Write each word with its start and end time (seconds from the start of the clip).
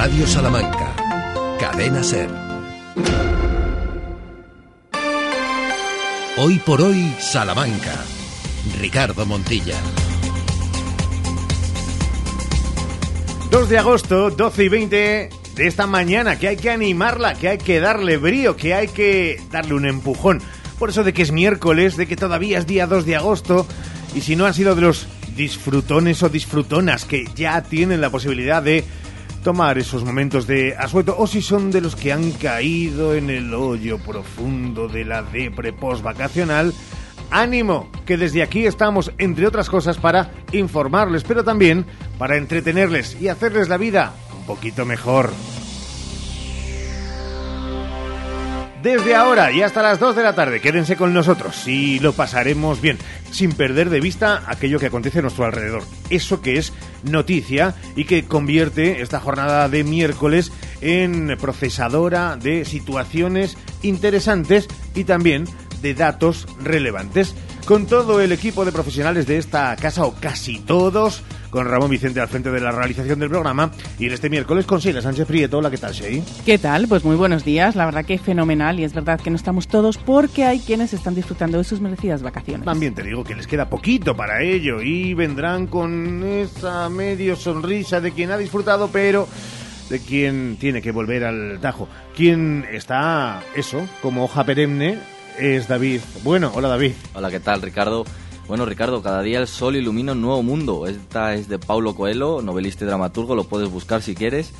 Radio 0.00 0.28
Salamanca, 0.28 0.94
Cadena 1.58 2.04
Ser. 2.04 2.30
Hoy 6.36 6.58
por 6.60 6.80
hoy, 6.82 7.12
Salamanca. 7.18 7.96
Ricardo 8.80 9.26
Montilla. 9.26 9.74
2 13.50 13.68
de 13.68 13.78
agosto, 13.78 14.30
12 14.30 14.64
y 14.64 14.68
20 14.68 15.30
de 15.56 15.66
esta 15.66 15.88
mañana, 15.88 16.38
que 16.38 16.46
hay 16.46 16.56
que 16.56 16.70
animarla, 16.70 17.34
que 17.34 17.48
hay 17.48 17.58
que 17.58 17.80
darle 17.80 18.18
brío, 18.18 18.56
que 18.56 18.74
hay 18.74 18.86
que 18.86 19.42
darle 19.50 19.74
un 19.74 19.84
empujón. 19.84 20.40
Por 20.78 20.90
eso 20.90 21.02
de 21.02 21.12
que 21.12 21.22
es 21.22 21.32
miércoles, 21.32 21.96
de 21.96 22.06
que 22.06 22.14
todavía 22.14 22.58
es 22.58 22.68
día 22.68 22.86
2 22.86 23.04
de 23.04 23.16
agosto, 23.16 23.66
y 24.14 24.20
si 24.20 24.36
no 24.36 24.46
han 24.46 24.54
sido 24.54 24.76
de 24.76 24.82
los 24.82 25.08
disfrutones 25.38 26.24
o 26.24 26.28
disfrutonas 26.28 27.04
que 27.04 27.24
ya 27.36 27.62
tienen 27.62 28.00
la 28.00 28.10
posibilidad 28.10 28.60
de 28.60 28.84
tomar 29.44 29.78
esos 29.78 30.04
momentos 30.04 30.48
de 30.48 30.76
asueto 30.76 31.14
o 31.16 31.28
si 31.28 31.40
son 31.40 31.70
de 31.70 31.80
los 31.80 31.94
que 31.94 32.12
han 32.12 32.32
caído 32.32 33.14
en 33.14 33.30
el 33.30 33.54
hoyo 33.54 33.98
profundo 33.98 34.88
de 34.88 35.04
la 35.04 35.22
depre 35.22 35.72
post-vacacional, 35.72 36.74
ánimo, 37.30 37.88
que 38.04 38.16
desde 38.16 38.42
aquí 38.42 38.66
estamos, 38.66 39.12
entre 39.16 39.46
otras 39.46 39.70
cosas, 39.70 39.96
para 39.96 40.32
informarles, 40.50 41.22
pero 41.22 41.44
también 41.44 41.86
para 42.18 42.36
entretenerles 42.36 43.16
y 43.20 43.28
hacerles 43.28 43.68
la 43.68 43.76
vida 43.76 44.12
un 44.36 44.44
poquito 44.44 44.84
mejor. 44.84 45.30
Desde 48.82 49.16
ahora 49.16 49.50
y 49.50 49.62
hasta 49.62 49.82
las 49.82 49.98
2 49.98 50.14
de 50.14 50.22
la 50.22 50.36
tarde, 50.36 50.60
quédense 50.60 50.96
con 50.96 51.12
nosotros 51.12 51.66
y 51.66 51.98
lo 51.98 52.12
pasaremos 52.12 52.80
bien, 52.80 52.96
sin 53.32 53.50
perder 53.50 53.90
de 53.90 54.00
vista 54.00 54.44
aquello 54.46 54.78
que 54.78 54.86
acontece 54.86 55.18
a 55.18 55.22
nuestro 55.22 55.44
alrededor. 55.44 55.82
Eso 56.10 56.40
que 56.40 56.58
es 56.58 56.72
noticia 57.02 57.74
y 57.96 58.04
que 58.04 58.24
convierte 58.24 59.02
esta 59.02 59.18
jornada 59.18 59.68
de 59.68 59.82
miércoles 59.82 60.52
en 60.80 61.36
procesadora 61.40 62.36
de 62.36 62.64
situaciones 62.64 63.58
interesantes 63.82 64.68
y 64.94 65.02
también 65.02 65.44
de 65.82 65.94
datos 65.94 66.46
relevantes. 66.62 67.34
Con 67.68 67.84
todo 67.84 68.22
el 68.22 68.32
equipo 68.32 68.64
de 68.64 68.72
profesionales 68.72 69.26
de 69.26 69.36
esta 69.36 69.76
casa, 69.76 70.06
o 70.06 70.14
casi 70.14 70.58
todos, 70.58 71.22
con 71.50 71.66
Ramón 71.66 71.90
Vicente 71.90 72.18
al 72.18 72.26
frente 72.26 72.50
de 72.50 72.60
la 72.60 72.72
realización 72.72 73.18
del 73.18 73.28
programa. 73.28 73.70
Y 73.98 74.06
en 74.06 74.12
este 74.14 74.30
miércoles 74.30 74.64
con 74.64 74.78
Sheila 74.78 75.02
Sánchez 75.02 75.26
Prieto. 75.26 75.58
Hola, 75.58 75.70
¿qué 75.70 75.76
tal, 75.76 75.92
Shei? 75.92 76.24
¿Qué 76.46 76.56
tal? 76.56 76.88
Pues 76.88 77.04
muy 77.04 77.14
buenos 77.14 77.44
días. 77.44 77.76
La 77.76 77.84
verdad 77.84 78.06
que 78.06 78.16
fenomenal. 78.16 78.80
Y 78.80 78.84
es 78.84 78.94
verdad 78.94 79.20
que 79.20 79.28
no 79.28 79.36
estamos 79.36 79.68
todos 79.68 79.98
porque 79.98 80.46
hay 80.46 80.60
quienes 80.60 80.94
están 80.94 81.14
disfrutando 81.14 81.58
de 81.58 81.64
sus 81.64 81.82
merecidas 81.82 82.22
vacaciones. 82.22 82.64
También 82.64 82.94
te 82.94 83.02
digo 83.02 83.22
que 83.22 83.34
les 83.34 83.46
queda 83.46 83.68
poquito 83.68 84.16
para 84.16 84.42
ello 84.42 84.80
y 84.80 85.12
vendrán 85.12 85.66
con 85.66 86.24
esa 86.24 86.88
medio 86.88 87.36
sonrisa 87.36 88.00
de 88.00 88.12
quien 88.12 88.30
ha 88.30 88.38
disfrutado, 88.38 88.88
pero 88.90 89.28
de 89.90 90.00
quien 90.00 90.56
tiene 90.58 90.80
que 90.80 90.90
volver 90.90 91.22
al 91.22 91.58
tajo. 91.60 91.86
Quien 92.16 92.64
está, 92.72 93.42
eso, 93.54 93.86
como 94.00 94.24
hoja 94.24 94.42
perenne, 94.44 95.17
es 95.38 95.68
David. 95.68 96.00
Bueno, 96.24 96.52
hola 96.54 96.68
David. 96.68 96.92
Hola, 97.14 97.30
¿qué 97.30 97.40
tal, 97.40 97.62
Ricardo? 97.62 98.04
Bueno, 98.46 98.64
Ricardo, 98.66 99.02
cada 99.02 99.22
día 99.22 99.38
el 99.38 99.46
sol 99.46 99.76
ilumina 99.76 100.12
un 100.12 100.22
nuevo 100.22 100.42
mundo. 100.42 100.86
Esta 100.86 101.34
es 101.34 101.48
de 101.48 101.58
Paulo 101.58 101.94
Coelho, 101.94 102.42
novelista 102.42 102.84
y 102.84 102.88
dramaturgo, 102.88 103.34
lo 103.34 103.44
puedes 103.44 103.70
buscar 103.70 104.02
si 104.02 104.14
quieres. 104.14 104.52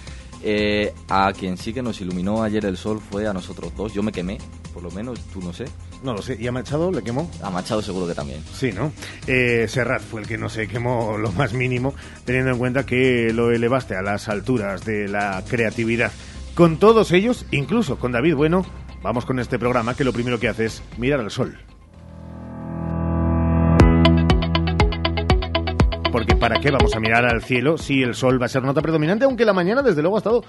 Eh, 0.42 0.94
a 1.08 1.32
quien 1.32 1.56
sí 1.56 1.72
que 1.72 1.82
nos 1.82 2.00
iluminó 2.00 2.44
ayer 2.44 2.64
el 2.64 2.76
sol 2.76 3.00
fue 3.00 3.26
a 3.26 3.32
nosotros 3.32 3.72
dos. 3.76 3.92
Yo 3.92 4.02
me 4.02 4.12
quemé, 4.12 4.38
por 4.72 4.82
lo 4.82 4.90
menos, 4.90 5.18
tú 5.32 5.40
no 5.40 5.52
sé. 5.52 5.64
No 6.02 6.14
lo 6.14 6.22
sé. 6.22 6.36
¿Y 6.38 6.46
a 6.46 6.52
Machado 6.52 6.92
le 6.92 7.02
quemó? 7.02 7.28
A 7.42 7.50
Machado 7.50 7.82
seguro 7.82 8.06
que 8.06 8.14
también. 8.14 8.44
Sí, 8.52 8.70
¿no? 8.72 8.92
Eh, 9.26 9.66
Serrat 9.68 10.02
fue 10.02 10.20
el 10.20 10.28
que 10.28 10.38
no 10.38 10.48
se 10.48 10.68
quemó 10.68 11.18
lo 11.18 11.32
más 11.32 11.54
mínimo, 11.54 11.94
teniendo 12.24 12.52
en 12.52 12.58
cuenta 12.58 12.86
que 12.86 13.32
lo 13.32 13.50
elevaste 13.50 13.96
a 13.96 14.02
las 14.02 14.28
alturas 14.28 14.84
de 14.84 15.08
la 15.08 15.42
creatividad. 15.48 16.12
Con 16.54 16.76
todos 16.76 17.12
ellos, 17.12 17.46
incluso 17.52 17.98
con 17.98 18.10
David 18.10 18.34
Bueno, 18.34 18.64
vamos 19.02 19.24
con 19.24 19.38
este 19.38 19.58
programa 19.58 19.94
que 19.94 20.04
lo 20.04 20.12
primero 20.12 20.38
que 20.38 20.48
hace 20.48 20.66
es 20.66 20.82
mirar 20.96 21.20
al 21.20 21.30
sol. 21.30 21.58
porque 26.10 26.34
¿para 26.34 26.58
qué 26.60 26.70
vamos 26.70 26.94
a 26.96 27.00
mirar 27.00 27.26
al 27.26 27.42
cielo 27.42 27.78
si 27.78 28.02
el 28.02 28.14
sol 28.14 28.40
va 28.40 28.46
a 28.46 28.48
ser 28.48 28.62
nota 28.62 28.80
predominante? 28.80 29.24
Aunque 29.24 29.44
la 29.44 29.52
mañana, 29.52 29.82
desde 29.82 30.02
luego, 30.02 30.16
ha 30.16 30.18
estado 30.18 30.44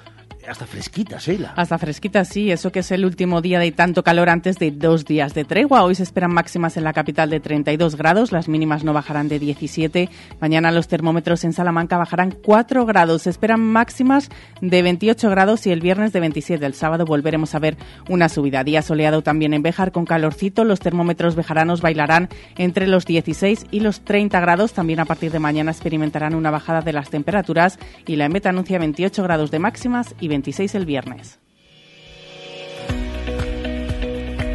hasta 0.48 0.66
fresquita, 0.66 1.18
Sheila. 1.20 1.54
Hasta 1.56 1.78
fresquita, 1.78 2.24
sí. 2.26 2.52
Eso 2.52 2.72
que 2.72 2.80
es 2.80 2.92
el 2.92 3.06
último 3.06 3.42
día 3.42 3.60
de 3.60 3.72
tanto 3.72 4.04
calor 4.04 4.30
antes 4.30 4.58
de 4.58 4.72
dos 4.72 5.06
días 5.06 5.34
de 5.34 5.44
tregua. 5.44 5.84
Hoy 5.84 5.96
se 5.96 6.04
esperan 6.04 6.34
máximas 6.34 6.78
en 6.78 6.86
la 6.86 6.94
capital 6.94 7.30
de 7.30 7.40
32 7.40 7.96
grados. 7.96 8.32
Las 8.32 8.48
mínimas 8.48 8.84
no 8.84 8.94
bajarán 8.94 9.28
de 9.28 9.38
17. 9.38 10.10
Mañana 10.40 10.72
los 10.72 10.88
termómetros 10.88 11.44
en 11.44 11.54
Salamanca 11.54 11.98
bajarán 11.98 12.32
4 12.32 12.86
grados. 12.86 13.24
Se 13.24 13.30
esperan 13.30 13.60
máximas 13.60 14.30
de 14.62 14.82
28 14.82 15.30
grados 15.30 15.68
y 15.68 15.72
el 15.72 15.82
viernes 15.82 16.14
de 16.14 16.22
27. 16.22 16.66
El 16.66 16.74
sábado 16.74 17.06
volveremos 17.06 17.54
a 17.54 17.60
ver 17.60 17.76
una 18.08 18.30
subida. 18.30 18.64
Día 18.64 18.82
soleado 18.82 19.22
también 19.22 19.54
en 19.54 19.62
Béjar 19.62 19.92
con 19.92 20.06
calorcito. 20.06 20.64
Los 20.64 20.80
termómetros 20.80 21.36
bejaranos 21.36 21.82
bailarán 21.82 22.30
entre 22.58 22.88
los 22.88 23.06
16 23.06 23.68
y 23.72 23.82
los 23.82 24.02
30 24.02 24.40
grados. 24.40 24.74
También 24.74 25.02
a 25.02 25.06
partir 25.06 25.32
de 25.32 25.40
mañana 25.40 25.72
experimentarán 25.72 26.34
una 26.34 26.50
bajada 26.50 26.82
de 26.82 26.94
las 26.94 27.10
temperaturas 27.10 27.78
y 28.08 28.16
la 28.16 28.26
EMET 28.26 28.46
anuncia 28.46 28.80
28 28.80 29.22
grados 29.22 29.52
de 29.52 29.60
máximas 29.60 30.16
y 30.20 30.29
26 30.30 30.76
el 30.76 30.86
viernes. 30.86 31.40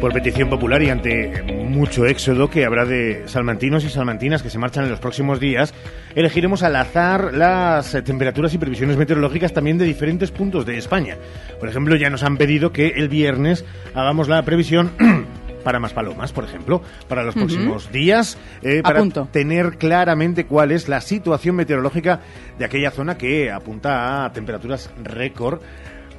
Por 0.01 0.13
petición 0.13 0.49
popular 0.49 0.83
y 0.83 0.89
ante 0.89 1.41
mucho 1.67 2.05
éxodo 2.05 2.49
que 2.49 2.65
habrá 2.65 2.85
de 2.85 3.23
salmantinos 3.27 3.83
y 3.85 3.89
salmantinas 3.89 4.43
que 4.43 4.49
se 4.49 4.59
marchan 4.59 4.83
en 4.83 4.91
los 4.91 4.99
próximos 4.99 5.39
días, 5.39 5.73
elegiremos 6.15 6.63
al 6.63 6.75
azar 6.75 7.33
las 7.33 7.91
temperaturas 8.03 8.53
y 8.53 8.57
previsiones 8.57 8.97
meteorológicas 8.97 9.53
también 9.53 9.77
de 9.77 9.85
diferentes 9.85 10.31
puntos 10.31 10.65
de 10.65 10.77
España. 10.77 11.17
Por 11.59 11.69
ejemplo, 11.69 11.95
ya 11.95 12.09
nos 12.09 12.23
han 12.23 12.37
pedido 12.37 12.71
que 12.71 12.89
el 12.89 13.09
viernes 13.09 13.65
hagamos 13.93 14.27
la 14.27 14.43
previsión 14.43 14.91
para 15.65 15.79
más 15.79 15.91
palomas, 15.91 16.31
por 16.31 16.45
ejemplo, 16.45 16.81
para 17.09 17.23
los 17.23 17.33
próximos 17.33 17.91
días, 17.91 18.37
eh, 18.61 18.83
para 18.83 19.03
tener 19.31 19.79
claramente 19.79 20.45
cuál 20.45 20.71
es 20.71 20.87
la 20.87 21.01
situación 21.01 21.55
meteorológica 21.55 22.19
de 22.59 22.65
aquella 22.65 22.91
zona 22.91 23.17
que 23.17 23.51
apunta 23.51 24.23
a 24.23 24.31
temperaturas 24.31 24.91
récord 25.03 25.59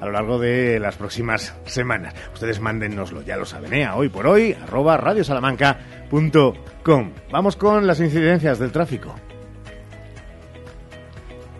a 0.00 0.06
lo 0.06 0.12
largo 0.12 0.40
de 0.40 0.80
las 0.80 0.96
próximas 0.96 1.54
semanas. 1.64 2.12
Ustedes 2.34 2.58
mándennoslo, 2.60 3.22
ya 3.22 3.36
lo 3.36 3.46
saben, 3.46 3.72
¿eh? 3.72 3.88
hoy 3.88 4.08
por 4.08 4.26
hoy, 4.26 4.52
arroba 4.52 4.96
radiosalamanca.com. 4.96 7.12
Vamos 7.30 7.54
con 7.56 7.86
las 7.86 8.00
incidencias 8.00 8.58
del 8.58 8.72
tráfico. 8.72 9.14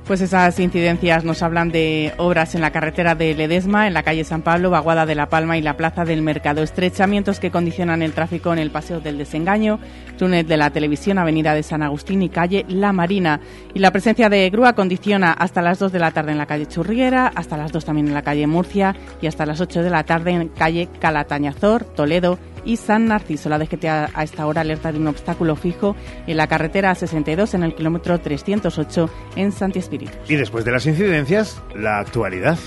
Pues 0.06 0.20
esas 0.20 0.60
incidencias 0.60 1.24
nos 1.24 1.42
hablan 1.42 1.72
de 1.72 2.14
obras 2.16 2.54
en 2.54 2.60
la 2.60 2.70
carretera 2.70 3.16
de 3.16 3.34
Ledesma, 3.34 3.88
en 3.88 3.94
la 3.94 4.04
calle 4.04 4.22
San 4.22 4.42
Pablo, 4.42 4.70
Baguada 4.70 5.04
de 5.04 5.16
la 5.16 5.28
Palma 5.28 5.58
y 5.58 5.62
la 5.62 5.76
Plaza 5.76 6.04
del 6.04 6.22
Mercado. 6.22 6.62
Estrechamientos 6.62 7.40
que 7.40 7.50
condicionan 7.50 8.02
el 8.02 8.12
tráfico 8.12 8.52
en 8.52 8.60
el 8.60 8.70
Paseo 8.70 9.00
del 9.00 9.18
Desengaño, 9.18 9.80
túnel 10.16 10.46
de 10.46 10.56
la 10.56 10.70
Televisión, 10.70 11.18
Avenida 11.18 11.54
de 11.54 11.64
San 11.64 11.82
Agustín 11.82 12.22
y 12.22 12.28
calle 12.28 12.64
La 12.68 12.92
Marina. 12.92 13.40
Y 13.74 13.80
la 13.80 13.90
presencia 13.90 14.28
de 14.28 14.48
grúa 14.48 14.74
condiciona 14.74 15.32
hasta 15.32 15.60
las 15.60 15.80
2 15.80 15.90
de 15.90 15.98
la 15.98 16.12
tarde 16.12 16.30
en 16.30 16.38
la 16.38 16.46
calle 16.46 16.66
Churriera, 16.66 17.32
hasta 17.34 17.56
las 17.56 17.72
2 17.72 17.84
también 17.84 18.06
en 18.06 18.14
la 18.14 18.22
calle 18.22 18.46
Murcia 18.46 18.94
y 19.20 19.26
hasta 19.26 19.44
las 19.44 19.60
8 19.60 19.82
de 19.82 19.90
la 19.90 20.04
tarde 20.04 20.30
en 20.30 20.48
calle 20.50 20.88
Calatañazor, 21.00 21.82
Toledo 21.82 22.38
y 22.66 22.76
San 22.76 23.06
Narciso. 23.06 23.48
La 23.48 23.58
DGT 23.58 23.84
a 23.86 24.22
esta 24.22 24.46
hora 24.46 24.60
alerta 24.60 24.92
de 24.92 24.98
un 24.98 25.06
obstáculo 25.06 25.56
fijo 25.56 25.96
en 26.26 26.36
la 26.36 26.46
carretera 26.46 26.92
A62 26.92 27.54
en 27.54 27.62
el 27.62 27.74
kilómetro 27.74 28.18
308 28.20 29.10
en 29.36 29.52
Santi 29.52 29.78
Espíritu. 29.78 30.12
Y 30.28 30.36
después 30.36 30.64
de 30.64 30.72
las 30.72 30.86
incidencias, 30.86 31.62
la 31.74 32.00
actualidad. 32.00 32.58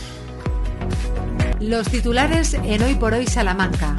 Los 1.59 1.89
titulares 1.89 2.53
en 2.53 2.81
Hoy 2.81 2.95
por 2.95 3.13
Hoy 3.13 3.27
Salamanca. 3.27 3.95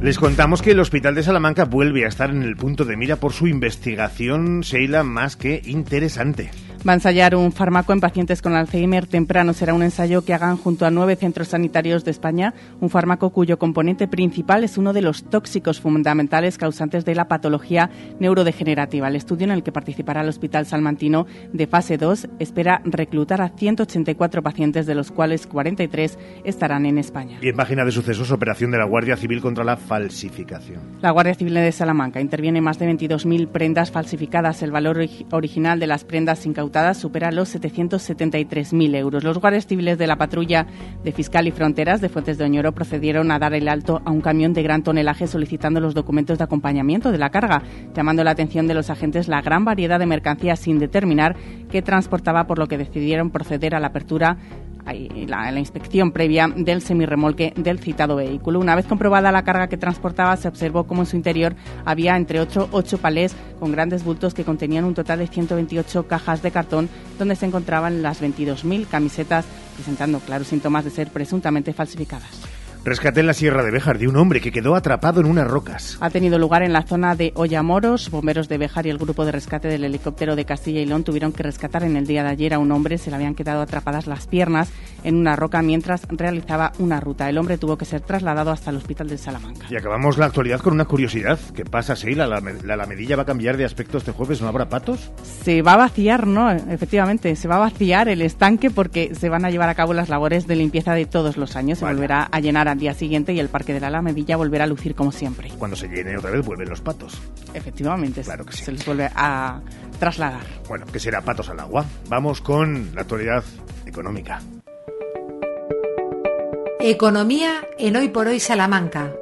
Les 0.00 0.18
contamos 0.18 0.62
que 0.62 0.72
el 0.72 0.80
Hospital 0.80 1.14
de 1.14 1.22
Salamanca 1.22 1.64
vuelve 1.64 2.04
a 2.04 2.08
estar 2.08 2.30
en 2.30 2.42
el 2.42 2.56
punto 2.56 2.84
de 2.84 2.96
mira 2.96 3.16
por 3.16 3.32
su 3.32 3.46
investigación, 3.46 4.60
Sheila, 4.62 5.04
más 5.04 5.36
que 5.36 5.62
interesante. 5.64 6.50
Va 6.86 6.94
a 6.94 6.94
ensayar 6.94 7.36
un 7.36 7.52
fármaco 7.52 7.92
en 7.92 8.00
pacientes 8.00 8.42
con 8.42 8.56
Alzheimer 8.56 9.06
temprano. 9.06 9.52
Será 9.52 9.72
un 9.72 9.84
ensayo 9.84 10.24
que 10.24 10.34
hagan 10.34 10.56
junto 10.56 10.84
a 10.84 10.90
nueve 10.90 11.14
centros 11.14 11.48
sanitarios 11.48 12.04
de 12.04 12.10
España, 12.10 12.54
un 12.80 12.90
fármaco 12.90 13.30
cuyo 13.30 13.56
componente 13.56 14.08
principal 14.08 14.64
es 14.64 14.76
uno 14.78 14.92
de 14.92 15.00
los 15.00 15.22
tóxicos 15.22 15.80
fundamentales 15.80 16.58
causantes 16.58 17.04
de 17.04 17.14
la 17.14 17.28
patología 17.28 17.88
neurodegenerativa. 18.18 19.06
El 19.06 19.14
estudio 19.14 19.44
en 19.44 19.52
el 19.52 19.62
que 19.62 19.70
participará 19.70 20.22
el 20.22 20.28
Hospital 20.28 20.66
Salmantino 20.66 21.26
de 21.52 21.68
fase 21.68 21.98
2 21.98 22.30
espera 22.40 22.82
reclutar 22.84 23.42
a 23.42 23.50
184 23.50 24.42
pacientes, 24.42 24.84
de 24.84 24.96
los 24.96 25.12
cuales 25.12 25.46
43 25.46 26.18
estarán 26.42 26.84
en 26.86 26.98
España. 26.98 27.38
Y 27.42 27.48
en 27.48 27.56
página 27.56 27.84
de 27.84 27.92
sucesos, 27.92 28.32
operación 28.32 28.72
de 28.72 28.78
la 28.78 28.86
Guardia 28.86 29.16
Civil 29.16 29.40
contra 29.40 29.62
la 29.62 29.76
falsificación. 29.76 30.98
La 31.00 31.12
Guardia 31.12 31.34
Civil 31.34 31.54
de 31.54 31.70
Salamanca 31.70 32.20
interviene 32.20 32.60
más 32.60 32.80
de 32.80 32.90
22.000 32.90 33.46
prendas 33.46 33.92
falsificadas. 33.92 34.64
El 34.64 34.72
valor 34.72 34.98
original 35.30 35.78
de 35.78 35.86
las 35.86 36.02
prendas 36.02 36.44
incautas 36.44 36.71
supera 36.94 37.30
los 37.30 37.54
773.000 37.54 38.96
euros. 38.96 39.24
Los 39.24 39.38
guardias 39.38 39.66
civiles 39.66 39.98
de 39.98 40.06
la 40.06 40.16
patrulla 40.16 40.66
de 41.04 41.12
Fiscal 41.12 41.46
y 41.46 41.50
Fronteras 41.50 42.00
de 42.00 42.08
Fuentes 42.08 42.38
de 42.38 42.44
Oñoro 42.44 42.72
procedieron 42.72 43.30
a 43.30 43.38
dar 43.38 43.52
el 43.52 43.68
alto 43.68 44.00
a 44.04 44.10
un 44.10 44.22
camión 44.22 44.54
de 44.54 44.62
gran 44.62 44.82
tonelaje 44.82 45.26
solicitando 45.26 45.80
los 45.80 45.94
documentos 45.94 46.38
de 46.38 46.44
acompañamiento 46.44 47.12
de 47.12 47.18
la 47.18 47.30
carga, 47.30 47.62
llamando 47.94 48.24
la 48.24 48.30
atención 48.30 48.66
de 48.66 48.74
los 48.74 48.90
agentes 48.90 49.28
la 49.28 49.42
gran 49.42 49.64
variedad 49.64 49.98
de 49.98 50.06
mercancías 50.06 50.60
sin 50.60 50.78
determinar 50.78 51.36
que 51.70 51.82
transportaba, 51.82 52.46
por 52.46 52.58
lo 52.58 52.68
que 52.68 52.78
decidieron 52.78 53.30
proceder 53.30 53.74
a 53.74 53.80
la 53.80 53.88
apertura 53.88 54.38
la, 54.84 55.50
la, 55.50 55.58
inspección 55.58 56.12
previa 56.12 56.48
del 56.48 56.82
semirremolque 56.82 57.52
del 57.56 57.78
citado 57.78 58.16
vehículo. 58.16 58.60
Una 58.60 58.74
vez 58.74 58.86
comprobada 58.86 59.32
la 59.32 59.44
carga 59.44 59.68
que 59.68 59.76
transportaba, 59.76 60.36
se 60.36 60.48
observó 60.48 60.84
cómo 60.84 61.02
en 61.02 61.06
su 61.06 61.16
interior 61.16 61.54
había 61.84 62.16
entre 62.16 62.40
8 62.40 62.68
ocho 62.72 62.98
palés 62.98 63.34
con 63.60 63.72
grandes 63.72 64.04
bultos 64.04 64.34
que 64.34 64.44
contenían 64.44 64.84
un 64.84 64.94
total 64.94 65.20
de 65.20 65.26
128 65.26 66.06
cajas 66.06 66.42
de 66.42 66.50
cartón 66.50 66.88
donde 67.18 67.36
se 67.36 67.46
encontraban 67.46 68.02
las 68.02 68.20
22.000 68.22 68.86
camisetas 68.88 69.46
presentando 69.76 70.20
claros 70.20 70.48
síntomas 70.48 70.84
de 70.84 70.90
ser 70.90 71.08
presuntamente 71.10 71.72
falsificadas. 71.72 72.51
Rescate 72.84 73.20
en 73.20 73.28
la 73.28 73.32
Sierra 73.32 73.62
de 73.62 73.70
Béjar 73.70 73.98
de 73.98 74.08
un 74.08 74.16
hombre 74.16 74.40
que 74.40 74.50
quedó 74.50 74.74
atrapado 74.74 75.20
en 75.20 75.26
unas 75.26 75.46
rocas. 75.46 75.96
Ha 76.00 76.10
tenido 76.10 76.36
lugar 76.36 76.64
en 76.64 76.72
la 76.72 76.82
zona 76.82 77.14
de 77.14 77.30
Ollamoros. 77.36 78.10
Bomberos 78.10 78.48
de 78.48 78.58
Béjar 78.58 78.86
y 78.86 78.90
el 78.90 78.98
grupo 78.98 79.24
de 79.24 79.30
rescate 79.30 79.68
del 79.68 79.84
helicóptero 79.84 80.34
de 80.34 80.44
Castilla 80.44 80.80
y 80.80 80.86
León 80.86 81.04
tuvieron 81.04 81.30
que 81.30 81.44
rescatar 81.44 81.84
en 81.84 81.96
el 81.96 82.08
día 82.08 82.24
de 82.24 82.30
ayer 82.30 82.54
a 82.54 82.58
un 82.58 82.72
hombre. 82.72 82.98
Se 82.98 83.10
le 83.10 83.16
habían 83.16 83.36
quedado 83.36 83.62
atrapadas 83.62 84.08
las 84.08 84.26
piernas 84.26 84.72
en 85.04 85.14
una 85.14 85.36
roca 85.36 85.62
mientras 85.62 86.08
realizaba 86.10 86.72
una 86.80 86.98
ruta. 86.98 87.28
El 87.28 87.38
hombre 87.38 87.56
tuvo 87.56 87.78
que 87.78 87.84
ser 87.84 88.00
trasladado 88.00 88.50
hasta 88.50 88.70
el 88.70 88.76
hospital 88.78 89.08
de 89.08 89.16
Salamanca. 89.16 89.66
Y 89.70 89.76
acabamos 89.76 90.18
la 90.18 90.26
actualidad 90.26 90.58
con 90.58 90.72
una 90.72 90.84
curiosidad. 90.84 91.38
¿Qué 91.54 91.64
pasa, 91.64 91.94
Seila? 91.94 92.26
¿La, 92.26 92.40
la, 92.40 92.76
la 92.76 92.86
medilla 92.86 93.14
va 93.14 93.22
a 93.22 93.26
cambiar 93.26 93.56
de 93.56 93.64
aspecto 93.64 93.98
este 93.98 94.10
jueves? 94.10 94.42
¿No 94.42 94.48
habrá 94.48 94.68
patos? 94.68 95.12
Se 95.44 95.62
va 95.62 95.74
a 95.74 95.76
vaciar, 95.76 96.26
¿no? 96.26 96.50
Efectivamente, 96.50 97.36
se 97.36 97.46
va 97.46 97.56
a 97.56 97.60
vaciar 97.60 98.08
el 98.08 98.22
estanque 98.22 98.70
porque 98.70 99.14
se 99.14 99.28
van 99.28 99.44
a 99.44 99.50
llevar 99.50 99.68
a 99.68 99.76
cabo 99.76 99.94
las 99.94 100.08
labores 100.08 100.48
de 100.48 100.56
limpieza 100.56 100.94
de 100.94 101.06
todos 101.06 101.36
los 101.36 101.54
años. 101.54 101.78
Se 101.78 101.84
volverá 101.84 102.24
a 102.24 102.40
llenar 102.40 102.71
al 102.72 102.78
día 102.78 102.94
siguiente 102.94 103.32
y 103.32 103.40
el 103.40 103.48
Parque 103.48 103.72
de 103.72 103.80
la 103.80 103.88
Alamedilla 103.88 104.36
volverá 104.36 104.64
a 104.64 104.66
lucir 104.66 104.94
como 104.94 105.12
siempre. 105.12 105.50
Cuando 105.58 105.76
se 105.76 105.88
llene 105.88 106.16
otra 106.16 106.30
vez 106.30 106.44
vuelven 106.44 106.68
los 106.68 106.80
patos. 106.80 107.20
Efectivamente, 107.54 108.22
claro 108.22 108.44
que 108.44 108.52
sí. 108.52 108.64
se 108.64 108.72
les 108.72 108.84
vuelve 108.84 109.08
a 109.14 109.60
trasladar. 109.98 110.42
Bueno, 110.68 110.86
que 110.86 110.98
será 110.98 111.20
patos 111.20 111.48
al 111.48 111.60
agua. 111.60 111.84
Vamos 112.08 112.40
con 112.40 112.94
la 112.94 113.02
actualidad 113.02 113.44
económica. 113.86 114.40
Economía 116.80 117.68
en 117.78 117.96
Hoy 117.96 118.08
por 118.08 118.26
Hoy 118.26 118.40
Salamanca. 118.40 119.12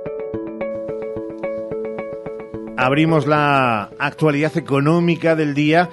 Abrimos 2.76 3.26
la 3.26 3.90
actualidad 3.98 4.56
económica 4.56 5.36
del 5.36 5.52
día 5.52 5.90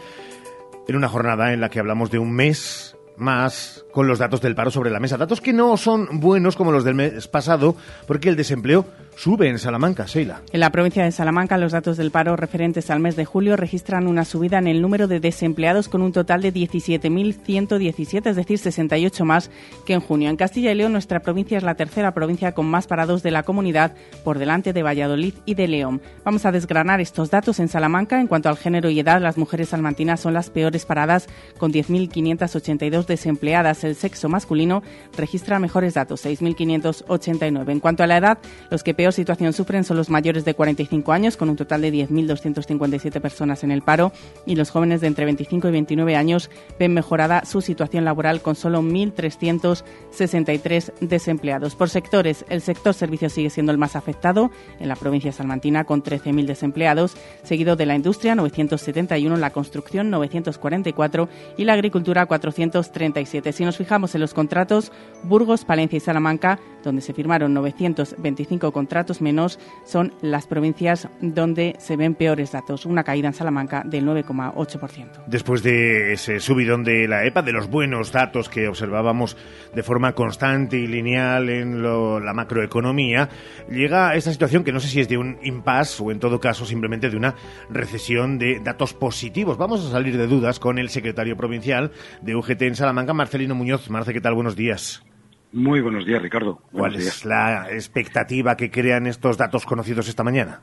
en 0.88 0.95
una 0.95 1.09
jornada 1.09 1.51
en 1.51 1.59
la 1.59 1.69
que 1.69 1.80
hablamos 1.80 2.09
de 2.09 2.19
un 2.19 2.31
mes 2.31 2.96
más 3.18 3.86
con 3.92 4.08
los 4.08 4.19
datos 4.19 4.42
del 4.42 4.56
paro 4.56 4.72
sobre 4.72 4.92
la 4.92 5.00
mesa. 5.00 5.18
Datos 5.18 5.42
que 5.42 5.54
no 5.54 5.75
son 5.78 6.19
buenos 6.19 6.56
como 6.56 6.72
los 6.72 6.84
del 6.84 6.96
mes 6.96 7.28
pasado, 7.28 7.75
porque 8.06 8.30
el 8.30 8.36
desempleo 8.36 8.86
sube 9.18 9.50
en 9.50 9.58
Salamanca, 9.58 10.06
Sheila. 10.06 10.42
En 10.52 10.60
la 10.60 10.69
provincia 10.69 11.04
de 11.04 11.12
Salamanca, 11.12 11.58
los 11.58 11.72
datos 11.72 11.98
del 11.98 12.12
paro 12.12 12.36
referentes 12.36 12.92
al 12.92 13.00
mes 13.00 13.16
de 13.16 13.25
julio 13.25 13.58
registran 13.58 14.08
una 14.08 14.25
subida 14.25 14.60
en 14.60 14.68
el 14.68 14.80
número 14.80 15.08
de 15.08 15.19
desempleados 15.19 15.90
con 15.90 16.04
un 16.04 16.12
total 16.12 16.44
de 16.44 16.54
17.117, 16.54 18.30
es 18.30 18.36
decir, 18.36 18.60
68 18.60 19.25
más 19.25 19.50
que 19.86 19.94
en 19.94 20.02
junio. 20.02 20.30
En 20.30 20.38
Castilla 20.38 20.72
y 20.72 20.75
León, 20.75 20.92
nuestra 20.92 21.22
provincia 21.22 21.58
es 21.58 21.64
la 21.64 21.74
tercera 21.74 22.14
provincia 22.14 22.54
con 22.54 22.68
más 22.68 22.86
parados 22.86 23.24
de 23.24 23.31
la 23.31 23.42
comunidad, 23.42 23.96
por 24.24 24.38
delante 24.38 24.72
de 24.72 24.84
Valladolid 24.84 25.34
y 25.46 25.56
de 25.56 25.68
León. 25.68 26.00
Vamos 26.24 26.46
a 26.46 26.52
desgranar 26.52 27.02
estos 27.02 27.31
datos 27.31 27.60
en 27.60 27.69
Salamanca. 27.69 28.22
En 28.22 28.28
cuanto 28.28 28.50
al 28.50 28.58
género 28.58 28.92
y 28.92 29.00
edad, 29.00 29.19
las 29.19 29.38
mujeres 29.38 29.69
salmantinas 29.69 30.19
son 30.19 30.36
las 30.36 30.52
peores 30.52 30.86
paradas, 30.86 31.28
con 31.58 31.74
10.582 31.74 33.08
desempleadas. 33.08 33.84
El 33.84 33.96
sexo 33.96 34.30
masculino 34.30 34.84
registra 35.18 35.58
mejores 35.58 35.96
datos, 35.96 36.24
6.589. 36.24 37.72
En 37.72 37.80
cuanto 37.80 38.04
a 38.04 38.08
la 38.08 38.18
edad, 38.18 38.38
los 38.69 38.84
que 38.84 38.94
peor 38.94 39.06
situación 39.12 39.54
sufren 39.54 39.83
son 39.83 39.98
los 39.98 40.09
mayores 40.09 40.45
de 40.45 40.54
45 40.54 41.12
años, 41.12 41.38
con 41.38 41.50
un 41.50 41.56
total 41.56 41.81
de 41.81 41.94
10.257 41.94 43.21
personas 43.21 43.63
en 43.63 43.71
el 43.71 43.81
paro, 43.81 44.12
y 44.45 44.56
los 44.56 44.69
jóvenes 44.69 45.01
de 45.01 45.07
entre 45.07 45.25
25 45.25 45.68
y 45.68 45.71
29 45.71 46.15
años 46.15 46.50
ven 46.80 46.94
mejorada 46.94 47.45
su 47.45 47.62
situación 47.62 48.06
laboral 48.06 48.42
con 48.42 48.56
solo 48.56 48.81
1.363 48.81 50.94
desempleados. 51.01 51.75
Por 51.75 51.89
sectores, 51.89 52.45
el 52.50 52.62
sector 52.62 52.94
servicios 52.94 53.33
sigue 53.33 53.50
siendo 53.50 53.71
el 53.71 53.77
más 53.77 53.95
afectado 53.95 54.51
en 54.80 54.88
la 54.88 54.95
provincia 54.95 55.31
salmantina, 55.31 55.83
con 55.83 56.04
13.000 56.04 56.45
desempleados, 56.45 57.15
seguido 57.44 57.75
de 57.75 57.86
la 57.86 57.95
industria, 57.95 58.36
971, 58.36 59.38
la 59.38 59.51
construcción, 59.51 60.09
944 60.09 61.30
y 61.57 61.65
la 61.65 61.74
agricultura, 61.74 62.25
437. 62.25 63.54
Si 63.54 63.65
nos 63.65 63.77
fijamos 63.77 64.15
en 64.15 64.21
los 64.21 64.33
contratos, 64.33 64.92
Burgos, 65.24 65.65
Palencia 65.65 65.98
y 65.98 66.01
Salamanca, 66.01 66.59
donde 66.88 67.01
se 67.01 67.13
firmaron 67.13 67.54
925 67.54 68.72
contratos, 68.72 69.22
menos 69.22 69.60
son 69.86 70.13
las 70.22 70.48
provincias 70.48 71.10
donde 71.22 71.75
se 71.80 71.98
ven 71.98 72.16
peores 72.16 72.54
datos, 72.54 72.86
una 72.86 73.04
caída 73.04 73.28
en 73.28 73.34
Salamanca 73.34 73.84
del 73.86 74.06
9,8%. 74.06 75.25
Después 75.28 75.63
de 75.63 76.13
ese 76.13 76.39
subidón 76.39 76.84
de 76.84 77.07
la 77.07 77.25
EPA, 77.25 77.42
de 77.42 77.51
los 77.51 77.69
buenos 77.69 78.12
datos 78.12 78.48
que 78.48 78.68
observábamos 78.68 79.36
de 79.75 79.84
forma 79.84 80.13
constante 80.13 80.78
y 80.78 80.88
lineal 80.88 81.50
en 81.50 81.84
la 81.84 82.34
macroeconomía, 82.34 83.30
llega 83.69 84.16
esta 84.16 84.31
situación 84.31 84.63
que 84.63 84.72
no 84.72 84.80
sé 84.80 84.88
si 84.88 85.01
es 85.01 85.10
de 85.10 85.18
un 85.18 85.38
impasse 85.44 86.01
o 86.01 86.12
en 86.12 86.19
todo 86.19 86.40
caso 86.40 86.66
simplemente 86.66 87.10
de 87.10 87.18
una 87.18 87.36
recesión 87.69 88.38
de 88.40 88.62
datos 88.63 88.94
positivos. 88.94 89.57
Vamos 89.57 89.86
a 89.86 89.92
salir 89.92 90.18
de 90.18 90.28
dudas 90.28 90.60
con 90.60 90.80
el 90.80 90.90
secretario 90.90 91.36
provincial 91.36 91.92
de 92.22 92.36
UGT 92.36 92.62
en 92.62 92.75
Salamanca, 92.75 93.13
Marcelino 93.13 93.56
Muñoz. 93.56 93.90
Marce, 93.90 94.13
¿qué 94.13 94.22
tal? 94.22 94.36
Buenos 94.36 94.56
días. 94.56 95.04
Muy 95.53 95.81
buenos 95.81 96.05
días, 96.05 96.21
Ricardo. 96.21 96.61
¿Cuál 96.71 96.95
es 96.95 97.23
la 97.25 97.71
expectativa 97.71 98.57
que 98.57 98.69
crean 98.69 99.07
estos 99.07 99.38
datos 99.38 99.65
conocidos 99.65 100.07
esta 100.07 100.23
mañana? 100.23 100.61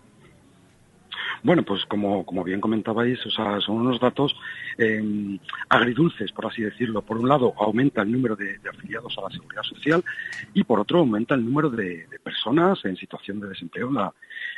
Bueno, 1.43 1.63
pues 1.63 1.85
como, 1.85 2.25
como 2.25 2.43
bien 2.43 2.61
comentabais, 2.61 3.25
o 3.27 3.31
sea, 3.31 3.61
son 3.61 3.77
unos 3.77 4.01
datos 4.01 4.35
eh, 4.79 5.39
agridulces, 5.69 6.33
por 6.33 6.47
así 6.47 6.63
decirlo. 6.63 7.03
Por 7.03 7.19
un 7.19 7.29
lado, 7.29 7.53
aumenta 7.59 8.01
el 8.01 8.11
número 8.11 8.35
de, 8.35 8.59
de, 8.59 8.69
afiliados 8.71 9.17
a 9.19 9.23
la 9.23 9.31
seguridad 9.31 9.63
social 9.63 10.03
y 10.55 10.65
por 10.65 10.81
otro, 10.81 11.01
aumenta 11.01 11.35
el 11.35 11.45
número 11.45 11.69
de, 11.69 12.07
de 12.07 12.19
personas 12.19 12.83
en 12.87 12.97
situación 12.97 13.41
de 13.41 13.49
desempleo 13.49 13.89
en 13.89 13.95
la, 13.95 14.15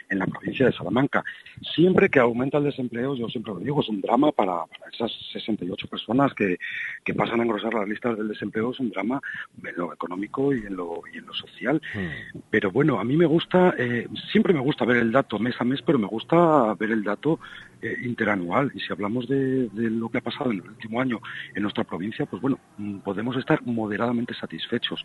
en 0.08 0.19
la 0.19 0.26
provincia 0.26 0.67
de 0.67 0.73
Salamanca. 0.73 1.25
Siempre 1.75 2.08
que 2.08 2.20
aumenta 2.20 2.58
el 2.58 2.64
desempleo, 2.64 3.14
yo 3.17 3.29
siempre 3.29 3.53
lo 3.55 3.61
digo, 3.61 3.81
es 3.81 3.88
un 3.88 4.00
drama 4.00 4.32
para, 4.32 4.67
para 4.67 4.91
esas 4.93 5.12
68 5.32 5.88
personas 5.88 6.35
que, 6.35 6.58
que, 7.05 7.14
pasan 7.14 7.41
a 7.41 7.43
engrosar 7.44 7.75
las 7.75 7.88
listas 7.88 8.17
del 8.17 8.29
desempleo, 8.29 8.70
es 8.70 8.81
un 8.81 8.91
drama 8.91 9.20
en 9.64 9.76
lo 9.76 9.93
económico 9.93 10.55
y 10.55 10.58
en 10.67 10.76
lo, 10.76 11.03
y 11.12 11.19
en 11.19 11.26
lo 11.26 11.35
social. 11.35 11.81
Mm. 11.94 12.38
Pero 12.50 12.70
bueno, 12.70 12.99
a 12.99 13.05
mí 13.05 13.17
me 13.17 13.26
gusta, 13.26 13.75
eh, 13.79 14.06
siempre 14.31 14.53
me 14.53 14.61
gusta 14.61 14.85
ver 14.85 14.99
el 14.99 15.12
dato 15.12 15.38
mes 15.38 15.55
a 15.58 15.64
mes, 15.64 15.82
pero 15.82 15.99
me 15.99 16.06
gusta 16.06 16.75
ver 16.75 16.91
el 16.91 17.02
dato 17.02 17.41
eh, 17.82 17.97
interanual. 18.05 18.70
Y 18.75 18.81
si 18.81 18.93
hablamos 18.93 19.29
de, 19.29 19.69
de, 19.69 19.91
lo 19.91 20.09
que 20.09 20.19
ha 20.19 20.23
pasado 20.23 20.50
en 20.50 20.59
el 20.59 20.69
último 20.69 21.00
año 21.00 21.20
en 21.55 21.62
nuestra 21.62 21.85
provincia, 21.85 22.26
pues 22.26 22.41
bueno, 22.43 22.59
mm, 22.79 22.99
podemos 22.99 23.37
estar 23.37 23.61
moderadamente 23.64 24.35
satisfechos. 24.35 25.04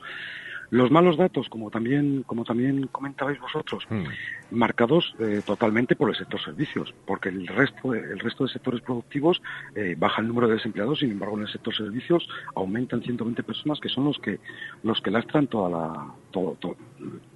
Los 0.71 0.89
malos 0.89 1.17
datos, 1.17 1.49
como 1.49 1.69
también, 1.69 2.23
como 2.23 2.45
también 2.45 2.87
comentabais 2.87 3.37
vosotros, 3.41 3.85
mm. 3.89 4.05
marcados 4.51 5.13
eh, 5.19 5.41
totalmente 5.45 5.97
por 5.97 6.09
el 6.09 6.15
sector 6.15 6.41
servicios, 6.41 6.93
porque 7.05 7.27
el 7.27 7.45
resto, 7.45 7.93
el 7.93 8.17
resto 8.19 8.45
de 8.45 8.53
sectores 8.53 8.81
productivos 8.81 9.41
eh, 9.75 9.95
baja 9.97 10.21
el 10.21 10.29
número 10.29 10.47
de 10.47 10.55
desempleados, 10.55 10.99
sin 10.99 11.11
embargo 11.11 11.35
en 11.35 11.43
el 11.43 11.51
sector 11.51 11.75
servicios 11.75 12.25
aumentan 12.55 13.01
120 13.01 13.43
personas 13.43 13.81
que 13.81 13.89
son 13.89 14.05
los 14.05 14.17
que 14.19 14.39
los 14.83 15.01
que 15.01 15.11
lastran 15.11 15.47
toda 15.47 15.69
la, 15.69 16.13
todo, 16.31 16.55
todo, 16.61 16.77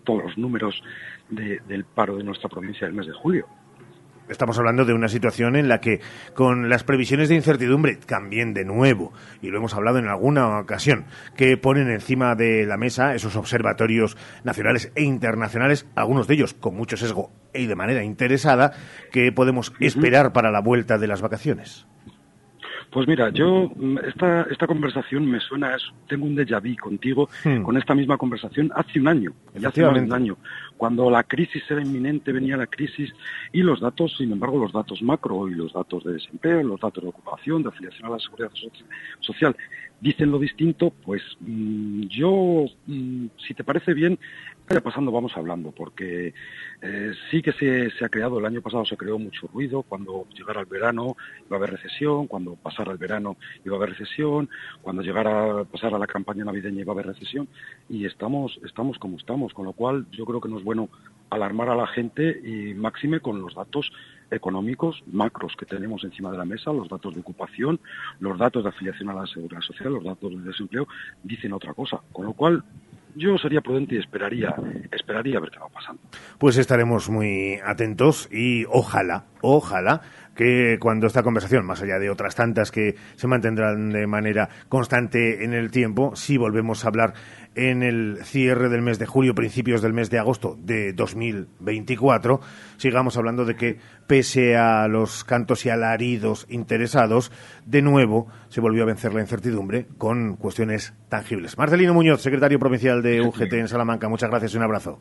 todos 0.06 0.24
los 0.24 0.38
números 0.38 0.82
de, 1.30 1.60
del 1.68 1.84
paro 1.84 2.16
de 2.16 2.24
nuestra 2.24 2.48
provincia 2.48 2.88
del 2.88 2.96
mes 2.96 3.08
de 3.08 3.14
julio. 3.14 3.48
Estamos 4.28 4.58
hablando 4.58 4.86
de 4.86 4.94
una 4.94 5.08
situación 5.08 5.56
en 5.56 5.68
la 5.68 5.80
que, 5.80 6.02
con 6.34 6.68
las 6.68 6.84
previsiones 6.84 7.30
de 7.30 7.36
incertidumbre, 7.36 7.96
también 7.96 8.54
de 8.54 8.66
nuevo, 8.66 9.14
y 9.42 9.50
lo 9.50 9.58
hemos 9.58 9.76
hablado 9.76 10.00
en 10.00 10.08
alguna 10.08 10.60
ocasión, 10.60 11.06
que 11.38 11.58
ponen 11.58 11.92
encima 11.92 12.36
de 12.36 12.66
la 12.66 12.78
mesa 12.78 13.14
esos 13.14 13.36
observatorios 13.36 14.18
nacionales 14.44 14.92
e 14.96 15.04
internacionales, 15.04 15.86
algunos 15.96 16.28
de 16.28 16.34
ellos 16.34 16.56
con 16.56 16.76
mucho 16.76 16.98
sesgo 16.98 17.32
y 17.54 17.68
de 17.68 17.76
manera 17.76 18.04
interesada, 18.04 18.74
que 19.12 19.32
podemos 19.32 19.74
esperar 19.80 20.34
para 20.34 20.52
la 20.52 20.60
vuelta 20.60 20.98
de 20.98 21.08
las 21.08 21.22
vacaciones. 21.22 21.86
Pues 22.92 23.08
mira, 23.08 23.30
yo 23.30 23.72
esta, 24.08 24.44
esta 24.50 24.68
conversación 24.68 25.26
me 25.30 25.40
suena, 25.40 25.76
es, 25.76 25.84
tengo 26.08 26.26
un 26.26 26.36
déjà 26.36 26.62
vu 26.62 26.76
contigo 26.78 27.30
hmm. 27.44 27.64
con 27.64 27.78
esta 27.78 27.94
misma 27.94 28.18
conversación 28.18 28.72
hace 28.76 29.00
un 29.00 29.08
año, 29.08 29.34
hace 29.56 29.82
más 29.82 29.94
de 29.96 30.02
un 30.02 30.14
año, 30.14 30.38
cuando 30.78 31.10
la 31.10 31.24
crisis 31.24 31.64
era 31.70 31.82
inminente, 31.82 32.32
venía 32.32 32.58
la 32.58 32.68
crisis 32.68 33.14
y 33.52 33.62
los 33.62 33.82
datos, 33.82 34.16
sin 34.18 34.32
embargo, 34.32 34.60
los 34.60 34.72
datos 34.72 35.02
macro 35.02 35.50
y 35.50 35.56
los 35.56 35.74
datos 35.74 36.04
de 36.04 36.14
desempleo, 36.14 36.64
los 36.64 36.80
datos 36.80 37.04
de 37.04 37.10
ocupación, 37.10 37.64
de 37.64 37.70
afiliación 37.70 38.08
a 38.08 38.12
la 38.12 38.20
seguridad 38.20 38.52
social, 39.20 39.56
dicen 40.02 40.32
lo 40.32 40.40
distinto, 40.40 40.92
pues 41.04 41.22
mm, 41.40 42.04
yo, 42.08 42.66
mm, 42.88 43.28
si 43.38 43.54
te 43.54 43.64
parece 43.64 43.94
bien, 43.94 44.20
vaya 44.68 44.82
pasando, 44.82 45.12
vamos 45.12 45.36
hablando, 45.38 45.72
porque 45.72 46.34
eh, 46.82 47.12
sí 47.30 47.42
que 47.42 47.52
se, 47.52 47.92
se, 47.92 48.06
ha 48.06 48.10
creado, 48.10 48.40
el 48.40 48.46
año 48.46 48.62
pasado 48.62 48.86
se 48.86 48.98
creó 48.98 49.20
mucho 49.20 49.48
ruido, 49.48 49.84
cuando 49.84 50.26
llegara 50.36 50.62
el 50.62 50.66
verano 50.66 51.16
iba 51.46 51.56
a 51.56 51.60
haber 51.60 51.72
recesión, 51.72 52.28
cuando 52.28 52.56
pasara 52.56 52.92
el 52.92 52.98
verano 52.98 53.38
iba 53.64 53.76
a 53.76 53.78
haber 53.78 53.92
recesión, 53.92 54.50
cuando 54.82 55.04
llegara 55.04 55.64
pasara 55.66 56.00
la 56.00 56.08
campaña 56.08 56.46
navideña 56.46 56.82
iba 56.82 56.94
a 56.94 56.96
haber 56.96 57.08
recesión, 57.08 57.48
y 57.90 58.06
estamos, 58.06 58.60
estamos 58.66 58.98
como 58.98 59.18
estamos, 59.18 59.54
con 59.54 59.66
lo 59.66 59.74
cual 59.74 60.08
yo 60.12 60.26
creo 60.26 60.42
que 60.42 60.50
no 60.50 60.58
es 60.58 60.64
bueno 60.64 60.90
alarmar 61.30 61.70
a 61.70 61.76
la 61.76 61.88
gente 61.88 62.40
y 62.44 62.74
máxime 62.74 63.20
con 63.20 63.42
los 63.42 63.56
datos 63.56 63.92
económicos 64.32 65.04
macros 65.12 65.56
que 65.56 65.66
tenemos 65.66 66.04
encima 66.04 66.32
de 66.32 66.38
la 66.38 66.46
mesa, 66.46 66.72
los 66.74 66.90
datos 66.90 67.14
de 67.14 67.22
ocupación, 67.22 67.80
los 68.20 68.38
datos 68.38 68.64
de 68.64 68.70
afiliación 68.70 69.10
a 69.10 69.14
la 69.14 69.28
seguridad 69.28 69.62
social, 69.62 69.94
los 69.94 70.04
datos 70.04 70.32
de 70.32 70.42
desempleo, 70.42 70.88
dicen 71.24 71.54
otra 71.54 71.74
cosa. 71.74 72.02
Con 72.12 72.26
lo 72.26 72.34
cual, 72.34 72.64
yo 73.16 73.38
sería 73.38 73.62
prudente 73.62 73.96
y 73.96 74.00
esperaría, 74.00 74.54
esperaría 74.92 75.40
ver 75.40 75.50
qué 75.50 75.60
va 75.60 75.70
pasando. 75.70 76.02
Pues 76.38 76.58
estaremos 76.58 77.10
muy 77.10 77.60
atentos 77.66 78.30
y 78.32 78.66
ojalá, 78.66 79.26
ojalá 79.42 80.02
que 80.36 80.78
cuando 80.80 81.08
esta 81.08 81.24
conversación, 81.24 81.66
más 81.66 81.82
allá 81.82 81.98
de 81.98 82.10
otras 82.10 82.36
tantas 82.36 82.72
que 82.72 82.96
se 83.16 83.28
mantendrán 83.28 83.90
de 83.92 84.06
manera 84.06 84.50
constante 84.68 85.46
en 85.46 85.54
el 85.54 85.72
tiempo, 85.72 86.16
si 86.16 86.38
volvemos 86.38 86.84
a 86.84 86.90
hablar 86.90 87.14
en 87.56 87.84
el 87.84 88.20
cierre 88.24 88.70
del 88.70 88.82
mes 88.82 89.00
de 89.00 89.06
julio, 89.06 89.34
principios 89.34 89.82
del 89.82 89.94
mes 89.94 90.10
de 90.10 90.20
agosto 90.20 90.58
de 90.62 90.94
2024, 90.94 92.40
sigamos 92.78 93.18
hablando 93.18 93.46
de 93.46 93.56
que, 93.56 93.80
pese 94.08 94.58
a 94.58 94.88
los 94.88 95.24
cantos 95.24 95.66
y 95.66 95.70
alaridos 95.70 96.46
interesados, 96.50 97.32
de 97.66 97.82
nuevo 97.82 98.28
se 98.50 98.62
volvió 98.62 98.84
a 98.84 98.88
vencer 98.88 99.14
la 99.14 99.22
incertidumbre 99.22 99.88
con 99.98 100.36
cuestiones 100.36 100.94
tangibles. 101.10 101.58
Marcelino 101.58 101.94
Muñoz, 101.94 102.22
secretario 102.22 102.60
provincial 102.60 103.02
de 103.02 103.22
UGT 103.22 103.54
en 103.54 103.68
Salamanca, 103.68 104.10
muchas 104.10 104.30
gracias 104.30 104.54
y 104.54 104.58
un 104.58 104.64
abrazo. 104.64 105.00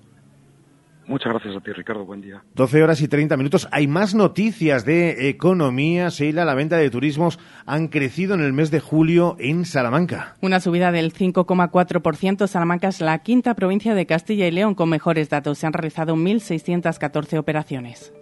Muchas 1.07 1.33
gracias 1.33 1.57
a 1.57 1.61
ti, 1.61 1.73
Ricardo. 1.73 2.05
Buen 2.05 2.21
día. 2.21 2.43
12 2.55 2.83
horas 2.83 3.01
y 3.01 3.09
30 3.09 3.37
minutos. 3.37 3.69
Hay 3.71 3.87
más 3.87 4.15
noticias 4.15 4.85
de 4.85 5.29
economía. 5.29 6.09
Sheila, 6.09 6.45
la 6.45 6.55
venta 6.55 6.77
de 6.77 6.91
turismos 6.91 7.39
han 7.67 7.89
crecido 7.89 8.35
en 8.35 8.41
el 8.41 8.53
mes 8.53 8.71
de 8.71 8.81
julio 8.81 9.37
en 9.39 9.65
Salamanca. 9.65 10.37
Una 10.41 10.61
subida 10.61 10.93
del 10.93 11.13
5,4%. 11.13 12.47
Salamanca 12.47 12.89
es 12.89 13.01
la 13.01 13.19
quinta 13.19 13.55
provincia 13.55 13.95
de 13.95 14.07
Castilla 14.07 14.47
y 14.47 14.51
León 14.51 14.75
con 14.75 14.89
mejores 14.89 15.29
datos. 15.29 15.59
Se 15.59 15.67
han 15.67 15.73
realizado 15.73 16.17
1.614 16.17 17.39
operaciones. 17.39 18.13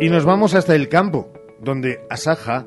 Y 0.00 0.08
nos 0.08 0.24
vamos 0.24 0.54
hasta 0.54 0.74
el 0.74 0.88
campo, 0.88 1.30
donde 1.60 2.00
Asaja 2.08 2.66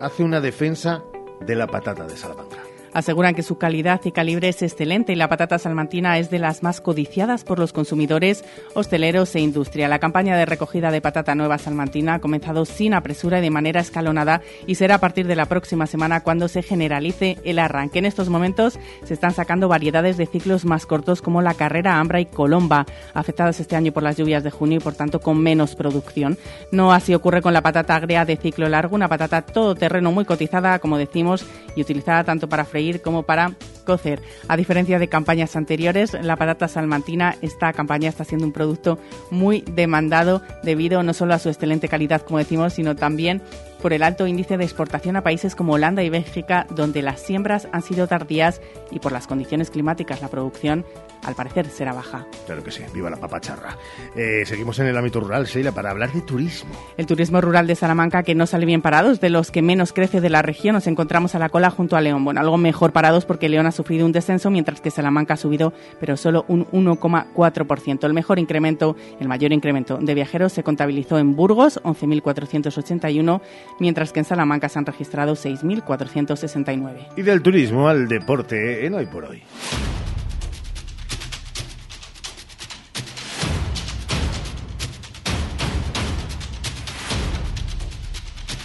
hace 0.00 0.22
una 0.22 0.40
defensa 0.40 1.02
de 1.40 1.54
la 1.54 1.66
patata 1.66 2.04
de 2.04 2.16
Salamanca. 2.16 2.55
Aseguran 2.96 3.34
que 3.34 3.42
su 3.42 3.58
calidad 3.58 4.00
y 4.06 4.10
calibre 4.10 4.48
es 4.48 4.62
excelente 4.62 5.12
y 5.12 5.16
la 5.16 5.28
patata 5.28 5.58
salmantina 5.58 6.16
es 6.16 6.30
de 6.30 6.38
las 6.38 6.62
más 6.62 6.80
codiciadas 6.80 7.44
por 7.44 7.58
los 7.58 7.74
consumidores, 7.74 8.42
hosteleros 8.72 9.34
e 9.34 9.40
industria. 9.40 9.86
La 9.86 9.98
campaña 9.98 10.34
de 10.34 10.46
recogida 10.46 10.90
de 10.90 11.02
patata 11.02 11.34
nueva 11.34 11.58
salmantina 11.58 12.14
ha 12.14 12.20
comenzado 12.20 12.64
sin 12.64 12.94
apresura 12.94 13.38
y 13.38 13.42
de 13.42 13.50
manera 13.50 13.82
escalonada 13.82 14.40
y 14.66 14.76
será 14.76 14.94
a 14.94 14.98
partir 14.98 15.26
de 15.26 15.36
la 15.36 15.44
próxima 15.44 15.86
semana 15.86 16.22
cuando 16.22 16.48
se 16.48 16.62
generalice 16.62 17.36
el 17.44 17.58
arranque. 17.58 17.98
En 17.98 18.06
estos 18.06 18.30
momentos 18.30 18.78
se 19.04 19.12
están 19.12 19.34
sacando 19.34 19.68
variedades 19.68 20.16
de 20.16 20.24
ciclos 20.24 20.64
más 20.64 20.86
cortos 20.86 21.20
como 21.20 21.42
la 21.42 21.52
carrera 21.52 22.00
Ambra 22.00 22.20
y 22.20 22.24
Colomba, 22.24 22.86
afectadas 23.12 23.60
este 23.60 23.76
año 23.76 23.92
por 23.92 24.04
las 24.04 24.16
lluvias 24.16 24.42
de 24.42 24.50
junio 24.50 24.78
y 24.78 24.82
por 24.82 24.94
tanto 24.94 25.20
con 25.20 25.38
menos 25.38 25.76
producción. 25.76 26.38
No 26.72 26.94
así 26.94 27.14
ocurre 27.14 27.42
con 27.42 27.52
la 27.52 27.60
patata 27.60 27.94
agria 27.94 28.24
de 28.24 28.38
ciclo 28.38 28.70
largo, 28.70 28.96
una 28.96 29.08
patata 29.08 29.42
todoterreno 29.42 30.12
muy 30.12 30.24
cotizada, 30.24 30.78
como 30.78 30.96
decimos, 30.96 31.44
y 31.76 31.82
utilizada 31.82 32.24
tanto 32.24 32.48
para 32.48 32.64
freír 32.64 32.85
como 33.02 33.24
para 33.24 33.52
cocer. 33.86 34.20
A 34.48 34.58
diferencia 34.58 34.98
de 34.98 35.08
campañas 35.08 35.56
anteriores, 35.56 36.12
la 36.12 36.36
patata 36.36 36.68
salmantina, 36.68 37.36
esta 37.40 37.72
campaña 37.72 38.10
está 38.10 38.24
siendo 38.24 38.46
un 38.46 38.52
producto 38.52 38.98
muy 39.30 39.62
demandado 39.62 40.42
debido 40.62 41.02
no 41.02 41.14
solo 41.14 41.32
a 41.32 41.38
su 41.38 41.48
excelente 41.48 41.88
calidad, 41.88 42.20
como 42.20 42.36
decimos, 42.38 42.74
sino 42.74 42.94
también 42.94 43.40
por 43.80 43.92
el 43.92 44.02
alto 44.02 44.26
índice 44.26 44.56
de 44.56 44.64
exportación 44.64 45.16
a 45.16 45.22
países 45.22 45.54
como 45.54 45.74
Holanda 45.74 46.02
y 46.02 46.10
Bélgica, 46.10 46.66
donde 46.70 47.02
las 47.02 47.20
siembras 47.20 47.68
han 47.72 47.82
sido 47.82 48.08
tardías 48.08 48.60
y 48.90 48.98
por 48.98 49.12
las 49.12 49.26
condiciones 49.26 49.70
climáticas 49.70 50.22
la 50.22 50.28
producción, 50.28 50.84
al 51.24 51.34
parecer, 51.34 51.68
será 51.68 51.92
baja. 51.92 52.26
Claro 52.46 52.62
que 52.62 52.70
sí, 52.70 52.82
viva 52.94 53.10
la 53.10 53.16
papacharra. 53.16 53.76
Eh, 54.14 54.44
seguimos 54.46 54.78
en 54.78 54.86
el 54.86 54.96
ámbito 54.96 55.20
rural, 55.20 55.44
Sheila, 55.44 55.72
para 55.72 55.90
hablar 55.90 56.12
de 56.12 56.20
turismo. 56.22 56.74
El 56.96 57.06
turismo 57.06 57.40
rural 57.40 57.66
de 57.66 57.74
Salamanca, 57.74 58.22
que 58.22 58.34
no 58.34 58.46
sale 58.46 58.66
bien 58.66 58.82
parados, 58.82 59.20
de 59.20 59.30
los 59.30 59.50
que 59.50 59.62
menos 59.62 59.92
crece 59.92 60.20
de 60.20 60.30
la 60.30 60.42
región, 60.42 60.74
nos 60.74 60.86
encontramos 60.86 61.34
a 61.34 61.38
la 61.38 61.48
cola 61.48 61.70
junto 61.70 61.96
a 61.96 62.00
León. 62.00 62.24
Bueno, 62.24 62.40
algo 62.40 62.56
mejor 62.58 62.92
parados 62.92 63.24
porque 63.24 63.48
León 63.48 63.66
ha 63.66 63.72
sufrido 63.76 64.06
un 64.06 64.12
descenso, 64.12 64.50
mientras 64.50 64.80
que 64.80 64.90
Salamanca 64.90 65.34
ha 65.34 65.36
subido, 65.36 65.72
pero 66.00 66.16
solo 66.16 66.44
un 66.48 66.66
1,4%. 66.66 68.04
El 68.04 68.12
mejor 68.12 68.38
incremento, 68.38 68.96
el 69.20 69.28
mayor 69.28 69.52
incremento 69.52 69.98
de 69.98 70.14
viajeros 70.14 70.52
se 70.52 70.62
contabilizó 70.62 71.18
en 71.18 71.36
Burgos, 71.36 71.80
11.481, 71.84 73.40
mientras 73.78 74.12
que 74.12 74.20
en 74.20 74.24
Salamanca 74.24 74.68
se 74.68 74.78
han 74.78 74.86
registrado 74.86 75.34
6.469. 75.34 77.08
Y 77.16 77.22
del 77.22 77.42
turismo 77.42 77.88
al 77.88 78.08
deporte 78.08 78.86
en 78.86 78.94
Hoy 78.94 79.06
por 79.06 79.24
Hoy. 79.24 79.42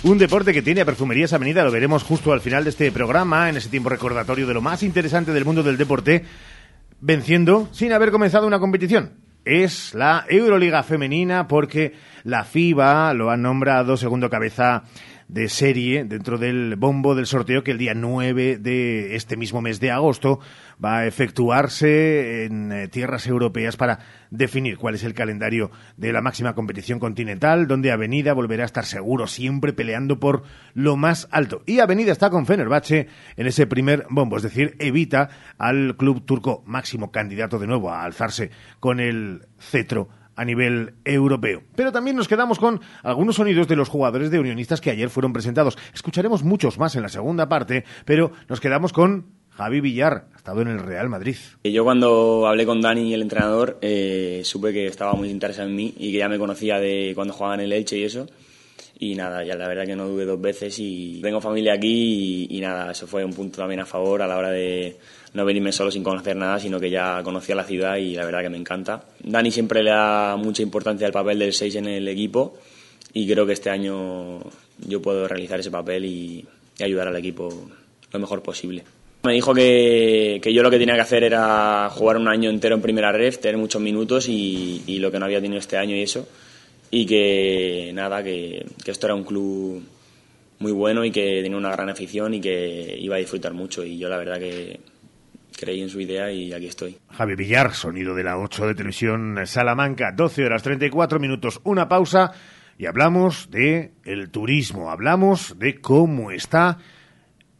Un 0.03 0.17
deporte 0.17 0.51
que 0.51 0.63
tiene 0.63 0.81
a 0.81 0.85
Perfumerías 0.85 1.31
Avenida, 1.31 1.63
lo 1.63 1.69
veremos 1.69 2.01
justo 2.01 2.33
al 2.33 2.41
final 2.41 2.63
de 2.63 2.71
este 2.71 2.91
programa, 2.91 3.49
en 3.49 3.57
ese 3.57 3.69
tiempo 3.69 3.87
recordatorio 3.87 4.47
de 4.47 4.55
lo 4.55 4.61
más 4.61 4.81
interesante 4.81 5.31
del 5.31 5.45
mundo 5.45 5.61
del 5.61 5.77
deporte, 5.77 6.25
venciendo 7.01 7.69
sin 7.71 7.93
haber 7.93 8.09
comenzado 8.09 8.47
una 8.47 8.57
competición. 8.57 9.13
Es 9.45 9.93
la 9.93 10.25
Euroliga 10.27 10.81
Femenina 10.81 11.47
porque 11.47 11.93
la 12.23 12.45
FIBA 12.45 13.13
lo 13.13 13.29
ha 13.29 13.37
nombrado 13.37 13.95
segundo 13.95 14.27
cabeza 14.27 14.85
de 15.31 15.47
serie 15.47 16.03
dentro 16.03 16.37
del 16.37 16.75
bombo 16.75 17.15
del 17.15 17.25
sorteo 17.25 17.63
que 17.63 17.71
el 17.71 17.77
día 17.77 17.93
9 17.93 18.57
de 18.57 19.15
este 19.15 19.37
mismo 19.37 19.61
mes 19.61 19.79
de 19.79 19.89
agosto 19.89 20.41
va 20.83 20.97
a 20.97 21.07
efectuarse 21.07 22.43
en 22.43 22.71
eh, 22.73 22.87
tierras 22.89 23.25
europeas 23.27 23.77
para 23.77 23.99
definir 24.29 24.77
cuál 24.77 24.95
es 24.95 25.05
el 25.05 25.13
calendario 25.13 25.71
de 25.95 26.11
la 26.11 26.21
máxima 26.21 26.53
competición 26.53 26.99
continental, 26.99 27.65
donde 27.67 27.93
Avenida 27.93 28.33
volverá 28.33 28.63
a 28.63 28.65
estar 28.65 28.85
seguro, 28.85 29.25
siempre 29.25 29.71
peleando 29.71 30.19
por 30.19 30.43
lo 30.73 30.97
más 30.97 31.29
alto. 31.31 31.63
Y 31.65 31.79
Avenida 31.79 32.11
está 32.11 32.29
con 32.29 32.45
Fenerbahce 32.45 33.07
en 33.37 33.47
ese 33.47 33.67
primer 33.67 34.05
bombo, 34.09 34.35
es 34.35 34.43
decir, 34.43 34.75
evita 34.79 35.29
al 35.57 35.95
club 35.95 36.25
turco 36.25 36.61
máximo 36.65 37.09
candidato 37.09 37.57
de 37.57 37.67
nuevo 37.67 37.89
a 37.89 38.03
alzarse 38.03 38.51
con 38.81 38.99
el 38.99 39.47
cetro 39.57 40.09
a 40.41 40.45
nivel 40.45 40.95
europeo. 41.05 41.61
Pero 41.75 41.91
también 41.91 42.15
nos 42.15 42.27
quedamos 42.27 42.57
con 42.57 42.81
algunos 43.03 43.35
sonidos 43.35 43.67
de 43.67 43.75
los 43.75 43.89
jugadores 43.89 44.31
de 44.31 44.39
unionistas 44.39 44.81
que 44.81 44.89
ayer 44.89 45.11
fueron 45.11 45.33
presentados. 45.33 45.77
Escucharemos 45.93 46.43
muchos 46.43 46.79
más 46.79 46.95
en 46.95 47.03
la 47.03 47.09
segunda 47.09 47.47
parte, 47.47 47.85
pero 48.05 48.31
nos 48.49 48.59
quedamos 48.59 48.91
con 48.91 49.27
Javi 49.51 49.81
Villar, 49.81 50.25
ha 50.33 50.37
estado 50.37 50.63
en 50.63 50.69
el 50.69 50.79
Real 50.79 51.09
Madrid. 51.09 51.35
Yo 51.63 51.83
cuando 51.83 52.47
hablé 52.47 52.65
con 52.65 52.81
Dani, 52.81 53.13
el 53.13 53.21
entrenador, 53.21 53.77
eh, 53.81 54.41
supe 54.43 54.73
que 54.73 54.87
estaba 54.87 55.13
muy 55.13 55.29
interesado 55.29 55.69
en 55.69 55.75
mí 55.75 55.93
y 55.95 56.11
que 56.11 56.17
ya 56.17 56.27
me 56.27 56.39
conocía 56.39 56.79
de 56.79 57.11
cuando 57.13 57.35
jugaba 57.35 57.53
en 57.53 57.61
el 57.61 57.73
Elche 57.73 57.99
y 57.99 58.03
eso. 58.05 58.25
Y 58.97 59.13
nada, 59.13 59.43
ya 59.43 59.55
la 59.55 59.67
verdad 59.67 59.85
que 59.85 59.95
no 59.95 60.07
dudé 60.07 60.25
dos 60.25 60.41
veces 60.41 60.75
y 60.79 61.19
tengo 61.21 61.39
familia 61.39 61.73
aquí 61.73 62.47
y 62.49 62.61
nada, 62.61 62.91
eso 62.91 63.05
fue 63.05 63.23
un 63.23 63.33
punto 63.33 63.57
también 63.57 63.81
a 63.81 63.85
favor 63.85 64.23
a 64.23 64.27
la 64.27 64.37
hora 64.37 64.49
de 64.49 64.97
no 65.33 65.45
venirme 65.45 65.71
solo 65.71 65.91
sin 65.91 66.03
conocer 66.03 66.35
nada, 66.35 66.59
sino 66.59 66.79
que 66.79 66.89
ya 66.89 67.21
conocía 67.23 67.55
la 67.55 67.63
ciudad 67.63 67.97
y 67.97 68.15
la 68.15 68.25
verdad 68.25 68.41
que 68.41 68.49
me 68.49 68.57
encanta. 68.57 69.03
Dani 69.23 69.51
siempre 69.51 69.81
le 69.81 69.91
da 69.91 70.35
mucha 70.35 70.61
importancia 70.61 71.07
al 71.07 71.13
papel 71.13 71.39
del 71.39 71.53
6 71.53 71.75
en 71.75 71.87
el 71.87 72.07
equipo 72.07 72.57
y 73.13 73.27
creo 73.27 73.45
que 73.45 73.53
este 73.53 73.69
año 73.69 74.39
yo 74.79 75.01
puedo 75.01 75.27
realizar 75.27 75.59
ese 75.59 75.71
papel 75.71 76.05
y, 76.05 76.45
ayudar 76.81 77.09
al 77.09 77.15
equipo 77.15 77.47
lo 78.11 78.19
mejor 78.19 78.41
posible. 78.41 78.83
Me 79.21 79.33
dijo 79.33 79.53
que, 79.53 80.39
que, 80.41 80.51
yo 80.51 80.63
lo 80.63 80.71
que 80.71 80.79
tenía 80.79 80.95
que 80.95 81.01
hacer 81.01 81.23
era 81.23 81.89
jugar 81.91 82.17
un 82.17 82.27
año 82.27 82.49
entero 82.49 82.73
en 82.73 82.81
primera 82.81 83.11
red, 83.11 83.35
tener 83.35 83.57
muchos 83.57 83.79
minutos 83.79 84.27
y, 84.27 84.81
y, 84.87 84.97
lo 84.97 85.11
que 85.11 85.19
no 85.19 85.25
había 85.25 85.39
tenido 85.39 85.59
este 85.59 85.77
año 85.77 85.95
y 85.95 86.01
eso. 86.01 86.27
Y 86.89 87.05
que 87.05 87.91
nada, 87.93 88.23
que, 88.23 88.65
que 88.83 88.89
esto 88.89 89.05
era 89.05 89.13
un 89.13 89.23
club 89.23 89.83
muy 90.57 90.71
bueno 90.71 91.05
y 91.05 91.11
que 91.11 91.41
tenía 91.43 91.57
una 91.57 91.71
gran 91.71 91.89
afición 91.89 92.33
y 92.33 92.41
que 92.41 92.97
iba 92.99 93.15
a 93.15 93.19
disfrutar 93.19 93.53
mucho. 93.53 93.85
Y 93.85 93.99
yo 93.99 94.09
la 94.09 94.17
verdad 94.17 94.39
que, 94.39 94.79
creí 95.61 95.81
en 95.81 95.89
su 95.89 96.01
idea 96.01 96.31
y 96.31 96.51
aquí 96.51 96.65
estoy. 96.65 96.97
Javi 97.11 97.35
Villar, 97.35 97.73
sonido 97.73 98.15
de 98.15 98.23
la 98.23 98.37
8 98.37 98.67
de 98.67 98.75
televisión 98.75 99.39
Salamanca, 99.45 100.11
12 100.11 100.45
horas 100.45 100.63
34 100.63 101.19
minutos, 101.19 101.61
una 101.63 101.87
pausa 101.87 102.31
y 102.77 102.87
hablamos 102.87 103.51
de 103.51 103.93
el 104.03 104.31
turismo, 104.31 104.89
hablamos 104.89 105.59
de 105.59 105.79
cómo 105.79 106.31
está 106.31 106.79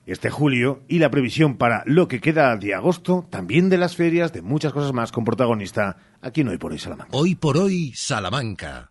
este 0.07 0.31
julio 0.31 0.83
y 0.87 0.97
la 0.97 1.11
previsión 1.11 1.57
para 1.57 1.83
lo 1.85 2.07
que 2.07 2.19
queda 2.19 2.57
de 2.57 2.73
agosto, 2.73 3.27
también 3.29 3.69
de 3.69 3.77
las 3.77 3.95
ferias, 3.95 4.33
de 4.33 4.41
muchas 4.41 4.73
cosas 4.73 4.93
más 4.93 5.11
con 5.11 5.23
protagonista 5.23 5.97
aquí 6.21 6.41
en 6.41 6.47
Hoy 6.47 6.57
por 6.57 6.71
Hoy 6.71 6.79
Salamanca. 6.79 7.15
Hoy 7.15 7.35
por 7.35 7.57
Hoy 7.57 7.93
Salamanca. 7.95 8.89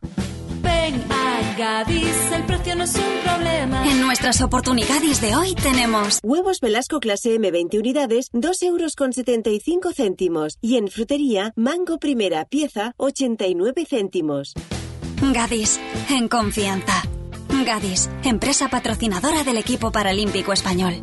Gadis, 1.56 2.32
el 2.32 2.44
precio 2.44 2.76
no 2.76 2.84
es 2.84 2.94
un 2.94 3.22
problema. 3.24 3.86
En 3.86 4.00
nuestras 4.00 4.40
oportunidades 4.40 5.20
de 5.20 5.34
hoy 5.34 5.54
tenemos 5.54 6.20
huevos 6.22 6.60
Velasco 6.60 7.00
clase 7.00 7.34
M 7.34 7.50
20 7.50 7.78
unidades, 7.78 8.28
2 8.32 8.62
euros 8.62 8.96
con 8.96 9.12
75 9.12 9.92
céntimos. 9.92 10.58
Y 10.60 10.76
en 10.76 10.88
frutería, 10.88 11.52
mango 11.56 11.98
primera 11.98 12.44
pieza, 12.44 12.94
89 12.96 13.86
céntimos. 13.88 14.54
Gadis, 15.20 15.80
en 16.10 16.28
confianza. 16.28 17.02
Gadis, 17.66 18.08
empresa 18.24 18.68
patrocinadora 18.68 19.44
del 19.44 19.58
equipo 19.58 19.92
paralímpico 19.92 20.52
español. 20.52 21.00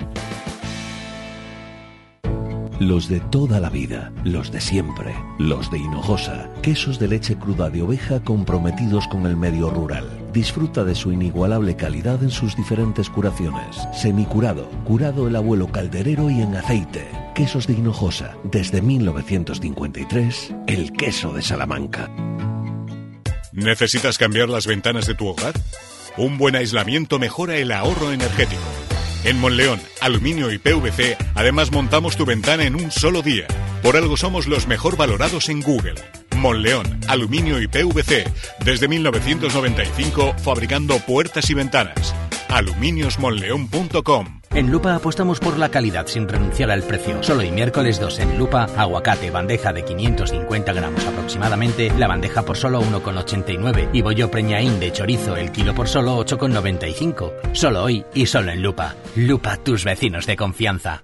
Los 2.80 3.10
de 3.10 3.20
toda 3.20 3.60
la 3.60 3.72
vida, 3.72 4.12
los 4.24 4.52
de 4.52 4.62
siempre, 4.62 5.16
los 5.40 5.72
de 5.72 5.80
Hinojosa, 5.80 6.48
quesos 6.62 7.00
de 7.00 7.08
leche 7.08 7.36
cruda 7.36 7.72
de 7.72 7.82
oveja 7.82 8.20
comprometidos 8.20 9.08
con 9.08 9.26
el 9.26 9.36
medio 9.36 9.72
rural. 9.72 10.08
Disfruta 10.32 10.84
de 10.84 10.94
su 10.94 11.12
inigualable 11.12 11.76
calidad 11.76 12.22
en 12.22 12.30
sus 12.30 12.56
diferentes 12.56 13.10
curaciones. 13.10 13.78
Semicurado, 13.94 14.70
curado 14.86 15.28
el 15.28 15.36
abuelo 15.36 15.72
calderero 15.72 16.30
y 16.30 16.40
en 16.44 16.56
aceite. 16.56 17.08
Quesos 17.34 17.66
de 17.66 17.74
Hinojosa, 17.74 18.38
desde 18.44 18.84
1953, 18.84 20.54
el 20.68 20.94
queso 20.94 21.34
de 21.34 21.42
Salamanca. 21.42 22.12
¿Necesitas 23.54 24.20
cambiar 24.20 24.50
las 24.50 24.68
ventanas 24.68 25.08
de 25.08 25.16
tu 25.16 25.26
hogar? 25.26 25.56
Un 26.16 26.38
buen 26.38 26.56
aislamiento 26.56 27.18
mejora 27.18 27.56
el 27.56 27.72
ahorro 27.72 28.12
energético. 28.12 28.87
En 29.28 29.42
Monleón, 29.42 29.82
Aluminio 30.00 30.54
y 30.54 30.58
PVC, 30.58 31.18
además 31.36 31.70
montamos 31.70 32.16
tu 32.16 32.26
ventana 32.26 32.64
en 32.64 32.76
un 32.76 32.92
solo 32.92 33.22
día. 33.22 33.46
Por 33.84 33.98
algo 33.98 34.16
somos 34.16 34.48
los 34.48 34.68
mejor 34.68 34.96
valorados 34.96 35.50
en 35.50 35.62
Google. 35.62 35.96
Monleón, 36.38 37.02
Aluminio 37.10 37.62
y 37.62 37.68
PVC, 37.68 38.24
desde 38.64 38.88
1995 38.88 40.34
fabricando 40.42 40.98
puertas 41.00 41.50
y 41.50 41.56
ventanas. 41.56 42.16
aluminiosmonleón.com 42.48 44.37
En 44.58 44.72
Lupa 44.72 44.96
apostamos 44.96 45.40
por 45.40 45.60
la 45.60 45.70
calidad 45.70 46.08
sin 46.08 46.28
renunciar 46.28 46.72
al 46.72 46.82
precio. 46.82 47.22
Solo 47.22 47.44
y 47.44 47.52
miércoles 47.52 48.00
2 48.00 48.18
en 48.18 48.40
Lupa, 48.40 48.64
aguacate, 48.76 49.30
bandeja 49.30 49.72
de 49.72 49.86
550 49.86 50.74
gramos 50.74 51.06
aproximadamente, 51.06 51.92
la 51.96 52.08
bandeja 52.08 52.42
por 52.42 52.58
solo 52.58 52.82
1,89 52.82 53.90
y 53.94 54.02
bollo 54.02 54.32
preñaín 54.32 54.80
de 54.80 54.92
chorizo 54.92 55.36
el 55.36 55.52
kilo 55.52 55.76
por 55.76 55.88
solo 55.88 56.18
8,95. 56.26 57.54
Solo 57.54 57.84
hoy 57.84 58.04
y 58.16 58.26
solo 58.26 58.50
en 58.50 58.64
Lupa. 58.64 58.96
Lupa, 59.16 59.58
tus 59.58 59.86
vecinos 59.86 60.26
de 60.26 60.36
confianza. 60.36 61.04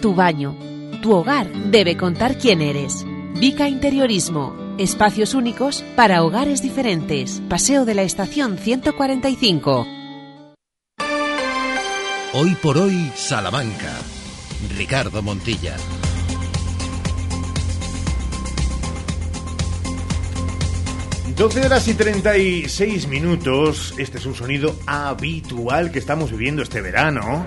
tu 0.00 0.14
baño, 0.14 0.56
tu 1.02 1.14
hogar 1.14 1.52
debe 1.70 1.96
contar 1.96 2.38
quién 2.38 2.62
eres. 2.62 3.04
Vica 3.34 3.68
Interiorismo. 3.68 4.56
Espacios 4.78 5.34
únicos 5.34 5.84
para 5.96 6.22
hogares 6.22 6.62
diferentes. 6.62 7.42
Paseo 7.48 7.84
de 7.84 7.94
la 7.94 8.02
Estación 8.02 8.58
145. 8.58 9.86
Hoy 12.34 12.54
por 12.62 12.78
hoy, 12.78 13.10
Salamanca. 13.14 13.92
Ricardo 14.76 15.22
Montilla. 15.22 15.76
Doce 21.36 21.64
horas 21.64 21.86
y 21.86 21.94
36 21.94 23.06
minutos. 23.06 23.94
Este 23.96 24.18
es 24.18 24.26
un 24.26 24.34
sonido 24.34 24.74
habitual 24.86 25.92
que 25.92 26.00
estamos 26.00 26.32
viviendo 26.32 26.62
este 26.62 26.80
verano. 26.80 27.46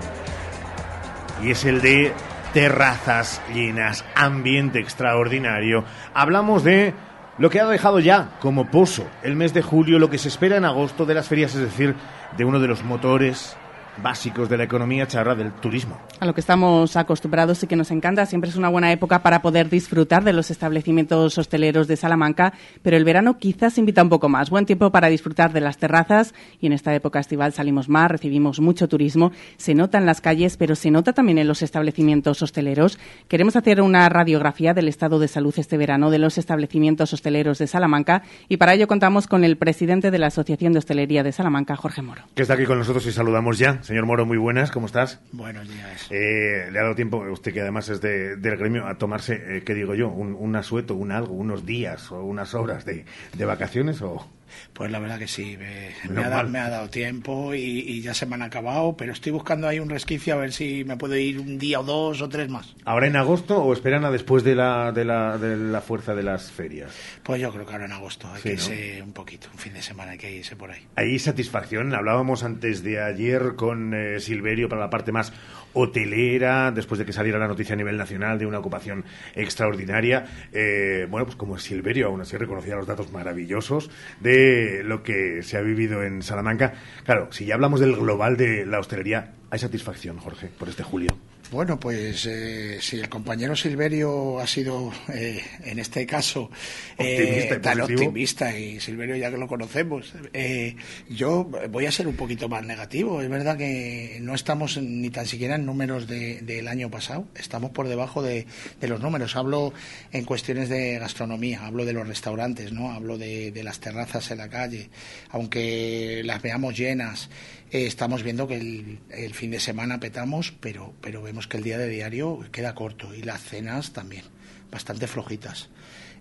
Y 1.42 1.50
es 1.50 1.64
el 1.64 1.82
de 1.82 2.12
terrazas 2.52 3.40
llenas, 3.52 4.04
ambiente 4.14 4.78
extraordinario. 4.78 5.84
Hablamos 6.14 6.64
de 6.64 6.94
lo 7.38 7.50
que 7.50 7.60
ha 7.60 7.66
dejado 7.66 7.98
ya 7.98 8.30
como 8.40 8.70
pozo 8.70 9.06
el 9.22 9.36
mes 9.36 9.54
de 9.54 9.62
julio, 9.62 9.98
lo 9.98 10.10
que 10.10 10.18
se 10.18 10.28
espera 10.28 10.56
en 10.56 10.64
agosto 10.64 11.06
de 11.06 11.14
las 11.14 11.28
ferias, 11.28 11.54
es 11.54 11.62
decir, 11.62 11.94
de 12.36 12.44
uno 12.44 12.60
de 12.60 12.68
los 12.68 12.84
motores 12.84 13.56
básicos 14.02 14.48
de 14.48 14.56
la 14.56 14.64
economía 14.64 15.06
charra 15.06 15.34
del 15.34 15.52
turismo. 15.52 15.98
A 16.20 16.26
lo 16.26 16.34
que 16.34 16.40
estamos 16.40 16.96
acostumbrados 16.96 17.62
y 17.62 17.66
que 17.66 17.76
nos 17.76 17.90
encanta, 17.90 18.26
siempre 18.26 18.50
es 18.50 18.56
una 18.56 18.68
buena 18.68 18.92
época 18.92 19.22
para 19.22 19.42
poder 19.42 19.68
disfrutar 19.68 20.24
de 20.24 20.32
los 20.32 20.50
establecimientos 20.50 21.36
hosteleros 21.36 21.88
de 21.88 21.96
Salamanca, 21.96 22.52
pero 22.82 22.96
el 22.96 23.04
verano 23.04 23.38
quizás 23.38 23.78
invita 23.78 24.02
un 24.02 24.08
poco 24.08 24.28
más. 24.28 24.50
Buen 24.50 24.66
tiempo 24.66 24.90
para 24.90 25.08
disfrutar 25.08 25.52
de 25.52 25.60
las 25.60 25.78
terrazas 25.78 26.34
y 26.60 26.66
en 26.66 26.72
esta 26.72 26.94
época 26.94 27.20
estival 27.20 27.52
salimos 27.52 27.88
más, 27.88 28.10
recibimos 28.10 28.60
mucho 28.60 28.88
turismo, 28.88 29.32
se 29.56 29.74
nota 29.74 29.98
en 29.98 30.06
las 30.06 30.20
calles, 30.20 30.56
pero 30.56 30.74
se 30.74 30.90
nota 30.90 31.12
también 31.12 31.38
en 31.38 31.48
los 31.48 31.62
establecimientos 31.62 32.42
hosteleros. 32.42 32.98
Queremos 33.28 33.56
hacer 33.56 33.80
una 33.80 34.08
radiografía 34.08 34.74
del 34.74 34.88
estado 34.88 35.18
de 35.18 35.28
salud 35.28 35.54
este 35.56 35.76
verano 35.76 36.10
de 36.10 36.18
los 36.18 36.38
establecimientos 36.38 37.12
hosteleros 37.12 37.58
de 37.58 37.66
Salamanca 37.66 38.22
y 38.48 38.56
para 38.56 38.74
ello 38.74 38.86
contamos 38.86 39.26
con 39.26 39.44
el 39.44 39.56
presidente 39.56 40.10
de 40.10 40.18
la 40.18 40.28
Asociación 40.28 40.72
de 40.72 40.78
Hostelería 40.78 41.22
de 41.22 41.32
Salamanca, 41.32 41.76
Jorge 41.76 42.02
Moro. 42.02 42.22
Que 42.34 42.42
está 42.42 42.54
aquí 42.54 42.64
con 42.64 42.78
nosotros 42.78 43.04
y 43.06 43.12
saludamos 43.12 43.58
ya. 43.58 43.81
Señor 43.82 44.06
Moro, 44.06 44.24
muy 44.24 44.38
buenas, 44.38 44.70
¿cómo 44.70 44.86
estás? 44.86 45.18
Buenos 45.32 45.68
días. 45.68 46.06
Eh, 46.10 46.68
¿Le 46.70 46.78
ha 46.78 46.82
dado 46.82 46.94
tiempo, 46.94 47.18
usted 47.18 47.52
que 47.52 47.62
además 47.62 47.88
es 47.88 48.00
de, 48.00 48.36
del 48.36 48.56
gremio, 48.56 48.86
a 48.86 48.96
tomarse, 48.96 49.56
eh, 49.56 49.62
¿qué 49.64 49.74
digo 49.74 49.96
yo? 49.96 50.08
Un, 50.08 50.36
un, 50.38 50.54
asueto, 50.54 50.94
un 50.94 51.10
algo, 51.10 51.34
unos 51.34 51.66
días 51.66 52.12
o 52.12 52.22
unas 52.22 52.54
horas 52.54 52.84
de, 52.84 53.04
de 53.36 53.44
vacaciones 53.44 54.00
o...? 54.00 54.24
Pues 54.72 54.90
la 54.90 54.98
verdad 54.98 55.18
que 55.18 55.28
sí, 55.28 55.56
me, 55.58 55.90
me, 56.12 56.24
ha, 56.24 56.28
dado, 56.28 56.48
me 56.48 56.58
ha, 56.58 56.68
dado, 56.68 56.88
tiempo 56.88 57.54
y, 57.54 57.60
y, 57.60 58.00
ya 58.02 58.14
se 58.14 58.26
me 58.26 58.34
han 58.34 58.42
acabado, 58.42 58.96
pero 58.96 59.12
estoy 59.12 59.32
buscando 59.32 59.68
ahí 59.68 59.80
un 59.80 59.90
resquicio 59.90 60.34
a 60.34 60.36
ver 60.36 60.52
si 60.52 60.84
me 60.84 60.96
puedo 60.96 61.16
ir 61.16 61.38
un 61.38 61.58
día 61.58 61.80
o 61.80 61.82
dos 61.84 62.22
o 62.22 62.28
tres 62.28 62.48
más. 62.48 62.74
¿Ahora 62.84 63.06
en 63.06 63.16
agosto 63.16 63.62
o 63.62 63.72
esperan 63.72 64.04
a 64.04 64.10
después 64.10 64.44
de 64.44 64.54
la, 64.54 64.92
de 64.92 65.04
la, 65.04 65.38
de 65.38 65.56
la 65.56 65.80
fuerza 65.80 66.14
de 66.14 66.22
las 66.22 66.50
ferias? 66.50 66.90
Pues 67.22 67.40
yo 67.40 67.52
creo 67.52 67.66
que 67.66 67.72
ahora 67.72 67.84
en 67.86 67.92
agosto 67.92 68.28
hay 68.32 68.40
sí, 68.40 68.42
que 68.42 68.54
irse 68.54 69.02
un 69.02 69.12
poquito, 69.12 69.48
un 69.52 69.58
fin 69.58 69.74
de 69.74 69.82
semana 69.82 70.12
hay 70.12 70.18
que 70.18 70.30
irse 70.30 70.56
por 70.56 70.70
ahí. 70.70 70.82
Hay 70.96 71.18
satisfacción, 71.18 71.94
hablábamos 71.94 72.42
antes 72.44 72.82
de 72.82 73.02
ayer 73.02 73.54
con 73.56 73.94
eh, 73.94 74.20
Silverio 74.20 74.68
para 74.68 74.82
la 74.82 74.90
parte 74.90 75.12
más 75.12 75.32
hotelera, 75.74 76.70
después 76.70 76.98
de 76.98 77.04
que 77.04 77.12
saliera 77.12 77.38
la 77.38 77.48
noticia 77.48 77.74
a 77.74 77.76
nivel 77.76 77.96
nacional 77.96 78.38
de 78.38 78.46
una 78.46 78.58
ocupación 78.58 79.04
extraordinaria. 79.34 80.24
Eh, 80.52 81.06
bueno, 81.08 81.26
pues 81.26 81.36
como 81.36 81.58
Silverio 81.58 82.06
aún 82.06 82.20
así 82.20 82.36
reconocía 82.36 82.76
los 82.76 82.86
datos 82.86 83.12
maravillosos 83.12 83.90
de 84.20 84.82
lo 84.84 85.02
que 85.02 85.42
se 85.42 85.56
ha 85.56 85.60
vivido 85.60 86.02
en 86.02 86.22
Salamanca. 86.22 86.74
Claro, 87.04 87.28
si 87.32 87.46
ya 87.46 87.54
hablamos 87.54 87.80
del 87.80 87.96
global 87.96 88.36
de 88.36 88.66
la 88.66 88.78
hostelería, 88.78 89.32
¿hay 89.50 89.58
satisfacción, 89.58 90.18
Jorge, 90.18 90.48
por 90.58 90.68
este 90.68 90.82
julio? 90.82 91.16
Bueno, 91.52 91.78
pues 91.78 92.24
eh, 92.24 92.78
si 92.80 92.98
el 92.98 93.10
compañero 93.10 93.54
Silverio 93.54 94.40
ha 94.40 94.46
sido, 94.46 94.90
eh, 95.12 95.44
en 95.66 95.78
este 95.78 96.06
caso, 96.06 96.50
optimista 96.96 97.54
eh, 97.56 97.60
tan 97.60 97.80
optimista, 97.82 98.58
y 98.58 98.80
Silverio 98.80 99.16
ya 99.16 99.30
que 99.30 99.36
lo 99.36 99.46
conocemos, 99.46 100.14
eh, 100.32 100.76
yo 101.10 101.44
voy 101.68 101.84
a 101.84 101.92
ser 101.92 102.08
un 102.08 102.16
poquito 102.16 102.48
más 102.48 102.64
negativo. 102.64 103.20
Es 103.20 103.28
verdad 103.28 103.58
que 103.58 104.16
no 104.22 104.34
estamos 104.34 104.78
ni 104.78 105.10
tan 105.10 105.26
siquiera 105.26 105.56
en 105.56 105.66
números 105.66 106.06
del 106.06 106.46
de, 106.46 106.66
año 106.66 106.90
pasado, 106.90 107.26
estamos 107.34 107.70
por 107.72 107.86
debajo 107.86 108.22
de, 108.22 108.46
de, 108.80 108.88
los 108.88 109.00
números. 109.02 109.36
Hablo 109.36 109.74
en 110.10 110.24
cuestiones 110.24 110.70
de 110.70 110.98
gastronomía, 111.00 111.66
hablo 111.66 111.84
de 111.84 111.92
los 111.92 112.08
restaurantes, 112.08 112.72
no 112.72 112.92
hablo 112.92 113.18
de, 113.18 113.50
de 113.50 113.62
las 113.62 113.78
terrazas 113.78 114.30
en 114.30 114.38
la 114.38 114.48
calle, 114.48 114.88
aunque 115.28 116.22
las 116.24 116.40
veamos 116.40 116.78
llenas. 116.78 117.28
Eh, 117.72 117.86
estamos 117.86 118.22
viendo 118.22 118.46
que 118.46 118.56
el, 118.56 118.98
el, 119.08 119.32
fin 119.32 119.50
de 119.50 119.58
semana 119.58 119.98
petamos, 119.98 120.52
pero, 120.60 120.92
pero 121.00 121.22
vemos 121.22 121.41
que 121.46 121.56
el 121.56 121.62
día 121.62 121.78
de 121.78 121.88
diario 121.88 122.40
queda 122.50 122.74
corto 122.74 123.14
y 123.14 123.22
las 123.22 123.42
cenas 123.42 123.92
también, 123.92 124.24
bastante 124.70 125.06
flojitas. 125.06 125.68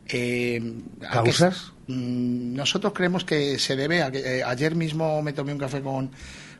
Eh, 0.08 0.62
¿Causas? 1.00 1.74
Que, 1.88 1.94
mmm, 1.94 2.56
nosotros 2.56 2.94
creemos 2.94 3.24
que 3.24 3.60
se 3.60 3.76
debe 3.76 4.02
a 4.02 4.12
que 4.12 4.40
eh, 4.40 4.44
ayer 4.44 4.76
mismo 4.76 5.22
me 5.22 5.34
tomé 5.34 5.54
un 5.54 5.60
café 5.60 5.82
con, 5.82 6.12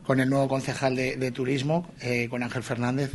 con 0.06 0.20
el 0.20 0.28
nuevo 0.30 0.48
concejal 0.48 0.96
de, 0.96 1.16
de 1.16 1.30
turismo, 1.32 1.92
eh, 2.00 2.28
con 2.30 2.42
Ángel 2.42 2.62
Fernández. 2.62 3.12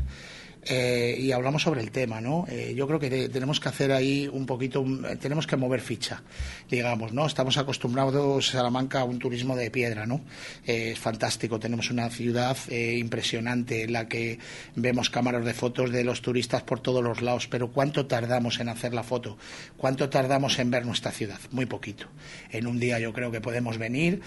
Eh, 0.70 1.18
y 1.20 1.32
hablamos 1.32 1.64
sobre 1.64 1.82
el 1.82 1.92
tema, 1.92 2.20
¿no? 2.20 2.46
Eh, 2.50 2.74
yo 2.76 2.88
creo 2.88 3.00
que 3.00 3.30
tenemos 3.30 3.60
que 3.60 3.70
hacer 3.70 3.92
ahí 3.92 4.30
un 4.32 4.46
poquito, 4.46 4.86
tenemos 5.20 5.48
que 5.48 5.56
mover 5.56 5.80
ficha, 5.80 6.24
digamos, 6.70 7.14
¿no? 7.14 7.26
Estamos 7.26 7.58
acostumbrados 7.58 8.48
Salamanca 8.48 9.02
a 9.02 9.04
un 9.06 9.18
turismo 9.18 9.56
de 9.56 9.72
piedra, 9.72 10.06
¿no? 10.06 10.22
Eh, 10.66 10.92
es 10.92 11.00
fantástico, 11.00 11.60
tenemos 11.60 11.90
una 11.90 12.10
ciudad 12.10 12.58
impresionante 12.70 13.84
en 13.84 13.94
la 13.94 14.08
que 14.08 14.40
vemos 14.76 15.10
cámaras 15.10 15.46
de 15.46 15.54
fotos 15.54 15.92
de 15.92 16.04
los 16.04 16.22
turistas 16.22 16.64
por 16.64 16.82
todos 16.82 17.04
los 17.04 17.22
lados, 17.22 17.48
pero 17.48 17.72
¿cuánto 17.72 18.06
tardamos 18.08 18.60
en 18.60 18.70
hacer 18.70 18.94
la 18.94 19.04
foto? 19.04 19.38
¿Cuánto 19.78 20.10
tardamos 20.10 20.60
en 20.60 20.72
ver 20.72 20.86
nuestra 20.86 21.12
ciudad? 21.12 21.40
Muy 21.52 21.66
poquito. 21.66 22.08
En 22.52 22.68
un 22.68 22.80
día 22.80 23.00
yo 23.00 23.14
creo 23.14 23.32
que 23.32 23.40
podemos 23.40 23.78
venir, 23.78 24.22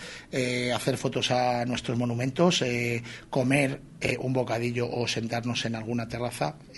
hacer 0.75 0.97
fotos 0.97 1.31
a 1.31 1.65
nuestros 1.67 1.99
monumentos, 1.99 2.65
comer 3.29 3.81
un 4.19 4.33
bocadillo 4.33 4.91
o 4.91 5.07
sentarnos 5.07 5.65
en 5.67 5.75
alguna 5.75 6.09
terraza, 6.09 6.30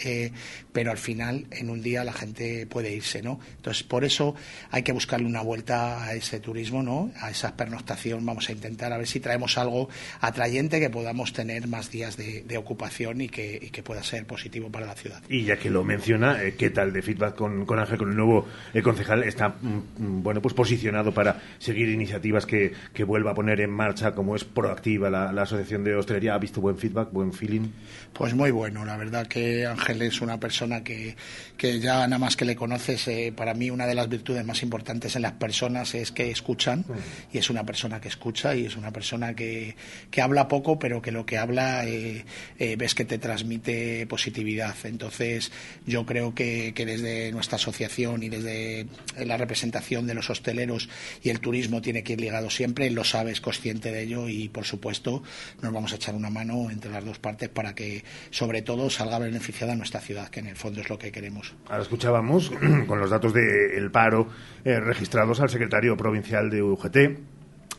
eh, 0.04 0.32
pero 0.72 0.90
al 0.90 0.98
final 0.98 1.46
en 1.50 1.70
un 1.70 1.82
día 1.82 2.04
la 2.04 2.12
gente 2.12 2.66
puede 2.66 2.94
irse, 2.94 3.22
¿no? 3.22 3.40
Entonces 3.56 3.82
por 3.82 4.04
eso 4.04 4.34
hay 4.70 4.82
que 4.82 4.92
buscarle 4.92 5.26
una 5.26 5.42
vuelta 5.42 6.04
a 6.04 6.14
ese 6.14 6.40
turismo, 6.40 6.82
¿no? 6.82 7.10
A 7.20 7.30
esa 7.30 7.56
pernoctación. 7.56 8.24
Vamos 8.24 8.48
a 8.48 8.52
intentar 8.52 8.92
a 8.92 8.98
ver 8.98 9.06
si 9.06 9.20
traemos 9.20 9.58
algo 9.58 9.88
atrayente 10.20 10.80
que 10.80 10.90
podamos 10.90 11.32
tener 11.32 11.68
más 11.68 11.90
días 11.90 12.16
de, 12.16 12.42
ocupación 12.56 13.22
y 13.22 13.28
que, 13.28 13.82
pueda 13.82 14.02
ser 14.04 14.24
positivo 14.26 14.70
para 14.70 14.86
la 14.86 14.94
ciudad. 14.94 15.20
Y 15.28 15.44
ya 15.44 15.56
que 15.56 15.68
lo 15.68 15.82
menciona, 15.82 16.40
eh, 16.40 16.54
¿qué 16.56 16.70
tal 16.70 16.92
de 16.92 17.02
feedback 17.02 17.34
con, 17.34 17.66
con 17.66 17.80
Ángel, 17.80 17.98
con 17.98 18.10
el 18.10 18.16
nuevo 18.16 18.46
eh, 18.72 18.82
concejal? 18.82 19.24
Está 19.24 19.48
mm, 19.48 19.66
mm, 19.98 20.22
bueno 20.22 20.40
pues 20.40 20.54
posicionado 20.54 21.12
para 21.12 21.42
seguir 21.58 21.88
iniciativas 21.88 22.46
que, 22.46 22.72
que 22.92 23.02
vuelva 23.02 23.32
a 23.32 23.34
poner 23.34 23.60
en 23.60 23.70
marcha, 23.70 24.14
como 24.14 24.36
es 24.36 24.44
proactiva 24.44 25.10
la, 25.10 25.32
la 25.32 25.42
Asociación 25.42 25.82
de 25.82 25.96
Hostelería. 25.96 26.34
¿Ha 26.34 26.38
visto 26.38 26.60
buen 26.60 26.78
feedback? 26.78 26.92
buen 27.10 27.32
feeling? 27.32 27.68
Pues 28.12 28.34
muy 28.34 28.50
bueno, 28.50 28.84
la 28.84 28.96
verdad 28.96 29.26
que 29.32 29.64
Ángel 29.64 30.02
es 30.02 30.20
una 30.20 30.38
persona 30.38 30.84
que, 30.84 31.16
que 31.56 31.80
ya 31.80 32.06
nada 32.06 32.18
más 32.18 32.36
que 32.36 32.44
le 32.44 32.54
conoces, 32.54 33.08
eh, 33.08 33.32
para 33.34 33.54
mí 33.54 33.70
una 33.70 33.86
de 33.86 33.94
las 33.94 34.06
virtudes 34.10 34.44
más 34.44 34.62
importantes 34.62 35.16
en 35.16 35.22
las 35.22 35.32
personas 35.32 35.94
es 35.94 36.12
que 36.12 36.30
escuchan 36.30 36.84
y 37.32 37.38
es 37.38 37.48
una 37.48 37.64
persona 37.64 37.98
que 37.98 38.08
escucha 38.08 38.54
y 38.54 38.66
es 38.66 38.76
una 38.76 38.90
persona 38.90 39.34
que, 39.34 39.74
que 40.10 40.20
habla 40.20 40.48
poco 40.48 40.78
pero 40.78 41.00
que 41.00 41.12
lo 41.12 41.24
que 41.24 41.38
habla 41.38 41.86
eh, 41.86 42.26
eh, 42.58 42.76
ves 42.76 42.94
que 42.94 43.06
te 43.06 43.16
transmite 43.16 44.06
positividad. 44.06 44.76
Entonces 44.84 45.50
yo 45.86 46.04
creo 46.04 46.34
que, 46.34 46.74
que 46.74 46.84
desde 46.84 47.32
nuestra 47.32 47.56
asociación 47.56 48.22
y 48.22 48.28
desde 48.28 48.86
la 49.16 49.38
representación 49.38 50.06
de 50.06 50.12
los 50.12 50.28
hosteleros 50.28 50.90
y 51.22 51.30
el 51.30 51.40
turismo 51.40 51.80
tiene 51.80 52.02
que 52.02 52.12
ir 52.12 52.20
ligado 52.20 52.50
siempre, 52.50 52.90
lo 52.90 53.02
sabes, 53.02 53.40
consciente 53.40 53.92
de 53.92 54.02
ello 54.02 54.28
y 54.28 54.50
por 54.50 54.66
supuesto 54.66 55.22
nos 55.62 55.72
vamos 55.72 55.94
a 55.94 55.96
echar 55.96 56.14
una 56.14 56.28
mano 56.28 56.70
entre 56.70 56.90
las 56.90 57.02
dos 57.02 57.18
partes 57.18 57.48
para 57.48 57.74
que 57.74 58.04
sobre 58.30 58.60
todo 58.60 58.90
salga 58.90 59.21
beneficiada 59.22 59.74
nuestra 59.74 60.00
ciudad, 60.00 60.28
que 60.28 60.40
en 60.40 60.48
el 60.48 60.56
fondo 60.56 60.80
es 60.80 60.90
lo 60.90 60.98
que 60.98 61.10
queremos. 61.10 61.54
Ahora 61.68 61.82
escuchábamos 61.82 62.50
con 62.86 63.00
los 63.00 63.10
datos 63.10 63.32
del 63.32 63.90
paro 63.90 64.28
eh, 64.64 64.78
registrados 64.80 65.40
al 65.40 65.50
secretario 65.50 65.96
provincial 65.96 66.50
de 66.50 66.62
UGT 66.62 66.96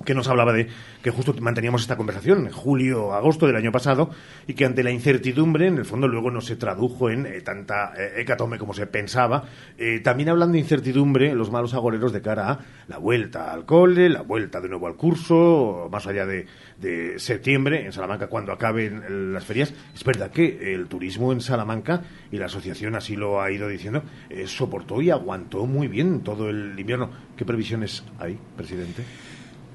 que 0.06 0.14
nos 0.14 0.28
hablaba 0.28 0.54
de 0.54 0.68
que 1.02 1.12
justo 1.12 1.34
manteníamos 1.40 1.82
esta 1.82 1.98
conversación 1.98 2.48
en 2.48 2.52
julio, 2.52 3.14
agosto 3.14 3.48
del 3.48 3.56
año 3.56 3.72
pasado 3.72 4.10
y 4.48 4.54
que 4.54 4.66
ante 4.66 4.84
la 4.84 4.92
incertidumbre, 4.92 5.68
en 5.68 5.78
el 5.78 5.86
fondo 5.86 6.08
luego 6.08 6.32
no 6.32 6.42
se 6.42 6.56
tradujo 6.56 7.10
en 7.10 7.26
eh, 7.26 7.42
tanta 7.42 7.94
eh, 7.98 8.22
hecatombe 8.22 8.58
como 8.58 8.74
se 8.74 8.88
pensaba. 8.88 9.44
Eh, 9.78 10.00
también 10.00 10.30
hablando 10.30 10.54
de 10.54 10.60
incertidumbre, 10.60 11.34
los 11.36 11.52
malos 11.52 11.74
agoreros 11.74 12.12
de 12.12 12.22
cara 12.22 12.52
a 12.52 12.60
la 12.88 12.98
vuelta 12.98 13.52
al 13.52 13.66
cole, 13.66 14.10
la 14.10 14.22
vuelta 14.22 14.62
de 14.62 14.70
nuevo 14.70 14.88
al 14.88 14.96
curso, 14.96 15.90
más 15.92 16.08
allá 16.08 16.26
de, 16.26 16.48
de 16.80 17.20
septiembre, 17.20 17.86
en 17.86 17.92
Salamanca, 17.92 18.28
cuando 18.28 18.52
acaben 18.52 19.34
las 19.34 19.46
ferias. 19.46 19.74
Es 19.94 20.04
verdad 20.04 20.32
que 20.32 20.74
el 20.74 20.88
turismo 20.88 21.32
en 21.32 21.42
Salamanca, 21.42 22.02
y 22.32 22.38
la 22.38 22.46
asociación 22.46 22.96
así 22.96 23.16
lo 23.16 23.42
ha 23.42 23.52
ido 23.52 23.68
diciendo, 23.68 24.04
soportó 24.46 25.02
y 25.02 25.12
aguantó 25.12 25.66
muy 25.66 25.88
bien 25.88 26.22
todo 26.22 26.50
el 26.50 26.78
invierno. 26.78 27.10
¿Qué 27.38 27.46
previsiones 27.46 28.04
hay, 28.20 28.38
presidente? 28.58 29.04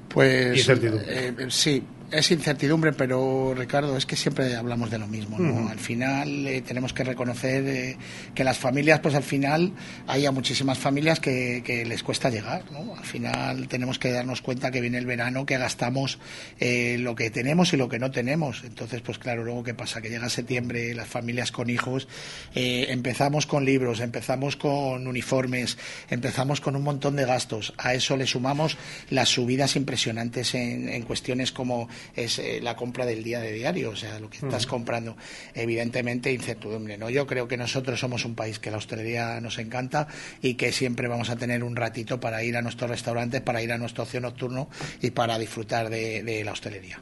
Pues 0.09 0.67
eh, 0.67 1.35
sí, 1.49 1.83
es 2.11 2.31
incertidumbre, 2.31 2.93
pero 2.93 3.53
Ricardo, 3.55 3.95
es 3.97 4.05
que 4.05 4.15
siempre 4.15 4.55
hablamos 4.55 4.89
de 4.89 4.97
lo 4.97 5.07
mismo. 5.07 5.37
¿no? 5.37 5.69
Al 5.69 5.79
final 5.79 6.47
eh, 6.47 6.61
tenemos 6.61 6.93
que 6.93 7.03
reconocer 7.03 7.63
eh, 7.67 7.97
que 8.33 8.43
las 8.43 8.57
familias, 8.57 8.99
pues 8.99 9.15
al 9.15 9.23
final 9.23 9.73
hay 10.07 10.29
muchísimas 10.29 10.77
familias 10.77 11.19
que, 11.19 11.85
les 11.87 12.03
cuesta 12.03 12.29
llegar. 12.29 12.63
¿no? 12.71 12.95
Al 12.95 13.05
final 13.05 13.67
tenemos 13.67 13.99
que 13.99 14.11
darnos 14.11 14.41
cuenta 14.41 14.71
que 14.71 14.81
viene 14.81 14.97
el 14.97 15.05
verano, 15.05 15.45
que 15.45 15.57
gastamos 15.57 16.19
eh, 16.59 16.97
lo 16.99 17.15
que 17.15 17.29
tenemos 17.29 17.73
y 17.73 17.77
lo 17.77 17.89
que 17.89 17.99
no 17.99 18.11
tenemos. 18.11 18.63
Entonces, 18.63 19.01
pues 19.01 19.19
claro, 19.19 19.43
luego 19.43 19.63
qué 19.63 19.73
pasa, 19.73 20.01
que 20.01 20.09
llega 20.09 20.29
septiembre, 20.29 20.93
las 20.95 21.07
familias 21.07 21.51
con 21.51 21.69
hijos, 21.69 22.07
empezamos 22.53 23.45
con 23.45 23.65
libros, 23.65 23.99
empezamos 23.99 24.55
con 24.55 25.07
uniformes, 25.07 25.77
empezamos 26.09 26.61
con 26.61 26.75
un 26.75 26.83
montón 26.83 27.15
de 27.15 27.25
gastos. 27.25 27.73
A 27.77 27.93
eso 27.93 28.17
le 28.17 28.25
sumamos 28.25 28.77
las 29.09 29.29
subidas 29.29 29.75
impresionantes 29.75 30.55
en, 30.55 30.89
en 30.89 31.03
cuestiones 31.03 31.51
como 31.51 31.87
es 32.15 32.39
eh, 32.39 32.59
la 32.61 32.75
compra 32.75 33.05
del 33.05 33.23
día 33.23 33.39
de 33.39 33.51
diario, 33.53 33.91
o 33.91 33.95
sea, 33.95 34.19
lo 34.19 34.29
que 34.29 34.37
estás 34.37 34.65
comprando. 34.65 35.17
Evidentemente, 35.53 36.31
incertidumbre, 36.31 36.97
¿no? 36.97 37.09
Yo 37.09 37.27
creo 37.27 37.47
que 37.47 37.57
nosotros 37.57 37.99
somos 37.99 38.25
un 38.25 38.35
país 38.35 38.59
que 38.59 38.71
la 38.71 38.77
hostelería 38.77 39.39
nos 39.41 39.57
encanta 39.57 40.07
y 40.41 40.55
que 40.55 40.71
siempre 40.71 41.07
vamos 41.07 41.29
a 41.29 41.35
tener 41.35 41.63
un 41.63 41.75
ratito 41.75 42.19
para 42.19 42.43
ir 42.43 42.57
a 42.57 42.61
nuestros 42.61 42.89
restaurantes, 42.89 43.41
para 43.41 43.61
ir 43.61 43.71
a 43.71 43.77
nuestro 43.77 44.03
ocio 44.03 44.21
nocturno 44.21 44.69
y 45.01 45.11
para 45.11 45.37
disfrutar 45.37 45.89
de 45.89 46.41
la 46.43 46.51
hostelería. 46.51 46.99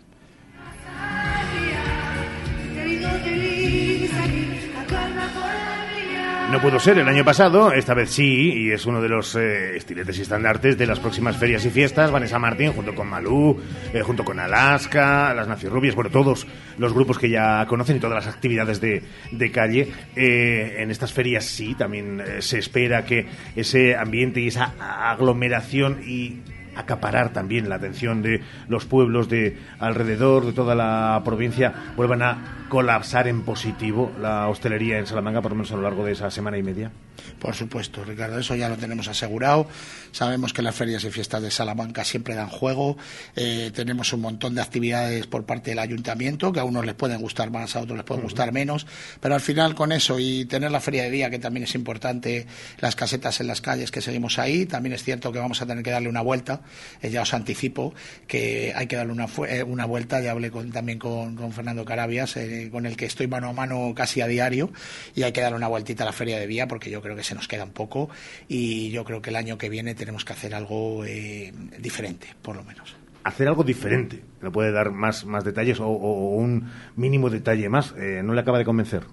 No 6.51 6.61
pudo 6.61 6.79
ser 6.79 6.97
el 6.97 7.07
año 7.09 7.25
pasado, 7.25 7.73
esta 7.73 7.93
vez 7.93 8.09
sí, 8.09 8.53
y 8.53 8.71
es 8.71 8.85
uno 8.85 9.01
de 9.01 9.09
los 9.09 9.35
eh, 9.35 9.75
estiletes 9.75 10.17
y 10.17 10.21
estandartes 10.21 10.77
de 10.77 10.87
las 10.87 10.97
próximas 10.97 11.35
ferias 11.35 11.65
y 11.65 11.69
fiestas. 11.69 12.09
Vanessa 12.09 12.39
Martín, 12.39 12.71
junto 12.71 12.95
con 12.95 13.09
Malú, 13.09 13.61
eh, 13.93 14.01
junto 14.01 14.23
con 14.23 14.39
Alaska, 14.39 15.33
las 15.33 15.63
Rubias, 15.63 15.93
bueno, 15.93 16.09
todos 16.09 16.47
los 16.77 16.93
grupos 16.93 17.19
que 17.19 17.29
ya 17.29 17.65
conocen 17.67 17.97
y 17.97 17.99
todas 17.99 18.25
las 18.25 18.33
actividades 18.33 18.79
de, 18.79 19.03
de 19.29 19.51
calle. 19.51 19.91
Eh, 20.15 20.77
en 20.79 20.89
estas 20.89 21.11
ferias 21.11 21.43
sí, 21.43 21.75
también 21.75 22.23
se 22.39 22.59
espera 22.59 23.03
que 23.03 23.27
ese 23.57 23.97
ambiente 23.97 24.39
y 24.39 24.47
esa 24.47 24.73
aglomeración 25.11 26.01
y 26.07 26.37
acaparar 26.77 27.33
también 27.33 27.67
la 27.67 27.75
atención 27.75 28.21
de 28.21 28.41
los 28.69 28.85
pueblos 28.85 29.27
de 29.27 29.57
alrededor, 29.79 30.45
de 30.45 30.53
toda 30.53 30.75
la 30.75 31.21
provincia, 31.25 31.73
vuelvan 31.95 32.21
a 32.21 32.66
colapsar 32.69 33.27
en 33.27 33.43
positivo 33.43 34.11
la 34.19 34.47
hostelería 34.49 34.97
en 34.97 35.07
Salamanca, 35.07 35.41
por 35.41 35.51
lo 35.51 35.57
menos 35.57 35.71
a 35.71 35.75
lo 35.75 35.81
largo 35.81 36.05
de 36.05 36.13
esa 36.13 36.29
semana 36.31 36.57
y 36.57 36.63
media? 36.63 36.91
Por 37.39 37.55
supuesto, 37.55 38.03
Ricardo, 38.03 38.39
eso 38.39 38.55
ya 38.55 38.69
lo 38.69 38.77
tenemos 38.77 39.07
asegurado. 39.07 39.67
Sabemos 40.11 40.53
que 40.53 40.61
las 40.61 40.75
ferias 40.75 41.03
y 41.03 41.11
fiestas 41.11 41.41
de 41.41 41.51
Salamanca 41.51 42.03
siempre 42.03 42.35
dan 42.35 42.49
juego. 42.49 42.97
Eh, 43.35 43.71
tenemos 43.73 44.11
un 44.13 44.21
montón 44.21 44.55
de 44.55 44.61
actividades 44.61 45.27
por 45.27 45.45
parte 45.45 45.71
del 45.71 45.79
ayuntamiento, 45.79 46.51
que 46.51 46.59
a 46.59 46.63
unos 46.63 46.85
les 46.85 46.95
pueden 46.95 47.21
gustar 47.21 47.51
más, 47.51 47.75
a 47.75 47.81
otros 47.81 47.97
les 47.97 48.05
pueden 48.05 48.23
gustar 48.23 48.51
menos. 48.51 48.87
Pero 49.19 49.35
al 49.35 49.41
final, 49.41 49.75
con 49.75 49.91
eso 49.91 50.19
y 50.19 50.45
tener 50.45 50.71
la 50.71 50.79
feria 50.79 51.03
de 51.03 51.11
día, 51.11 51.29
que 51.29 51.39
también 51.39 51.63
es 51.65 51.75
importante, 51.75 52.47
las 52.79 52.95
casetas 52.95 53.39
en 53.41 53.47
las 53.47 53.61
calles 53.61 53.91
que 53.91 54.01
seguimos 54.01 54.39
ahí, 54.39 54.65
también 54.65 54.93
es 54.93 55.03
cierto 55.03 55.31
que 55.31 55.39
vamos 55.39 55.61
a 55.61 55.65
tener 55.65 55.83
que 55.83 55.91
darle 55.91 56.09
una 56.09 56.21
vuelta. 56.21 56.61
Eh, 57.01 57.09
ya 57.09 57.21
os 57.21 57.33
anticipo 57.33 57.93
que 58.27 58.73
hay 58.75 58.87
que 58.87 58.95
darle 58.95 59.13
una, 59.13 59.27
eh, 59.47 59.63
una 59.63 59.85
vuelta. 59.85 60.21
Ya 60.21 60.31
hablé 60.31 60.49
también 60.49 60.97
con, 60.97 61.37
Fernando 61.53 61.85
Carabias, 61.85 62.35
con 62.71 62.85
el 62.85 62.97
que 62.97 63.05
estoy 63.05 63.27
mano 63.27 63.49
a 63.49 63.53
mano 63.53 63.93
casi 63.95 64.21
a 64.21 64.27
diario, 64.27 64.71
y 65.15 65.23
hay 65.23 65.31
que 65.31 65.41
darle 65.41 65.57
una 65.57 65.67
vueltita 65.67 66.03
a 66.03 66.05
la 66.05 66.13
feria 66.13 66.39
de 66.39 66.47
día, 66.47 66.67
porque 66.67 66.89
yo 66.89 67.01
creo 67.01 67.15
que 67.15 67.23
se 67.23 67.35
nos 67.35 67.47
queda 67.47 67.63
un 67.63 67.71
poco 67.71 68.09
y 68.47 68.89
yo 68.91 69.03
creo 69.03 69.21
que 69.21 69.29
el 69.29 69.35
año 69.35 69.57
que 69.57 69.69
viene 69.69 69.95
tenemos 69.95 70.25
que 70.25 70.33
hacer 70.33 70.53
algo 70.55 71.05
eh, 71.05 71.53
diferente, 71.79 72.27
por 72.41 72.55
lo 72.55 72.63
menos. 72.63 72.95
Hacer 73.23 73.47
algo 73.47 73.63
diferente. 73.63 74.21
¿Le 74.41 74.51
puede 74.51 74.71
dar 74.71 74.91
más, 74.91 75.25
más 75.25 75.43
detalles 75.43 75.79
o, 75.79 75.87
un 75.87 76.69
mínimo 76.95 77.29
detalle 77.29 77.67
más? 77.67 77.93
Eh, 77.97 78.21
¿No 78.23 78.33
le 78.33 78.41
acaba 78.41 78.57
de 78.57 78.65
convencer? 78.65 79.03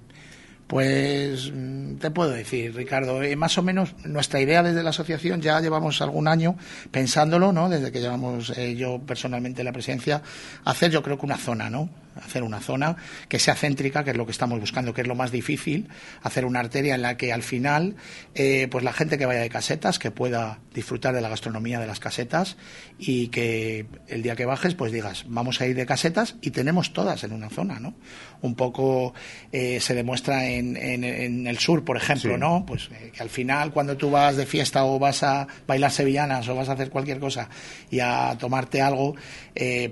Pues 0.69 1.53
mm, 1.53 1.97
te 1.97 2.11
puedo 2.11 2.31
decir, 2.31 2.75
Ricardo, 2.75 3.23
eh, 3.23 3.35
más 3.37 3.59
o 3.59 3.63
menos 3.63 3.95
nuestra 4.05 4.41
idea 4.41 4.63
desde 4.63 4.83
la 4.83 4.91
asociación 4.91 5.41
ya 5.41 5.61
llevamos 5.61 6.01
algún 6.01 6.29
año 6.29 6.57
pensándolo, 6.91 7.53
¿no? 7.53 7.69
Desde 7.69 7.91
que 7.91 8.01
llevamos 8.01 8.53
yo 8.77 9.01
personalmente 9.01 9.65
la 9.65 9.73
presidencia, 9.73 10.23
hacer 10.65 10.91
yo 10.91 11.03
creo 11.03 11.19
que 11.19 11.27
una 11.27 11.37
zona, 11.37 11.69
¿no? 11.69 11.91
Hacer 12.23 12.43
una 12.43 12.61
zona 12.61 12.97
que 13.29 13.39
sea 13.39 13.55
céntrica, 13.55 14.05
que 14.05 14.11
es 14.11 14.17
lo 14.17 14.27
que 14.27 14.33
estamos 14.33 14.61
buscando, 14.61 14.95
que 14.95 15.03
es 15.03 15.07
lo 15.07 15.15
más 15.15 15.31
difícil, 15.31 15.89
hacer 16.23 16.45
una 16.45 16.61
arteria 16.61 16.95
en 16.95 17.03
la 17.03 17.17
que 17.17 17.33
al 17.33 17.43
final, 17.43 17.97
eh, 18.35 18.69
pues 18.71 18.85
la 18.85 18.93
gente 18.93 19.19
que 19.19 19.27
vaya 19.27 19.41
de 19.41 19.49
casetas, 19.49 19.99
que 19.99 20.11
pueda 20.11 20.61
disfrutar 20.73 21.15
de 21.15 21.21
la 21.21 21.29
gastronomía 21.29 21.81
de 21.81 21.87
las 21.87 22.01
casetas 22.01 22.57
y 22.99 23.29
que 23.29 23.87
el 24.09 24.23
día 24.23 24.37
que 24.37 24.45
bajes, 24.45 24.75
pues 24.75 24.93
digas, 24.93 25.25
vamos 25.29 25.61
a 25.61 25.67
ir 25.67 25.77
de 25.77 25.87
casetas 25.87 26.37
y 26.41 26.51
tenemos 26.51 26.93
todas 26.93 27.25
en 27.25 27.33
una 27.33 27.51
zona, 27.51 27.81
¿no? 27.81 27.95
Un 28.43 28.55
poco 28.55 29.15
eh, 29.53 29.81
se 29.81 29.95
demuestra 29.95 30.47
en, 30.47 30.77
en, 30.77 31.47
el 31.47 31.59
sur, 31.59 31.85
por 31.85 31.97
ejemplo, 31.97 32.37
¿no? 32.37 32.65
Pues 32.67 32.91
eh, 32.93 33.11
que 33.15 33.23
al 33.23 33.31
final 33.31 33.73
cuando 33.73 33.97
tú 33.97 34.11
vas 34.11 34.37
de 34.37 34.47
fiesta 34.47 34.85
o 34.85 34.99
vas 34.99 35.23
a 35.23 35.47
bailar 35.67 35.91
sevillanas 35.91 36.49
o 36.49 36.55
vas 36.55 36.69
a 36.69 36.73
hacer 36.73 36.91
cualquier 36.91 37.19
cosa 37.19 37.49
y 37.91 38.01
a 38.01 38.37
tomarte 38.39 38.83
algo, 38.83 39.15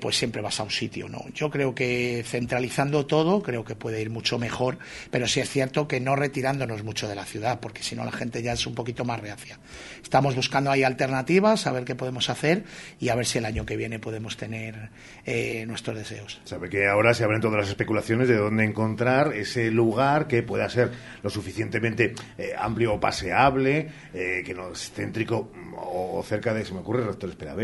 pues 0.01 0.17
siempre 0.17 0.43
vas 0.43 0.59
a 0.61 0.65
un 0.65 0.71
sitio, 0.71 1.09
¿no? 1.09 1.25
Yo 1.35 1.51
creo 1.51 1.75
que 1.75 2.12
que 2.13 2.23
centralizando 2.23 3.07
todo 3.07 3.43
creo 3.43 3.65
que 3.65 3.75
puede 3.75 4.01
ir 4.01 4.11
mucho 4.11 4.39
mejor, 4.39 4.79
pero 5.11 5.27
sí 5.27 5.41
es 5.41 5.49
cierto 5.49 5.89
que 5.89 6.01
no 6.01 6.17
retirándonos 6.17 6.83
mucho 6.83 7.09
de 7.09 7.15
la 7.15 7.25
ciudad, 7.25 7.61
porque 7.61 7.83
si 7.83 7.97
no 7.97 8.05
la 8.05 8.13
gente 8.13 8.43
ya 8.43 8.53
es 8.53 8.67
un 8.67 8.75
poquito 8.75 9.05
más 9.05 9.21
reacia. 9.21 9.59
Estamos 10.03 10.35
buscando 10.37 10.71
ahí 10.71 10.83
alternativas, 10.83 11.67
a 11.67 11.73
ver 11.73 11.85
qué 11.85 11.95
podemos 11.95 12.29
hacer 12.29 12.65
y 13.01 13.09
a 13.09 13.15
ver 13.15 13.27
si 13.27 13.39
el 13.39 13.47
año 13.47 13.65
que 13.65 13.77
viene 13.77 13.99
podemos 13.99 14.37
tener 14.37 14.91
eh, 15.25 15.65
nuestros 15.67 15.97
deseos. 15.97 16.41
Sabe 16.45 16.69
que 16.69 16.87
ahora 16.87 17.15
se 17.15 17.25
abren 17.25 17.41
todas 17.41 17.59
las 17.59 17.69
especulaciones 17.69 18.29
de 18.29 18.37
dónde 18.37 18.65
encontrar 18.65 19.35
ese 19.35 19.71
lugar 19.71 20.27
que 20.27 20.43
pueda 20.43 20.69
ser 20.69 20.91
lo 21.23 21.31
suficientemente 21.31 22.15
eh, 22.37 22.53
amplio 22.59 22.95
o 22.95 23.01
paseable, 23.01 23.89
eh, 24.13 24.43
que 24.45 24.55
no 24.55 24.73
es 24.73 24.93
céntrico 24.93 25.51
o, 25.77 26.23
cerca 26.23 26.55
de, 26.55 26.65
se 26.65 26.75
me 26.75 26.81
ocurre, 26.81 27.05
rector 27.05 27.31
Espera 27.31 27.55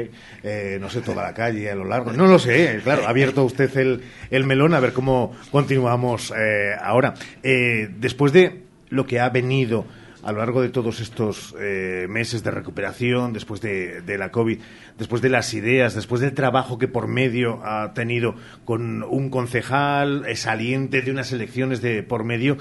eh, 0.42 0.79
no 0.81 0.90
sé, 0.90 1.01
toda 1.01 1.23
la 1.23 1.35
calle 1.35 1.71
a 1.71 1.75
lo 1.75 1.85
largo. 1.85 2.12
No 2.12 2.27
lo 2.27 2.38
sé, 2.38 2.81
claro, 2.83 3.07
ha 3.07 3.11
abierto 3.11 3.44
usted 3.44 3.75
el, 3.77 4.03
el 4.31 4.44
melón 4.44 4.75
a 4.75 4.81
ver 4.81 4.92
cómo 4.92 5.33
continuamos 5.51 6.33
eh, 6.37 6.75
ahora. 6.81 7.14
Eh, 7.42 7.88
después 7.99 8.33
de 8.33 8.62
lo 8.90 9.07
que 9.07 9.21
ha 9.21 9.29
venido 9.29 9.85
a 10.23 10.33
lo 10.33 10.38
largo 10.38 10.61
de 10.61 10.68
todos 10.68 11.01
estos 11.01 11.55
eh, 11.59 12.07
meses 12.09 12.42
de 12.42 12.51
recuperación, 12.51 13.33
después 13.33 13.61
de, 13.61 14.03
la 14.18 14.31
COVID, 14.31 14.59
después 14.99 15.23
de 15.23 15.29
las 15.29 15.55
ideas, 15.55 15.94
después 15.94 16.21
del 16.21 16.35
trabajo 16.35 16.79
que 16.79 16.88
por 16.88 17.07
medio 17.07 17.64
ha 17.64 17.94
tenido 17.94 18.35
con 18.64 19.03
un 19.05 19.31
concejal 19.31 20.25
saliente 20.37 21.03
de 21.03 21.11
unas 21.11 21.33
elecciones 21.33 21.81
de 21.81 22.03
por 22.03 22.25
medio, 22.25 22.59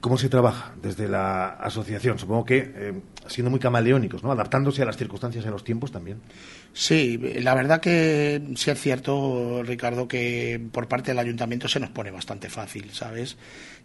¿cómo 0.00 0.16
se 0.16 0.28
trabaja 0.28 0.74
desde 0.80 1.08
la 1.08 1.48
asociación? 1.48 2.18
Supongo 2.18 2.44
que 2.44 2.58
eh, 2.58 2.92
siendo 3.26 3.50
muy 3.50 3.60
camaleónicos, 3.60 4.22
¿no? 4.22 4.32
Adaptándose 4.32 4.82
a 4.82 4.84
las 4.84 4.96
circunstancias 4.96 5.44
y 5.44 5.48
a 5.48 5.50
los 5.50 5.64
tiempos 5.64 5.92
también. 5.92 6.20
Sí, 6.72 7.18
la 7.40 7.54
verdad 7.54 7.80
que 7.80 8.42
sí 8.56 8.70
es 8.70 8.80
cierto, 8.80 9.62
Ricardo, 9.62 10.08
que 10.08 10.60
por 10.72 10.88
parte 10.88 11.12
del 11.12 11.20
ayuntamiento 11.20 11.68
se 11.68 11.78
nos 11.78 11.90
pone 11.90 12.10
bastante 12.10 12.50
fácil, 12.50 12.90
¿sabes? 12.90 13.36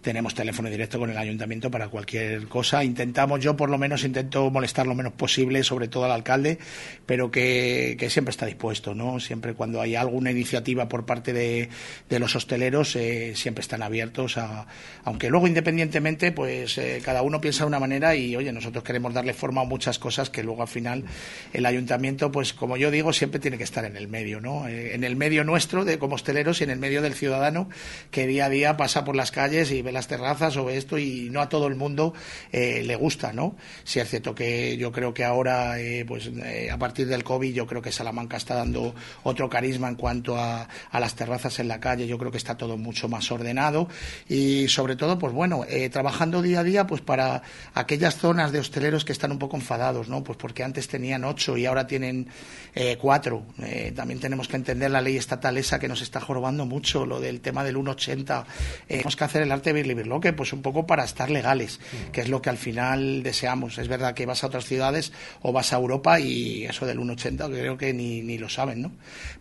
Tenemos 0.01 0.33
teléfono 0.33 0.69
directo 0.69 0.97
con 0.97 1.09
el 1.09 1.17
ayuntamiento 1.17 1.69
para 1.69 1.89
cualquier 1.89 2.47
cosa. 2.47 2.83
Intentamos, 2.83 3.41
yo 3.41 3.55
por 3.55 3.69
lo 3.69 3.77
menos 3.77 4.03
intento 4.05 4.49
molestar 4.49 4.87
lo 4.87 4.95
menos 4.95 5.13
posible, 5.13 5.63
sobre 5.63 5.87
todo 5.87 6.05
al 6.05 6.11
alcalde, 6.11 6.57
pero 7.05 7.29
que, 7.29 7.97
siempre 8.09 8.31
está 8.31 8.45
dispuesto, 8.45 8.95
¿no? 8.95 9.19
Siempre 9.19 9.53
cuando 9.53 9.81
hay 9.81 9.95
alguna 9.95 10.31
iniciativa 10.31 10.87
por 10.87 11.05
parte 11.05 11.33
de, 11.33 11.69
de 12.09 12.19
los 12.19 12.35
hosteleros, 12.35 12.95
eh, 12.95 13.33
siempre 13.35 13.61
están 13.61 13.83
abiertos 13.83 14.37
a, 14.37 14.65
aunque 15.03 15.29
luego 15.29 15.47
independientemente, 15.47 16.31
pues 16.31 16.77
eh, 16.77 17.01
cada 17.03 17.21
uno 17.21 17.41
piensa 17.41 17.65
de 17.65 17.67
una 17.67 17.79
manera 17.79 18.15
y, 18.15 18.35
oye, 18.35 18.51
nosotros 18.51 18.83
queremos 18.83 19.13
darle 19.13 19.28
a 19.61 19.65
muchas 19.65 19.99
cosas 19.99 20.29
que 20.29 20.43
luego 20.43 20.61
al 20.61 20.67
final 20.67 21.05
el 21.53 21.65
ayuntamiento, 21.65 22.31
pues 22.31 22.53
como 22.53 22.77
yo 22.77 22.91
digo, 22.91 23.13
siempre 23.13 23.39
tiene 23.39 23.57
que 23.57 23.63
estar 23.63 23.85
en 23.85 23.95
el 23.97 24.07
medio, 24.07 24.41
¿no? 24.41 24.67
Eh, 24.67 24.95
en 24.95 25.03
el 25.03 25.15
medio 25.15 25.43
nuestro, 25.43 25.85
de 25.85 25.99
como 25.99 26.15
hosteleros, 26.15 26.61
y 26.61 26.63
en 26.63 26.69
el 26.69 26.79
medio 26.79 27.01
del 27.01 27.13
ciudadano 27.13 27.69
que 28.11 28.27
día 28.27 28.45
a 28.45 28.49
día 28.49 28.77
pasa 28.77 29.03
por 29.03 29.15
las 29.15 29.31
calles 29.31 29.71
y 29.71 29.81
ve 29.81 29.91
las 29.91 30.07
terrazas 30.07 30.57
o 30.57 30.65
ve 30.65 30.77
esto 30.77 30.97
y 30.97 31.29
no 31.31 31.41
a 31.41 31.49
todo 31.49 31.67
el 31.67 31.75
mundo 31.75 32.13
eh, 32.51 32.83
le 32.85 32.95
gusta, 32.95 33.33
¿no? 33.33 33.55
Sí 33.83 33.99
es 33.99 34.09
cierto 34.09 34.35
que 34.35 34.77
yo 34.77 34.91
creo 34.91 35.13
que 35.13 35.23
ahora, 35.23 35.79
eh, 35.79 36.05
pues 36.07 36.29
a 36.71 36.77
partir 36.77 37.07
del 37.07 37.23
COVID, 37.23 37.53
yo 37.53 37.67
creo 37.67 37.81
que 37.81 37.91
Salamanca 37.91 38.37
está 38.37 38.55
dando 38.55 38.93
otro 39.23 39.49
carisma 39.49 39.87
en 39.87 39.95
cuanto 39.95 40.37
a, 40.37 40.67
a, 40.91 40.99
las 40.99 41.15
terrazas 41.15 41.59
en 41.59 41.67
la 41.67 41.79
calle, 41.79 42.07
yo 42.07 42.17
creo 42.17 42.31
que 42.31 42.37
está 42.37 42.57
todo 42.57 42.77
mucho 42.77 43.07
más 43.07 43.31
ordenado 43.31 43.87
y 44.27 44.67
sobre 44.67 44.95
todo, 44.95 45.17
pues 45.17 45.33
bueno, 45.33 45.65
trabajando 45.91 46.41
día 46.41 46.59
a 46.59 46.63
día, 46.63 46.87
pues 46.87 47.01
para 47.01 47.41
aquellas 47.73 48.17
zonas 48.17 48.51
de 48.51 48.59
hosteleros 48.59 49.05
que 49.05 49.11
están 49.19 49.33
un 49.33 49.39
poco 49.39 49.57
enfadados, 49.57 50.07
¿no? 50.07 50.23
Pues 50.23 50.37
porque 50.37 50.63
antes 50.63 50.87
tenían 50.87 51.25
ocho 51.25 51.57
y 51.57 51.65
ahora 51.65 51.85
tienen 51.85 52.27
eh, 52.73 52.97
cuatro. 52.99 53.43
Eh, 53.61 53.91
también 53.93 54.21
tenemos 54.21 54.47
que 54.47 54.55
entender 54.55 54.89
la 54.89 55.01
ley 55.01 55.17
estatal 55.17 55.57
esa 55.57 55.77
que 55.77 55.89
nos 55.89 56.01
está 56.01 56.21
jorobando 56.21 56.65
mucho, 56.65 57.05
lo 57.05 57.19
del 57.19 57.41
tema 57.41 57.65
del 57.65 57.75
1,80. 57.75 58.43
Eh, 58.43 58.45
tenemos 58.87 59.17
que 59.17 59.23
hacer 59.25 59.41
el 59.41 59.51
arte 59.51 59.73
de 59.73 60.19
que 60.21 60.33
pues 60.33 60.53
un 60.53 60.61
poco 60.61 60.87
para 60.87 61.03
estar 61.03 61.29
legales, 61.29 61.81
que 62.13 62.21
es 62.21 62.29
lo 62.29 62.41
que 62.41 62.49
al 62.49 62.57
final 62.57 63.21
deseamos. 63.21 63.77
Es 63.77 63.89
verdad 63.89 64.13
que 64.13 64.25
vas 64.25 64.43
a 64.43 64.47
otras 64.47 64.63
ciudades 64.63 65.11
o 65.41 65.51
vas 65.51 65.73
a 65.73 65.75
Europa 65.75 66.19
y 66.21 66.63
eso 66.63 66.85
del 66.85 66.99
1,80 66.99 67.49
creo 67.49 67.77
que 67.77 67.93
ni, 67.93 68.21
ni 68.21 68.37
lo 68.37 68.47
saben, 68.47 68.81
¿no? 68.81 68.91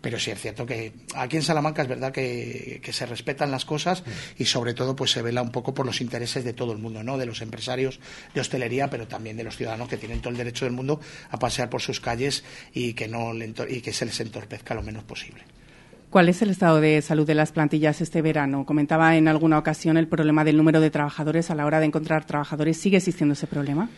Pero 0.00 0.18
sí 0.18 0.32
es 0.32 0.40
cierto 0.40 0.66
que 0.66 0.92
aquí 1.14 1.36
en 1.36 1.42
Salamanca 1.42 1.82
es 1.82 1.88
verdad 1.88 2.10
que, 2.10 2.80
que 2.82 2.92
se 2.92 3.06
respetan 3.06 3.52
las 3.52 3.64
cosas 3.64 4.02
y 4.38 4.46
sobre 4.46 4.74
todo 4.74 4.96
pues 4.96 5.12
se 5.12 5.22
vela 5.22 5.40
un 5.40 5.50
poco 5.50 5.72
por 5.72 5.86
los 5.86 6.00
intereses 6.00 6.42
de 6.44 6.52
todo 6.52 6.72
el 6.72 6.78
mundo, 6.78 7.04
¿no? 7.04 7.16
De 7.16 7.26
los 7.26 7.42
empresarios 7.42 8.00
de 8.34 8.40
hostelería, 8.40 8.90
pero 8.90 9.06
también 9.06 9.36
de 9.36 9.44
los 9.44 9.56
ciudadanos 9.56 9.67
que 9.88 9.96
tienen 9.96 10.20
todo 10.20 10.30
el 10.30 10.36
derecho 10.36 10.64
del 10.64 10.74
mundo 10.74 11.00
a 11.30 11.38
pasear 11.38 11.70
por 11.70 11.80
sus 11.80 12.00
calles 12.00 12.44
y 12.72 12.94
que 12.94 13.08
no 13.08 13.32
y 13.34 13.80
que 13.80 13.92
se 13.92 14.06
les 14.06 14.20
entorpezca 14.20 14.74
lo 14.74 14.82
menos 14.82 15.04
posible. 15.04 15.42
¿Cuál 16.10 16.30
es 16.30 16.40
el 16.40 16.48
estado 16.48 16.80
de 16.80 17.02
salud 17.02 17.26
de 17.26 17.34
las 17.34 17.52
plantillas 17.52 18.00
este 18.00 18.22
verano? 18.22 18.64
Comentaba 18.64 19.14
en 19.16 19.28
alguna 19.28 19.58
ocasión 19.58 19.98
el 19.98 20.08
problema 20.08 20.42
del 20.42 20.56
número 20.56 20.80
de 20.80 20.90
trabajadores 20.90 21.50
a 21.50 21.54
la 21.54 21.66
hora 21.66 21.80
de 21.80 21.86
encontrar 21.86 22.24
trabajadores. 22.24 22.78
¿Sigue 22.78 22.96
existiendo 22.96 23.34
ese 23.34 23.46
problema? 23.46 23.90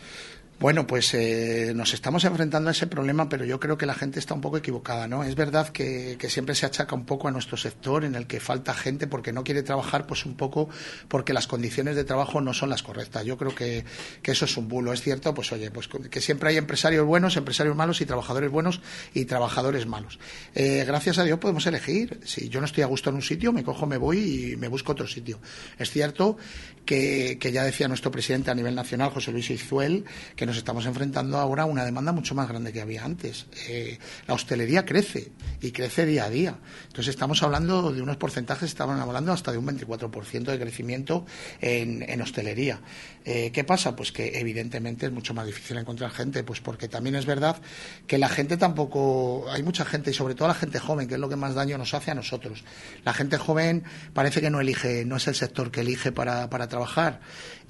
Bueno, 0.61 0.85
pues 0.85 1.11
eh, 1.15 1.73
nos 1.75 1.95
estamos 1.95 2.23
enfrentando 2.23 2.69
a 2.69 2.71
ese 2.71 2.85
problema, 2.85 3.27
pero 3.27 3.45
yo 3.45 3.59
creo 3.59 3.79
que 3.79 3.87
la 3.87 3.95
gente 3.95 4.19
está 4.19 4.35
un 4.35 4.41
poco 4.41 4.57
equivocada, 4.57 5.07
¿no? 5.07 5.23
Es 5.23 5.33
verdad 5.33 5.69
que, 5.69 6.19
siempre 6.29 6.53
se 6.53 6.67
achaca 6.67 6.93
un 6.93 7.03
poco 7.03 7.27
a 7.27 7.31
nuestro 7.31 7.57
sector 7.57 8.05
en 8.05 8.13
el 8.13 8.27
que 8.27 8.39
falta 8.39 8.75
gente 8.75 9.07
porque 9.07 9.33
no 9.33 9.43
quiere 9.43 9.63
trabajar, 9.63 10.05
pues 10.05 10.23
un 10.23 10.35
poco 10.35 10.69
porque 11.07 11.33
las 11.33 11.47
condiciones 11.47 11.95
de 11.95 12.03
trabajo 12.03 12.41
no 12.41 12.53
son 12.53 12.69
las 12.69 12.83
correctas. 12.83 13.25
Yo 13.25 13.39
creo 13.39 13.55
que, 13.55 13.85
que 14.21 14.33
eso 14.33 14.45
es 14.45 14.55
un 14.55 14.67
bulo. 14.67 14.93
Es 14.93 15.01
cierto, 15.01 15.33
pues 15.33 15.51
oye, 15.51 15.71
pues 15.71 15.87
que 15.87 16.21
siempre 16.21 16.49
hay 16.49 16.57
empresarios 16.57 17.07
buenos, 17.07 17.37
empresarios 17.37 17.75
malos 17.75 17.99
y 18.01 18.05
trabajadores 18.05 18.51
buenos 18.51 18.81
y 19.15 19.25
trabajadores 19.25 19.87
malos. 19.87 20.19
Eh, 20.53 20.83
gracias 20.85 21.17
a 21.17 21.23
Dios 21.23 21.39
podemos 21.39 21.65
elegir. 21.65 22.19
Si 22.23 22.49
yo 22.49 22.59
no 22.59 22.67
estoy 22.67 22.83
a 22.83 22.87
gusto 22.87 23.09
en 23.09 23.15
un 23.15 23.23
sitio, 23.23 23.51
me 23.51 23.63
cojo, 23.63 23.87
me 23.87 23.97
voy 23.97 24.51
y 24.51 24.57
me 24.57 24.67
busco 24.67 24.91
otro 24.91 25.07
sitio. 25.07 25.39
Es 25.79 25.89
cierto 25.89 26.37
que, 26.85 27.39
que 27.39 27.51
ya 27.51 27.63
decía 27.63 27.87
nuestro 27.87 28.11
presidente 28.11 28.51
a 28.51 28.53
nivel 28.53 28.75
nacional, 28.75 29.09
José 29.09 29.31
Luis 29.31 29.49
Izuel, 29.49 30.05
que 30.35 30.50
nos 30.51 30.57
estamos 30.57 30.85
enfrentando 30.85 31.37
ahora 31.37 31.63
a 31.63 31.65
una 31.65 31.85
demanda 31.85 32.11
mucho 32.11 32.35
más 32.35 32.49
grande 32.49 32.73
que 32.73 32.81
había 32.81 33.05
antes. 33.05 33.45
Eh, 33.69 33.97
la 34.27 34.33
hostelería 34.33 34.83
crece 34.85 35.31
y 35.61 35.71
crece 35.71 36.05
día 36.05 36.25
a 36.25 36.29
día. 36.29 36.57
Entonces 36.87 37.07
estamos 37.07 37.41
hablando 37.41 37.93
de 37.93 38.01
unos 38.01 38.17
porcentajes, 38.17 38.67
estaban 38.67 38.99
hablando 38.99 39.31
hasta 39.31 39.53
de 39.53 39.57
un 39.57 39.65
24% 39.65 40.43
de 40.43 40.59
crecimiento 40.59 41.25
en, 41.61 42.03
en 42.03 42.21
hostelería. 42.21 42.81
Eh, 43.25 43.51
¿Qué 43.51 43.63
pasa? 43.63 43.95
Pues 43.95 44.11
que 44.11 44.39
evidentemente 44.39 45.05
es 45.05 45.11
mucho 45.11 45.33
más 45.33 45.45
difícil 45.45 45.77
encontrar 45.77 46.11
gente, 46.11 46.43
pues 46.43 46.59
porque 46.59 46.87
también 46.87 47.15
es 47.15 47.25
verdad 47.25 47.57
que 48.07 48.17
la 48.17 48.29
gente 48.29 48.57
tampoco, 48.57 49.45
hay 49.49 49.63
mucha 49.63 49.85
gente 49.85 50.11
y 50.11 50.13
sobre 50.13 50.35
todo 50.35 50.47
la 50.47 50.53
gente 50.53 50.79
joven, 50.79 51.07
que 51.07 51.15
es 51.15 51.19
lo 51.19 51.29
que 51.29 51.35
más 51.35 51.53
daño 51.53 51.77
nos 51.77 51.93
hace 51.93 52.11
a 52.11 52.15
nosotros. 52.15 52.63
La 53.03 53.13
gente 53.13 53.37
joven 53.37 53.83
parece 54.13 54.41
que 54.41 54.49
no 54.49 54.59
elige, 54.59 55.05
no 55.05 55.17
es 55.17 55.27
el 55.27 55.35
sector 55.35 55.71
que 55.71 55.81
elige 55.81 56.11
para, 56.11 56.49
para 56.49 56.67
trabajar 56.67 57.21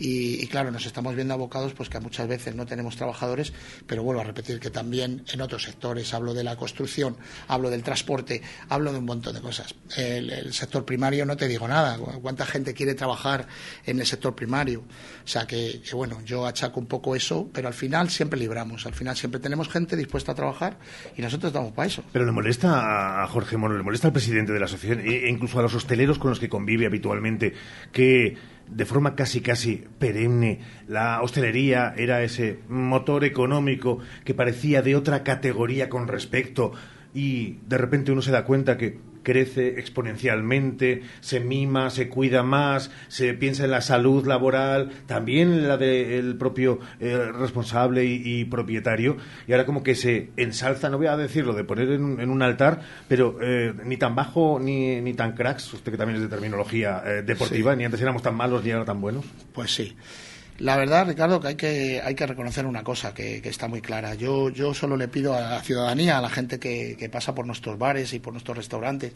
y, 0.03 0.47
claro, 0.47 0.71
nos 0.71 0.87
estamos 0.87 1.15
viendo 1.15 1.35
abocados 1.35 1.73
pues 1.73 1.87
que 1.87 1.99
muchas 1.99 2.27
veces 2.27 2.55
no 2.55 2.65
tenemos 2.65 2.95
trabajadores, 2.95 3.53
pero 3.85 4.01
vuelvo 4.01 4.21
a 4.21 4.23
repetir 4.23 4.59
que 4.59 4.71
también 4.71 5.23
en 5.31 5.41
otros 5.41 5.61
sectores, 5.63 6.11
hablo 6.15 6.33
de 6.33 6.43
la 6.43 6.55
construcción, 6.55 7.17
hablo 7.47 7.69
del 7.69 7.83
transporte, 7.83 8.41
hablo 8.67 8.91
de 8.91 8.97
un 8.97 9.05
montón 9.05 9.35
de 9.35 9.41
cosas. 9.41 9.75
El, 9.95 10.31
el 10.31 10.53
sector 10.53 10.85
primario 10.85 11.23
no 11.25 11.37
te 11.37 11.47
digo 11.47 11.67
nada, 11.67 11.99
cuánta 12.19 12.47
gente 12.47 12.73
quiere 12.73 12.95
trabajar 12.95 13.47
en 13.85 13.99
el 13.99 14.07
sector 14.07 14.33
primario. 14.33 14.79
O 15.23 15.27
sea 15.27 15.40
que, 15.45 15.81
bueno, 15.93 16.21
yo 16.25 16.45
achaco 16.45 16.79
un 16.79 16.87
poco 16.87 17.15
eso, 17.15 17.49
pero 17.53 17.67
al 17.67 17.73
final 17.73 18.09
siempre 18.09 18.39
libramos, 18.39 18.85
al 18.85 18.93
final 18.93 19.15
siempre 19.15 19.39
tenemos 19.39 19.69
gente 19.69 19.95
dispuesta 19.95 20.31
a 20.31 20.35
trabajar 20.35 20.77
y 21.17 21.21
nosotros 21.21 21.49
estamos 21.49 21.71
para 21.73 21.87
eso. 21.87 22.03
Pero 22.11 22.25
le 22.25 22.31
molesta 22.31 23.23
a 23.23 23.27
Jorge 23.27 23.57
Mono, 23.57 23.77
le 23.77 23.83
molesta 23.83 24.07
al 24.07 24.13
presidente 24.13 24.53
de 24.53 24.59
la 24.59 24.65
asociación 24.65 25.01
e 25.01 25.29
incluso 25.29 25.59
a 25.59 25.61
los 25.61 25.73
hosteleros 25.73 26.19
con 26.19 26.29
los 26.29 26.39
que 26.39 26.49
convive 26.49 26.85
habitualmente 26.85 27.53
que 27.91 28.37
de 28.67 28.85
forma 28.85 29.15
casi 29.15 29.41
casi 29.41 29.83
perenne. 29.99 30.59
La 30.87 31.21
hostelería 31.21 31.93
era 31.97 32.23
ese 32.23 32.59
motor 32.69 33.25
económico 33.25 33.99
que 34.23 34.33
parecía 34.33 34.81
de 34.81 34.95
otra 34.95 35.23
categoría 35.23 35.89
con 35.89 36.07
respecto 36.07 36.71
y 37.13 37.57
de 37.67 37.77
repente 37.77 38.11
uno 38.11 38.21
se 38.21 38.31
da 38.31 38.45
cuenta 38.45 38.77
que 38.77 38.99
crece 39.23 39.79
exponencialmente, 39.79 41.03
se 41.19 41.39
mima, 41.39 41.89
se 41.89 42.09
cuida 42.09 42.43
más, 42.43 42.91
se 43.07 43.33
piensa 43.33 43.65
en 43.65 43.71
la 43.71 43.81
salud 43.81 44.25
laboral, 44.25 44.91
también 45.05 45.67
la 45.67 45.77
del 45.77 46.35
propio 46.37 46.79
eh, 46.99 47.31
responsable 47.33 48.05
y, 48.05 48.21
y, 48.23 48.45
propietario, 48.45 49.17
y 49.47 49.51
ahora 49.51 49.65
como 49.65 49.83
que 49.83 49.95
se 49.95 50.29
ensalza, 50.37 50.89
no 50.89 50.97
voy 50.97 51.07
a 51.07 51.17
decirlo, 51.17 51.53
de 51.53 51.63
poner 51.63 51.89
en, 51.91 52.19
en 52.19 52.29
un 52.29 52.41
altar, 52.41 52.81
pero 53.07 53.37
eh, 53.41 53.73
ni 53.85 53.97
tan 53.97 54.15
bajo 54.15 54.59
ni, 54.59 55.01
ni, 55.01 55.13
tan 55.13 55.33
cracks, 55.33 55.73
usted 55.73 55.91
que 55.91 55.97
también 55.97 56.17
es 56.17 56.23
de 56.23 56.29
terminología 56.29 57.03
eh, 57.05 57.21
deportiva, 57.21 57.73
sí. 57.73 57.77
ni 57.77 57.85
antes 57.85 58.01
éramos 58.01 58.21
tan 58.21 58.35
malos 58.35 58.63
ni 58.63 58.71
ahora 58.71 58.85
tan 58.85 59.01
buenos. 59.01 59.25
Pues 59.53 59.73
sí. 59.73 59.95
La 60.61 60.77
verdad, 60.77 61.07
Ricardo, 61.07 61.39
que 61.39 61.47
hay 61.47 61.55
que, 61.55 62.01
hay 62.03 62.13
que 62.13 62.27
reconocer 62.27 62.67
una 62.67 62.83
cosa 62.83 63.15
que, 63.15 63.41
que 63.41 63.49
está 63.49 63.67
muy 63.67 63.81
clara. 63.81 64.13
Yo, 64.13 64.51
yo 64.51 64.75
solo 64.75 64.95
le 64.95 65.07
pido 65.07 65.33
a 65.33 65.41
la 65.41 65.63
ciudadanía, 65.63 66.19
a 66.19 66.21
la 66.21 66.29
gente 66.29 66.59
que, 66.59 66.95
que 66.99 67.09
pasa 67.09 67.33
por 67.33 67.47
nuestros 67.47 67.79
bares 67.79 68.13
y 68.13 68.19
por 68.19 68.31
nuestros 68.33 68.57
restaurantes 68.57 69.11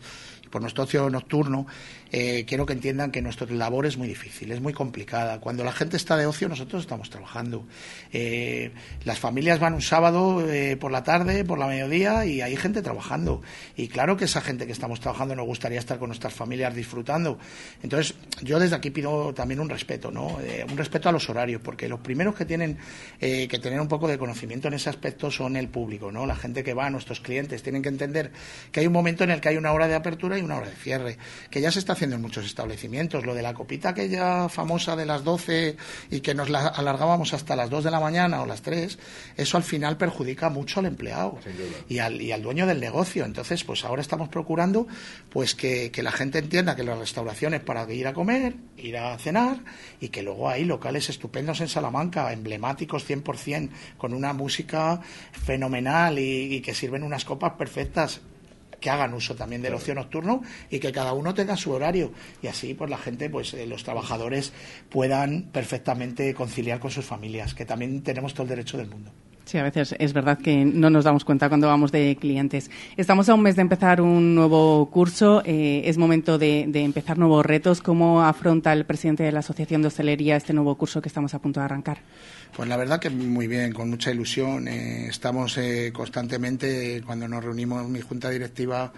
por 0.50 0.62
nuestro 0.62 0.84
ocio 0.84 1.10
nocturno, 1.10 1.66
eh, 2.12 2.46
quiero 2.48 2.66
que 2.66 2.74
entiendan 2.74 3.12
que 3.12 3.22
nuestra 3.22 3.46
labor 3.48 3.86
es 3.86 3.98
muy 3.98 4.08
difícil, 4.08 4.52
es 4.52 4.62
muy 4.62 4.74
complicada. 4.74 5.40
Cuando 5.40 5.64
la 5.64 5.72
gente 5.72 5.98
está 5.98 6.16
de 6.16 6.26
ocio, 6.26 6.48
nosotros 6.48 6.84
estamos 6.84 7.10
trabajando. 7.10 7.66
Eh, 8.14 8.72
las 9.04 9.20
familias 9.20 9.60
van 9.60 9.74
un 9.74 9.82
sábado 9.82 10.42
eh, 10.50 10.78
por 10.78 10.92
la 10.92 11.04
tarde, 11.04 11.44
por 11.44 11.60
la 11.60 11.68
mediodía, 11.68 12.26
y 12.26 12.42
hay 12.42 12.56
gente 12.56 12.82
trabajando. 12.82 13.42
Y 13.76 13.88
claro 13.88 14.16
que 14.16 14.26
esa 14.26 14.40
gente 14.42 14.66
que 14.66 14.72
estamos 14.72 15.00
trabajando 15.00 15.36
nos 15.36 15.46
gustaría 15.46 15.80
estar 15.80 15.98
con 15.98 16.08
nuestras 16.08 16.34
familias 16.34 16.74
disfrutando. 16.74 17.38
Entonces, 17.84 18.16
yo 18.42 18.60
desde 18.60 18.76
aquí 18.76 18.92
pido 18.92 19.34
también 19.34 19.60
un 19.60 19.70
respeto, 19.70 20.10
¿no? 20.12 20.38
un 20.70 20.78
respeto 20.78 21.10
a 21.10 21.12
los 21.12 21.30
horarios, 21.30 21.62
porque 21.62 21.90
los 21.90 22.00
primeros 22.00 22.36
que 22.36 22.46
tienen 22.46 22.78
que 23.20 23.60
tener 23.62 23.80
un 23.80 23.88
poco 23.88 24.08
de 24.08 24.18
conocimiento 24.18 24.68
en 24.68 24.76
ese 24.76 24.90
aspecto 24.90 25.30
son 25.32 25.56
el 25.56 25.68
público, 25.68 26.12
¿no? 26.12 26.26
La 26.26 26.36
gente 26.36 26.64
que 26.64 26.74
va, 26.74 26.90
nuestros 26.90 27.20
clientes, 27.20 27.62
tienen 27.64 27.82
que 27.82 27.90
entender 27.90 28.32
que 28.72 28.80
hay 28.80 28.88
un 28.88 28.94
momento 28.94 29.24
en 29.24 29.32
el 29.32 29.42
que 29.42 29.50
hay 29.50 29.58
una 29.58 29.72
hora 29.72 29.88
de 29.88 29.96
apertura 29.96 30.35
y 30.38 30.42
una 30.42 30.58
hora 30.58 30.70
de 30.70 30.76
cierre, 30.76 31.18
que 31.50 31.62
ya 31.62 31.72
se 31.72 31.80
está 31.80 31.94
haciendo 31.94 32.16
en 32.16 32.22
muchos 32.22 32.46
establecimientos. 32.46 33.26
Lo 33.26 33.34
de 33.34 33.42
la 33.42 33.54
copita 33.54 33.90
aquella 33.90 34.50
famosa 34.50 34.96
de 34.96 35.06
las 35.06 35.24
12 35.24 35.78
y 36.12 36.20
que 36.22 36.34
nos 36.34 36.50
la 36.50 36.68
alargábamos 36.68 37.34
hasta 37.34 37.56
las 37.56 37.70
2 37.70 37.84
de 37.86 37.92
la 37.92 38.00
mañana 38.00 38.42
o 38.42 38.46
las 38.46 38.62
3, 38.62 38.98
eso 39.38 39.58
al 39.58 39.64
final 39.64 39.98
perjudica 39.98 40.50
mucho 40.50 40.80
al 40.80 40.86
empleado 40.88 41.38
y 41.88 42.00
al, 42.00 42.22
y 42.22 42.32
al 42.32 42.42
dueño 42.42 42.66
del 42.68 42.80
negocio. 42.80 43.26
Entonces, 43.26 43.64
pues 43.64 43.86
ahora 43.86 44.02
estamos 44.02 44.30
procurando 44.30 44.88
pues 45.30 45.56
que, 45.56 45.92
que 45.92 46.04
la 46.04 46.12
gente 46.12 46.40
entienda 46.40 46.76
que 46.76 46.84
las 46.84 46.98
restauraciones 46.98 47.62
para 47.62 47.92
ir 47.92 48.08
a 48.08 48.14
comer, 48.14 48.56
ir 48.78 48.98
a 48.98 49.18
cenar 49.18 49.58
y 50.00 50.10
que 50.10 50.24
luego 50.24 50.50
hay 50.50 50.66
locales 50.66 51.10
estupendos 51.10 51.62
en 51.62 51.68
Salamanca, 51.68 52.32
emblemáticos 52.32 53.08
100%, 53.10 53.70
con 53.98 54.14
una 54.14 54.34
música 54.34 55.02
fenomenal 55.32 56.20
y, 56.20 56.56
y 56.56 56.62
que 56.62 56.74
sirven 56.74 57.04
unas 57.04 57.26
copas 57.26 57.54
perfectas 57.54 58.22
que 58.86 58.92
hagan 58.92 59.16
uso 59.16 59.34
también 59.34 59.64
del 59.64 59.74
ocio 59.74 59.96
nocturno 59.96 60.44
y 60.70 60.78
que 60.78 60.92
cada 60.92 61.14
uno 61.14 61.34
tenga 61.34 61.58
su 61.58 61.72
horario 61.72 62.12
y 62.44 62.46
así 62.46 62.76
pues 62.76 62.88
la 62.88 63.00
gente 63.00 63.32
pues 63.32 63.56
eh, 63.56 63.66
los 63.66 63.84
trabajadores 63.84 64.54
puedan 64.92 65.50
perfectamente 65.52 66.36
conciliar 66.36 66.80
con 66.80 66.92
sus 66.92 67.04
familias 67.04 67.56
que 67.56 67.66
también 67.66 68.04
tenemos 68.04 68.36
todo 68.36 68.44
el 68.44 68.50
derecho 68.50 68.78
del 68.78 68.88
mundo 68.88 69.10
Sí, 69.46 69.58
a 69.60 69.64
veces 69.64 69.96
es 70.00 70.14
verdad 70.14 70.40
que 70.40 70.66
no 70.66 70.90
nos 70.90 71.04
damos 71.04 71.24
cuenta 71.24 71.50
cuando 71.50 71.68
vamos 71.68 71.92
de 71.92 72.18
clientes. 72.20 72.72
Estamos 72.98 73.30
a 73.30 73.36
un 73.36 73.44
mes 73.44 73.56
de 73.56 73.62
empezar 73.62 74.02
un 74.02 74.34
nuevo 74.34 74.90
curso. 74.90 75.44
Eh, 75.46 75.84
es 75.86 76.00
momento 76.00 76.40
de, 76.40 76.66
de, 76.68 76.82
empezar 76.82 77.20
nuevos 77.20 77.46
retos. 77.46 77.80
¿Cómo 77.80 78.24
afronta 78.24 78.74
el 78.74 78.86
presidente 78.86 79.22
de 79.22 79.32
la 79.32 79.42
Asociación 79.42 79.84
de 79.84 79.90
Hostelería 79.90 80.36
este 80.36 80.52
nuevo 80.52 80.74
curso 80.74 81.00
que 81.00 81.10
estamos 81.10 81.36
a 81.36 81.40
punto 81.40 81.60
de 81.60 81.66
arrancar? 81.66 82.00
Pues 82.56 82.70
la 82.70 82.78
verdad 82.78 83.02
que 83.02 83.10
muy 83.10 83.48
bien, 83.48 83.74
con 83.74 83.90
mucha 83.90 84.12
ilusión. 84.12 84.70
Eh, 84.70 85.08
estamos 85.10 85.58
eh, 85.58 85.92
constantemente, 85.94 87.04
cuando 87.06 87.28
nos 87.28 87.44
reunimos 87.44 87.86
mi 87.90 88.00
junta 88.00 88.30
directiva 88.30 88.94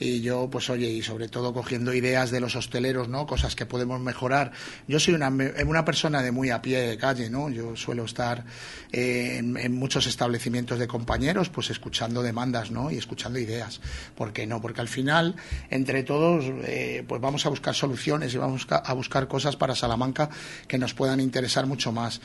y 0.00 0.20
yo, 0.20 0.48
pues 0.48 0.70
oye, 0.70 0.88
y 0.88 1.02
sobre 1.02 1.28
todo 1.28 1.52
cogiendo 1.52 1.92
ideas 1.92 2.30
de 2.30 2.40
los 2.40 2.54
hosteleros, 2.54 3.08
¿no? 3.08 3.26
Cosas 3.26 3.56
que 3.56 3.66
podemos 3.66 4.00
mejorar. 4.00 4.52
Yo 4.86 5.00
soy 5.00 5.14
una, 5.14 5.28
una 5.28 5.84
persona 5.84 6.22
de 6.22 6.30
muy 6.30 6.50
a 6.50 6.62
pie 6.62 6.80
de 6.80 6.96
calle, 6.96 7.30
¿no? 7.30 7.50
Yo 7.50 7.74
suelo 7.74 8.04
estar 8.04 8.44
eh, 8.92 9.38
en, 9.38 9.74
muchos 9.74 10.06
establecimientos 10.06 10.78
de 10.78 10.86
compañeros, 10.86 11.48
pues 11.48 11.70
escuchando 11.70 12.22
demandas, 12.22 12.70
¿no? 12.70 12.92
Y 12.92 12.96
escuchando 12.96 13.40
ideas. 13.40 13.80
¿Por 14.14 14.32
qué 14.32 14.46
no? 14.46 14.60
Porque 14.60 14.80
al 14.80 14.88
final, 14.88 15.34
entre 15.68 16.04
todos, 16.04 16.44
eh, 16.64 17.04
pues 17.08 17.20
vamos 17.20 17.44
a 17.46 17.48
buscar 17.48 17.74
soluciones 17.74 18.32
y 18.34 18.38
vamos 18.38 18.68
a 18.70 18.92
buscar 18.92 19.26
cosas 19.26 19.56
para 19.56 19.74
Salamanca 19.74 20.30
que 20.68 20.78
nos 20.78 20.94
puedan 20.94 21.18
interesar 21.18 21.66
mucho 21.66 21.90
más. 21.90 22.20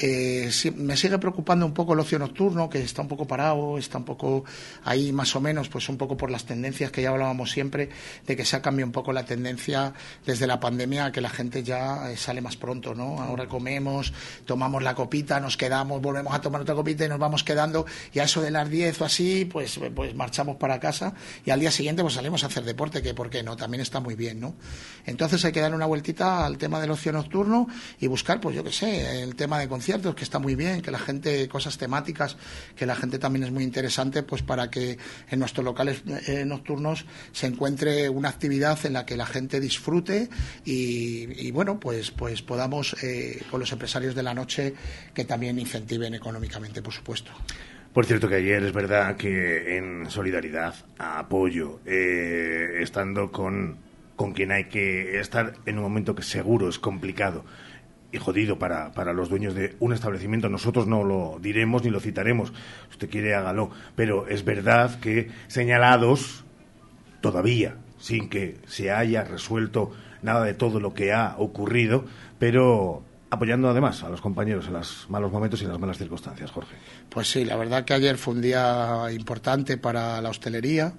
Eh, 0.00 0.50
sí, 0.52 0.70
me 0.70 0.96
sigue 0.96 1.18
preocupando 1.18 1.66
un 1.66 1.74
poco 1.74 1.94
el 1.94 2.00
ocio 2.00 2.18
nocturno, 2.18 2.68
que 2.68 2.80
está 2.80 3.02
un 3.02 3.08
poco 3.08 3.26
parado, 3.26 3.78
está 3.78 3.98
un 3.98 4.04
poco 4.04 4.44
ahí 4.84 5.12
más 5.12 5.34
o 5.34 5.40
menos, 5.40 5.68
pues 5.68 5.88
un 5.88 5.96
poco 5.96 6.16
por 6.16 6.30
las 6.30 6.44
tendencias 6.44 6.92
que 6.92 7.02
ya 7.02 7.08
hablábamos 7.08 7.50
siempre 7.50 7.88
de 8.26 8.36
que 8.36 8.44
se 8.44 8.54
ha 8.54 8.62
cambiado 8.62 8.86
un 8.86 8.92
poco 8.92 9.12
la 9.12 9.24
tendencia 9.24 9.92
desde 10.24 10.46
la 10.46 10.60
pandemia 10.60 11.10
que 11.10 11.20
la 11.20 11.30
gente 11.30 11.64
ya 11.64 12.10
eh, 12.10 12.16
sale 12.16 12.40
más 12.40 12.56
pronto, 12.56 12.94
¿no? 12.94 13.20
Ahora 13.20 13.48
comemos, 13.48 14.12
tomamos 14.44 14.82
la 14.82 14.94
copita, 14.94 15.40
nos 15.40 15.56
quedamos, 15.56 16.00
volvemos 16.00 16.32
a 16.32 16.40
tomar 16.40 16.60
otra 16.60 16.74
copita 16.74 17.04
y 17.04 17.08
nos 17.08 17.18
vamos 17.18 17.42
quedando 17.42 17.84
y 18.12 18.20
a 18.20 18.24
eso 18.24 18.40
de 18.40 18.52
las 18.52 18.70
10 18.70 19.00
o 19.00 19.04
así, 19.04 19.46
pues, 19.46 19.80
pues 19.94 20.14
marchamos 20.14 20.56
para 20.56 20.78
casa 20.78 21.14
y 21.44 21.50
al 21.50 21.58
día 21.58 21.72
siguiente 21.72 22.02
pues 22.02 22.14
salimos 22.14 22.44
a 22.44 22.46
hacer 22.46 22.64
deporte, 22.64 23.02
que 23.02 23.14
por 23.14 23.30
qué 23.30 23.42
no, 23.42 23.56
también 23.56 23.80
está 23.80 23.98
muy 23.98 24.14
bien, 24.14 24.38
¿no? 24.38 24.54
Entonces 25.06 25.44
hay 25.44 25.50
que 25.50 25.60
dar 25.60 25.74
una 25.74 25.86
vueltita 25.86 26.46
al 26.46 26.56
tema 26.56 26.80
del 26.80 26.92
ocio 26.92 27.10
nocturno 27.10 27.66
y 27.98 28.06
buscar, 28.06 28.40
pues 28.40 28.54
yo 28.54 28.62
qué 28.62 28.72
sé, 28.72 29.22
el 29.22 29.34
tema 29.34 29.58
de 29.58 29.68
conciertos, 29.78 30.16
que 30.16 30.24
está 30.24 30.40
muy 30.40 30.56
bien, 30.56 30.82
que 30.82 30.90
la 30.90 30.98
gente, 30.98 31.48
cosas 31.48 31.78
temáticas, 31.78 32.36
que 32.74 32.84
la 32.84 32.96
gente 32.96 33.20
también 33.20 33.44
es 33.44 33.52
muy 33.52 33.62
interesante, 33.62 34.24
pues 34.24 34.42
para 34.42 34.70
que 34.70 34.98
en 35.30 35.38
nuestros 35.38 35.64
locales 35.64 36.02
eh, 36.26 36.44
nocturnos 36.44 37.06
se 37.30 37.46
encuentre 37.46 38.08
una 38.08 38.28
actividad 38.28 38.76
en 38.84 38.94
la 38.94 39.06
que 39.06 39.16
la 39.16 39.24
gente 39.24 39.60
disfrute 39.60 40.30
y, 40.64 41.46
y 41.46 41.52
bueno, 41.52 41.78
pues, 41.78 42.10
pues 42.10 42.42
podamos 42.42 42.96
eh, 43.04 43.40
con 43.52 43.60
los 43.60 43.70
empresarios 43.70 44.16
de 44.16 44.24
la 44.24 44.34
noche 44.34 44.74
que 45.14 45.24
también 45.24 45.56
incentiven 45.60 46.12
económicamente, 46.12 46.82
por 46.82 46.92
supuesto. 46.92 47.30
Por 47.92 48.04
cierto 48.04 48.28
que 48.28 48.34
ayer 48.34 48.60
es 48.64 48.72
verdad 48.72 49.16
que 49.16 49.76
en 49.76 50.10
solidaridad, 50.10 50.74
apoyo, 50.98 51.78
eh, 51.86 52.80
estando 52.80 53.30
con, 53.30 53.78
con 54.16 54.32
quien 54.32 54.50
hay 54.50 54.64
que 54.64 55.20
estar 55.20 55.54
en 55.66 55.76
un 55.76 55.84
momento 55.84 56.16
que 56.16 56.24
seguro 56.24 56.68
es 56.68 56.80
complicado, 56.80 57.44
y 58.10 58.18
jodido 58.18 58.58
para, 58.58 58.92
para 58.92 59.12
los 59.12 59.28
dueños 59.28 59.54
de 59.54 59.76
un 59.80 59.92
establecimiento. 59.92 60.48
Nosotros 60.48 60.86
no 60.86 61.04
lo 61.04 61.38
diremos 61.40 61.84
ni 61.84 61.90
lo 61.90 62.00
citaremos. 62.00 62.52
Usted 62.90 63.10
quiere, 63.10 63.34
hágalo. 63.34 63.70
Pero 63.96 64.26
es 64.28 64.44
verdad 64.44 64.98
que 65.00 65.30
señalados 65.46 66.44
todavía, 67.20 67.76
sin 67.98 68.28
que 68.28 68.58
se 68.66 68.90
haya 68.90 69.24
resuelto 69.24 69.92
nada 70.22 70.44
de 70.44 70.54
todo 70.54 70.80
lo 70.80 70.94
que 70.94 71.12
ha 71.12 71.34
ocurrido, 71.38 72.04
pero 72.38 73.02
apoyando 73.30 73.68
además 73.68 74.02
a 74.02 74.08
los 74.08 74.20
compañeros 74.20 74.66
en 74.66 74.72
los 74.72 75.06
malos 75.10 75.30
momentos 75.30 75.60
y 75.60 75.64
en 75.64 75.70
las 75.70 75.78
malas 75.78 75.98
circunstancias, 75.98 76.50
Jorge. 76.50 76.76
Pues 77.10 77.30
sí, 77.30 77.44
la 77.44 77.56
verdad 77.56 77.84
que 77.84 77.94
ayer 77.94 78.16
fue 78.16 78.34
un 78.34 78.40
día 78.40 79.04
importante 79.12 79.76
para 79.76 80.20
la 80.22 80.30
hostelería. 80.30 80.94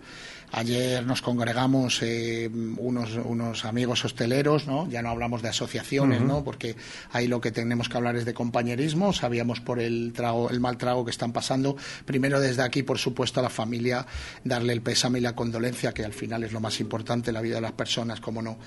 Ayer 0.52 1.06
nos 1.06 1.22
congregamos 1.22 2.02
eh, 2.02 2.50
unos, 2.78 3.12
unos 3.24 3.66
amigos 3.66 4.04
hosteleros, 4.06 4.68
¿no? 4.68 4.90
Ya 4.90 5.02
no 5.02 5.10
hablamos 5.10 5.42
de 5.42 5.50
asociaciones, 5.50 6.22
uh 6.22 6.24
-huh. 6.24 6.28
¿no? 6.28 6.44
Porque 6.44 6.76
ahí 7.12 7.28
lo 7.28 7.40
que 7.40 7.52
tenemos 7.52 7.88
que 7.88 7.98
hablar 7.98 8.16
es 8.16 8.26
de 8.26 8.34
compañerismo. 8.34 9.14
Sabíamos 9.14 9.62
por 9.62 9.80
el 9.80 10.12
trago, 10.14 10.50
el 10.50 10.60
mal 10.60 10.78
trago 10.78 11.06
que 11.06 11.12
están 11.12 11.34
pasando. 11.34 11.78
Primero 12.06 12.40
desde 12.40 12.64
aquí, 12.64 12.84
por 12.84 12.98
supuesto, 12.98 13.40
a 13.40 13.44
la 13.44 13.50
familia 13.50 14.06
darle 14.44 14.74
el 14.74 14.82
pésame 14.82 15.20
y 15.20 15.22
la 15.22 15.36
condolencia, 15.36 15.94
que 15.94 16.04
al 16.04 16.14
final 16.14 16.44
es 16.44 16.52
lo 16.52 16.60
más 16.60 16.80
importante 16.80 17.30
en 17.30 17.36
la 17.36 17.42
vida 17.42 17.56
de 17.56 17.62
las 17.62 17.74
personas, 17.74 18.20
como 18.20 18.42
no. 18.42 18.58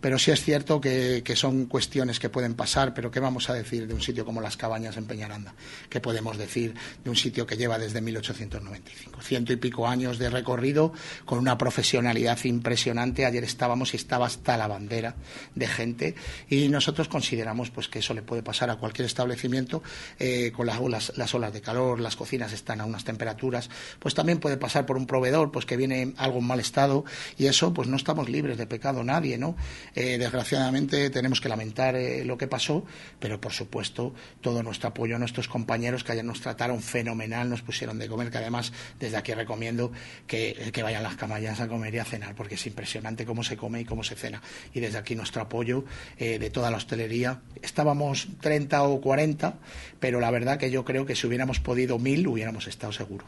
Pero 0.00 0.18
sí 0.18 0.30
es 0.30 0.42
cierto 0.42 0.80
que, 0.80 1.22
que 1.24 1.36
son 1.36 1.66
cuestiones 1.66 2.18
que 2.18 2.28
pueden 2.28 2.54
pasar, 2.54 2.92
pero 2.94 3.10
¿qué 3.10 3.20
vamos 3.20 3.48
a 3.48 3.54
decir 3.54 3.86
de 3.86 3.94
un 3.94 4.00
sitio 4.00 4.24
como 4.24 4.40
Las 4.40 4.56
Cabañas 4.56 4.96
en 4.96 5.06
Peñaranda? 5.06 5.54
¿Qué 5.88 6.00
podemos 6.00 6.36
decir 6.36 6.74
de 7.02 7.10
un 7.10 7.16
sitio 7.16 7.46
que 7.46 7.56
lleva 7.56 7.78
desde 7.78 8.00
1895? 8.00 9.20
Ciento 9.22 9.52
y 9.52 9.56
pico 9.56 9.88
años 9.88 10.18
de 10.18 10.28
recorrido 10.30 10.92
con 11.24 11.38
una 11.38 11.58
profesionalidad 11.58 12.38
impresionante. 12.44 13.26
Ayer 13.26 13.44
estábamos 13.44 13.94
y 13.94 13.96
estaba 13.96 14.26
hasta 14.26 14.56
la 14.56 14.66
bandera 14.66 15.14
de 15.54 15.66
gente 15.66 16.14
y 16.48 16.68
nosotros 16.68 17.08
consideramos 17.08 17.70
pues 17.70 17.88
que 17.88 18.00
eso 18.00 18.14
le 18.14 18.22
puede 18.22 18.42
pasar 18.42 18.70
a 18.70 18.76
cualquier 18.76 19.06
establecimiento 19.06 19.82
eh, 20.18 20.52
con 20.54 20.66
las 20.66 20.78
olas, 20.78 21.12
las 21.16 21.34
olas 21.34 21.52
de 21.52 21.60
calor, 21.60 22.00
las 22.00 22.16
cocinas 22.16 22.52
están 22.52 22.80
a 22.80 22.84
unas 22.84 23.04
temperaturas, 23.04 23.70
pues 23.98 24.14
también 24.14 24.38
puede 24.38 24.56
pasar 24.56 24.86
por 24.86 24.96
un 24.96 25.06
proveedor 25.06 25.50
pues 25.52 25.66
que 25.66 25.76
viene 25.76 26.14
algo 26.16 26.38
en 26.38 26.46
mal 26.46 26.60
estado 26.60 27.04
y 27.38 27.46
eso 27.46 27.72
pues 27.72 27.88
no 27.88 27.96
estamos 27.96 28.28
libres 28.28 28.58
de 28.58 28.66
pecado 28.66 29.04
nadie, 29.04 29.38
¿no? 29.38 29.56
Eh, 29.94 30.18
desgraciadamente 30.18 31.10
tenemos 31.10 31.40
que 31.40 31.48
lamentar 31.48 31.96
eh, 31.96 32.24
lo 32.24 32.38
que 32.38 32.46
pasó, 32.46 32.84
pero 33.18 33.40
por 33.40 33.52
supuesto 33.52 34.14
todo 34.40 34.62
nuestro 34.62 34.88
apoyo 34.88 35.16
a 35.16 35.18
nuestros 35.18 35.48
compañeros 35.48 36.04
que 36.04 36.12
ayer 36.12 36.24
nos 36.24 36.40
trataron 36.40 36.82
fenomenal, 36.82 37.48
nos 37.48 37.62
pusieron 37.62 37.98
de 37.98 38.08
comer, 38.08 38.30
que 38.30 38.38
además 38.38 38.72
desde 38.98 39.16
aquí 39.16 39.32
recomiendo 39.34 39.92
que, 40.26 40.70
que 40.72 40.82
vayan 40.82 41.02
las 41.02 41.11
camallas 41.16 41.60
a 41.60 41.68
comer 41.68 41.94
y 41.94 41.98
a 41.98 42.04
cenar, 42.04 42.34
porque 42.34 42.54
es 42.56 42.66
impresionante 42.66 43.24
cómo 43.24 43.42
se 43.42 43.56
come 43.56 43.80
y 43.80 43.84
cómo 43.84 44.02
se 44.02 44.14
cena. 44.14 44.40
Y 44.74 44.80
desde 44.80 44.98
aquí 44.98 45.14
nuestro 45.14 45.42
apoyo 45.42 45.84
eh, 46.18 46.38
de 46.38 46.50
toda 46.50 46.70
la 46.70 46.76
hostelería. 46.76 47.40
Estábamos 47.62 48.28
30 48.40 48.82
o 48.82 49.00
40, 49.00 49.54
pero 50.00 50.20
la 50.20 50.30
verdad 50.30 50.58
que 50.58 50.70
yo 50.70 50.84
creo 50.84 51.06
que 51.06 51.14
si 51.14 51.26
hubiéramos 51.26 51.60
podido 51.60 51.98
mil, 51.98 52.26
hubiéramos 52.26 52.66
estado 52.66 52.92
seguros. 52.92 53.26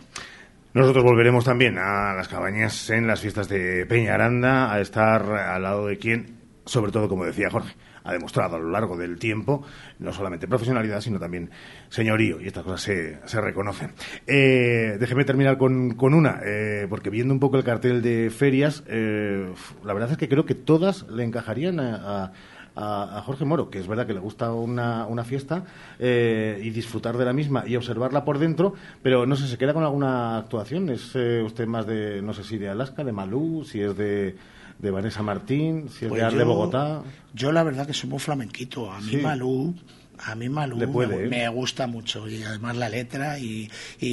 Nosotros 0.74 1.04
volveremos 1.04 1.44
también 1.44 1.78
a 1.78 2.14
las 2.14 2.26
cabañas 2.26 2.90
en 2.90 3.06
las 3.06 3.20
fiestas 3.20 3.48
de 3.48 3.86
Peñaranda, 3.86 4.72
a 4.72 4.80
estar 4.80 5.22
al 5.22 5.62
lado 5.62 5.86
de 5.86 5.98
quien, 5.98 6.36
sobre 6.66 6.90
todo, 6.90 7.08
como 7.08 7.24
decía 7.24 7.48
Jorge, 7.48 7.74
ha 8.04 8.12
demostrado 8.12 8.56
a 8.56 8.58
lo 8.58 8.70
largo 8.70 8.96
del 8.96 9.18
tiempo 9.18 9.64
no 9.98 10.12
solamente 10.12 10.46
profesionalidad, 10.46 11.00
sino 11.00 11.18
también 11.18 11.50
señorío, 11.88 12.40
y 12.40 12.46
estas 12.46 12.62
cosas 12.62 12.82
se, 12.82 13.18
se 13.26 13.40
reconocen. 13.40 13.92
Eh, 14.26 14.96
déjeme 15.00 15.24
terminar 15.24 15.58
con, 15.58 15.94
con 15.94 16.14
una, 16.14 16.40
eh, 16.44 16.86
porque 16.88 17.10
viendo 17.10 17.34
un 17.34 17.40
poco 17.40 17.56
el 17.56 17.64
cartel 17.64 18.02
de 18.02 18.30
ferias, 18.30 18.84
eh, 18.86 19.52
la 19.84 19.92
verdad 19.94 20.12
es 20.12 20.18
que 20.18 20.28
creo 20.28 20.44
que 20.44 20.54
todas 20.54 21.08
le 21.08 21.24
encajarían 21.24 21.80
a, 21.80 22.32
a 22.76 23.22
Jorge 23.24 23.44
Moro, 23.44 23.70
que 23.70 23.78
es 23.78 23.86
verdad 23.86 24.06
que 24.06 24.14
le 24.14 24.20
gusta 24.20 24.52
una, 24.52 25.06
una 25.06 25.24
fiesta 25.24 25.64
eh, 25.98 26.60
y 26.62 26.70
disfrutar 26.70 27.16
de 27.16 27.24
la 27.24 27.32
misma 27.32 27.64
y 27.66 27.76
observarla 27.76 28.24
por 28.24 28.38
dentro, 28.38 28.74
pero 29.02 29.26
no 29.26 29.36
sé, 29.36 29.46
¿se 29.46 29.58
queda 29.58 29.74
con 29.74 29.84
alguna 29.84 30.38
actuación? 30.38 30.90
¿Es 30.90 31.12
eh, 31.14 31.42
usted 31.42 31.66
más 31.66 31.86
de, 31.86 32.20
no 32.22 32.32
sé 32.32 32.42
si 32.42 32.58
de 32.58 32.68
Alaska, 32.68 33.04
de 33.04 33.12
Malú, 33.12 33.64
si 33.64 33.80
es 33.80 33.96
de 33.96 34.36
de 34.78 34.90
Vanessa 34.90 35.22
Martín, 35.22 35.88
si 35.88 36.04
es 36.04 36.08
pues 36.08 36.34
de 36.34 36.44
Bogotá. 36.44 37.02
Yo 37.32 37.52
la 37.52 37.62
verdad 37.62 37.86
que 37.86 37.94
soy 37.94 38.10
muy 38.10 38.18
flamenquito. 38.18 38.90
A 38.90 39.00
mí 39.00 39.16
Malú 39.16 39.74
a 40.18 40.34
mí 40.34 40.48
Malú 40.48 40.80
¿eh? 40.82 41.28
me, 41.28 41.48
gusta 41.48 41.86
mucho 41.86 42.28
y 42.28 42.42
además 42.42 42.76
la 42.76 42.88
letra 42.88 43.38
y, 43.38 43.70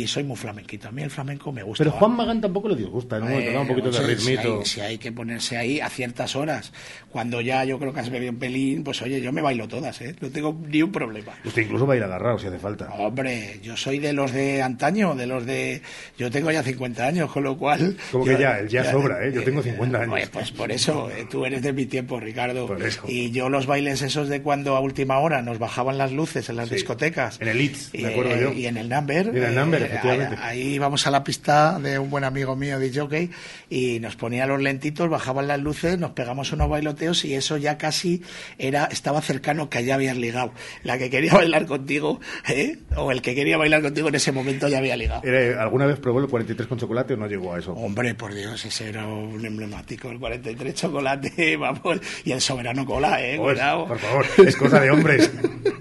soy 0.07 0.23
muy 0.23 0.35
flamenquito. 0.35 0.87
A 0.87 0.91
mí 0.91 1.03
el 1.03 1.09
flamenco 1.09 1.51
me 1.51 1.63
gusta. 1.63 1.83
Pero 1.83 1.95
Juan 1.95 2.15
Magán 2.15 2.41
tampoco 2.41 2.69
le 2.69 2.75
disgusta, 2.75 3.19
¿no? 3.19 3.25
un 3.61 3.67
poquito 3.67 3.91
de 3.91 3.99
ritmito. 4.01 4.65
Si 4.65 4.81
hay, 4.81 4.97
que 4.97 5.11
ponerse 5.11 5.57
ahí 5.57 5.79
a 5.79 5.89
ciertas 5.89 6.35
horas, 6.35 6.71
cuando 7.09 7.41
ya 7.41 7.63
yo 7.63 7.79
creo 7.79 7.93
que 7.93 7.99
has 7.99 8.09
bebido 8.09 8.31
un 8.31 8.39
pelín, 8.39 8.83
pues 8.83 9.01
oye, 9.01 9.21
yo 9.21 9.31
me 9.31 9.41
bailo 9.41 9.67
todas, 9.67 10.01
¿eh? 10.01 10.15
No 10.19 10.29
tengo 10.29 10.57
ni 10.67 10.81
un 10.81 10.91
problema. 10.91 11.33
Usted 11.43 11.63
incluso 11.63 11.87
va 11.87 11.93
a 11.93 11.97
ir 11.97 12.03
agarrado 12.03 12.39
si 12.39 12.47
hace 12.47 12.59
falta. 12.59 12.89
Hombre, 12.93 13.59
yo 13.63 13.77
soy 13.77 13.99
de 13.99 14.13
los 14.13 14.31
de 14.31 14.61
antaño, 14.61 15.15
de 15.15 15.27
los 15.27 15.45
de... 15.45 15.81
Yo 16.17 16.29
tengo 16.31 16.51
ya 16.51 16.63
50 16.63 17.05
años, 17.05 17.31
con 17.31 17.43
lo 17.43 17.57
cual... 17.57 17.97
Como 18.11 18.25
que 18.25 18.37
ya, 18.37 18.65
ya, 18.67 18.91
sobra, 18.91 19.25
¿eh? 19.25 19.31
Yo 19.35 19.43
tengo 19.43 19.61
50 19.61 19.97
años. 19.97 20.09
Pues, 20.09 20.29
pues 20.29 20.51
por 20.51 20.71
eso, 20.71 21.09
eh, 21.09 21.25
tú 21.29 21.45
eres 21.45 21.61
de 21.61 21.73
mi 21.73 21.85
tiempo, 21.85 22.19
Ricardo. 22.19 22.67
Por 22.67 22.81
eso. 22.83 23.03
Y 23.07 23.31
yo 23.31 23.49
los 23.49 23.65
bailes 23.65 24.01
esos 24.01 24.29
de 24.29 24.41
cuando 24.41 24.75
a 24.75 24.79
última 24.79 25.19
hora 25.19 25.41
nos 25.41 25.59
bajaban 25.59 25.90
las 25.97 26.11
luces 26.11 26.49
en 26.49 26.57
las 26.57 26.69
discotecas. 26.69 27.39
En 27.41 27.47
el 27.47 27.61
Itz, 27.61 27.93
me 27.93 28.07
acuerdo 28.07 28.35
yo. 28.37 28.53
Y 28.53 28.65
en 28.65 28.77
el 28.77 28.89
Number. 28.89 29.27
en 29.27 29.43
el 29.43 29.55
Number, 29.55 29.81
eh, 29.81 29.85
efectivamente. 29.85 30.37
Ahí, 30.41 30.61
íbamos 30.75 31.05
a 31.07 31.11
la 31.11 31.23
pista 31.23 31.79
de 31.79 31.99
un 31.99 32.09
buen 32.09 32.23
amigo 32.23 32.55
mío, 32.55 32.79
de 32.79 32.91
jockey, 32.93 33.31
y 33.69 33.99
nos 33.99 34.15
ponía 34.15 34.45
los 34.45 34.61
lentitos, 34.61 35.09
bajaban 35.09 35.47
las 35.47 35.59
luces, 35.59 35.97
nos 35.97 36.11
pegamos 36.11 36.51
unos 36.51 36.69
bailoteos 36.69 37.25
y 37.25 37.35
eso 37.35 37.57
ya 37.57 37.77
casi 37.77 38.21
era 38.57 38.85
estaba 38.85 39.21
cercano 39.21 39.69
que 39.69 39.83
ya 39.83 39.95
habías 39.95 40.17
ligado. 40.17 40.53
La 40.83 40.97
que 40.97 41.09
quería 41.09 41.33
bailar 41.41 41.65
contigo, 41.65 42.19
¿eh? 42.47 42.77
o 42.95 43.11
el 43.11 43.21
que 43.21 43.35
quería 43.35 43.57
bailar 43.57 43.81
contigo 43.81 44.09
en 44.09 44.15
ese 44.15 44.31
momento 44.31 44.67
ya 44.67 44.79
había 44.79 44.97
ligado. 44.97 45.21
¿Alguna 45.59 45.85
vez 45.85 45.99
probó 45.99 46.19
el 46.19 46.27
43 46.27 46.67
con 46.67 46.77
chocolate 46.77 47.13
o 47.13 47.17
no 47.17 47.27
llegó 47.27 47.53
a 47.53 47.59
eso? 47.59 47.73
Hombre, 47.73 48.15
por 48.15 48.33
Dios, 48.33 48.63
ese 48.65 48.89
era 48.89 49.05
un 49.05 49.45
emblemático, 49.45 50.09
el 50.09 50.19
43 50.19 50.75
chocolate, 50.75 51.57
vamos, 51.57 51.99
y 52.25 52.31
el 52.31 52.41
soberano 52.41 52.85
cola, 52.85 53.21
¿eh? 53.21 53.37
Cuidado. 53.37 53.87
Por 53.87 53.99
favor, 53.99 54.25
es 54.45 54.55
cosa 54.55 54.79
de 54.79 54.91
hombres. 54.91 55.31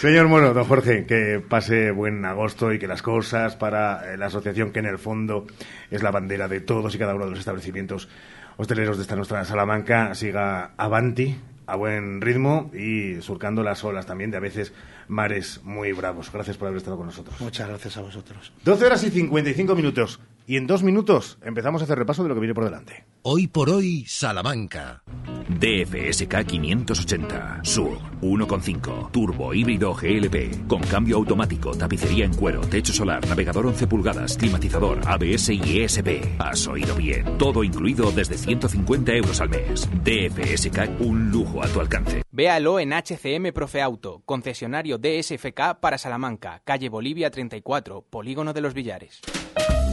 Señor 0.00 0.28
Mono, 0.28 0.54
don 0.54 0.64
Jorge, 0.64 1.04
que 1.04 1.42
pase 1.46 1.90
buen 1.90 2.24
agosto 2.24 2.72
y 2.72 2.78
que 2.78 2.86
las 2.86 3.02
cosas 3.02 3.56
para 3.56 4.14
eh, 4.14 4.16
la 4.16 4.26
asociación 4.28 4.72
que 4.72 4.78
en 4.78 4.86
el 4.86 4.96
fondo 4.96 5.46
es 5.90 6.02
la 6.02 6.10
bandera 6.10 6.48
de 6.48 6.62
todos 6.62 6.94
y 6.94 6.98
cada 6.98 7.14
uno 7.14 7.26
de 7.26 7.32
los 7.32 7.40
establecimientos 7.40 8.08
hosteleros 8.56 8.96
de 8.96 9.02
esta 9.02 9.14
nuestra 9.14 9.44
Salamanca 9.44 10.14
siga 10.14 10.70
avanti 10.78 11.36
a 11.66 11.76
buen 11.76 12.22
ritmo 12.22 12.70
y 12.72 13.20
surcando 13.20 13.62
las 13.62 13.84
olas 13.84 14.06
también 14.06 14.30
de 14.30 14.38
a 14.38 14.40
veces 14.40 14.72
mares 15.06 15.60
muy 15.64 15.92
bravos. 15.92 16.32
Gracias 16.32 16.56
por 16.56 16.68
haber 16.68 16.78
estado 16.78 16.96
con 16.96 17.04
nosotros. 17.04 17.38
Muchas 17.38 17.68
gracias 17.68 17.98
a 17.98 18.00
vosotros. 18.00 18.54
12 18.64 18.86
horas 18.86 19.04
y 19.04 19.10
55 19.10 19.74
minutos. 19.74 20.18
Y 20.50 20.56
en 20.56 20.66
dos 20.66 20.82
minutos 20.82 21.38
empezamos 21.42 21.80
a 21.80 21.84
hacer 21.84 21.96
repaso 21.96 22.24
de 22.24 22.28
lo 22.28 22.34
que 22.34 22.40
viene 22.40 22.54
por 22.54 22.64
delante. 22.64 23.04
Hoy 23.22 23.46
por 23.46 23.70
hoy, 23.70 24.04
Salamanca. 24.08 25.04
DFSK 25.48 26.44
580, 26.44 27.60
Sur 27.62 27.98
1.5, 28.20 29.12
turbo 29.12 29.54
híbrido 29.54 29.94
GLP, 29.94 30.66
con 30.66 30.80
cambio 30.80 31.18
automático, 31.18 31.70
tapicería 31.76 32.24
en 32.24 32.34
cuero, 32.34 32.62
techo 32.62 32.92
solar, 32.92 33.24
navegador 33.28 33.64
11 33.64 33.86
pulgadas, 33.86 34.36
climatizador, 34.36 34.98
ABS 35.06 35.50
y 35.50 35.82
ESP. 35.82 36.40
Has 36.40 36.66
oído 36.66 36.96
bien, 36.96 37.38
todo 37.38 37.62
incluido 37.62 38.10
desde 38.10 38.36
150 38.36 39.12
euros 39.12 39.40
al 39.40 39.50
mes. 39.50 39.88
DFSK, 40.02 40.98
un 40.98 41.30
lujo 41.30 41.62
a 41.62 41.68
tu 41.68 41.78
alcance. 41.78 42.22
Véalo 42.32 42.80
en 42.80 42.92
HCM 42.92 43.52
Profe 43.54 43.82
Auto, 43.82 44.22
concesionario 44.24 44.98
DSFK 44.98 45.78
para 45.80 45.96
Salamanca, 45.96 46.60
calle 46.64 46.88
Bolivia 46.88 47.30
34, 47.30 48.02
Polígono 48.10 48.52
de 48.52 48.60
los 48.60 48.74
Villares. 48.74 49.20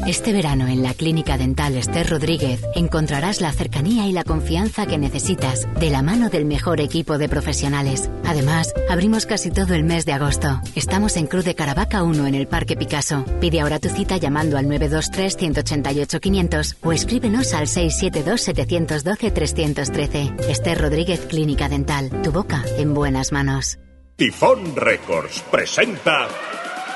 Este 0.08 0.32
verano 0.32 0.68
en 0.68 0.84
la 0.84 0.93
Clínica 0.93 1.38
Dental 1.38 1.76
Esther 1.76 2.10
Rodríguez 2.10 2.62
encontrarás 2.76 3.41
la 3.41 3.51
cercanía 3.51 4.08
y 4.08 4.14
la 4.14 4.24
confianza 4.24 4.86
que 4.86 4.97
necesitas 4.97 5.68
de 5.82 5.89
la 5.89 6.01
mano 6.01 6.30
del 6.30 6.45
mejor 6.45 6.80
equipo 6.80 7.18
de 7.18 7.28
profesionales. 7.28 8.10
Además, 8.24 8.74
abrimos 8.89 9.26
casi 9.26 9.51
todo 9.51 9.74
el 9.74 9.84
mes 9.84 10.05
de 10.05 10.14
agosto. 10.14 10.62
Estamos 10.76 11.18
en 11.18 11.28
Cruz 11.28 11.43
de 11.43 11.55
Caravaca 11.55 12.03
1 12.03 12.26
en 12.26 12.36
el 12.36 12.47
Parque 12.47 12.78
Picasso. 12.78 13.26
Pide 13.41 13.60
ahora 13.60 13.80
tu 13.80 13.89
cita 13.89 14.16
llamando 14.16 14.58
al 14.58 14.70
923 14.70 15.36
188 15.36 16.20
500 16.22 16.78
o 16.84 16.93
escríbenos 16.93 17.53
al 17.53 17.68
672 17.68 18.39
712 18.39 19.32
313. 19.32 20.34
Esther 20.49 20.82
Rodríguez 20.84 21.20
Clínica 21.28 21.68
Dental. 21.68 22.22
Tu 22.22 22.32
boca 22.32 22.64
en 22.78 22.93
buenas 22.93 23.34
manos. 23.34 23.78
Tifón 24.16 24.74
Records 24.74 25.43
presenta 25.51 26.30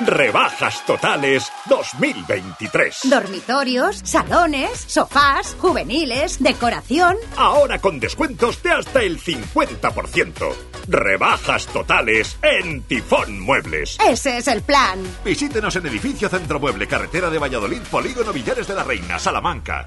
Rebajas 0.00 0.84
totales 0.86 1.50
2023. 1.66 3.00
Dormitorios, 3.04 4.00
salones, 4.04 4.84
sofás, 4.86 5.56
juveniles, 5.58 6.42
decoración. 6.42 7.16
Ahora 7.36 7.78
con 7.78 8.00
descuentos 8.00 8.62
de 8.62 8.72
hasta 8.72 9.02
el 9.02 9.20
50%. 9.20 10.54
Rebajas 10.88 11.66
totales 11.66 12.36
en 12.42 12.82
Tifón 12.82 13.40
Muebles. 13.40 13.98
Ese 14.06 14.38
es 14.38 14.48
el 14.48 14.62
plan. 14.62 14.98
Visítenos 15.24 15.76
en 15.76 15.86
Edificio 15.86 16.28
Centro 16.28 16.58
Mueble, 16.58 16.86
Carretera 16.86 17.30
de 17.30 17.38
Valladolid, 17.38 17.82
Polígono 17.90 18.32
Villares 18.32 18.66
de 18.66 18.74
la 18.74 18.84
Reina, 18.84 19.18
Salamanca. 19.18 19.86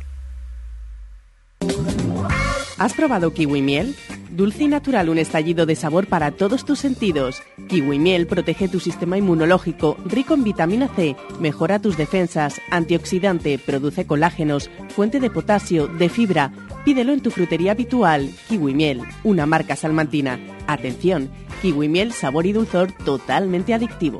¿Has 2.77 2.93
probado 2.93 3.33
kiwi 3.33 3.61
miel? 3.61 3.95
Dulce 4.31 4.63
y 4.63 4.67
natural, 4.67 5.09
un 5.09 5.17
estallido 5.17 5.65
de 5.65 5.75
sabor 5.75 6.07
para 6.07 6.31
todos 6.31 6.65
tus 6.65 6.79
sentidos. 6.79 7.41
Kiwi 7.67 7.99
miel 7.99 8.27
protege 8.27 8.67
tu 8.67 8.79
sistema 8.79 9.17
inmunológico, 9.17 9.97
rico 10.05 10.33
en 10.33 10.43
vitamina 10.43 10.87
C, 10.87 11.15
mejora 11.39 11.79
tus 11.79 11.97
defensas, 11.97 12.59
antioxidante, 12.71 13.57
produce 13.59 14.05
colágenos, 14.05 14.69
fuente 14.89 15.19
de 15.19 15.29
potasio, 15.29 15.87
de 15.87 16.09
fibra. 16.09 16.51
Pídelo 16.83 17.13
en 17.13 17.21
tu 17.21 17.31
frutería 17.31 17.71
habitual. 17.71 18.29
Kiwi 18.47 18.73
miel, 18.73 19.01
una 19.23 19.45
marca 19.45 19.75
salmantina. 19.75 20.39
Atención, 20.67 21.29
kiwi 21.61 21.87
miel, 21.87 22.11
sabor 22.11 22.45
y 22.45 22.53
dulzor 22.53 22.91
totalmente 22.91 23.73
adictivo. 23.73 24.19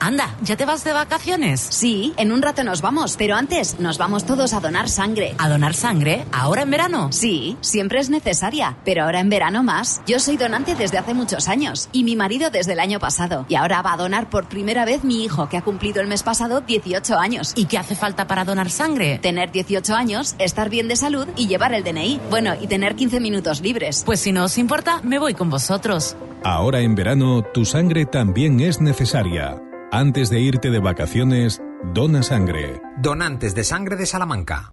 Anda, 0.00 0.36
¿ya 0.42 0.56
te 0.56 0.64
vas 0.64 0.84
de 0.84 0.92
vacaciones? 0.92 1.60
Sí, 1.60 2.14
en 2.16 2.30
un 2.30 2.40
rato 2.40 2.62
nos 2.62 2.82
vamos, 2.82 3.16
pero 3.18 3.34
antes 3.34 3.80
nos 3.80 3.98
vamos 3.98 4.24
todos 4.24 4.52
a 4.52 4.60
donar 4.60 4.88
sangre. 4.88 5.34
¿A 5.38 5.48
donar 5.48 5.74
sangre? 5.74 6.24
¿Ahora 6.32 6.62
en 6.62 6.70
verano? 6.70 7.08
Sí, 7.10 7.56
siempre 7.60 7.98
es 7.98 8.08
necesaria, 8.08 8.76
pero 8.84 9.04
ahora 9.04 9.20
en 9.20 9.28
verano 9.28 9.62
más. 9.64 10.00
Yo 10.06 10.20
soy 10.20 10.36
donante 10.36 10.76
desde 10.76 10.98
hace 10.98 11.14
muchos 11.14 11.48
años 11.48 11.88
y 11.92 12.04
mi 12.04 12.14
marido 12.14 12.50
desde 12.50 12.74
el 12.74 12.80
año 12.80 13.00
pasado. 13.00 13.44
Y 13.48 13.56
ahora 13.56 13.82
va 13.82 13.94
a 13.94 13.96
donar 13.96 14.30
por 14.30 14.48
primera 14.48 14.84
vez 14.84 15.02
mi 15.02 15.24
hijo, 15.24 15.48
que 15.48 15.56
ha 15.56 15.62
cumplido 15.62 16.00
el 16.00 16.06
mes 16.06 16.22
pasado 16.22 16.60
18 16.60 17.18
años. 17.18 17.52
¿Y 17.56 17.64
qué 17.66 17.78
hace 17.78 17.96
falta 17.96 18.28
para 18.28 18.44
donar 18.44 18.70
sangre? 18.70 19.18
Tener 19.18 19.50
18 19.50 19.94
años, 19.94 20.36
estar 20.38 20.70
bien 20.70 20.86
de 20.86 20.96
salud 20.96 21.26
y 21.36 21.48
llevar 21.48 21.74
el 21.74 21.82
DNI. 21.82 22.20
Bueno, 22.30 22.54
y 22.60 22.68
tener 22.68 22.94
15 22.94 23.18
minutos 23.18 23.60
libres. 23.60 24.04
Pues 24.06 24.20
si 24.20 24.30
no 24.30 24.44
os 24.44 24.58
importa, 24.58 25.00
me 25.02 25.18
voy 25.18 25.34
con 25.34 25.50
vosotros. 25.50 26.16
Ahora 26.44 26.80
en 26.80 26.94
verano, 26.94 27.42
tu 27.42 27.64
sangre 27.64 28.06
también 28.06 28.60
es 28.60 28.80
necesaria. 28.80 29.67
Antes 29.90 30.28
de 30.28 30.38
irte 30.38 30.70
de 30.70 30.80
vacaciones, 30.80 31.62
dona 31.94 32.22
sangre. 32.22 32.82
Donantes 32.98 33.54
de 33.54 33.64
sangre 33.64 33.96
de 33.96 34.04
Salamanca. 34.04 34.72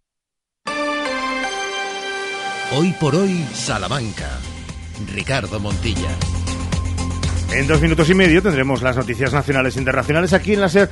Hoy 2.78 2.93
por 2.99 3.16
hoy, 3.16 3.47
Salamanca. 3.53 4.28
Ricardo 5.13 5.61
Montilla. 5.61 6.09
En 7.53 7.66
dos 7.66 7.82
minutos 7.82 8.09
y 8.09 8.13
medio 8.13 8.41
tendremos 8.41 8.82
las 8.82 8.97
noticias 8.97 9.32
nacionales 9.32 9.78
e 9.78 9.80
internacionales 9.80 10.34
aquí 10.34 10.51
en 10.51 10.59
la 10.59 10.68
SER 10.68 10.89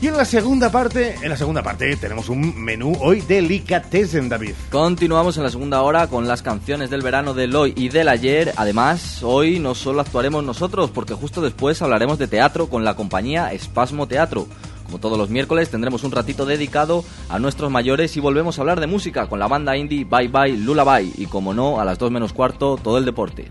y 0.00 0.08
en 0.08 0.16
la 0.16 0.24
segunda 0.24 0.70
parte, 0.70 1.16
en 1.22 1.28
la 1.28 1.36
segunda 1.36 1.62
parte 1.62 1.96
tenemos 1.96 2.28
un 2.28 2.62
menú 2.62 2.96
hoy 3.00 3.20
delicatessen, 3.20 4.28
David. 4.28 4.52
Continuamos 4.70 5.36
en 5.36 5.44
la 5.44 5.50
segunda 5.50 5.82
hora 5.82 6.08
con 6.08 6.28
las 6.28 6.42
canciones 6.42 6.90
del 6.90 7.02
verano 7.02 7.34
del 7.34 7.54
hoy 7.56 7.72
y 7.76 7.88
del 7.88 8.08
ayer. 8.08 8.52
Además, 8.56 9.22
hoy 9.22 9.58
no 9.58 9.74
solo 9.74 10.00
actuaremos 10.00 10.44
nosotros, 10.44 10.90
porque 10.90 11.14
justo 11.14 11.40
después 11.40 11.80
hablaremos 11.82 12.18
de 12.18 12.28
teatro 12.28 12.68
con 12.68 12.84
la 12.84 12.94
compañía 12.94 13.52
Espasmo 13.52 14.06
Teatro. 14.06 14.46
Como 14.84 14.98
todos 14.98 15.16
los 15.16 15.30
miércoles 15.30 15.70
tendremos 15.70 16.04
un 16.04 16.12
ratito 16.12 16.44
dedicado 16.44 17.04
a 17.28 17.38
nuestros 17.38 17.70
mayores 17.70 18.16
y 18.16 18.20
volvemos 18.20 18.58
a 18.58 18.60
hablar 18.60 18.80
de 18.80 18.86
música 18.86 19.26
con 19.26 19.38
la 19.38 19.48
banda 19.48 19.76
indie 19.76 20.04
Bye 20.04 20.28
Bye 20.28 20.58
Lullaby 20.58 21.14
y 21.16 21.26
como 21.26 21.54
no, 21.54 21.80
a 21.80 21.84
las 21.84 21.98
2 21.98 22.10
menos 22.10 22.32
cuarto, 22.32 22.78
todo 22.82 22.98
el 22.98 23.04
deporte. 23.04 23.50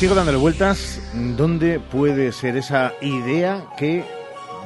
Sigo 0.00 0.14
dándole 0.14 0.38
vueltas. 0.38 0.98
¿Dónde 1.36 1.78
puede 1.78 2.32
ser 2.32 2.56
esa 2.56 2.94
idea 3.02 3.66
que 3.76 4.02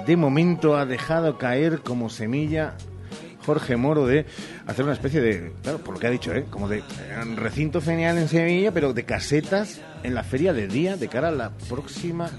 de 0.07 0.17
momento 0.17 0.77
ha 0.77 0.87
dejado 0.87 1.39
caer 1.39 1.81
como 1.81 2.09
semilla 2.09 2.77
Jorge 3.45 3.75
Moro 3.75 4.07
de 4.07 4.27
hacer 4.69 4.85
una 4.85 4.95
especie 4.95 5.21
de, 5.21 5.53
claro, 5.65 5.79
por 5.79 5.95
lo 5.95 6.01
que 6.01 6.07
ha 6.07 6.11
dicho, 6.11 6.33
¿eh? 6.33 6.47
como 6.49 6.69
de 6.69 6.79
eh, 6.79 6.85
recinto 7.35 7.81
genial 7.81 8.17
en 8.17 8.29
Sevilla, 8.29 8.71
pero 8.71 8.93
de 8.93 9.03
casetas 9.03 9.81
en 10.05 10.15
la 10.15 10.23
feria 10.23 10.53
de 10.53 10.69
día 10.69 10.97
de 10.97 11.09
cara 11.09 11.31
a 11.31 11.33
la 11.33 11.51
próxima 11.69 12.31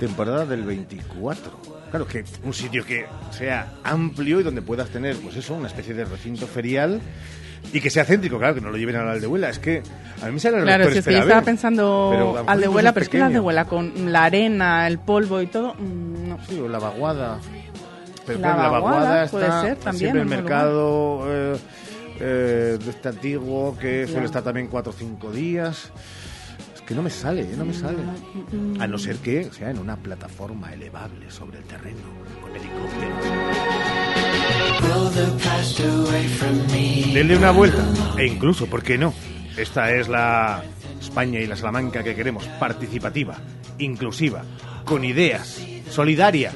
temporada 0.00 0.44
del 0.44 0.64
24. 0.64 1.52
Claro, 1.92 2.08
que 2.08 2.24
un 2.42 2.52
sitio 2.52 2.84
que 2.84 3.06
sea 3.30 3.74
amplio 3.84 4.40
y 4.40 4.42
donde 4.42 4.60
puedas 4.60 4.88
tener, 4.88 5.14
pues 5.18 5.36
eso, 5.36 5.54
una 5.54 5.68
especie 5.68 5.94
de 5.94 6.04
recinto 6.04 6.48
ferial 6.48 7.00
y 7.72 7.80
que 7.80 7.90
sea 7.90 8.04
céntrico, 8.04 8.38
claro, 8.38 8.54
que 8.54 8.60
no 8.60 8.70
lo 8.70 8.76
lleven 8.78 8.96
al 8.96 9.08
Aldehuela. 9.08 9.50
Es 9.50 9.58
que 9.58 9.82
a 10.22 10.26
mí 10.26 10.32
me 10.32 10.40
sale 10.40 10.58
el 10.58 10.64
Claro, 10.64 10.90
si 10.90 10.98
es 10.98 11.04
que 11.04 11.12
yo 11.12 11.18
estaba 11.18 11.42
pensando 11.42 12.42
a 12.46 12.52
Aldehuela, 12.52 12.90
es 12.90 12.94
pero 12.94 13.02
es 13.04 13.08
que 13.08 13.12
pequeño. 13.18 13.26
Aldehuela 13.26 13.64
con 13.66 14.12
la 14.12 14.24
arena, 14.24 14.86
el 14.86 14.98
polvo 14.98 15.40
y 15.42 15.46
todo, 15.46 15.74
mm, 15.74 16.28
no. 16.28 16.38
Sí, 16.48 16.58
o 16.58 16.68
la 16.68 16.78
vaguada. 16.78 17.38
Pero 18.26 18.40
La 18.40 18.46
claro, 18.48 18.62
la 18.62 18.68
vaguada 18.68 18.96
vaguada 19.00 19.26
puede 19.28 19.44
está 19.46 19.60
ser 19.62 19.76
también, 19.76 19.98
siempre 19.98 20.20
el 20.22 20.26
en 20.26 20.32
otro 20.32 20.42
mercado 20.42 21.24
eh, 21.28 21.56
eh, 22.20 22.78
de 22.82 22.90
este 22.90 23.08
antiguo 23.08 23.76
que 23.78 24.06
suele 24.06 24.26
estar 24.26 24.42
también 24.42 24.66
cuatro 24.68 24.92
o 24.92 24.94
cinco 24.94 25.30
días. 25.30 25.90
Es 26.74 26.82
que 26.82 26.94
no 26.94 27.02
me 27.02 27.10
sale, 27.10 27.42
eh, 27.42 27.54
no 27.56 27.64
me 27.64 27.72
sale. 27.74 27.98
A 28.80 28.86
no 28.86 28.98
ser 28.98 29.16
que 29.16 29.44
sea 29.52 29.70
en 29.70 29.78
una 29.78 29.96
plataforma 29.96 30.72
elevable 30.72 31.30
sobre 31.30 31.58
el 31.58 31.64
terreno, 31.64 31.98
con 32.42 32.50
helicópteros. 32.54 33.67
Denle 37.12 37.36
una 37.36 37.50
vuelta, 37.50 37.84
e 38.16 38.26
incluso, 38.26 38.66
¿por 38.66 38.82
qué 38.82 38.98
no? 38.98 39.12
Esta 39.56 39.90
es 39.92 40.08
la 40.08 40.62
España 41.00 41.40
y 41.40 41.46
la 41.46 41.56
Salamanca 41.56 42.02
que 42.02 42.14
queremos, 42.14 42.44
participativa, 42.60 43.36
inclusiva, 43.78 44.42
con 44.84 45.04
ideas, 45.04 45.60
solidaria. 45.90 46.52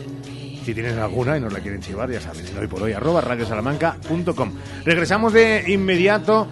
Si 0.65 0.75
tienes 0.75 0.97
alguna 0.97 1.37
y 1.37 1.41
nos 1.41 1.53
la 1.53 1.61
quieren 1.61 1.81
chivar, 1.81 2.11
ya 2.11 2.21
saben, 2.21 2.47
en 2.47 2.59
hoy 2.59 2.69
por 2.69 2.83
hoy, 2.83 2.93
radiosalamanca.com. 2.93 4.53
Regresamos 4.85 5.33
de 5.33 5.65
inmediato 5.69 6.47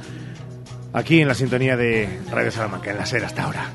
aquí 0.92 1.20
en 1.20 1.28
la 1.28 1.34
sintonía 1.34 1.76
de 1.76 2.20
Radio 2.30 2.50
Salamanca, 2.50 2.90
en 2.90 2.98
la 2.98 3.06
SER 3.06 3.24
hasta 3.24 3.44
ahora. 3.44 3.70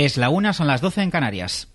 Es 0.00 0.16
la 0.16 0.30
una, 0.30 0.52
son 0.52 0.68
las 0.68 0.80
12 0.80 1.02
en 1.02 1.10
Canarias. 1.10 1.66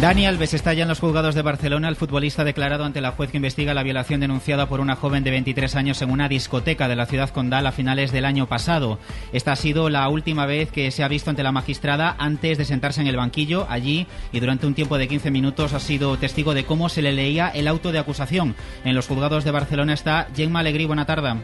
Dani 0.00 0.26
Alves 0.26 0.54
está 0.54 0.74
ya 0.74 0.82
en 0.82 0.88
los 0.88 1.00
juzgados 1.00 1.34
de 1.34 1.42
Barcelona. 1.42 1.88
El 1.88 1.96
futbolista 1.96 2.44
declarado 2.44 2.84
ante 2.84 3.00
la 3.00 3.10
juez 3.10 3.32
que 3.32 3.38
investiga 3.38 3.74
la 3.74 3.82
violación 3.82 4.20
denunciada 4.20 4.68
por 4.68 4.78
una 4.78 4.94
joven 4.94 5.24
de 5.24 5.32
23 5.32 5.74
años 5.74 6.00
en 6.02 6.10
una 6.10 6.28
discoteca 6.28 6.86
de 6.86 6.94
la 6.94 7.06
ciudad 7.06 7.30
condal 7.30 7.66
a 7.66 7.72
finales 7.72 8.12
del 8.12 8.26
año 8.26 8.46
pasado. 8.46 9.00
Esta 9.32 9.50
ha 9.50 9.56
sido 9.56 9.90
la 9.90 10.08
última 10.08 10.46
vez 10.46 10.70
que 10.70 10.92
se 10.92 11.02
ha 11.02 11.08
visto 11.08 11.30
ante 11.30 11.42
la 11.42 11.50
magistrada 11.50 12.14
antes 12.16 12.58
de 12.58 12.64
sentarse 12.64 13.00
en 13.00 13.08
el 13.08 13.16
banquillo 13.16 13.66
allí 13.68 14.06
y 14.30 14.38
durante 14.38 14.68
un 14.68 14.74
tiempo 14.74 14.98
de 14.98 15.08
15 15.08 15.32
minutos 15.32 15.72
ha 15.72 15.80
sido 15.80 16.16
testigo 16.16 16.54
de 16.54 16.64
cómo 16.64 16.88
se 16.88 17.02
le 17.02 17.10
leía 17.10 17.48
el 17.48 17.66
auto 17.66 17.90
de 17.90 17.98
acusación. 17.98 18.54
En 18.84 18.94
los 18.94 19.08
juzgados 19.08 19.42
de 19.42 19.50
Barcelona 19.50 19.94
está 19.94 20.28
Gemma 20.32 20.60
Alegrí. 20.60 20.86
Buena 20.86 21.06
tarde. 21.06 21.42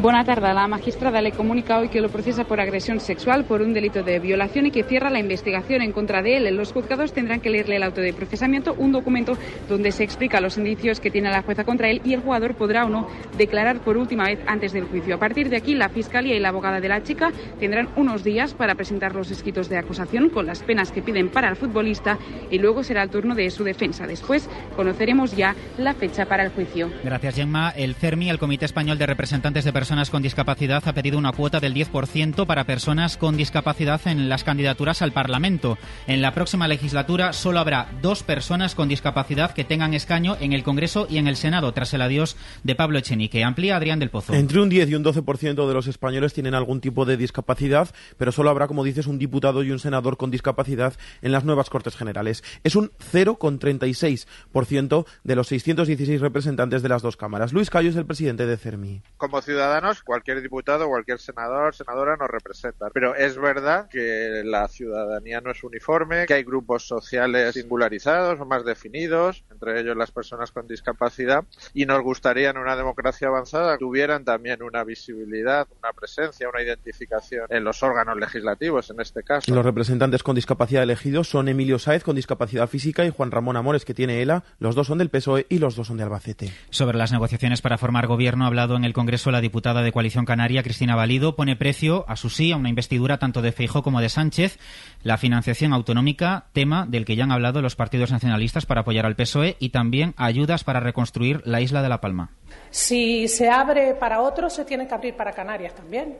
Buena 0.00 0.24
tarde. 0.24 0.52
La 0.52 0.66
magistrada 0.66 1.22
le 1.22 1.30
comunica 1.30 1.78
hoy 1.78 1.88
que 1.88 2.00
lo 2.00 2.08
procesa 2.08 2.42
por 2.44 2.60
agresión 2.60 2.98
sexual 2.98 3.44
por 3.44 3.62
un 3.62 3.72
delito 3.72 4.02
de 4.02 4.18
violación 4.18 4.66
y 4.66 4.72
que 4.72 4.82
cierra 4.82 5.10
la 5.10 5.20
investigación 5.20 5.80
en 5.80 5.92
contra 5.92 6.22
de 6.22 6.38
él. 6.38 6.56
Los 6.56 6.72
juzgados 6.72 7.12
tendrán 7.12 7.40
que 7.40 7.50
leerle 7.50 7.76
el 7.76 7.84
auto 7.84 8.00
de 8.00 8.12
procesamiento, 8.12 8.74
un 8.74 8.90
documento 8.90 9.38
donde 9.68 9.92
se 9.92 10.02
explica 10.02 10.40
los 10.40 10.58
indicios 10.58 10.98
que 10.98 11.12
tiene 11.12 11.30
la 11.30 11.42
jueza 11.42 11.62
contra 11.62 11.88
él 11.88 12.00
y 12.04 12.14
el 12.14 12.20
jugador 12.20 12.56
podrá 12.56 12.84
o 12.84 12.88
no 12.88 13.06
declarar 13.38 13.78
por 13.78 13.96
última 13.96 14.24
vez 14.24 14.40
antes 14.46 14.72
del 14.72 14.84
juicio. 14.84 15.14
A 15.14 15.18
partir 15.18 15.48
de 15.48 15.56
aquí, 15.56 15.74
la 15.74 15.88
fiscalía 15.88 16.34
y 16.34 16.40
la 16.40 16.48
abogada 16.48 16.80
de 16.80 16.88
la 16.88 17.02
chica 17.04 17.30
tendrán 17.60 17.88
unos 17.94 18.24
días 18.24 18.54
para 18.54 18.74
presentar 18.74 19.14
los 19.14 19.30
escritos 19.30 19.68
de 19.68 19.78
acusación 19.78 20.30
con 20.30 20.46
las 20.46 20.64
penas 20.64 20.90
que 20.90 21.02
piden 21.02 21.28
para 21.28 21.48
el 21.48 21.54
futbolista 21.54 22.18
y 22.50 22.58
luego 22.58 22.82
será 22.82 23.04
el 23.04 23.10
turno 23.10 23.36
de 23.36 23.50
su 23.50 23.62
defensa. 23.62 24.06
Después 24.06 24.48
conoceremos 24.74 25.36
ya 25.36 25.54
la 25.78 25.94
fecha 25.94 26.26
para 26.26 26.42
el 26.42 26.50
juicio. 26.50 26.90
Gracias, 27.04 27.36
Gemma. 27.36 27.70
El 27.70 27.94
CERMI, 27.94 28.30
el 28.30 28.38
Comité 28.38 28.64
Español 28.64 28.98
de 28.98 29.06
Representantes 29.06 29.61
de 29.64 29.72
Personas 29.72 30.10
con 30.10 30.22
Discapacidad, 30.22 30.82
ha 30.86 30.92
pedido 30.92 31.18
una 31.18 31.32
cuota 31.32 31.60
del 31.60 31.74
10% 31.74 32.46
para 32.46 32.64
personas 32.64 33.16
con 33.16 33.36
discapacidad 33.36 34.00
en 34.06 34.28
las 34.28 34.44
candidaturas 34.44 35.02
al 35.02 35.12
Parlamento. 35.12 35.78
En 36.06 36.22
la 36.22 36.32
próxima 36.32 36.68
legislatura 36.68 37.32
solo 37.32 37.60
habrá 37.60 37.88
dos 38.00 38.22
personas 38.22 38.74
con 38.74 38.88
discapacidad 38.88 39.52
que 39.52 39.64
tengan 39.64 39.94
escaño 39.94 40.36
en 40.40 40.52
el 40.52 40.62
Congreso 40.62 41.06
y 41.08 41.18
en 41.18 41.28
el 41.28 41.36
Senado, 41.36 41.72
tras 41.72 41.94
el 41.94 42.02
adiós 42.02 42.36
de 42.62 42.74
Pablo 42.74 42.98
Echenique. 42.98 43.44
Amplía 43.44 43.76
Adrián 43.76 43.98
del 43.98 44.10
Pozo. 44.10 44.34
Entre 44.34 44.60
un 44.60 44.68
10 44.68 44.90
y 44.90 44.94
un 44.94 45.04
12% 45.04 45.66
de 45.66 45.74
los 45.74 45.86
españoles 45.86 46.32
tienen 46.32 46.54
algún 46.54 46.80
tipo 46.80 47.04
de 47.04 47.16
discapacidad, 47.16 47.88
pero 48.18 48.32
solo 48.32 48.50
habrá, 48.50 48.68
como 48.68 48.84
dices, 48.84 49.06
un 49.06 49.18
diputado 49.18 49.62
y 49.62 49.70
un 49.70 49.78
senador 49.78 50.16
con 50.16 50.30
discapacidad 50.30 50.94
en 51.20 51.32
las 51.32 51.44
nuevas 51.44 51.70
Cortes 51.70 51.96
Generales. 51.96 52.42
Es 52.64 52.76
un 52.76 52.90
0,36% 53.12 55.06
de 55.24 55.36
los 55.36 55.48
616 55.48 56.20
representantes 56.20 56.82
de 56.82 56.88
las 56.88 57.02
dos 57.02 57.16
cámaras. 57.16 57.52
Luis 57.52 57.70
Cayo 57.70 57.90
es 57.90 57.96
el 57.96 58.06
presidente 58.06 58.46
de 58.46 58.56
CERMI. 58.56 59.02
Como 59.16 59.40
ciudadanos, 59.52 60.02
cualquier 60.02 60.40
diputado, 60.40 60.88
cualquier 60.88 61.18
senador, 61.18 61.74
senadora 61.74 62.16
nos 62.16 62.28
representa. 62.28 62.88
Pero 62.90 63.14
es 63.14 63.36
verdad 63.36 63.86
que 63.90 64.42
la 64.44 64.66
ciudadanía 64.66 65.42
no 65.42 65.50
es 65.50 65.62
uniforme, 65.62 66.24
que 66.26 66.32
hay 66.34 66.42
grupos 66.42 66.86
sociales 66.86 67.52
singularizados 67.52 68.40
o 68.40 68.46
más 68.46 68.64
definidos, 68.64 69.44
entre 69.50 69.80
ellos 69.80 69.94
las 69.94 70.10
personas 70.10 70.52
con 70.52 70.66
discapacidad, 70.66 71.44
y 71.74 71.84
nos 71.84 72.02
gustaría 72.02 72.48
en 72.48 72.56
una 72.56 72.76
democracia 72.76 73.28
avanzada 73.28 73.74
que 73.74 73.80
tuvieran 73.80 74.24
también 74.24 74.62
una 74.62 74.84
visibilidad, 74.84 75.68
una 75.78 75.92
presencia, 75.92 76.48
una 76.48 76.62
identificación 76.62 77.46
en 77.50 77.62
los 77.62 77.82
órganos 77.82 78.16
legislativos, 78.16 78.88
en 78.88 79.00
este 79.00 79.22
caso. 79.22 79.54
Los 79.54 79.64
representantes 79.64 80.22
con 80.22 80.34
discapacidad 80.34 80.82
elegidos 80.82 81.28
son 81.28 81.48
Emilio 81.48 81.78
Sáez, 81.78 82.04
con 82.04 82.16
discapacidad 82.16 82.68
física, 82.68 83.04
y 83.04 83.10
Juan 83.10 83.30
Ramón 83.30 83.58
Amores, 83.58 83.84
que 83.84 83.92
tiene 83.92 84.22
ELA. 84.22 84.44
Los 84.58 84.74
dos 84.74 84.86
son 84.86 84.96
del 84.96 85.10
PSOE 85.10 85.46
y 85.50 85.58
los 85.58 85.76
dos 85.76 85.88
son 85.88 85.98
de 85.98 86.04
Albacete. 86.04 86.52
Sobre 86.70 86.96
las 86.96 87.12
negociaciones 87.12 87.60
para 87.60 87.76
formar 87.76 88.06
gobierno 88.06 88.44
ha 88.44 88.48
hablado 88.48 88.76
en 88.76 88.84
el 88.84 88.94
Congreso 88.94 89.30
la 89.30 89.41
diputada 89.42 89.82
de 89.82 89.92
Coalición 89.92 90.24
Canaria, 90.24 90.62
Cristina 90.62 90.96
Valido. 90.96 91.36
Pone 91.36 91.54
precio 91.54 92.06
a 92.08 92.16
su 92.16 92.30
sí 92.30 92.50
a 92.50 92.56
una 92.56 92.70
investidura 92.70 93.18
tanto 93.18 93.42
de 93.42 93.52
Feijó 93.52 93.82
como 93.82 94.00
de 94.00 94.08
Sánchez. 94.08 94.58
La 95.02 95.18
financiación 95.18 95.74
autonómica, 95.74 96.46
tema 96.54 96.86
del 96.88 97.04
que 97.04 97.14
ya 97.14 97.24
han 97.24 97.32
hablado 97.32 97.60
los 97.60 97.76
partidos 97.76 98.10
nacionalistas 98.10 98.64
para 98.64 98.80
apoyar 98.80 99.04
al 99.04 99.16
PSOE, 99.16 99.56
y 99.58 99.68
también 99.68 100.14
ayudas 100.16 100.64
para 100.64 100.80
reconstruir 100.80 101.42
la 101.44 101.60
isla 101.60 101.82
de 101.82 101.90
La 101.90 102.00
Palma. 102.00 102.30
Si 102.70 103.28
se 103.28 103.50
abre 103.50 103.94
para 103.94 104.22
otros, 104.22 104.54
se 104.54 104.64
tiene 104.64 104.88
que 104.88 104.94
abrir 104.94 105.14
para 105.14 105.32
Canarias 105.32 105.74
también. 105.74 106.16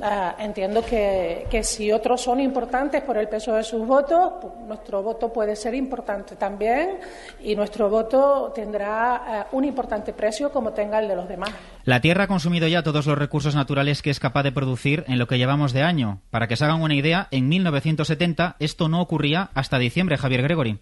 Ah, 0.00 0.34
entiendo 0.40 0.84
que, 0.84 1.60
si 1.62 1.92
otros 1.92 2.20
son 2.20 2.40
importantes 2.40 3.02
por 3.02 3.16
el 3.16 3.28
peso 3.28 3.54
de 3.54 3.62
sus 3.62 3.86
votos, 3.86 4.32
pues, 4.40 4.52
nuestro 4.66 5.02
voto 5.02 5.32
puede 5.32 5.54
ser 5.54 5.74
importante 5.74 6.34
también 6.34 6.98
y 7.40 7.54
nuestro 7.54 7.88
voto 7.88 8.50
tendrá 8.52 9.14
ah, 9.14 9.46
un 9.52 9.64
importante 9.64 10.12
precio 10.12 10.50
como 10.50 10.72
tenga 10.72 10.98
el 10.98 11.06
de 11.06 11.14
los 11.14 11.28
demás. 11.28 11.50
La 11.84 12.00
Tierra 12.00 12.24
ha 12.24 12.28
consumido 12.28 12.66
ya 12.66 12.82
todos 12.82 13.06
los 13.06 13.18
recursos 13.18 13.54
naturales 13.54 14.00
que 14.00 14.08
es 14.08 14.18
capaz 14.18 14.42
de 14.42 14.52
producir 14.52 15.04
en 15.06 15.18
lo 15.18 15.26
que 15.26 15.36
llevamos 15.36 15.74
de 15.74 15.82
año. 15.82 16.22
Para 16.30 16.48
que 16.48 16.56
se 16.56 16.64
hagan 16.64 16.80
una 16.80 16.94
idea, 16.94 17.28
en 17.30 17.46
1970 17.46 18.56
esto 18.58 18.88
no 18.88 19.02
ocurría 19.02 19.50
hasta 19.52 19.78
diciembre, 19.78 20.16
Javier 20.16 20.42
Gregory. 20.42 20.78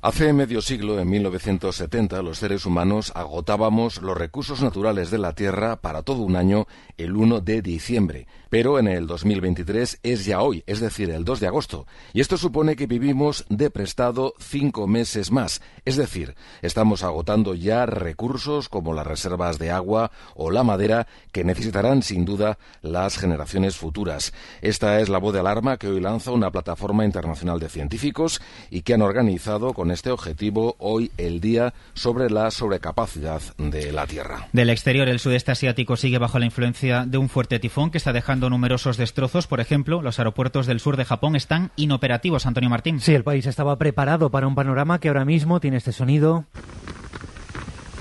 Hace 0.00 0.32
medio 0.32 0.62
siglo, 0.62 1.00
en 1.00 1.10
1970, 1.10 2.22
los 2.22 2.38
seres 2.38 2.64
humanos 2.64 3.12
agotábamos 3.14 4.00
los 4.00 4.16
recursos 4.16 4.62
naturales 4.62 5.10
de 5.10 5.18
la 5.18 5.34
Tierra 5.34 5.82
para 5.82 6.02
todo 6.02 6.22
un 6.22 6.36
año 6.36 6.66
el 6.96 7.14
1 7.14 7.40
de 7.40 7.60
diciembre. 7.60 8.26
Pero 8.48 8.78
en 8.78 8.88
el 8.88 9.06
2023 9.06 10.00
es 10.02 10.24
ya 10.24 10.40
hoy, 10.40 10.64
es 10.66 10.80
decir, 10.80 11.10
el 11.10 11.24
2 11.24 11.40
de 11.40 11.46
agosto. 11.46 11.86
Y 12.12 12.20
esto 12.20 12.36
supone 12.36 12.76
que 12.76 12.86
vivimos 12.86 13.44
de 13.48 13.70
prestado 13.70 14.34
cinco 14.38 14.86
meses 14.86 15.30
más. 15.30 15.60
Es 15.84 15.96
decir, 15.96 16.34
estamos 16.62 17.02
agotando 17.02 17.54
ya 17.54 17.84
recursos 17.86 18.68
como 18.68 18.94
las 18.94 19.06
reservas 19.06 19.58
de 19.58 19.70
agua 19.70 20.10
o 20.34 20.50
la 20.50 20.62
madera 20.62 21.06
que 21.32 21.44
necesitarán 21.44 22.02
sin 22.02 22.24
duda 22.24 22.58
las 22.80 23.18
generaciones 23.18 23.76
futuras. 23.76 24.32
Esta 24.62 25.00
es 25.00 25.08
la 25.08 25.18
voz 25.18 25.34
de 25.34 25.40
alarma 25.40 25.76
que 25.76 25.88
hoy 25.88 26.00
lanza 26.00 26.30
una 26.30 26.50
plataforma 26.50 27.04
internacional 27.04 27.60
de 27.60 27.68
científicos 27.68 28.40
y 28.70 28.82
que 28.82 28.94
han 28.94 29.02
organizado 29.02 29.74
con 29.74 29.90
este 29.90 30.10
objetivo 30.10 30.76
hoy 30.78 31.10
el 31.18 31.40
día 31.40 31.74
sobre 31.94 32.30
la 32.30 32.50
sobrecapacidad 32.50 33.42
de 33.58 33.92
la 33.92 34.06
Tierra. 34.06 34.48
Del 34.52 34.70
exterior, 34.70 35.08
el 35.08 35.18
sudeste 35.18 35.52
asiático 35.52 35.96
sigue 35.96 36.18
bajo 36.18 36.38
la 36.38 36.46
influencia 36.46 37.04
de 37.04 37.18
un 37.18 37.28
fuerte 37.28 37.58
tifón 37.58 37.90
que 37.90 37.98
está 37.98 38.12
dejando 38.12 38.37
numerosos 38.40 38.96
destrozos. 38.96 39.46
Por 39.46 39.60
ejemplo, 39.60 40.02
los 40.02 40.18
aeropuertos 40.18 40.66
del 40.66 40.80
sur 40.80 40.96
de 40.96 41.04
Japón 41.04 41.36
están 41.36 41.70
inoperativos, 41.76 42.46
Antonio 42.46 42.70
Martín. 42.70 43.00
Sí, 43.00 43.14
el 43.14 43.24
país 43.24 43.46
estaba 43.46 43.76
preparado 43.76 44.30
para 44.30 44.46
un 44.46 44.54
panorama 44.54 44.98
que 45.00 45.08
ahora 45.08 45.24
mismo 45.24 45.60
tiene 45.60 45.78
este 45.78 45.92
sonido. 45.92 46.44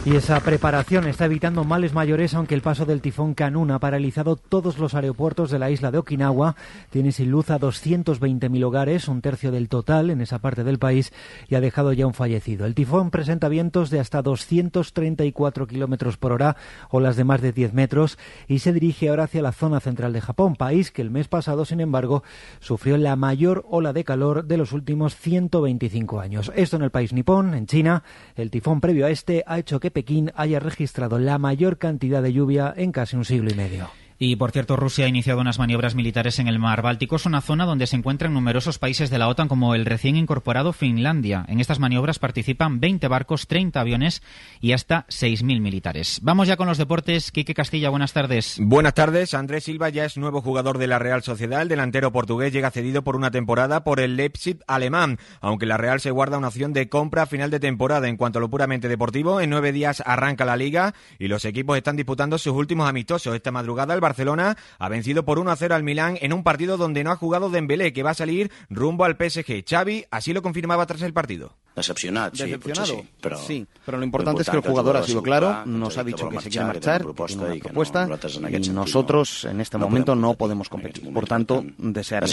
Y 0.05 0.15
esa 0.15 0.39
preparación 0.39 1.05
está 1.05 1.25
evitando 1.25 1.65
males 1.65 1.93
mayores, 1.93 2.33
aunque 2.33 2.55
el 2.55 2.61
paso 2.61 2.85
del 2.85 3.01
tifón 3.01 3.33
Kanun 3.33 3.71
ha 3.71 3.79
paralizado 3.79 4.37
todos 4.37 4.77
los 4.77 4.93
aeropuertos 4.93 5.51
de 5.51 5.59
la 5.59 5.69
isla 5.69 5.91
de 5.91 5.97
Okinawa. 5.97 6.55
Tiene 6.91 7.11
sin 7.11 7.29
luz 7.29 7.49
a 7.49 7.59
220.000 7.59 8.63
hogares, 8.63 9.09
un 9.09 9.21
tercio 9.21 9.51
del 9.51 9.67
total 9.67 10.09
en 10.09 10.21
esa 10.21 10.39
parte 10.39 10.63
del 10.63 10.79
país, 10.79 11.11
y 11.49 11.55
ha 11.55 11.59
dejado 11.59 11.91
ya 11.91 12.07
un 12.07 12.13
fallecido. 12.13 12.65
El 12.65 12.73
tifón 12.73 13.11
presenta 13.11 13.49
vientos 13.49 13.89
de 13.89 13.99
hasta 13.99 14.21
234 14.21 15.67
kilómetros 15.67 16.15
por 16.15 16.31
hora, 16.31 16.55
olas 16.89 17.17
de 17.17 17.25
más 17.25 17.41
de 17.41 17.51
10 17.51 17.73
metros, 17.73 18.17
y 18.47 18.59
se 18.59 18.71
dirige 18.71 19.09
ahora 19.09 19.25
hacia 19.25 19.41
la 19.41 19.51
zona 19.51 19.81
central 19.81 20.13
de 20.13 20.21
Japón, 20.21 20.55
país 20.55 20.89
que 20.89 21.01
el 21.01 21.11
mes 21.11 21.27
pasado, 21.27 21.65
sin 21.65 21.81
embargo, 21.81 22.23
sufrió 22.61 22.95
la 22.97 23.17
mayor 23.17 23.65
ola 23.69 23.91
de 23.91 24.05
calor 24.05 24.45
de 24.45 24.55
los 24.55 24.71
últimos 24.71 25.17
125 25.17 26.21
años. 26.21 26.49
Esto 26.55 26.77
en 26.77 26.83
el 26.83 26.91
país 26.91 27.11
nipón, 27.11 27.53
en 27.55 27.65
China, 27.65 28.03
el 28.37 28.51
tifón 28.51 28.79
previo 28.79 29.05
a 29.05 29.09
este 29.09 29.43
ha 29.45 29.59
hecho 29.59 29.81
que 29.81 29.96
Pekín 29.97 30.31
haya 30.35 30.59
registrado 30.59 31.17
la 31.17 31.39
mayor 31.39 31.79
cantidad 31.79 32.21
de 32.21 32.31
lluvia 32.31 32.71
en 32.77 32.91
casi 32.91 33.15
un 33.15 33.25
siglo 33.25 33.49
y 33.49 33.55
medio. 33.55 33.89
Y 34.19 34.35
por 34.35 34.51
cierto, 34.51 34.75
Rusia 34.75 35.05
ha 35.05 35.09
iniciado 35.09 35.41
unas 35.41 35.59
maniobras 35.59 35.93
militares 35.93 36.39
en 36.39 36.47
el 36.47 36.57
mar 36.57 36.81
Báltico. 36.81 37.17
Es 37.17 37.27
una 37.27 37.41
zona 37.41 37.65
donde 37.65 37.85
se 37.85 37.95
encuentran 37.95 38.33
numerosos 38.33 38.79
países 38.79 39.11
de 39.11 39.19
la 39.19 39.27
OTAN, 39.27 39.47
como 39.47 39.75
el 39.75 39.85
recién 39.85 40.15
incorporado 40.15 40.73
Finlandia. 40.73 41.45
En 41.47 41.59
estas 41.59 41.79
maniobras 41.79 42.17
participan 42.17 42.79
20 42.79 43.07
barcos, 43.07 43.45
30 43.45 43.79
aviones 43.79 44.23
y 44.59 44.71
hasta 44.71 45.05
6.000 45.09 45.61
militares. 45.61 46.19
Vamos 46.23 46.47
ya 46.47 46.57
con 46.57 46.67
los 46.67 46.79
deportes. 46.79 47.31
Quique 47.31 47.53
Castilla, 47.53 47.89
buenas 47.89 48.13
tardes. 48.13 48.57
Buenas 48.59 48.95
tardes. 48.95 49.35
Andrés 49.35 49.65
Silva 49.65 49.89
ya 49.89 50.05
es 50.05 50.17
nuevo 50.17 50.41
jugador 50.41 50.79
de 50.79 50.87
la 50.87 50.97
Real 50.97 51.21
Sociedad. 51.21 51.61
El 51.61 51.67
delantero 51.67 52.11
portugués 52.11 52.51
llega 52.51 52.71
cedido 52.71 53.03
por 53.03 53.15
una 53.15 53.29
temporada 53.29 53.83
por 53.83 53.99
el 53.99 54.15
Leipzig 54.15 54.57
alemán, 54.65 55.19
aunque 55.41 55.67
la 55.67 55.77
Real 55.77 55.99
se 55.99 56.09
guarda 56.09 56.39
una 56.39 56.47
opción 56.47 56.73
de 56.73 56.89
compra 56.89 57.23
a 57.23 57.27
final 57.27 57.51
de 57.51 57.59
temporada. 57.59 58.07
En 58.07 58.17
cuanto 58.17 58.39
a 58.39 58.41
lo 58.41 58.49
puramente 58.49 58.87
deportivo, 58.87 59.41
en 59.41 59.51
nueve 59.51 59.71
días 59.71 60.01
arranca 60.03 60.43
la 60.43 60.57
liga 60.57 60.95
y 61.19 61.27
los 61.27 61.45
equipos 61.45 61.77
están 61.77 61.97
disputando 61.97 62.39
sus 62.39 62.53
últimos 62.53 62.89
amistosos. 62.89 63.35
Esta 63.35 63.51
madrugada 63.51 63.93
el 63.93 64.06
Barcelona 64.07 64.57
ha 64.79 64.89
vencido 64.89 65.25
por 65.25 65.39
1 65.39 65.51
a 65.51 65.55
0 65.55 65.75
al 65.75 65.83
Milán 65.83 66.17
en 66.21 66.33
un 66.33 66.43
partido 66.43 66.77
donde 66.77 67.03
no 67.03 67.11
ha 67.11 67.15
jugado 67.15 67.49
Dembélé, 67.49 67.93
que 67.93 68.03
va 68.03 68.11
a 68.11 68.13
salir 68.13 68.51
rumbo 68.69 69.05
al 69.05 69.15
PSG. 69.15 69.63
Xavi 69.67 70.05
así 70.11 70.33
lo 70.33 70.41
confirmaba 70.41 70.85
tras 70.85 71.01
el 71.01 71.13
partido. 71.13 71.55
Decepcionado, 71.75 72.35
sí, 72.35 72.43
Decepcionado, 72.43 72.85
sí, 72.87 73.09
pero, 73.21 73.37
sí, 73.37 73.67
pero 73.85 73.97
lo 73.99 74.03
importante 74.03 74.41
es 74.41 74.49
que 74.49 74.57
el 74.57 74.63
jugador 74.63 74.97
ha 74.97 75.03
sido 75.03 75.21
claro, 75.21 75.65
nos 75.65 75.97
ha 75.97 76.03
dicho 76.03 76.27
que 76.29 76.41
se 76.41 76.49
quiere 76.49 76.65
marchar, 76.65 77.05
que 77.05 77.13
tiene 77.13 77.43
una 77.43 77.55
propuesta 77.55 78.09
y 78.49 78.69
nosotros 78.69 79.45
en 79.45 79.61
este 79.61 79.77
momento 79.77 80.15
no 80.15 80.33
podemos 80.33 80.69
competir. 80.69 81.13
Por 81.13 81.27
tanto, 81.27 81.63
desear 81.77 82.23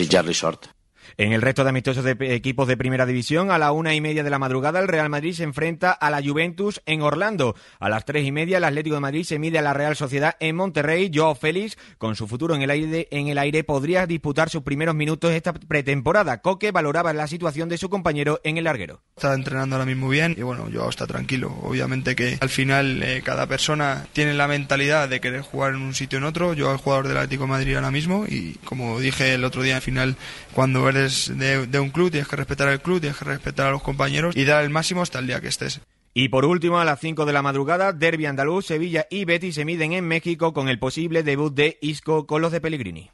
En 1.17 1.33
el 1.33 1.43
resto 1.43 1.65
de 1.65 1.71
amistosos 1.71 2.05
de 2.05 2.17
equipos 2.35 2.69
de 2.69 2.77
primera 2.77 3.07
división, 3.07 3.51
a 3.51 3.59
la 3.59 3.73
una 3.73 3.95
y 3.95 4.01
media 4.01 4.23
de 4.23 4.31
la 4.31 4.39
madrugada, 4.39 4.81
el 4.81 4.89
Real 4.89 5.09
Madrid 5.09 5.35
se 5.35 5.45
enfrenta 5.45 5.93
a 5.93 6.11
la 6.11 6.23
Juventus 6.23 6.83
en 6.87 7.03
Orlando. 7.03 7.55
A 7.79 7.89
las 7.89 8.05
tres 8.05 8.27
y 8.27 8.33
media, 8.33 8.59
el 8.59 8.65
Atlético 8.65 8.97
de 8.97 9.01
Madrid 9.01 9.25
se 9.25 9.39
mide 9.39 9.59
a 9.59 9.63
la 9.63 9.75
Real 9.75 9.97
Sociedad 9.97 10.37
en 10.41 10.57
Monterrey. 10.57 11.11
Joao 11.13 11.35
Félix, 11.35 11.77
con 11.99 12.17
su 12.17 12.27
futuro 12.27 12.55
en 12.55 12.63
el 12.63 12.71
aire, 12.71 13.09
en 13.11 13.29
el 13.29 13.39
aire 13.39 13.65
podría 13.65 14.07
disputar 14.07 14.51
sus 14.51 14.63
primeros 14.63 14.95
minutos 14.95 15.33
esta 15.33 15.53
pretemporada. 15.53 16.41
Coque 16.41 16.71
valoraba 16.71 17.13
la 17.13 17.27
situación 17.27 17.69
de 17.69 17.79
su 17.79 17.89
compañero 17.89 18.41
en 18.45 18.59
el 18.59 18.65
larguero. 18.65 19.03
Está 19.17 19.35
entrenando 19.35 19.77
ahora 19.77 19.87
mismo 19.87 20.09
bien 20.09 20.35
y 20.37 20.43
bueno, 20.43 20.69
Joao 20.73 20.91
está 20.91 21.07
tranquilo. 21.07 21.57
Obviamente 21.63 22.17
que 22.17 22.39
al 22.41 22.49
final 22.49 23.03
eh, 23.03 23.23
cada 23.25 23.47
persona 23.47 24.07
tiene 24.13 24.35
la 24.35 24.49
mentalidad 24.49 25.09
de 25.09 25.21
querer 25.21 25.43
jugar 25.43 25.75
en 25.75 25.83
un 25.83 25.95
sitio 25.95 26.19
o 26.19 26.21
en 26.21 26.25
otro. 26.25 26.55
Yo 26.55 26.73
el 26.73 26.79
jugador 26.79 27.09
del 27.09 27.17
Atlético 27.17 27.45
de 27.45 27.51
Madrid 27.51 27.75
ahora 27.77 27.91
mismo 27.91 28.25
y 28.27 28.55
como 28.65 29.01
dije 29.01 29.35
el 29.35 29.45
otro 29.45 29.63
día 29.63 29.77
al 29.77 29.83
final, 29.83 30.17
cuando 30.53 30.83
de, 30.95 31.66
de 31.66 31.80
un 31.80 31.90
club, 31.90 32.11
tienes 32.11 32.28
que 32.28 32.36
respetar 32.36 32.68
al 32.68 32.80
club, 32.80 33.01
tienes 33.01 33.18
que 33.18 33.24
respetar 33.24 33.66
a 33.66 33.70
los 33.70 33.82
compañeros 33.82 34.36
y 34.36 34.45
dar 34.45 34.64
el 34.64 34.70
máximo 34.70 35.03
hasta 35.03 35.18
el 35.18 35.26
día 35.26 35.40
que 35.40 35.49
estés. 35.49 35.80
Y 36.16 36.28
por 36.28 36.45
último, 36.45 36.78
a 36.78 36.84
las 36.84 37.01
5 37.01 37.26
de 37.26 37.32
la 37.32 37.42
madrugada, 37.42 37.92
Derby 37.92 38.26
Andaluz, 38.26 38.66
Sevilla 38.66 39.07
y 39.11 39.24
Betis 39.24 39.57
se 39.57 39.64
miden 39.64 39.92
en 39.92 40.07
México 40.07 40.53
con 40.53 40.68
el 40.68 40.78
posible 40.78 41.24
debut 41.24 41.53
de 41.53 41.76
Isco 41.80 42.26
con 42.26 42.40
los 42.40 42.53
de 42.53 42.61
Pellegrini. 42.61 43.11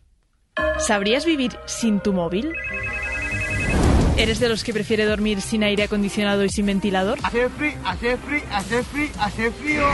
¿Sabrías 0.78 1.24
vivir 1.24 1.56
sin 1.64 2.00
tu 2.00 2.12
móvil? 2.12 2.52
¿Eres 4.18 4.38
de 4.38 4.50
los 4.50 4.64
que 4.64 4.74
prefiere 4.74 5.06
dormir 5.06 5.40
sin 5.40 5.62
aire 5.64 5.84
acondicionado 5.84 6.44
y 6.44 6.50
sin 6.50 6.66
ventilador? 6.66 7.18
Hace 7.22 7.48
frío, 7.48 7.72
hace 7.84 8.16
frío, 8.18 8.42
hace 8.52 8.82
frío, 8.82 9.08
hace 9.18 9.50
frío. 9.50 9.88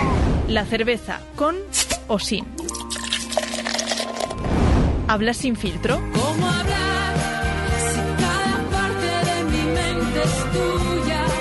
La 0.48 0.64
cerveza, 0.64 1.20
con 1.36 1.54
o 2.08 2.18
sin. 2.18 2.44
¿Hablas 5.06 5.36
sin 5.36 5.54
filtro? 5.54 6.02
¿Cómo 6.12 6.48
hablar 6.48 6.85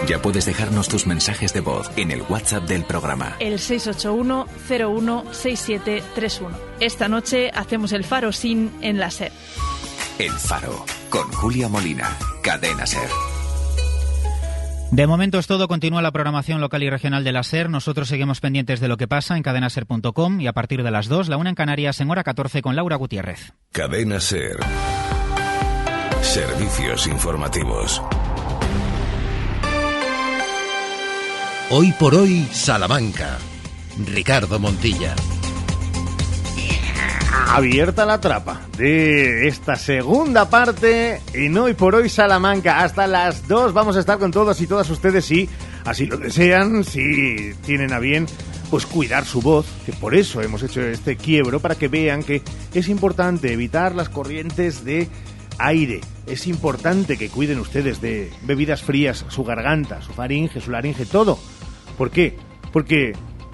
Ya 0.07 0.21
puedes 0.21 0.45
dejarnos 0.45 0.87
tus 0.87 1.07
mensajes 1.07 1.51
de 1.53 1.61
voz 1.61 1.89
en 1.95 2.11
el 2.11 2.21
WhatsApp 2.21 2.65
del 2.65 2.83
programa. 2.83 3.35
El 3.39 3.55
681-016731. 3.55 6.51
Esta 6.79 7.07
noche 7.07 7.49
hacemos 7.53 7.91
el 7.91 8.03
faro 8.03 8.31
sin 8.31 8.71
en 8.81 8.99
la 8.99 9.09
SER. 9.09 9.31
El 10.19 10.31
Faro, 10.31 10.85
con 11.09 11.31
Julia 11.31 11.67
Molina, 11.67 12.15
Cadena 12.41 12.85
Ser. 12.85 13.09
De 14.91 15.07
momento 15.07 15.39
es 15.39 15.47
todo. 15.47 15.67
Continúa 15.67 16.01
la 16.01 16.11
programación 16.11 16.61
local 16.61 16.83
y 16.83 16.89
regional 16.89 17.23
de 17.23 17.31
la 17.31 17.43
SER. 17.43 17.69
Nosotros 17.69 18.07
seguimos 18.07 18.39
pendientes 18.39 18.79
de 18.79 18.87
lo 18.87 18.97
que 18.97 19.07
pasa 19.07 19.35
en 19.35 19.43
cadenaser.com 19.43 20.39
y 20.39 20.47
a 20.47 20.53
partir 20.53 20.83
de 20.83 20.91
las 20.91 21.07
2, 21.07 21.27
la 21.27 21.37
una 21.37 21.49
en 21.49 21.55
Canarias, 21.55 21.99
en 21.99 22.11
hora 22.11 22.23
14 22.23 22.61
con 22.61 22.75
Laura 22.75 22.95
Gutiérrez. 22.95 23.53
Cadena 23.71 24.19
Ser. 24.19 24.57
Servicios 26.21 27.07
informativos. 27.07 28.01
Hoy 31.71 31.91
por 31.93 32.13
hoy, 32.13 32.47
Salamanca. 32.51 33.39
Ricardo 34.05 34.59
Montilla. 34.59 35.15
Abierta 37.47 38.05
la 38.05 38.21
trapa 38.21 38.61
de 38.77 39.47
esta 39.47 39.75
segunda 39.75 40.47
parte 40.47 41.21
en 41.33 41.57
Hoy 41.57 41.73
por 41.73 41.95
Hoy 41.95 42.07
Salamanca. 42.07 42.83
Hasta 42.83 43.07
las 43.07 43.47
2 43.47 43.73
vamos 43.73 43.97
a 43.97 44.01
estar 44.01 44.19
con 44.19 44.29
todos 44.29 44.61
y 44.61 44.67
todas 44.67 44.87
ustedes 44.91 45.25
si 45.25 45.49
así 45.85 46.05
lo 46.05 46.17
desean, 46.17 46.83
si 46.83 47.55
tienen 47.65 47.93
a 47.93 47.99
bien 47.99 48.27
pues 48.69 48.85
cuidar 48.85 49.25
su 49.25 49.41
voz, 49.41 49.65
que 49.87 49.93
por 49.93 50.13
eso 50.13 50.41
hemos 50.41 50.61
hecho 50.61 50.81
este 50.81 51.17
quiebro, 51.17 51.59
para 51.59 51.75
que 51.75 51.87
vean 51.87 52.21
que 52.21 52.43
es 52.75 52.89
importante 52.89 53.51
evitar 53.51 53.95
las 53.95 54.09
corrientes 54.09 54.85
de 54.85 55.09
aire. 55.57 56.01
Es 56.27 56.47
importante 56.47 57.17
que 57.17 57.29
cuiden 57.29 57.59
ustedes 57.59 58.01
de 58.01 58.31
bebidas 58.43 58.81
frías, 58.81 59.25
su 59.29 59.43
garganta, 59.43 60.01
su 60.01 60.11
faringe, 60.13 60.59
su 60.59 60.71
laringe, 60.71 61.05
todo. 61.05 61.39
¿Por 61.97 62.11
qué? 62.11 62.37
Porque 62.73 63.13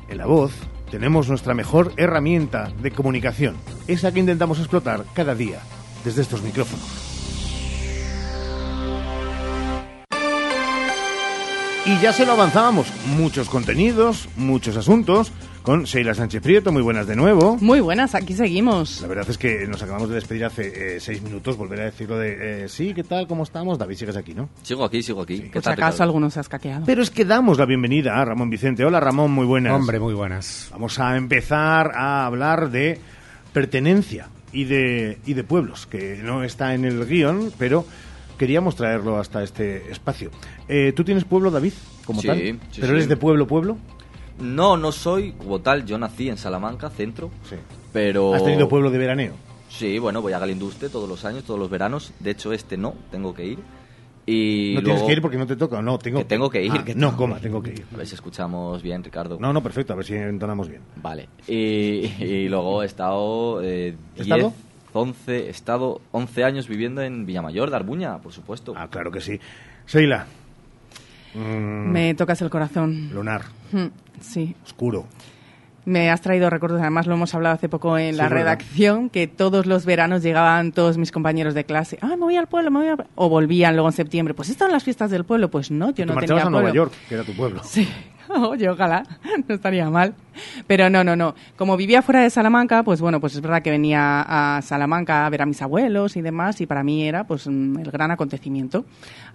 en 0.10 0.18
la 0.18 0.26
voz 0.26 0.52
tenemos 0.90 1.30
nuestra 1.30 1.54
mejor 1.54 1.94
herramienta 1.98 2.72
de 2.82 2.92
comunicación, 2.92 3.56
esa 3.88 4.12
que 4.12 4.20
intentamos 4.20 4.60
explotar 4.60 5.06
cada 5.14 5.36
día 5.36 5.60
desde 6.04 6.22
estos 6.22 6.42
micrófonos. 6.42 7.12
Y 11.86 12.00
ya 12.00 12.14
se 12.14 12.26
lo 12.26 12.34
avanzábamos, 12.34 12.88
muchos 13.18 13.50
contenidos, 13.50 14.30
muchos 14.36 14.78
asuntos, 14.78 15.32
con 15.64 15.84
Sheila 15.84 16.16
Sánchez 16.16 16.42
Prieto, 16.42 16.72
muy 16.72 16.82
buenas 16.82 17.06
de 17.06 17.16
nuevo. 17.16 17.56
Muy 17.62 17.82
buenas, 17.82 18.16
aquí 18.16 18.34
seguimos. 18.34 19.02
La 19.02 19.08
verdad 19.08 19.30
es 19.30 19.38
que 19.38 19.68
nos 19.68 19.82
acabamos 19.84 20.10
de 20.10 20.16
despedir 20.16 20.46
hace 20.46 20.96
eh, 20.96 21.00
seis 21.00 21.22
minutos, 21.22 21.56
volver 21.56 21.82
a 21.82 21.86
decirlo 21.86 22.18
de, 22.18 22.64
eh, 22.64 22.70
sí, 22.70 22.94
¿qué 22.96 23.04
tal? 23.04 23.28
¿Cómo 23.28 23.44
estamos? 23.44 23.78
David, 23.78 23.96
sigues 23.96 24.16
aquí, 24.16 24.34
¿no? 24.34 24.50
Sigo 24.64 24.84
aquí, 24.84 25.04
sigo 25.04 25.22
aquí. 25.22 25.40
¿Qué 25.42 25.50
Por 25.52 25.62
si 25.62 25.66
tal, 25.66 25.74
acaso 25.74 26.02
algunos 26.04 26.34
se 26.34 26.40
has 26.40 26.50
caqueado. 26.50 26.84
Pero 26.86 27.04
es 27.04 27.12
que 27.12 27.26
damos 27.26 27.60
la 27.60 27.66
bienvenida 27.66 28.20
a 28.20 28.26
Ramón 28.26 28.50
Vicente. 28.50 28.84
Hola 28.84 29.00
Ramón, 29.00 29.32
muy 29.32 29.46
buenas. 29.46 29.74
Hombre, 29.74 30.00
muy 30.00 30.16
buenas. 30.16 30.70
Vamos 30.72 30.98
a 31.00 31.16
empezar 31.16 31.92
a 31.96 32.26
hablar 32.26 32.72
de 32.72 33.00
pertenencia 33.54 34.30
y 34.52 34.64
de, 34.64 35.20
y 35.28 35.34
de 35.36 35.44
pueblos, 35.44 35.86
que 35.86 36.20
no 36.24 36.44
está 36.44 36.74
en 36.74 36.86
el 36.86 37.06
guion, 37.06 37.52
pero 37.60 37.86
queríamos 38.40 38.76
traerlo 38.76 39.20
hasta 39.20 39.44
este 39.44 39.92
espacio. 39.92 40.32
Eh, 40.68 40.92
¿Tú 40.96 41.04
tienes 41.04 41.24
pueblo, 41.24 41.52
David, 41.52 41.74
como 42.06 42.22
Sí, 42.22 42.28
tal? 42.28 42.38
sí, 42.40 42.58
¿Pero 42.76 42.88
sí. 42.88 42.94
eres 42.94 43.08
de 43.08 43.18
pueblo, 43.18 43.46
pueblo? 43.46 43.78
No, 44.42 44.78
no 44.78 44.92
soy 44.92 45.34
como 45.34 45.60
tal. 45.60 45.86
Yo 45.86 45.98
nací 45.98 46.30
en 46.30 46.38
Salamanca, 46.38 46.90
centro. 46.90 47.30
Sí. 47.50 47.56
Pero... 47.94 48.34
¿Has 48.34 48.44
tenido 48.44 48.68
pueblo 48.68 48.90
de 48.92 48.98
veraneo? 48.98 49.34
Sí, 49.70 50.00
bueno, 50.00 50.22
voy 50.22 50.34
a 50.34 50.40
Galinduste 50.40 50.90
todos 50.90 51.08
los 51.08 51.24
años, 51.26 51.44
todos 51.44 51.60
los 51.60 51.70
veranos. 51.70 52.14
De 52.20 52.32
hecho, 52.32 52.52
este 52.54 52.78
no, 52.78 52.94
tengo 53.10 53.34
que 53.34 53.46
ir. 53.46 53.60
Y 54.26 54.74
no 54.76 54.82
luego- 54.82 54.86
tienes 54.98 55.04
que 55.04 55.14
ir 55.14 55.22
porque 55.22 55.38
no 55.38 55.48
te 55.48 55.56
toca, 55.56 55.82
no, 55.82 55.98
tengo 55.98 56.20
Que 56.20 56.26
tengo 56.26 56.50
que 56.50 56.64
ir, 56.64 56.72
Ah, 56.76 56.86
que 56.86 56.94
no, 56.94 57.16
coma, 57.18 57.40
tengo 57.40 57.62
que 57.64 57.72
ir. 57.72 57.86
A 57.94 57.98
ver 57.98 58.06
si 58.08 58.16
escuchamos 58.16 58.82
bien, 58.84 59.04
Ricardo. 59.04 59.38
No, 59.40 59.52
no, 59.52 59.64
perfecto, 59.64 59.94
a 59.94 59.96
ver 59.96 60.06
si 60.06 60.14
entonamos 60.16 60.70
bien. 60.70 60.82
Vale. 60.98 61.28
Y, 61.48 62.06
y 62.24 62.48
luego 62.50 62.84
he 62.84 62.86
estado 62.86 63.62
eh, 63.64 63.96
10, 64.16 64.28
¿Estado? 64.28 64.54
11, 64.94 65.48
he 65.48 65.50
estado 65.50 66.02
11 66.12 66.44
años 66.44 66.68
viviendo 66.68 67.02
en 67.02 67.26
Villamayor 67.26 67.70
de 67.70 67.76
Arbuña, 67.78 68.20
por 68.20 68.32
supuesto. 68.34 68.74
Ah, 68.76 68.90
claro 68.90 69.10
que 69.12 69.22
sí. 69.22 69.40
Sheila. 71.34 71.50
Me 71.50 72.14
tocas 72.16 72.42
el 72.42 72.50
corazón. 72.50 73.10
Lunar. 73.14 73.44
Mm, 73.72 73.88
Sí. 74.20 74.56
Oscuro. 74.66 75.06
Me 75.84 76.12
has 76.12 76.22
traído 76.22 76.52
recuerdos, 76.52 76.80
además 76.80 77.08
lo 77.08 77.16
hemos 77.16 77.34
hablado 77.34 77.56
hace 77.56 77.68
poco 77.68 77.98
en 77.98 78.12
Sí, 78.12 78.18
la 78.18 78.30
redacción, 78.30 79.10
que 79.10 79.26
todos 79.26 79.66
los 79.66 79.84
veranos 79.84 80.22
llegaban 80.22 80.74
todos 80.74 81.00
mis 81.00 81.12
compañeros 81.12 81.56
de 81.56 81.64
clase. 81.64 81.98
Ah, 82.02 82.10
me 82.10 82.18
voy 82.18 82.36
al 82.36 82.46
pueblo, 82.46 82.70
me 82.70 82.80
voy 82.82 82.88
al 82.90 82.98
pueblo. 82.98 83.12
O 83.16 83.30
volvían 83.30 83.74
luego 83.76 83.90
en 83.90 83.94
septiembre. 83.94 84.36
Pues 84.36 84.50
están 84.50 84.72
las 84.72 84.84
fiestas 84.84 85.10
del 85.10 85.24
pueblo. 85.24 85.50
Pues 85.50 85.72
no, 85.72 85.90
yo 85.92 86.06
no 86.06 86.16
tenía 86.18 86.44
a 86.44 86.50
Nueva 86.52 86.66
pueblo. 86.68 86.74
York, 86.74 86.94
que 87.10 87.16
era 87.16 87.24
tu 87.24 87.34
pueblo. 87.34 87.62
Sí. 87.64 87.88
Oye, 88.50 88.70
ojalá, 88.70 89.04
no 89.48 89.56
estaría 89.56 89.90
mal. 89.90 90.14
Pero 90.68 90.90
no, 90.90 91.04
no, 91.04 91.16
no. 91.16 91.36
Como 91.58 91.78
vivía 91.78 92.02
fuera 92.02 92.22
de 92.22 92.30
Salamanca, 92.30 92.84
pues 92.84 93.02
bueno, 93.02 93.20
pues 93.20 93.36
es 93.36 93.42
verdad 93.42 93.62
que 93.62 93.72
venía 93.72 94.22
a 94.22 94.62
Salamanca 94.62 95.26
a 95.26 95.30
ver 95.30 95.42
a 95.42 95.46
mis 95.46 95.62
abuelos 95.62 96.16
y 96.16 96.22
demás, 96.22 96.62
y 96.62 96.66
para 96.66 96.84
mí 96.84 97.08
era 97.08 97.26
pues 97.26 97.48
mm, 97.48 97.80
el 97.80 97.92
gran 97.92 98.12
acontecimiento. 98.12 98.86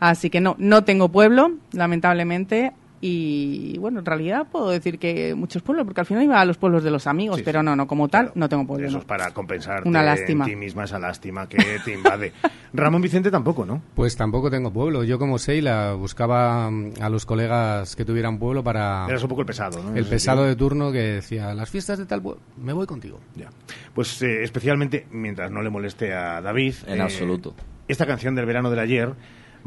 Así 0.01 0.31
que 0.31 0.41
no, 0.41 0.57
no 0.59 0.85
tengo 0.85 1.11
pueblo, 1.11 1.53
lamentablemente. 1.73 2.73
Y 3.09 3.79
bueno, 3.79 4.01
en 4.01 4.05
realidad 4.05 4.49
puedo 4.51 4.71
decir 4.71 4.99
que 4.99 5.33
muchos 5.37 5.63
pueblos, 5.63 5.87
porque 5.87 6.01
al 6.01 6.07
final 6.07 6.25
iba 6.25 6.41
a 6.41 6.45
los 6.45 6.57
pueblos 6.57 6.83
de 6.83 6.91
los 6.91 7.07
amigos, 7.07 7.37
Sí, 7.37 7.43
pero 7.45 7.63
no, 7.63 7.77
no, 7.77 7.87
como 7.87 8.09
tal, 8.09 8.33
no 8.35 8.49
tengo 8.49 8.67
pueblo. 8.67 8.89
Eso 8.89 8.97
no. 8.97 9.01
es 9.01 9.05
para 9.05 9.33
compensar 9.33 9.87
Una 9.87 10.03
lástima. 10.03 10.45
en 10.45 10.51
ti 10.51 10.57
misma 10.57 10.85
esa 10.85 10.99
lástima 10.99 11.49
que 11.49 11.59
te 11.85 11.95
invade. 11.95 12.33
Ramón 12.73 13.01
Vicente 13.01 13.31
tampoco, 13.31 13.65
¿no? 13.65 13.81
Pues 13.95 14.17
tampoco 14.17 14.51
tengo 14.51 14.73
pueblo. 14.73 15.05
Yo 15.05 15.21
como 15.21 15.39
Seila 15.39 15.93
buscaba 15.93 16.69
mm, 16.69 16.95
a 17.01 17.09
los 17.09 17.25
colegas 17.27 17.95
que 17.95 18.05
tuvieran 18.05 18.41
pueblo 18.41 18.65
para... 18.65 19.07
Eras 19.09 19.23
un 19.23 19.29
poco 19.29 19.43
el 19.43 19.47
pesado, 19.47 19.81
¿no? 19.81 19.97
El 19.97 20.05
pesado 20.07 20.39
sentido. 20.39 20.49
de 20.49 20.57
turno 20.57 20.91
que 20.91 20.99
decía, 20.99 21.55
las 21.55 21.71
fiestas 21.71 22.01
de 22.01 22.07
tal 22.07 22.23
pueblo, 22.23 22.43
me 22.57 22.73
voy 22.73 22.87
contigo. 22.87 23.21
Ya. 23.37 23.51
Pues 23.95 24.21
eh, 24.23 24.43
especialmente, 24.43 25.07
mientras 25.13 25.53
no 25.53 25.63
le 25.63 25.71
moleste 25.71 26.13
a 26.13 26.41
David. 26.41 26.75
En 26.89 26.99
eh, 26.99 27.03
absoluto. 27.03 27.55
Esta 27.87 28.05
canción 28.05 28.35
del 28.35 28.47
verano 28.47 28.69
del 28.69 28.81
ayer 28.81 29.15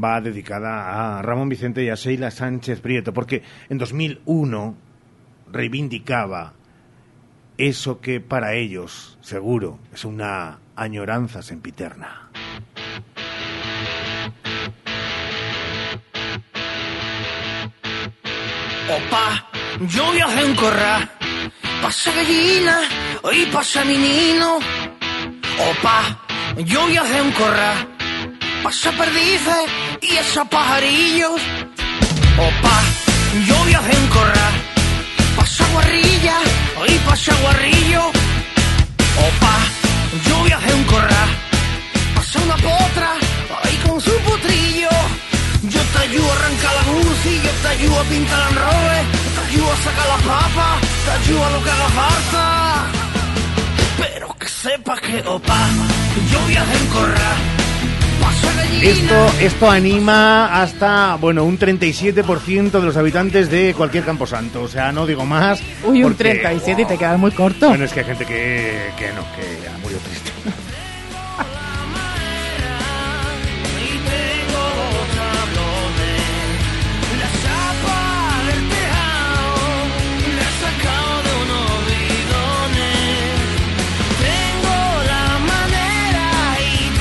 va 0.02 0.22
dedicada 0.22 1.18
a 1.18 1.22
Ramón 1.22 1.50
Vicente 1.50 1.84
y 1.84 1.90
a 1.90 1.96
Sheila 1.96 2.32
Sánchez 2.32 2.80
Prieto, 2.82 3.14
porque 3.14 3.44
en 3.70 3.78
2001 3.78 4.76
reivindicaba 5.52 6.54
eso 7.58 8.00
que 8.00 8.22
para 8.22 8.54
ellos, 8.54 9.18
seguro, 9.22 9.80
es 9.94 10.06
una 10.06 10.60
añoranza 10.76 11.42
sempiterna. 11.42 12.30
Opa, 18.90 19.46
yo 19.88 20.12
viajé 20.14 20.46
en 20.46 20.56
corral, 20.56 21.12
pasa 21.82 22.12
gallina 22.16 22.80
y 23.32 23.46
pasa 23.48 23.84
menino. 23.84 24.58
Opa, 25.60 26.18
yo 26.66 26.88
viajé 26.88 27.20
en 27.20 27.32
corral, 27.34 27.99
pasa 28.64 28.92
perdices 28.92 29.66
y 30.02 30.16
esos 30.18 30.48
pajarillos. 30.48 31.42
Opa, 32.38 32.78
yo 33.48 33.66
viajé 33.66 33.96
en 33.96 34.08
corral, 34.08 34.54
pasa 35.36 35.66
guarrilla 35.74 36.38
y 36.88 36.98
pasa 37.00 37.34
guarrillo. 37.42 38.08
Opa, 39.28 39.56
yo 40.28 40.44
viajé 40.44 40.72
en 40.72 40.84
corral, 40.86 41.30
pasa 42.16 42.40
una 42.40 42.56
potra 42.56 43.14
ahí 43.64 43.76
con 43.88 44.00
su 44.02 44.12
potrillo. 44.22 44.90
Yo 45.64 45.82
te 45.82 46.00
ayudo 46.00 46.32
a 46.32 46.36
arrancar 46.36 46.74
la 46.76 46.94
bici, 46.94 47.42
yo 47.44 47.52
te 47.62 47.68
ayudo 47.68 48.00
a 48.00 48.04
pintar 48.04 48.50
el 48.50 48.56
robe, 48.56 48.98
te 49.36 49.42
ayudo 49.52 49.74
a 49.74 49.78
sacar 49.78 50.08
la 50.08 50.18
papa, 50.18 50.78
te 51.06 51.12
ayudo 51.12 51.46
a 51.46 51.50
lo 51.52 51.64
que 51.64 51.70
haga 51.70 51.90
falta. 51.90 52.86
Pero 53.98 54.36
que 54.40 54.48
sepas 54.48 55.02
que, 55.02 55.22
opa, 55.28 55.68
yo 56.32 56.46
viajé 56.48 56.78
en 56.78 56.88
corral. 56.88 57.69
Esto, 58.82 59.28
esto 59.42 59.70
anima 59.70 60.62
hasta, 60.62 61.16
bueno, 61.16 61.44
un 61.44 61.60
37% 61.60 62.72
de 62.72 62.82
los 62.82 62.96
habitantes 62.96 63.50
de 63.52 63.74
cualquier 63.76 64.06
camposanto. 64.06 64.62
O 64.64 64.68
sea, 64.70 64.92
no 64.94 65.06
digo 65.06 65.26
más. 65.26 65.62
Uy, 65.84 66.04
un 66.04 66.12
porque- 66.14 66.24
37 66.30 66.82
y 66.84 66.86
te 66.86 66.98
quedas 66.98 67.20
muy 67.20 67.32
corto. 67.32 67.68
Bueno, 67.70 67.84
es 67.86 67.92
que 67.92 68.00
hay 68.00 68.06
gente 68.06 68.26
que, 68.26 68.92
que 68.98 69.08
no, 69.10 69.22
que 69.36 69.79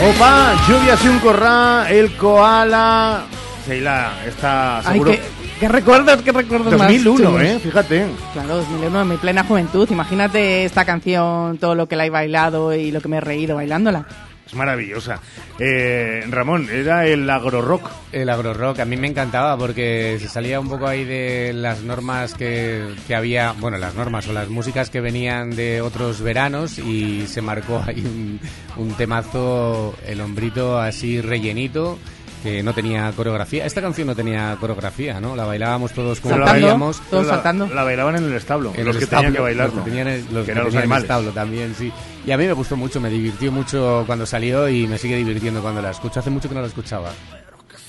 Opa, 0.01 0.55
lluvias 0.69 1.05
y 1.05 1.09
un 1.09 1.19
corrá, 1.19 1.91
el 1.91 2.17
koala. 2.17 3.25
Seila, 3.67 4.13
está 4.27 4.79
Ay, 4.79 4.85
seguro. 4.93 5.11
qué, 5.11 5.21
qué 5.59 5.69
recuerdos, 5.69 6.23
qué 6.23 6.31
recuerdos 6.31 6.73
más 6.79 6.89
2001, 6.89 7.17
chulos. 7.17 7.43
¿eh? 7.43 7.59
Fíjate. 7.61 8.07
Claro, 8.33 8.57
2001, 8.59 9.03
en 9.03 9.09
mi 9.09 9.17
plena 9.17 9.43
juventud. 9.43 9.89
Imagínate 9.91 10.65
esta 10.65 10.85
canción, 10.85 11.59
todo 11.59 11.75
lo 11.75 11.89
que 11.89 11.97
la 11.97 12.07
he 12.07 12.11
bailado 12.11 12.73
y 12.75 12.93
lo 12.93 13.01
que 13.01 13.09
me 13.09 13.17
he 13.17 13.21
reído 13.21 13.57
bailándola. 13.57 14.07
Es 14.49 14.55
maravillosa. 14.55 15.21
Eh, 15.59 16.25
Ramón, 16.31 16.69
era 16.71 17.07
el 17.07 17.29
agro 17.29 17.61
rock. 17.61 17.91
El 18.13 18.31
agro 18.31 18.55
rock 18.55 18.81
a 18.81 18.87
mí 18.87 18.97
me 18.97 19.07
encantaba 19.07 19.59
porque 19.59 20.17
se 20.19 20.29
salía 20.29 20.59
un 20.59 20.71
poco 20.71 20.87
ahí 20.87 21.05
de 21.05 21.53
las 21.53 21.83
normas 21.83 22.33
que, 22.33 22.95
que 23.07 23.15
había, 23.15 23.53
bueno, 23.53 23.77
las 23.77 23.95
normas 23.95 24.27
o 24.29 24.33
las 24.33 24.49
músicas 24.49 24.89
que 24.89 25.03
venían 25.03 25.51
de 25.51 25.83
otros 25.83 26.23
veranos 26.23 26.79
y 26.79 27.27
se 27.27 27.43
marcó 27.43 27.85
ahí 27.87 28.01
un, 28.01 28.41
un 28.77 28.95
temazo, 28.95 29.95
el 30.07 30.23
hombrito 30.23 30.81
así 30.81 31.21
rellenito 31.21 31.99
que 32.43 32.63
no 32.63 32.73
tenía 32.73 33.11
coreografía. 33.13 33.67
Esta 33.67 33.81
canción 33.81 34.07
no 34.07 34.15
tenía 34.15 34.57
coreografía, 34.61 35.21
¿no? 35.21 35.35
La 35.37 35.45
bailábamos 35.45 35.93
todos 35.93 36.21
como 36.21 36.35
Saltando, 36.37 36.61
podíamos. 36.61 37.01
todos 37.11 37.27
La- 37.27 37.35
saltando. 37.35 37.67
la 37.69 37.85
bailaban 37.85 38.17
en 38.17 38.25
el 38.25 38.33
establo, 38.35 38.73
En 38.77 38.85
los 38.85 38.97
el 38.97 39.01
que 39.01 39.07
tenían 39.07 39.33
que 39.33 39.41
bailarlo, 39.41 39.75
Los 39.77 39.85
que 39.85 39.91
tenían 39.91 40.09
el, 40.09 40.21
los 40.21 40.29
que 40.29 40.45
que 40.47 40.51
eran 40.53 40.65
los 40.65 40.73
tenían 40.73 40.73
el 40.73 40.79
animales. 40.79 41.05
establo 41.05 41.31
también, 41.33 41.75
sí. 41.77 41.93
Y 42.27 42.31
a 42.33 42.37
mí 42.39 42.47
me 42.47 42.53
gustó 42.53 42.77
mucho, 42.77 43.01
me 43.01 43.11
divirtió 43.11 43.51
mucho 43.53 44.05
cuando 44.07 44.27
salió 44.27 44.69
y 44.69 44.87
me 44.87 44.99
sigue 44.99 45.17
divirtiendo 45.17 45.61
cuando 45.63 45.81
la 45.83 45.91
escucho. 45.91 46.21
Hace 46.21 46.31
mucho 46.31 46.49
que 46.49 46.55
no 46.55 46.61
la 46.61 46.67
escuchaba. 46.69 47.11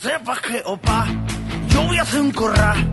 sepas 0.02 0.40
que, 0.42 0.62
opa, 0.66 1.08
yo 1.70 1.84
voy 1.84 1.98
a 1.98 2.02
hacer 2.04 2.22
un 2.22 2.32
corral, 2.32 2.92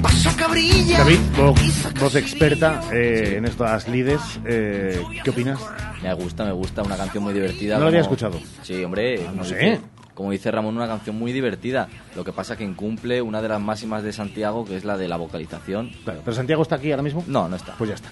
pasa 0.00 0.34
cabrilla. 0.36 0.98
David, 0.98 1.18
voz, 1.36 1.60
voz 2.00 2.14
experta 2.14 2.80
eh, 2.92 3.34
en 3.38 3.44
estas 3.46 3.88
lides, 3.88 4.20
eh, 4.44 5.02
¿qué 5.24 5.30
opinas? 5.30 5.58
Me 6.02 6.12
gusta, 6.14 6.44
me 6.44 6.52
gusta, 6.52 6.82
una 6.82 6.96
canción 6.96 7.24
muy 7.24 7.32
divertida. 7.34 7.74
No 7.76 7.82
lo 7.82 7.88
había 7.88 8.00
escuchado. 8.02 8.38
Sí, 8.62 8.84
hombre, 8.84 9.24
como 9.24 9.44
sé. 9.44 9.80
Como 10.16 10.30
dice 10.30 10.50
Ramón, 10.50 10.76
una 10.76 10.88
canción 10.88 11.16
muy 11.16 11.30
divertida. 11.30 11.88
Lo 12.16 12.24
que 12.24 12.32
pasa 12.32 12.56
que 12.56 12.64
incumple 12.64 13.20
una 13.20 13.42
de 13.42 13.48
las 13.48 13.60
máximas 13.60 14.02
de 14.02 14.14
Santiago, 14.14 14.64
que 14.64 14.76
es 14.76 14.84
la 14.84 14.96
de 14.96 15.08
la 15.08 15.18
vocalización. 15.18 15.90
Claro, 16.04 16.22
¿Pero 16.24 16.34
Santiago 16.34 16.62
está 16.62 16.76
aquí 16.76 16.90
ahora 16.90 17.02
mismo? 17.02 17.22
No, 17.26 17.48
no 17.48 17.54
está. 17.54 17.74
Pues 17.74 17.90
ya 17.90 17.94
está. 17.94 18.08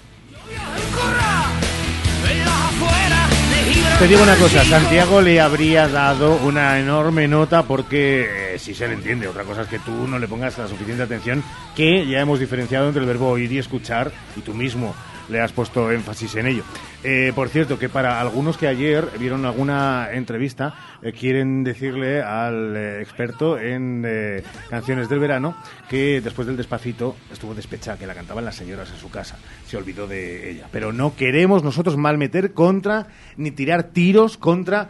Te 3.97 4.07
digo 4.07 4.21
una 4.21 4.35
cosa, 4.35 4.63
Santiago 4.65 5.19
le 5.21 5.41
habría 5.41 5.87
dado 5.87 6.35
una 6.43 6.79
enorme 6.79 7.27
nota 7.27 7.63
porque 7.63 8.53
eh, 8.53 8.59
sí 8.59 8.75
se 8.75 8.87
le 8.87 8.93
entiende. 8.93 9.27
Otra 9.27 9.43
cosa 9.43 9.63
es 9.63 9.67
que 9.67 9.79
tú 9.79 10.07
no 10.07 10.19
le 10.19 10.27
pongas 10.27 10.57
la 10.59 10.67
suficiente 10.67 11.01
atención, 11.01 11.43
que 11.75 12.05
ya 12.05 12.19
hemos 12.19 12.39
diferenciado 12.39 12.87
entre 12.87 13.01
el 13.01 13.07
verbo 13.07 13.29
oír 13.29 13.51
y 13.51 13.57
escuchar, 13.57 14.11
y 14.35 14.41
tú 14.41 14.53
mismo 14.53 14.93
le 15.29 15.41
has 15.41 15.51
puesto 15.51 15.91
énfasis 15.91 16.35
en 16.35 16.47
ello. 16.47 16.63
Eh, 17.03 17.31
por 17.35 17.49
cierto, 17.49 17.77
que 17.77 17.89
para 17.89 18.19
algunos 18.19 18.57
que 18.57 18.67
ayer 18.67 19.07
vieron 19.19 19.45
alguna 19.45 20.09
entrevista, 20.11 20.73
eh, 21.01 21.11
quieren 21.11 21.63
decirle 21.63 22.21
al 22.21 22.75
eh, 22.75 23.01
experto 23.01 23.59
en 23.59 24.03
eh, 24.07 24.43
canciones 24.69 25.07
del 25.09 25.19
verano 25.19 25.55
que 25.89 26.21
después 26.21 26.47
del 26.47 26.57
despacito 26.57 27.15
estuvo 27.31 27.53
despechada, 27.53 27.97
que 27.97 28.07
la 28.07 28.15
cantaban 28.15 28.43
las 28.43 28.55
señoras 28.55 28.89
en 28.91 28.97
su 28.97 29.09
casa. 29.09 29.37
Se 29.67 29.77
olvidó 29.77 30.07
de 30.07 30.49
ella. 30.49 30.67
Pero 30.71 30.91
no 30.91 31.15
queremos 31.15 31.63
nosotros 31.63 31.97
malmeter 31.97 32.53
contra 32.53 33.07
ni 33.37 33.51
tirar 33.51 33.83
tiros 33.83 34.37
contra 34.37 34.89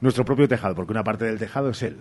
nuestro 0.00 0.24
propio 0.24 0.48
tejado, 0.48 0.74
porque 0.74 0.92
una 0.92 1.04
parte 1.04 1.24
del 1.24 1.38
tejado 1.38 1.70
es 1.70 1.82
él. 1.82 1.98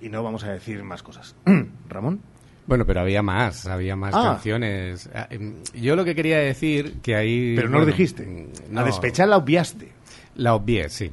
Y 0.00 0.08
no 0.08 0.22
vamos 0.22 0.44
a 0.44 0.52
decir 0.52 0.82
más 0.82 1.02
cosas. 1.02 1.36
Ramón. 1.88 2.22
Bueno, 2.66 2.86
pero 2.86 3.00
había 3.00 3.22
más, 3.22 3.66
había 3.66 3.96
más 3.96 4.14
Ah. 4.14 4.32
canciones. 4.34 5.08
Ah, 5.14 5.26
em, 5.30 5.54
Yo 5.74 5.96
lo 5.96 6.04
que 6.04 6.14
quería 6.14 6.38
decir 6.38 6.94
que 7.02 7.16
ahí... 7.16 7.54
Pero 7.56 7.68
no 7.68 7.80
lo 7.80 7.86
dijiste. 7.86 8.24
mm, 8.70 8.78
A 8.78 8.84
despechar 8.84 9.28
la 9.28 9.36
obviaste. 9.38 9.88
La 10.36 10.54
obvié, 10.54 10.88
sí. 10.88 11.10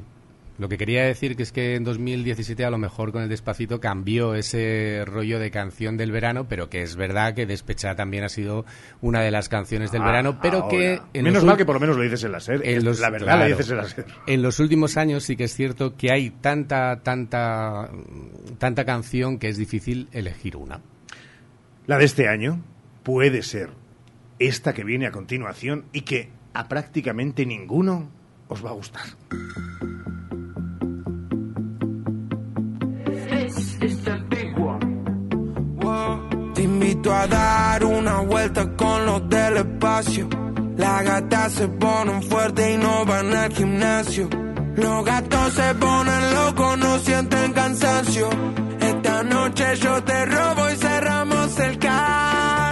Lo 0.58 0.68
que 0.68 0.76
quería 0.76 1.04
decir 1.04 1.36
que 1.36 1.44
es 1.44 1.52
que 1.52 1.76
en 1.76 1.84
2017 1.84 2.64
a 2.64 2.70
lo 2.70 2.78
mejor 2.78 3.12
con 3.12 3.22
el 3.22 3.28
Despacito 3.28 3.78
cambió 3.78 4.34
ese 4.34 5.04
rollo 5.06 5.38
de 5.38 5.52
canción 5.52 5.96
del 5.96 6.10
verano, 6.10 6.46
pero 6.48 6.68
que 6.68 6.82
es 6.82 6.96
verdad 6.96 7.32
que 7.34 7.46
Despechada 7.46 7.94
también 7.94 8.24
ha 8.24 8.28
sido 8.28 8.64
una 9.00 9.20
de 9.20 9.30
las 9.30 9.48
canciones 9.48 9.92
del 9.92 10.02
Ah, 10.02 10.06
verano, 10.06 10.38
pero 10.42 10.58
ahora. 10.64 10.68
que... 10.70 11.00
en 11.14 11.24
Menos 11.24 11.44
mal 11.44 11.56
que 11.56 11.64
por 11.64 11.76
lo 11.76 11.80
menos 11.80 11.96
lo 11.96 12.02
dices 12.02 12.24
en 12.24 12.32
la 12.32 12.40
SER. 12.40 12.60
en 12.66 12.84
los- 12.84 12.98
la 12.98 13.10
verdad 13.10 13.26
claro. 13.26 13.40
la 13.42 13.46
dices 13.46 13.70
en 13.70 13.76
la 13.76 13.84
SER. 13.88 14.04
En 14.26 14.42
los 14.42 14.58
últimos 14.58 14.96
años 14.96 15.22
sí 15.22 15.36
que 15.36 15.44
es 15.44 15.54
cierto 15.54 15.94
que 15.96 16.10
hay 16.10 16.30
tanta, 16.30 17.02
tanta, 17.04 17.88
tanta 18.58 18.84
canción 18.84 19.38
que 19.38 19.48
es 19.50 19.58
difícil 19.58 20.08
elegir 20.10 20.56
una. 20.56 20.80
La 21.88 21.96
de 21.96 22.04
este 22.04 22.28
año 22.28 22.62
puede 23.02 23.42
ser 23.42 23.70
esta 24.38 24.74
que 24.74 24.84
viene 24.84 25.06
a 25.06 25.10
continuación 25.10 25.86
y 25.90 26.02
que 26.02 26.28
a 26.52 26.68
prácticamente 26.68 27.46
ninguno 27.46 28.10
os 28.46 28.62
va 28.62 28.68
a 28.68 28.72
gustar. 28.74 29.06
Te 36.54 36.62
invito 36.62 37.14
a 37.14 37.26
dar 37.26 37.82
una 37.82 38.20
vuelta 38.20 38.76
con 38.76 39.06
los 39.06 39.26
del 39.30 39.56
espacio. 39.56 40.28
La 40.76 41.02
gata 41.02 41.48
se 41.48 41.68
ponen 41.68 42.22
fuerte 42.22 42.74
y 42.74 42.76
no 42.76 43.06
van 43.06 43.32
al 43.32 43.50
gimnasio. 43.50 44.47
Los 44.78 45.04
gatos 45.04 45.54
se 45.54 45.74
ponen 45.74 46.34
locos, 46.34 46.78
no 46.78 46.98
sienten 47.00 47.52
cansancio. 47.52 48.28
Esta 48.80 49.24
noche 49.24 49.76
yo 49.76 50.04
te 50.04 50.24
robo 50.26 50.70
y 50.70 50.76
cerramos 50.76 51.58
el 51.58 51.78
caso. 51.80 52.67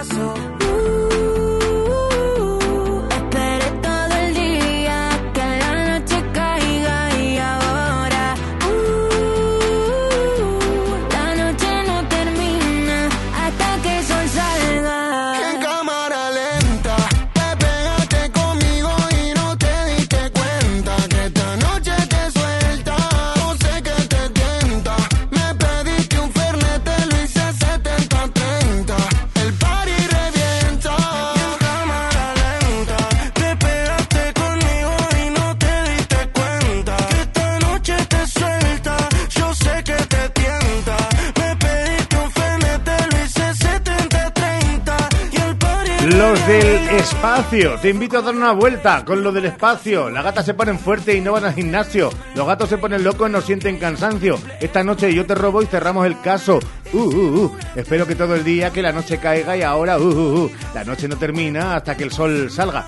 Del 46.47 46.89
espacio, 46.91 47.77
te 47.81 47.89
invito 47.89 48.17
a 48.17 48.21
dar 48.21 48.33
una 48.33 48.53
vuelta 48.53 49.03
con 49.03 49.21
lo 49.21 49.33
del 49.33 49.45
espacio. 49.45 50.09
Las 50.09 50.23
gatas 50.23 50.45
se 50.45 50.53
ponen 50.53 50.79
fuertes 50.79 51.13
y 51.13 51.19
no 51.19 51.33
van 51.33 51.43
al 51.43 51.53
gimnasio. 51.53 52.09
Los 52.35 52.47
gatos 52.47 52.69
se 52.69 52.77
ponen 52.77 53.03
locos 53.03 53.27
y 53.27 53.33
no 53.33 53.41
sienten 53.41 53.77
cansancio. 53.77 54.39
Esta 54.61 54.81
noche 54.81 55.13
yo 55.13 55.25
te 55.25 55.35
robo 55.35 55.61
y 55.61 55.65
cerramos 55.65 56.05
el 56.05 56.21
caso. 56.21 56.59
Uh, 56.93 56.97
uh, 56.97 57.43
uh. 57.43 57.57
Espero 57.75 58.07
que 58.07 58.15
todo 58.15 58.35
el 58.35 58.45
día 58.45 58.71
que 58.71 58.81
la 58.81 58.93
noche 58.93 59.17
caiga 59.17 59.57
y 59.57 59.61
ahora, 59.61 59.99
uh, 59.99 60.03
uh, 60.03 60.43
uh. 60.45 60.51
La 60.73 60.85
noche 60.85 61.09
no 61.09 61.17
termina 61.17 61.75
hasta 61.75 61.97
que 61.97 62.05
el 62.05 62.13
sol 62.13 62.49
salga. 62.49 62.85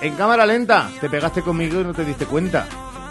En 0.00 0.14
cámara 0.16 0.44
lenta, 0.44 0.90
te 1.00 1.08
pegaste 1.08 1.42
conmigo 1.42 1.80
y 1.80 1.84
no 1.84 1.94
te 1.94 2.04
diste 2.04 2.26
cuenta. 2.26 2.66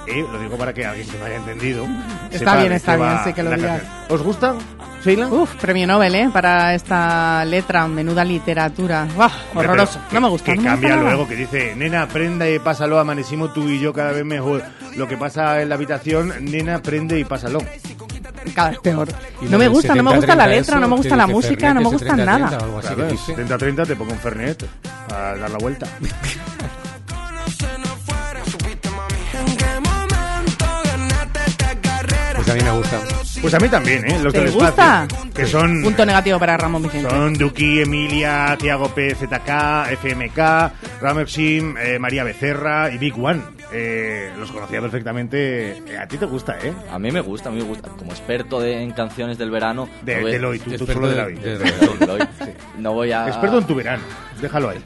Eh, 0.07 0.25
lo 0.31 0.39
digo 0.39 0.57
para 0.57 0.73
que 0.73 0.85
alguien 0.85 1.07
se 1.07 1.17
me 1.17 1.25
haya 1.25 1.37
entendido. 1.37 1.87
Está 2.31 2.57
bien, 2.57 2.71
está 2.73 2.95
bien, 2.95 3.17
sí 3.23 3.33
que 3.33 3.43
lo 3.43 3.51
digas. 3.51 3.81
canción. 3.81 4.05
¿Os 4.09 4.21
gusta, 4.21 4.55
Sheila? 5.03 5.27
Uf, 5.27 5.55
premio 5.55 5.87
Nobel, 5.87 6.13
¿eh? 6.15 6.29
Para 6.31 6.73
esta 6.75 7.43
letra, 7.45 7.87
menuda 7.87 8.23
literatura. 8.23 9.07
¡Buah! 9.15 9.31
Hombre, 9.51 9.67
horroroso. 9.67 9.99
No 10.11 10.21
me 10.21 10.29
gusta. 10.29 10.45
Que 10.51 10.55
no 10.57 10.61
me 10.63 10.69
gusta 10.69 10.87
cambia 10.89 11.03
luego, 11.03 11.27
que 11.27 11.35
dice, 11.35 11.75
nena, 11.75 12.03
aprenda 12.03 12.47
y 12.49 12.59
pásalo, 12.59 12.99
amanecimos 12.99 13.53
tú 13.53 13.67
y 13.67 13.79
yo 13.79 13.93
cada 13.93 14.11
vez 14.11 14.25
mejor. 14.25 14.63
Lo 14.95 15.07
que 15.07 15.17
pasa 15.17 15.61
en 15.61 15.69
la 15.69 15.75
habitación, 15.75 16.33
nena, 16.41 16.75
aprende 16.75 17.19
y 17.19 17.23
pásalo. 17.23 17.59
Cada 18.53 18.69
vez 18.69 18.79
peor. 18.79 19.07
Y 19.41 19.45
No 19.45 19.57
me 19.57 19.67
gusta, 19.67 19.95
no 19.95 20.03
me 20.03 20.15
gusta 20.15 20.35
la 20.35 20.45
70-30 20.45 20.49
letra, 20.49 20.75
no 20.75 20.81
me 20.81 20.85
eso, 20.87 20.95
gusta 20.97 21.15
la 21.15 21.25
que 21.25 21.33
música, 21.33 21.73
no 21.73 21.81
me 21.81 21.97
Fernet, 21.97 21.99
gusta 21.99 22.15
nada. 22.25 22.57
30-30 22.57 22.61
o 22.61 22.63
algo 22.63 22.79
así 22.79 22.95
que 22.95 23.03
dice. 23.05 23.35
70-30 23.35 23.87
te 23.87 23.95
pongo 23.95 24.11
un 24.13 24.19
Fernet 24.19 24.65
a 25.11 25.35
dar 25.35 25.49
la 25.49 25.57
vuelta. 25.57 25.87
a 32.51 32.53
mí 32.55 32.61
me 32.63 32.71
gusta. 32.71 32.99
Pues 33.41 33.53
a 33.53 33.59
mí 33.59 33.67
también, 33.69 34.05
¿eh? 34.09 34.19
Los 34.21 34.33
¿Te 34.33 34.39
del 34.41 34.51
gusta? 34.51 35.05
espacio. 35.07 35.31
Que 35.33 35.45
son... 35.45 35.81
Punto 35.83 36.05
negativo 36.05 36.39
para 36.39 36.57
Ramón 36.57 36.83
Vicente. 36.83 37.09
Son 37.09 37.33
Duki, 37.33 37.81
Emilia, 37.81 38.55
Tiago 38.59 38.89
PZK, 38.89 39.91
FMK, 39.91 40.71
Ramoxim, 41.01 41.75
eh, 41.77 41.99
María 41.99 42.23
Becerra 42.23 42.91
y 42.91 42.97
Big 42.97 43.13
One. 43.21 43.41
Eh, 43.71 44.31
los 44.37 44.51
conocía 44.51 44.79
perfectamente. 44.79 45.77
Eh, 45.87 45.97
a 45.99 46.07
ti 46.07 46.17
te 46.17 46.25
gusta, 46.25 46.57
¿eh? 46.63 46.71
A 46.91 46.99
mí 46.99 47.11
me 47.11 47.19
gusta, 47.21 47.49
a 47.49 47.51
mí 47.51 47.57
me 47.59 47.63
gusta. 47.67 47.89
Como 47.89 48.11
experto 48.11 48.59
de- 48.59 48.81
en 48.81 48.91
canciones 48.91 49.37
del 49.37 49.49
verano... 49.51 49.89
De, 50.03 50.21
no 50.39 50.51
de 50.51 50.59
tú, 50.59 50.71
tú 50.77 50.85
solo 50.85 51.09
de 51.09 51.15
la 51.15 51.25
vida. 51.25 51.41
de- 51.41 51.57
de 51.57 51.69
Eloy. 52.01 52.27
No 52.79 52.93
voy 52.93 53.11
a... 53.11 53.27
Experto 53.27 53.57
en 53.57 53.65
tu 53.65 53.75
verano. 53.75 54.03
Déjalo 54.41 54.69
ahí. 54.69 54.77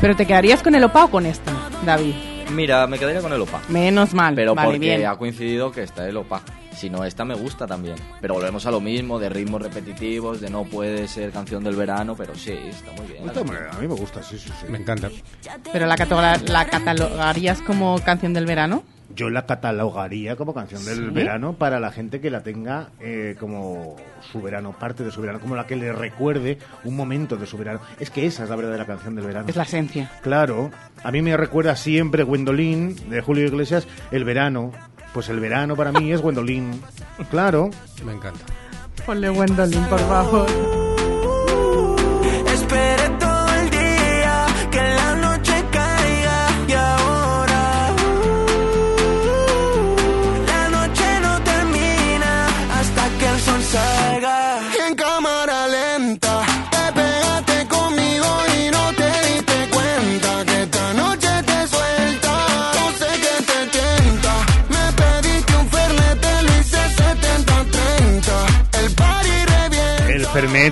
Pero 0.00 0.16
te 0.16 0.26
quedarías 0.26 0.62
con 0.62 0.74
el 0.74 0.82
OPA 0.84 1.04
o 1.04 1.10
con 1.10 1.26
esta, 1.26 1.52
David. 1.84 2.14
Mira, 2.52 2.86
me 2.86 2.98
quedaría 2.98 3.20
con 3.20 3.32
el 3.32 3.40
OPA. 3.40 3.60
Menos 3.68 4.14
mal. 4.14 4.34
Pero 4.34 4.54
vale, 4.54 4.66
porque 4.66 4.78
bien. 4.78 5.06
ha 5.06 5.16
coincidido 5.16 5.72
que 5.72 5.82
está 5.82 6.08
el 6.08 6.16
OPA. 6.16 6.42
Si 6.76 6.88
no, 6.90 7.04
esta 7.04 7.24
me 7.24 7.34
gusta 7.34 7.66
también. 7.66 7.96
Pero 8.20 8.34
volvemos 8.34 8.66
a 8.66 8.70
lo 8.70 8.80
mismo, 8.80 9.18
de 9.18 9.28
ritmos 9.28 9.62
repetitivos, 9.62 10.40
de 10.40 10.50
no 10.50 10.64
puede 10.64 11.06
ser 11.06 11.30
canción 11.30 11.62
del 11.62 11.76
verano, 11.76 12.14
pero 12.16 12.34
sí, 12.34 12.52
está 12.52 12.92
muy 12.92 13.06
bien. 13.06 13.28
A 13.70 13.78
mí 13.78 13.88
me 13.88 13.94
gusta, 13.94 14.22
sí, 14.22 14.38
sí, 14.38 14.50
sí. 14.60 14.66
Me 14.68 14.78
encanta. 14.78 15.10
Pero 15.72 15.86
la 15.86 15.96
catalogarías 15.96 17.60
como 17.62 17.98
canción 18.00 18.32
del 18.32 18.46
verano. 18.46 18.84
Yo 19.14 19.30
la 19.30 19.46
catalogaría 19.46 20.36
como 20.36 20.54
canción 20.54 20.84
del 20.84 20.96
¿Sí? 20.96 21.10
verano 21.10 21.54
para 21.54 21.78
la 21.80 21.90
gente 21.90 22.20
que 22.20 22.30
la 22.30 22.42
tenga 22.42 22.90
eh, 23.00 23.36
como 23.38 23.96
su 24.32 24.40
verano, 24.40 24.74
parte 24.78 25.04
de 25.04 25.10
su 25.10 25.20
verano, 25.20 25.40
como 25.40 25.56
la 25.56 25.66
que 25.66 25.76
le 25.76 25.92
recuerde 25.92 26.58
un 26.84 26.96
momento 26.96 27.36
de 27.36 27.46
su 27.46 27.58
verano. 27.58 27.80
Es 28.00 28.10
que 28.10 28.26
esa 28.26 28.44
es 28.44 28.50
la 28.50 28.56
verdadera 28.56 28.86
canción 28.86 29.14
del 29.14 29.26
verano. 29.26 29.48
Es 29.48 29.56
la 29.56 29.64
esencia. 29.64 30.10
Claro, 30.22 30.70
a 31.02 31.10
mí 31.10 31.22
me 31.22 31.36
recuerda 31.36 31.76
siempre 31.76 32.22
Gwendolyn 32.22 33.10
de 33.10 33.20
Julio 33.20 33.46
Iglesias, 33.46 33.86
el 34.10 34.24
verano. 34.24 34.72
Pues 35.12 35.28
el 35.28 35.40
verano 35.40 35.76
para 35.76 35.92
mí 35.92 36.10
es 36.10 36.22
Gwendolyn. 36.22 36.80
Claro. 37.30 37.70
Me 38.04 38.12
encanta. 38.12 38.40
Ponle 39.04 39.28
Gwendolyn, 39.28 39.84
por 39.84 40.00
favor. 40.00 40.81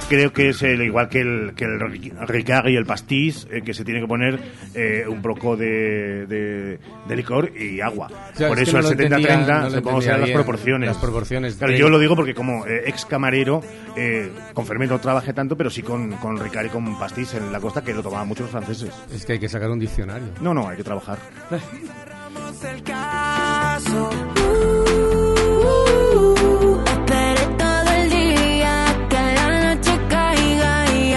Creo 0.09 0.32
que 0.32 0.51
es 0.51 0.62
el, 0.62 0.82
igual 0.82 1.09
que 1.09 1.20
el, 1.20 1.53
que 1.55 1.64
el 1.64 1.80
Ricard 2.28 2.68
y 2.68 2.76
el 2.76 2.84
Pastis, 2.86 3.47
eh, 3.51 3.62
que 3.62 3.74
se 3.74 3.84
tiene 3.84 4.01
que 4.01 4.07
poner 4.07 4.38
eh, 4.74 5.05
un 5.09 5.20
poco 5.22 5.57
de, 5.57 6.26
de, 6.26 6.78
de 7.09 7.16
licor 7.16 7.51
y 7.57 7.80
agua. 7.80 8.09
sea, 8.34 8.49
Por 8.49 8.59
es 8.59 8.68
eso 8.68 8.80
no 8.80 8.88
el 8.88 8.97
lo 8.97 9.03
entendía- 9.05 9.47
70-30, 9.47 9.82
no 9.82 10.01
serán 10.01 10.20
las 10.20 10.30
proporciones. 10.30 10.88
las 10.88 10.99
proporciones 10.99 11.55
Claro, 11.57 11.72
de- 11.72 11.78
yo 11.78 11.88
lo 11.88 11.99
digo 11.99 12.16
porque 12.16 12.34
como 12.34 12.66
eh, 12.66 12.82
ex 12.86 13.05
camarero, 13.07 13.62
eh, 13.97 14.30
con 14.55 14.66
Fernet 14.66 14.91
no 14.91 14.99
trabajé 15.01 15.32
tanto, 15.32 15.57
pero 15.57 15.70
sí 15.70 15.82
con, 15.82 16.12
con 16.12 16.38
Ricard 16.38 16.66
y 16.66 16.68
con 16.70 16.99
Pastis 16.99 17.34
en 17.34 17.51
la 17.53 17.61
costa, 17.61 17.82
que 17.82 17.93
lo 17.95 18.03
tomaban 18.03 18.28
muchos 18.28 18.51
franceses. 18.51 18.91
Es 19.14 19.24
que 19.26 19.34
hay 19.34 19.38
que 19.38 19.49
sacar 19.49 19.70
un 19.70 19.78
diccionario. 19.78 20.28
No, 20.41 20.55
no, 20.55 20.68
hay 20.68 20.76
que 20.76 20.84
trabajar. 20.84 21.18
el 22.74 22.82
caso. 22.82 24.11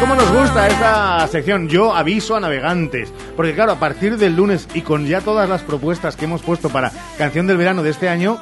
¿Cómo 0.03 0.15
nos 0.15 0.33
gusta 0.33 0.67
esta 0.67 1.25
sección? 1.29 1.69
Yo 1.69 1.95
aviso 1.95 2.35
a 2.35 2.41
navegantes. 2.41 3.13
Porque 3.37 3.53
claro, 3.55 3.71
a 3.71 3.79
partir 3.79 4.17
del 4.17 4.35
lunes 4.35 4.67
y 4.73 4.81
con 4.81 5.07
ya 5.07 5.21
todas 5.21 5.47
las 5.47 5.61
propuestas 5.61 6.17
que 6.17 6.25
hemos 6.25 6.41
puesto 6.41 6.67
para 6.67 6.91
canción 7.17 7.47
del 7.47 7.55
verano 7.55 7.83
de 7.83 7.91
este 7.91 8.09
año, 8.09 8.37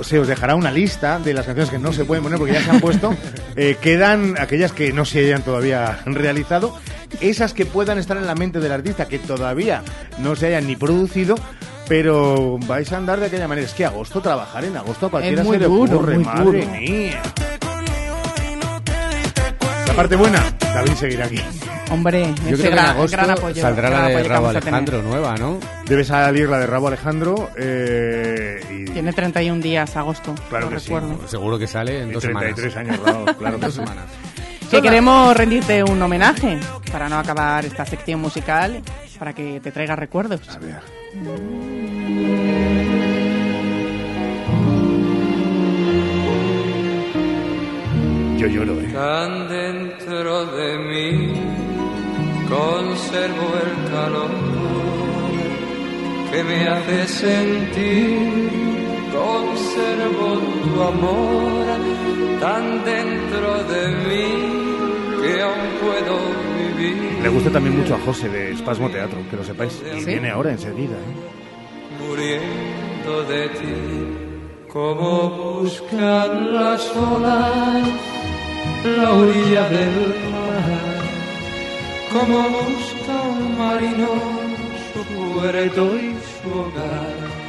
se 0.00 0.20
os 0.20 0.28
dejará 0.28 0.54
una 0.54 0.70
lista 0.70 1.18
de 1.18 1.34
las 1.34 1.44
canciones 1.46 1.72
que 1.72 1.80
no 1.80 1.92
se 1.92 2.04
pueden 2.04 2.22
poner 2.22 2.38
porque 2.38 2.54
ya 2.54 2.62
se 2.62 2.70
han 2.70 2.80
puesto. 2.80 3.12
Eh, 3.56 3.76
quedan 3.80 4.36
aquellas 4.38 4.70
que 4.70 4.92
no 4.92 5.04
se 5.04 5.18
hayan 5.18 5.42
todavía 5.42 5.98
realizado. 6.06 6.78
Esas 7.20 7.52
que 7.52 7.66
puedan 7.66 7.98
estar 7.98 8.16
en 8.16 8.28
la 8.28 8.36
mente 8.36 8.60
del 8.60 8.70
artista 8.70 9.08
que 9.08 9.18
todavía 9.18 9.82
no 10.18 10.36
se 10.36 10.46
hayan 10.46 10.68
ni 10.68 10.76
producido. 10.76 11.34
Pero 11.88 12.58
vais 12.68 12.92
a 12.92 12.96
andar 12.96 13.18
de 13.18 13.26
aquella 13.26 13.48
manera. 13.48 13.66
Es 13.66 13.74
que 13.74 13.84
agosto, 13.84 14.20
trabajar 14.20 14.64
en 14.64 14.76
agosto 14.76 15.06
a 15.06 15.10
cualquiera 15.10 15.42
Es 15.42 15.46
muy 15.48 15.56
se 15.56 15.62
le 15.62 15.66
duro, 15.66 15.96
ocurre. 15.96 16.14
muy 16.14 16.24
madre 16.24 16.44
duro. 16.64 16.72
mía. 16.80 17.22
Parte 20.00 20.16
buena, 20.16 20.42
David 20.72 20.92
seguirá 20.94 21.26
aquí. 21.26 21.36
Hombre, 21.90 22.22
Yo 22.22 22.32
ese 22.32 22.40
creo 22.42 22.56
que 22.56 22.66
en 22.68 22.72
gran, 22.74 22.86
agosto 22.86 23.16
gran 23.18 23.30
apoyo. 23.32 23.60
saldrá 23.60 23.90
gran 23.90 24.00
la 24.02 24.08
de 24.08 24.14
apoyo 24.14 24.22
que 24.22 24.28
Rabo 24.30 24.44
vamos 24.46 24.56
a 24.56 24.60
tener. 24.60 24.74
Alejandro 24.80 25.02
nueva, 25.02 25.34
¿no? 25.36 25.58
Debe 25.84 26.04
salir 26.04 26.48
la 26.48 26.58
de 26.58 26.66
Rabo 26.66 26.88
Alejandro 26.88 27.50
eh, 27.58 28.60
y 28.70 28.84
Tiene 28.92 29.12
31 29.12 29.60
días, 29.60 29.94
agosto. 29.96 30.34
Claro 30.48 30.70
que 30.70 30.80
sí. 30.80 30.86
recuerdo. 30.86 31.28
Seguro 31.28 31.58
que 31.58 31.66
sale 31.66 32.00
en 32.00 32.08
y 32.08 32.12
dos 32.14 32.22
33 32.22 32.72
semanas. 32.72 32.98
años, 32.98 33.06
Rabo, 33.06 33.24
claro 33.36 33.56
que 33.60 33.66
Dos 33.66 33.74
sí. 33.74 33.80
semanas. 33.80 34.04
Que 34.70 34.80
queremos 34.80 35.36
rendirte 35.36 35.82
un 35.84 36.00
homenaje 36.00 36.58
para 36.90 37.10
no 37.10 37.18
acabar 37.18 37.66
esta 37.66 37.84
sección 37.84 38.20
musical, 38.20 38.80
para 39.18 39.34
que 39.34 39.60
te 39.60 39.70
traiga 39.70 39.96
recuerdos. 39.96 40.40
A 40.48 40.58
ver. 40.60 40.80
Yo 48.40 48.46
lloro, 48.46 48.80
¿eh? 48.80 48.88
Tan 48.94 49.48
dentro 49.50 50.46
de 50.46 50.78
mí 50.78 51.34
conservo 52.48 53.46
el 53.64 53.90
calor 53.92 54.30
que 56.32 56.44
me 56.44 56.66
hace 56.68 57.06
sentir, 57.06 58.48
conservo 59.12 60.38
tu 60.64 60.82
amor 60.82 61.66
tan 62.40 62.82
dentro 62.82 63.62
de 63.64 63.88
mí 64.08 65.22
que 65.22 65.42
aún 65.42 65.68
puedo 65.82 66.16
vivir. 66.78 67.18
Le 67.22 67.28
gusta 67.28 67.50
también 67.50 67.78
mucho 67.78 67.94
a 67.94 67.98
José 67.98 68.30
de 68.30 68.52
Espasmo 68.52 68.88
Teatro, 68.88 69.18
que 69.28 69.36
lo 69.36 69.44
sepáis. 69.44 69.82
Y 69.94 70.00
¿Sí? 70.00 70.06
viene 70.06 70.30
ahora 70.30 70.50
enseguida. 70.52 70.96
¿eh? 70.96 71.40
muriendo 72.08 73.22
de 73.24 73.48
ti. 73.50 74.66
Como 74.72 75.58
buscan 75.60 76.54
las 76.54 76.96
olas 76.96 77.88
la 78.84 79.12
orilla 79.12 79.68
del 79.68 80.14
mar, 80.32 81.00
como 82.12 82.48
busca 82.48 83.22
un 83.28 83.58
marino 83.58 84.08
su 84.92 85.04
puerto 85.14 85.96
y 85.96 86.14
su 86.42 86.58
hogar. 86.58 87.40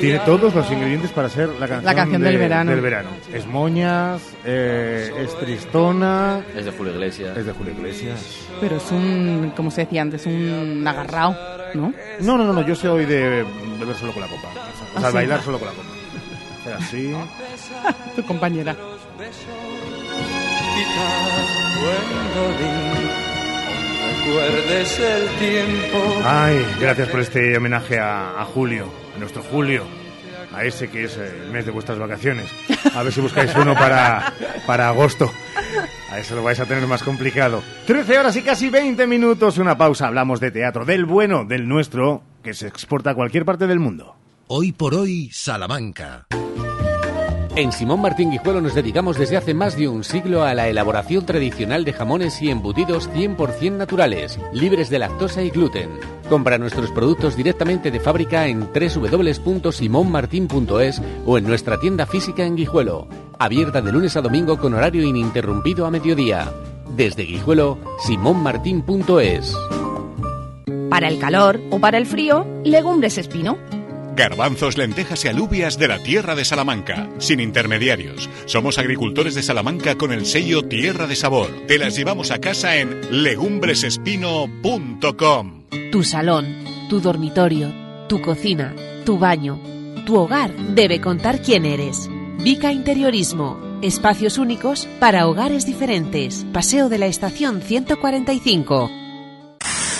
Tiene 0.00 0.18
todos 0.20 0.54
los 0.54 0.70
ingredientes 0.70 1.10
para 1.10 1.28
ser 1.28 1.48
la 1.60 1.66
canción, 1.68 1.94
canción 1.94 2.22
de- 2.22 2.28
del 2.30 2.38
verano. 2.38 2.70
del 2.70 2.80
verano. 2.80 3.08
Es 3.32 3.46
moñas, 3.46 4.22
eh, 4.44 5.12
es 5.18 5.36
tristona. 5.38 6.40
Es 6.56 6.64
de 6.64 6.70
Julio 6.72 6.92
Iglesias. 6.94 7.36
Es 7.36 7.44
de 7.46 7.52
Julio 7.52 7.72
Iglesias. 7.72 8.46
Pero 8.60 8.76
es 8.76 8.90
un, 8.92 9.52
como 9.56 9.70
se 9.70 9.82
decía 9.82 10.02
antes, 10.02 10.24
un 10.26 10.84
agarrao, 10.86 11.36
¿no? 11.74 11.92
No, 12.20 12.38
no, 12.38 12.44
no, 12.44 12.52
no, 12.52 12.62
yo 12.66 12.74
soy 12.74 13.04
de 13.04 13.44
beber 13.78 13.96
solo 13.96 14.12
con 14.12 14.22
la 14.22 14.28
copa. 14.28 14.48
O 14.48 15.00
sea, 15.00 15.08
¿Ah, 15.08 15.10
sí? 15.10 15.14
bailar 15.14 15.42
solo 15.42 15.58
con 15.58 15.68
la 15.68 15.74
copa. 15.74 15.88
Hacer 16.66 16.74
así. 16.74 17.14
tu 18.16 18.22
compañera. 18.24 18.76
Recuerdes 24.26 24.98
el 24.98 25.28
tiempo. 25.38 26.22
Ay, 26.24 26.66
gracias 26.80 27.08
por 27.08 27.20
este 27.20 27.56
homenaje 27.56 27.98
a, 27.98 28.40
a 28.40 28.44
Julio, 28.44 28.88
a 29.14 29.18
nuestro 29.18 29.42
Julio, 29.42 29.84
a 30.52 30.64
ese 30.64 30.88
que 30.88 31.04
es 31.04 31.16
el 31.16 31.50
mes 31.50 31.64
de 31.64 31.70
vuestras 31.70 31.98
vacaciones. 31.98 32.46
A 32.94 33.02
ver 33.02 33.12
si 33.12 33.20
buscáis 33.20 33.54
uno 33.54 33.74
para, 33.74 34.32
para 34.66 34.88
agosto. 34.88 35.30
A 36.10 36.18
eso 36.18 36.34
lo 36.34 36.42
vais 36.42 36.58
a 36.60 36.66
tener 36.66 36.86
más 36.86 37.02
complicado. 37.02 37.62
13 37.86 38.18
horas 38.18 38.36
y 38.36 38.42
casi 38.42 38.70
20 38.70 39.06
minutos, 39.06 39.58
una 39.58 39.76
pausa. 39.76 40.06
Hablamos 40.08 40.40
de 40.40 40.50
teatro, 40.50 40.84
del 40.84 41.04
bueno, 41.04 41.44
del 41.44 41.68
nuestro, 41.68 42.22
que 42.42 42.54
se 42.54 42.66
exporta 42.66 43.10
a 43.10 43.14
cualquier 43.14 43.44
parte 43.44 43.66
del 43.66 43.78
mundo. 43.80 44.16
Hoy 44.48 44.70
por 44.70 44.94
hoy, 44.94 45.28
Salamanca. 45.32 46.28
En 47.56 47.72
Simón 47.72 48.00
Martín 48.00 48.30
Guijuelo 48.30 48.60
nos 48.60 48.76
dedicamos 48.76 49.18
desde 49.18 49.36
hace 49.36 49.54
más 49.54 49.76
de 49.76 49.88
un 49.88 50.04
siglo 50.04 50.44
a 50.44 50.54
la 50.54 50.68
elaboración 50.68 51.26
tradicional 51.26 51.84
de 51.84 51.92
jamones 51.92 52.40
y 52.40 52.50
embutidos 52.50 53.10
100% 53.10 53.72
naturales, 53.72 54.38
libres 54.52 54.88
de 54.88 55.00
lactosa 55.00 55.42
y 55.42 55.50
gluten. 55.50 55.90
Compra 56.28 56.58
nuestros 56.58 56.92
productos 56.92 57.34
directamente 57.34 57.90
de 57.90 57.98
fábrica 57.98 58.46
en 58.46 58.68
www.simonmartin.es 58.72 61.02
o 61.26 61.38
en 61.38 61.44
nuestra 61.44 61.80
tienda 61.80 62.06
física 62.06 62.44
en 62.44 62.54
Guijuelo, 62.54 63.08
abierta 63.40 63.82
de 63.82 63.90
lunes 63.90 64.16
a 64.16 64.20
domingo 64.20 64.58
con 64.58 64.74
horario 64.74 65.02
ininterrumpido 65.02 65.86
a 65.86 65.90
mediodía. 65.90 66.52
Desde 66.94 67.24
Guijuelo, 67.24 67.78
simonmartin.es. 67.98 69.56
Para 70.88 71.08
el 71.08 71.18
calor 71.18 71.60
o 71.70 71.80
para 71.80 71.98
el 71.98 72.06
frío, 72.06 72.46
legumbres 72.62 73.18
espino. 73.18 73.58
Garbanzos, 74.16 74.78
lentejas 74.78 75.24
y 75.24 75.28
alubias 75.28 75.78
de 75.78 75.88
la 75.88 76.02
tierra 76.02 76.34
de 76.34 76.46
Salamanca, 76.46 77.10
sin 77.18 77.38
intermediarios. 77.38 78.30
Somos 78.46 78.78
agricultores 78.78 79.34
de 79.34 79.42
Salamanca 79.42 79.96
con 79.96 80.10
el 80.10 80.24
sello 80.24 80.62
Tierra 80.62 81.06
de 81.06 81.16
Sabor. 81.16 81.50
Te 81.68 81.78
las 81.78 81.94
llevamos 81.94 82.30
a 82.30 82.38
casa 82.38 82.76
en 82.76 83.22
legumbresespino.com. 83.22 85.64
Tu 85.92 86.02
salón, 86.02 86.64
tu 86.88 87.00
dormitorio, 87.00 87.70
tu 88.08 88.22
cocina, 88.22 88.74
tu 89.04 89.18
baño, 89.18 89.60
tu 90.06 90.16
hogar 90.16 90.50
debe 90.74 90.98
contar 91.00 91.42
quién 91.42 91.66
eres. 91.66 92.08
Vica 92.42 92.72
Interiorismo. 92.72 93.64
Espacios 93.82 94.38
únicos 94.38 94.88
para 94.98 95.26
hogares 95.26 95.66
diferentes. 95.66 96.46
Paseo 96.52 96.88
de 96.88 96.96
la 96.96 97.06
Estación 97.06 97.60
145. 97.60 99.05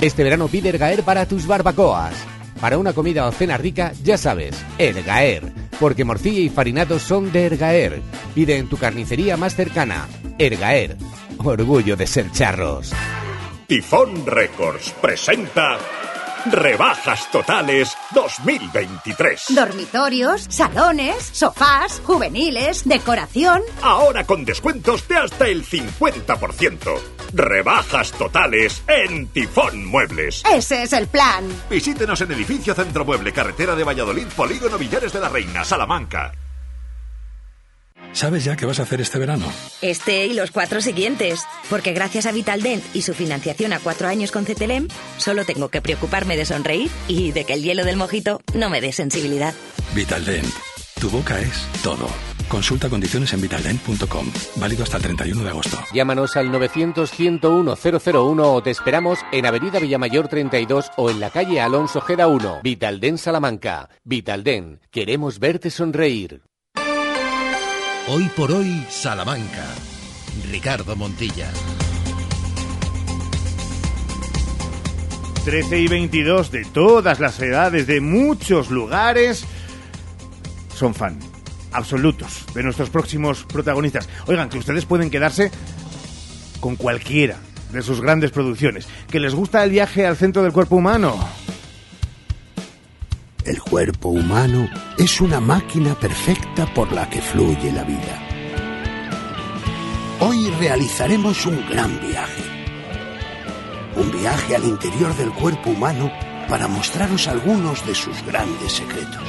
Este 0.00 0.22
verano 0.22 0.48
pide 0.48 0.68
Ergaer 0.68 1.02
para 1.02 1.26
tus 1.26 1.46
barbacoas. 1.46 2.14
Para 2.60 2.76
una 2.76 2.92
comida 2.92 3.26
o 3.26 3.32
cena 3.32 3.56
rica, 3.56 3.92
ya 4.04 4.18
sabes, 4.18 4.54
Ergaer. 4.78 5.52
Porque 5.80 6.04
morcilla 6.04 6.40
y 6.40 6.50
farinados 6.50 7.02
son 7.02 7.32
de 7.32 7.46
Ergaer. 7.46 8.02
Pide 8.34 8.58
en 8.58 8.68
tu 8.68 8.76
carnicería 8.76 9.36
más 9.38 9.54
cercana. 9.54 10.06
Ergaer. 10.38 10.96
Orgullo 11.38 11.96
de 11.96 12.06
ser 12.06 12.30
charros. 12.30 12.92
Tifón 13.66 14.26
Records 14.26 14.94
presenta 15.00 15.78
Rebajas 16.50 17.30
Totales 17.30 17.96
2023. 18.14 19.46
Dormitorios, 19.54 20.46
salones, 20.48 21.28
sofás, 21.32 22.00
juveniles, 22.04 22.84
decoración. 22.84 23.62
Ahora 23.82 24.24
con 24.24 24.44
descuentos 24.44 25.08
de 25.08 25.16
hasta 25.16 25.48
el 25.48 25.64
50%. 25.64 27.00
Rebajas 27.32 28.12
totales 28.12 28.82
en 28.86 29.26
Tifón 29.28 29.86
Muebles. 29.86 30.42
Ese 30.50 30.84
es 30.84 30.92
el 30.92 31.08
plan. 31.08 31.44
Visítenos 31.68 32.20
en 32.20 32.32
Edificio 32.32 32.74
Centro 32.74 33.04
Mueble, 33.04 33.32
Carretera 33.32 33.74
de 33.74 33.84
Valladolid, 33.84 34.26
Polígono 34.36 34.78
Villares 34.78 35.12
de 35.12 35.20
la 35.20 35.28
Reina, 35.28 35.64
Salamanca. 35.64 36.32
¿Sabes 38.12 38.44
ya 38.44 38.56
qué 38.56 38.64
vas 38.64 38.80
a 38.80 38.84
hacer 38.84 39.00
este 39.00 39.18
verano? 39.18 39.44
Este 39.82 40.26
y 40.26 40.32
los 40.32 40.50
cuatro 40.50 40.80
siguientes. 40.80 41.44
Porque 41.68 41.92
gracias 41.92 42.24
a 42.26 42.32
Vitaldent 42.32 42.82
y 42.94 43.02
su 43.02 43.12
financiación 43.12 43.74
a 43.74 43.78
cuatro 43.78 44.08
años 44.08 44.32
con 44.32 44.44
CTLM, 44.44 44.88
solo 45.18 45.44
tengo 45.44 45.68
que 45.68 45.82
preocuparme 45.82 46.36
de 46.36 46.46
sonreír 46.46 46.90
y 47.08 47.32
de 47.32 47.44
que 47.44 47.52
el 47.52 47.62
hielo 47.62 47.84
del 47.84 47.96
mojito 47.96 48.40
no 48.54 48.70
me 48.70 48.80
dé 48.80 48.92
sensibilidad. 48.92 49.54
Vitaldent. 49.94 50.52
Tu 51.00 51.10
boca 51.10 51.38
es 51.40 51.66
todo. 51.82 52.08
Consulta 52.48 52.88
condiciones 52.88 53.34
en 53.34 53.42
vitaldent.com. 53.42 54.32
Válido 54.56 54.84
hasta 54.84 54.96
el 54.96 55.02
31 55.02 55.42
de 55.42 55.50
agosto. 55.50 55.78
Llámanos 55.92 56.36
al 56.36 56.50
900-101-001 56.52 58.40
o 58.40 58.62
te 58.62 58.70
esperamos 58.70 59.18
en 59.30 59.44
Avenida 59.44 59.78
Villamayor 59.78 60.28
32 60.28 60.90
o 60.96 61.10
en 61.10 61.20
la 61.20 61.28
calle 61.28 61.60
Alonso 61.60 62.00
Gera 62.00 62.28
1. 62.28 62.60
Vitalden 62.62 63.18
Salamanca. 63.18 63.90
Vitalden. 64.04 64.80
Queremos 64.90 65.38
verte 65.38 65.70
sonreír. 65.70 66.40
Hoy 68.08 68.30
por 68.36 68.52
hoy, 68.52 68.86
Salamanca. 68.88 69.64
Ricardo 70.48 70.94
Montilla. 70.94 71.50
13 75.44 75.80
y 75.80 75.88
22 75.88 76.52
de 76.52 76.64
todas 76.66 77.18
las 77.18 77.40
edades, 77.40 77.88
de 77.88 78.00
muchos 78.00 78.70
lugares, 78.70 79.44
son 80.76 80.94
fan 80.94 81.18
absolutos 81.72 82.44
de 82.54 82.62
nuestros 82.62 82.90
próximos 82.90 83.42
protagonistas. 83.42 84.08
Oigan, 84.28 84.50
que 84.50 84.58
ustedes 84.58 84.84
pueden 84.84 85.10
quedarse 85.10 85.50
con 86.60 86.76
cualquiera 86.76 87.38
de 87.72 87.82
sus 87.82 88.00
grandes 88.00 88.30
producciones. 88.30 88.86
¿Que 89.10 89.18
les 89.18 89.34
gusta 89.34 89.64
el 89.64 89.70
viaje 89.70 90.06
al 90.06 90.16
centro 90.16 90.44
del 90.44 90.52
cuerpo 90.52 90.76
humano? 90.76 91.18
El 93.46 93.62
cuerpo 93.62 94.08
humano 94.08 94.68
es 94.98 95.20
una 95.20 95.38
máquina 95.38 95.94
perfecta 95.94 96.66
por 96.74 96.90
la 96.90 97.08
que 97.08 97.22
fluye 97.22 97.70
la 97.70 97.84
vida. 97.84 98.20
Hoy 100.18 100.50
realizaremos 100.58 101.46
un 101.46 101.64
gran 101.70 102.00
viaje. 102.00 102.42
Un 103.94 104.10
viaje 104.10 104.56
al 104.56 104.64
interior 104.64 105.14
del 105.14 105.30
cuerpo 105.30 105.70
humano 105.70 106.10
para 106.48 106.66
mostraros 106.66 107.28
algunos 107.28 107.86
de 107.86 107.94
sus 107.94 108.20
grandes 108.26 108.72
secretos. 108.72 109.22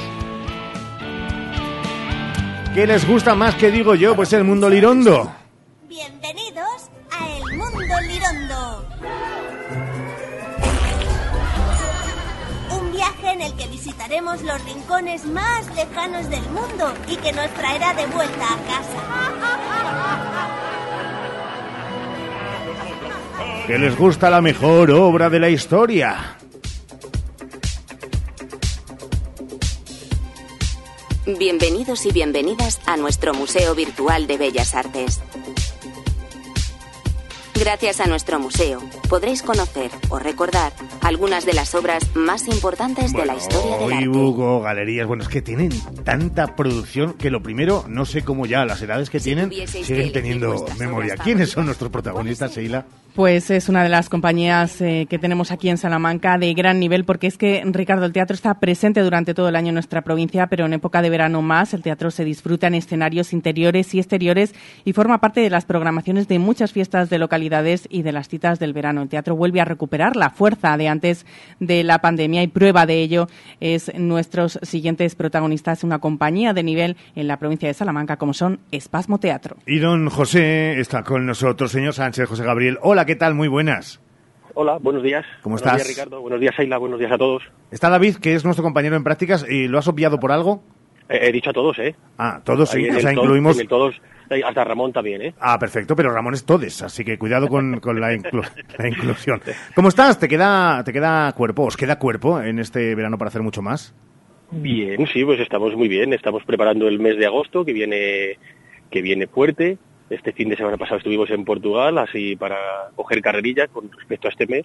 ¿Qué 2.74 2.88
les 2.88 3.06
gusta 3.06 3.36
más 3.36 3.54
que 3.54 3.70
digo 3.70 3.94
yo? 3.94 4.16
Pues 4.16 4.32
el 4.32 4.42
mundo 4.42 4.68
lirondo. 4.68 5.32
El 13.48 13.54
que 13.56 13.66
visitaremos 13.68 14.42
los 14.42 14.62
rincones 14.64 15.24
más 15.24 15.66
lejanos 15.74 16.28
del 16.28 16.42
mundo 16.50 16.92
y 17.08 17.16
que 17.16 17.32
nos 17.32 17.48
traerá 17.54 17.94
de 17.94 18.06
vuelta 18.06 18.44
a 18.44 18.58
casa. 18.66 18.98
que 23.66 23.78
les 23.78 23.96
gusta 23.98 24.30
la 24.30 24.40
mejor 24.40 24.90
obra 24.90 25.28
de 25.28 25.40
la 25.40 25.50
historia. 25.50 26.38
Bienvenidos 31.38 32.06
y 32.06 32.12
bienvenidas 32.12 32.80
a 32.86 32.96
nuestro 32.96 33.34
Museo 33.34 33.74
Virtual 33.74 34.26
de 34.26 34.38
Bellas 34.38 34.74
Artes. 34.74 35.20
Gracias 37.58 38.00
a 38.00 38.06
nuestro 38.06 38.38
museo 38.38 38.80
podréis 39.08 39.42
conocer 39.42 39.90
o 40.10 40.18
recordar 40.20 40.72
algunas 41.00 41.44
de 41.44 41.54
las 41.54 41.74
obras 41.74 42.14
más 42.14 42.46
importantes 42.46 43.12
de 43.12 43.26
la 43.26 43.34
historia 43.34 43.78
del 43.78 43.82
Hoy 43.82 43.94
arte. 43.94 44.08
Hugo, 44.08 44.60
galerías, 44.60 45.08
bueno, 45.08 45.24
es 45.24 45.28
que 45.28 45.42
tienen 45.42 45.70
tanta 46.04 46.54
producción 46.54 47.14
que 47.14 47.30
lo 47.30 47.42
primero, 47.42 47.84
no 47.88 48.04
sé 48.04 48.22
cómo 48.22 48.46
ya 48.46 48.64
las 48.64 48.80
edades 48.82 49.10
que 49.10 49.18
tienen 49.18 49.50
siguen 49.66 50.12
teniendo 50.12 50.66
memoria. 50.78 51.16
¿Quiénes 51.16 51.50
son 51.50 51.66
nuestros 51.66 51.90
protagonistas, 51.90 52.54
Sheila? 52.54 52.86
Pues 53.14 53.50
es 53.50 53.68
una 53.68 53.82
de 53.82 53.88
las 53.88 54.08
compañías 54.08 54.80
eh, 54.80 55.06
que 55.10 55.18
tenemos 55.18 55.50
aquí 55.50 55.68
en 55.68 55.78
Salamanca 55.78 56.38
de 56.38 56.54
gran 56.54 56.78
nivel, 56.78 57.04
porque 57.04 57.26
es 57.26 57.36
que, 57.36 57.62
Ricardo, 57.66 58.04
el 58.04 58.12
teatro 58.12 58.34
está 58.34 58.60
presente 58.60 59.00
durante 59.00 59.34
todo 59.34 59.48
el 59.48 59.56
año 59.56 59.68
en 59.68 59.74
nuestra 59.74 60.02
provincia, 60.02 60.46
pero 60.46 60.66
en 60.66 60.74
época 60.74 61.02
de 61.02 61.10
verano 61.10 61.42
más. 61.42 61.74
El 61.74 61.82
teatro 61.82 62.10
se 62.10 62.24
disfruta 62.24 62.68
en 62.68 62.74
escenarios 62.74 63.32
interiores 63.32 63.94
y 63.94 63.98
exteriores 63.98 64.54
y 64.84 64.92
forma 64.92 65.18
parte 65.18 65.40
de 65.40 65.50
las 65.50 65.64
programaciones 65.64 66.28
de 66.28 66.38
muchas 66.38 66.72
fiestas 66.72 67.10
de 67.10 67.18
localidades 67.18 67.88
y 67.90 68.02
de 68.02 68.12
las 68.12 68.28
citas 68.28 68.58
del 68.58 68.72
verano. 68.72 69.02
El 69.02 69.08
teatro 69.08 69.34
vuelve 69.34 69.60
a 69.60 69.64
recuperar 69.64 70.14
la 70.14 70.30
fuerza 70.30 70.76
de 70.76 70.88
antes 70.88 71.26
de 71.60 71.82
la 71.84 71.98
pandemia 71.98 72.42
y 72.42 72.48
prueba 72.48 72.86
de 72.86 73.00
ello 73.00 73.26
es 73.60 73.92
nuestros 73.96 74.58
siguientes 74.62 75.14
protagonistas, 75.14 75.84
una 75.84 75.98
compañía 75.98 76.52
de 76.52 76.62
nivel 76.62 76.96
en 77.14 77.26
la 77.26 77.38
provincia 77.38 77.68
de 77.68 77.74
Salamanca, 77.74 78.16
como 78.16 78.34
son 78.34 78.60
Espasmo 78.70 79.18
Teatro. 79.18 79.56
Y 79.66 79.78
don 79.78 80.08
José 80.08 80.78
está 80.78 81.02
con 81.02 81.26
nosotros, 81.26 81.72
señor 81.72 81.94
Sánchez, 81.94 82.28
José 82.28 82.44
Gabriel. 82.44 82.78
Hola, 82.82 83.04
¿qué 83.08 83.16
tal? 83.16 83.34
Muy 83.34 83.48
buenas. 83.48 84.00
Hola, 84.54 84.76
buenos 84.80 85.02
días. 85.02 85.24
¿Cómo 85.42 85.56
buenos 85.56 85.66
estás? 85.66 85.86
días, 85.86 85.96
Ricardo. 85.96 86.20
Buenos 86.20 86.40
días, 86.40 86.54
Sheila. 86.56 86.76
Buenos 86.78 86.98
días 86.98 87.10
a 87.12 87.16
todos. 87.18 87.42
Está 87.70 87.88
David, 87.88 88.16
que 88.16 88.34
es 88.34 88.44
nuestro 88.44 88.62
compañero 88.62 88.96
en 88.96 89.02
prácticas, 89.04 89.46
y 89.48 89.66
lo 89.66 89.78
has 89.78 89.88
obviado 89.88 90.20
por 90.20 90.30
algo. 90.30 90.62
Eh, 91.08 91.18
he 91.22 91.32
dicho 91.32 91.48
a 91.50 91.52
todos, 91.54 91.78
¿eh? 91.78 91.94
Ah, 92.18 92.40
todos 92.44 92.68
sí, 92.68 92.86
o 92.88 93.00
sea, 93.00 93.12
incluimos... 93.12 93.56
en 93.56 93.62
el 93.62 93.68
todos, 93.68 93.94
eh, 94.28 94.42
hasta 94.46 94.62
Ramón 94.64 94.92
también, 94.92 95.22
¿eh? 95.22 95.34
Ah, 95.40 95.58
perfecto, 95.58 95.96
pero 95.96 96.12
Ramón 96.12 96.34
es 96.34 96.44
todes, 96.44 96.82
así 96.82 97.02
que 97.02 97.16
cuidado 97.18 97.48
con, 97.48 97.80
con 97.80 97.98
la, 97.98 98.12
inclu- 98.12 98.46
la 98.78 98.88
inclusión. 98.88 99.40
¿Cómo 99.74 99.88
estás? 99.88 100.18
¿Te 100.18 100.28
queda, 100.28 100.84
¿Te 100.84 100.92
queda 100.92 101.32
cuerpo? 101.32 101.62
¿Os 101.64 101.76
queda 101.78 101.98
cuerpo 101.98 102.40
en 102.42 102.58
este 102.58 102.94
verano 102.94 103.16
para 103.16 103.28
hacer 103.30 103.42
mucho 103.42 103.62
más? 103.62 103.94
Bien, 104.50 105.06
sí, 105.06 105.24
pues 105.24 105.40
estamos 105.40 105.74
muy 105.76 105.88
bien. 105.88 106.12
Estamos 106.12 106.42
preparando 106.44 106.88
el 106.88 106.98
mes 107.00 107.16
de 107.16 107.26
agosto, 107.26 107.64
que 107.64 107.72
viene, 107.72 108.38
que 108.90 109.00
viene 109.02 109.26
fuerte. 109.28 109.78
Este 110.10 110.32
fin 110.32 110.48
de 110.48 110.56
semana 110.56 110.76
pasado 110.76 110.98
estuvimos 110.98 111.28
en 111.30 111.44
Portugal, 111.44 111.98
así 111.98 112.34
para 112.36 112.56
coger 112.96 113.20
carrerilla 113.20 113.66
con 113.68 113.90
respecto 113.92 114.28
a 114.28 114.30
este 114.30 114.46
mes. 114.46 114.64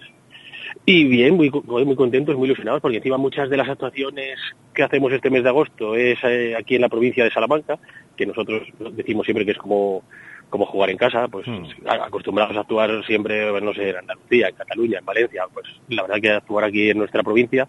Y 0.86 1.04
bien, 1.04 1.34
muy, 1.36 1.50
muy 1.50 1.94
contentos, 1.96 2.36
muy 2.36 2.46
ilusionados, 2.46 2.80
porque 2.80 2.96
encima 2.96 3.16
muchas 3.18 3.48
de 3.50 3.56
las 3.56 3.68
actuaciones 3.68 4.38
que 4.74 4.82
hacemos 4.82 5.12
este 5.12 5.30
mes 5.30 5.42
de 5.42 5.48
agosto 5.50 5.94
es 5.94 6.18
eh, 6.24 6.54
aquí 6.58 6.74
en 6.76 6.80
la 6.80 6.88
provincia 6.88 7.22
de 7.24 7.30
Salamanca, 7.30 7.78
que 8.16 8.26
nosotros 8.26 8.62
decimos 8.92 9.24
siempre 9.26 9.44
que 9.44 9.52
es 9.52 9.58
como, 9.58 10.02
como 10.50 10.66
jugar 10.66 10.90
en 10.90 10.96
casa, 10.96 11.28
pues 11.28 11.46
a- 11.86 12.06
acostumbrados 12.06 12.56
a 12.56 12.60
actuar 12.60 13.04
siempre, 13.06 13.60
no 13.60 13.72
sé, 13.74 13.90
en 13.90 13.96
Andalucía, 13.98 14.48
en 14.48 14.54
Cataluña, 14.56 14.98
en 14.98 15.04
Valencia, 15.04 15.44
pues 15.52 15.66
la 15.88 16.02
verdad 16.02 16.20
que 16.20 16.30
actuar 16.30 16.64
aquí 16.64 16.90
en 16.90 16.98
nuestra 16.98 17.22
provincia 17.22 17.68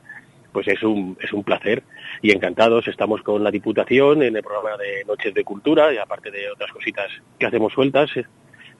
pues 0.51 0.69
es 0.69 0.81
un, 0.83 1.17
es 1.21 1.33
un 1.33 1.43
placer 1.43 1.83
y 2.25 2.31
encantados. 2.31 2.87
Estamos 2.87 3.21
con 3.21 3.43
la 3.43 3.51
Diputación 3.51 4.23
en 4.23 4.35
el 4.35 4.41
programa 4.41 4.75
de 4.77 5.05
Noches 5.05 5.31
de 5.31 5.43
Cultura 5.43 5.93
y 5.93 5.97
aparte 5.97 6.31
de 6.31 6.49
otras 6.49 6.71
cositas 6.71 7.05
que 7.37 7.45
hacemos 7.45 7.71
sueltas, 7.71 8.09
eh, 8.15 8.25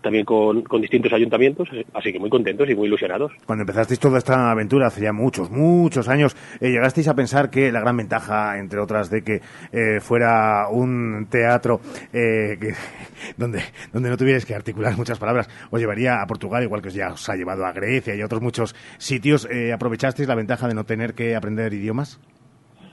también 0.02 0.26
con, 0.26 0.64
distintos 0.82 1.14
ayuntamientos, 1.14 1.68
eh, 1.72 1.86
así 1.94 2.12
que 2.12 2.20
muy 2.20 2.30
contentos 2.30 2.68
y 2.70 2.76
muy 2.76 2.88
ilusionados. 2.88 3.32
Cuando 3.46 3.62
empezasteis 3.62 4.00
toda 4.00 4.18
esta 4.18 4.52
aventura 4.52 4.88
hace 4.88 5.02
ya 5.02 5.14
muchos, 5.14 5.52
muchos 5.52 6.08
años, 6.08 6.36
eh, 6.60 6.72
llegasteis 6.72 7.08
a 7.08 7.16
pensar 7.16 7.50
que 7.52 7.72
la 7.72 7.82
gran 7.82 7.98
ventaja, 7.98 8.58
entre 8.58 8.80
otras, 8.80 9.10
de 9.10 9.24
que 9.24 9.42
eh, 9.72 10.00
fuera 10.00 10.68
un 10.70 11.28
teatro 11.30 11.82
eh, 12.14 12.58
que, 12.60 12.74
donde, 13.38 13.62
donde 13.94 14.10
no 14.10 14.18
tuvierais 14.18 14.46
que 14.46 14.56
articular 14.56 14.96
muchas 14.98 15.20
palabras, 15.20 15.50
os 15.70 15.80
llevaría 15.80 16.22
a 16.22 16.26
Portugal, 16.26 16.64
igual 16.64 16.82
que 16.82 16.88
os 16.88 16.94
ya 16.96 17.12
os 17.12 17.30
ha 17.30 17.36
llevado 17.36 17.66
a 17.66 17.74
Grecia 17.74 18.16
y 18.16 18.22
a 18.22 18.26
otros 18.26 18.42
muchos 18.42 18.76
sitios, 18.98 19.48
eh, 19.52 19.72
¿aprovechasteis 19.72 20.28
la 20.28 20.36
ventaja 20.36 20.68
de 20.68 20.74
no 20.74 20.84
tener 20.84 21.14
que 21.14 21.36
aprender 21.36 21.74
idiomas? 21.74 22.20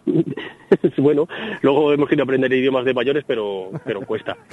bueno, 0.98 1.28
luego 1.62 1.92
hemos 1.92 2.09
querido 2.09 2.24
aprender 2.24 2.53
idiomas 2.53 2.84
de 2.84 2.94
mayores, 2.94 3.24
pero, 3.26 3.70
pero 3.84 4.00
cuesta. 4.03 4.36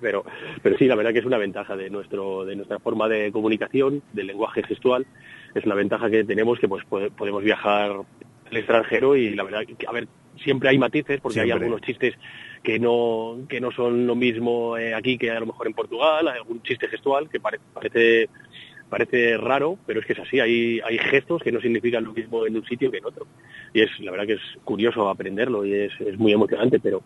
Pero, 0.00 0.24
pero 0.62 0.78
sí, 0.78 0.86
la 0.86 0.94
verdad 0.94 1.12
que 1.12 1.18
es 1.18 1.24
una 1.26 1.36
ventaja 1.36 1.76
de 1.76 1.90
nuestro, 1.90 2.44
de 2.44 2.54
nuestra 2.56 2.78
forma 2.78 3.08
de 3.08 3.30
comunicación, 3.32 4.02
del 4.12 4.28
lenguaje 4.28 4.62
gestual. 4.62 5.04
Es 5.54 5.64
una 5.66 5.74
ventaja 5.74 6.08
que 6.08 6.22
tenemos 6.24 6.58
que 6.60 6.68
pues 6.68 6.84
pode- 6.88 7.10
podemos 7.10 7.42
viajar 7.42 7.90
al 8.50 8.56
extranjero 8.56 9.16
y 9.16 9.34
la 9.34 9.42
verdad 9.42 9.62
que, 9.66 9.86
a 9.86 9.92
ver, 9.92 10.06
siempre 10.42 10.68
hay 10.70 10.78
matices 10.78 11.20
porque 11.20 11.40
hay 11.40 11.50
algunos 11.50 11.80
chistes 11.82 12.14
que 12.62 12.78
no, 12.78 13.38
que 13.48 13.60
no 13.60 13.72
son 13.72 14.06
lo 14.06 14.14
mismo 14.14 14.76
eh, 14.78 14.94
aquí 14.94 15.18
que 15.18 15.30
a 15.32 15.40
lo 15.40 15.46
mejor 15.46 15.66
en 15.66 15.74
Portugal, 15.74 16.28
hay 16.28 16.38
algún 16.38 16.62
chiste 16.62 16.88
gestual 16.88 17.28
que 17.28 17.40
pare- 17.40 17.60
parece 17.74 18.28
parece 18.90 19.38
raro, 19.38 19.78
pero 19.86 20.00
es 20.00 20.06
que 20.06 20.12
es 20.12 20.18
así, 20.18 20.40
hay, 20.40 20.80
hay 20.80 20.98
gestos 20.98 21.42
que 21.42 21.52
no 21.52 21.60
significan 21.60 22.04
lo 22.04 22.12
mismo 22.12 22.44
en 22.44 22.56
un 22.56 22.64
sitio 22.66 22.90
que 22.90 22.98
en 22.98 23.06
otro. 23.06 23.26
Y 23.72 23.82
es 23.82 23.90
la 24.00 24.10
verdad 24.10 24.26
que 24.26 24.32
es 24.34 24.42
curioso 24.64 25.08
aprenderlo 25.08 25.64
y 25.64 25.72
es, 25.72 25.92
es 26.00 26.18
muy 26.18 26.32
emocionante, 26.32 26.80
pero, 26.80 27.02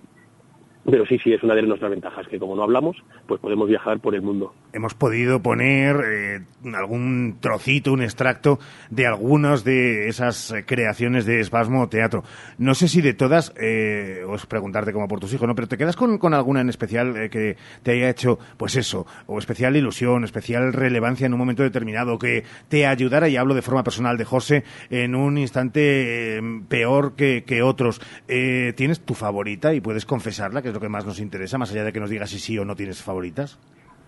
pero 0.85 1.07
sí, 1.07 1.19
sí, 1.19 1.33
es 1.33 1.43
una 1.43 1.55
de 1.55 1.63
nuestras 1.63 1.91
ventajas, 1.91 2.27
que 2.29 2.39
como 2.39 2.55
no 2.55 2.63
hablamos, 2.63 2.97
pues 3.27 3.41
podemos 3.41 3.69
viajar 3.69 4.01
por 4.01 4.15
el 4.15 4.23
mundo. 4.23 4.53
hemos 4.73 4.95
podido 4.95 5.41
poner 5.41 5.97
eh, 6.05 6.41
algún 6.75 7.39
trocito, 7.41 7.93
un 7.93 8.03
extracto 8.03 8.59
de 8.91 9.07
algunas 9.07 9.65
de 9.65 10.09
esas 10.09 10.55
creaciones 10.67 11.25
de 11.27 11.41
Espasmo 11.41 11.89
Teatro. 11.89 12.23
No 12.59 12.75
sé 12.75 12.89
si 12.89 13.01
de 13.01 13.15
todas, 13.15 13.55
eh, 13.61 14.25
os 14.29 14.47
preguntarte 14.47 14.93
como 14.93 15.09
por 15.09 15.21
tus 15.21 15.33
hijos, 15.33 15.49
¿no? 15.49 15.55
Pero 15.55 15.69
¿te 15.69 15.79
quedas 15.79 15.97
con, 15.97 16.19
con 16.19 16.35
alguna 16.35 16.61
en 16.61 16.69
especial 16.69 17.17
eh, 17.17 17.31
que 17.31 17.57
te 17.83 17.93
haya 17.93 18.11
hecho, 18.11 18.39
pues 18.57 18.77
eso, 18.77 19.07
o 19.27 19.39
especial 19.39 19.77
ilusión, 19.77 20.25
especial 20.25 20.73
relevancia 20.73 21.27
en 21.27 21.33
un 21.33 21.39
momento 21.39 21.63
determinado, 21.63 22.19
que 22.19 22.45
te 22.69 22.87
ayudara, 22.87 23.29
y 23.29 23.37
hablo 23.37 23.55
de 23.55 23.63
forma 23.63 23.85
personal 23.85 24.19
de 24.19 24.25
José, 24.25 24.65
en 24.91 25.15
un 25.15 25.39
instante 25.39 26.39
eh, 26.39 26.43
peor 26.69 27.15
que, 27.15 27.45
que 27.45 27.63
otros? 27.63 28.01
¿Tienes 28.27 29.01
tu 29.01 29.15
favorita 29.15 29.73
y 29.75 29.81
puedes 29.81 30.05
confesarla, 30.05 30.61
que 30.61 30.74
lo 30.75 30.81
que 30.81 30.89
más 30.89 31.07
nos 31.07 31.21
interesa, 31.21 31.57
más 31.57 31.73
allá 31.73 31.85
de 31.85 31.93
que 31.93 32.01
nos 32.01 32.11
digas 32.11 32.31
si 32.31 32.39
sí 32.39 32.59
o 32.59 32.65
no 32.65 32.77
tienes 32.77 33.03
favoritas? 33.03 33.59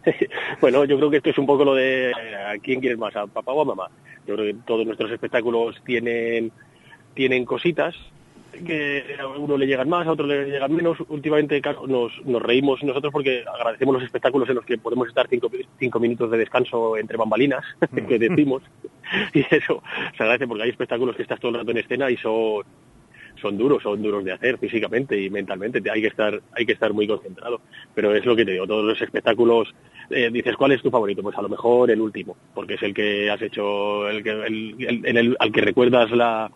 Bueno, 0.60 0.84
yo 0.84 0.96
creo 0.96 1.10
que 1.10 1.16
esto 1.18 1.30
es 1.30 1.38
un 1.38 1.46
poco 1.46 1.64
lo 1.64 1.74
de 1.74 2.12
a 2.14 2.56
quién 2.58 2.80
quieres 2.80 2.98
más, 2.98 3.14
a 3.16 3.26
papá 3.26 3.52
o 3.52 3.62
a 3.62 3.64
mamá. 3.64 3.88
Yo 4.26 4.34
creo 4.34 4.46
que 4.46 4.60
todos 4.64 4.86
nuestros 4.86 5.10
espectáculos 5.10 5.82
tienen, 5.84 6.52
tienen 7.14 7.44
cositas 7.44 7.94
que 8.64 9.16
a 9.20 9.26
uno 9.26 9.58
le 9.58 9.66
llegan 9.66 9.88
más, 9.88 10.06
a 10.06 10.12
otro 10.12 10.26
le 10.26 10.46
llegan 10.46 10.74
menos. 10.74 10.98
Últimamente 11.08 11.60
nos, 11.86 12.12
nos 12.24 12.42
reímos 12.42 12.82
nosotros 12.82 13.12
porque 13.12 13.44
agradecemos 13.46 13.94
los 13.94 14.04
espectáculos 14.04 14.48
en 14.48 14.56
los 14.56 14.64
que 14.64 14.78
podemos 14.78 15.08
estar 15.08 15.26
cinco, 15.28 15.50
cinco 15.78 16.00
minutos 16.00 16.30
de 16.30 16.38
descanso 16.38 16.96
entre 16.96 17.16
bambalinas, 17.16 17.64
que 18.08 18.18
decimos. 18.18 18.62
Y 19.32 19.40
eso 19.54 19.84
se 20.16 20.22
agradece 20.24 20.48
porque 20.48 20.64
hay 20.64 20.70
espectáculos 20.70 21.14
que 21.14 21.22
estás 21.22 21.38
todo 21.38 21.52
el 21.52 21.58
rato 21.58 21.70
en 21.70 21.76
escena 21.76 22.10
y 22.10 22.16
son 22.16 22.64
son 23.46 23.56
duros, 23.58 23.82
son 23.82 24.02
duros 24.02 24.24
de 24.24 24.32
hacer 24.32 24.58
físicamente 24.58 25.20
y 25.20 25.30
mentalmente, 25.30 25.80
te- 25.80 25.90
hay 25.90 26.00
que 26.00 26.08
estar, 26.08 26.40
hay 26.52 26.66
que 26.66 26.72
estar 26.72 26.92
muy 26.92 27.06
concentrado. 27.06 27.60
Pero 27.94 28.14
es 28.14 28.24
lo 28.26 28.34
que 28.34 28.44
te 28.44 28.52
digo, 28.52 28.66
todos 28.66 28.84
los 28.84 29.00
espectáculos, 29.00 29.72
eh, 30.10 30.30
dices, 30.32 30.56
¿cuál 30.56 30.72
es 30.72 30.82
tu 30.82 30.90
favorito? 30.90 31.22
Pues 31.22 31.36
a 31.38 31.42
lo 31.42 31.48
mejor 31.48 31.90
el 31.90 32.00
último, 32.00 32.36
porque 32.54 32.74
es 32.74 32.82
el 32.82 32.92
que 32.92 33.30
has 33.30 33.40
hecho, 33.42 34.08
el 34.08 34.22
que, 34.22 34.30
el, 34.30 35.36
al 35.38 35.52
que 35.52 35.60
recuerdas 35.60 36.10
la, 36.10 36.50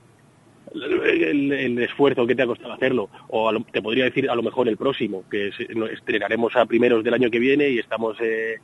el, 0.75 1.79
esfuerzo 1.79 2.27
que 2.27 2.35
te 2.35 2.43
ha 2.43 2.47
costado 2.47 2.73
hacerlo. 2.73 3.09
O 3.29 3.51
lo- 3.53 3.61
te 3.73 3.83
podría 3.83 4.05
decir 4.05 4.29
a 4.31 4.35
lo 4.35 4.43
mejor 4.43 4.69
el 4.69 4.77
próximo, 4.77 5.25
que 5.31 5.49
es- 5.49 5.61
estrenaremos 5.93 6.55
a 6.57 6.67
primeros 6.67 7.03
del 7.05 7.15
año 7.15 7.31
que 7.31 7.39
viene 7.39 7.69
y 7.69 7.79
estamos 7.79 8.17
eh, 8.21 8.57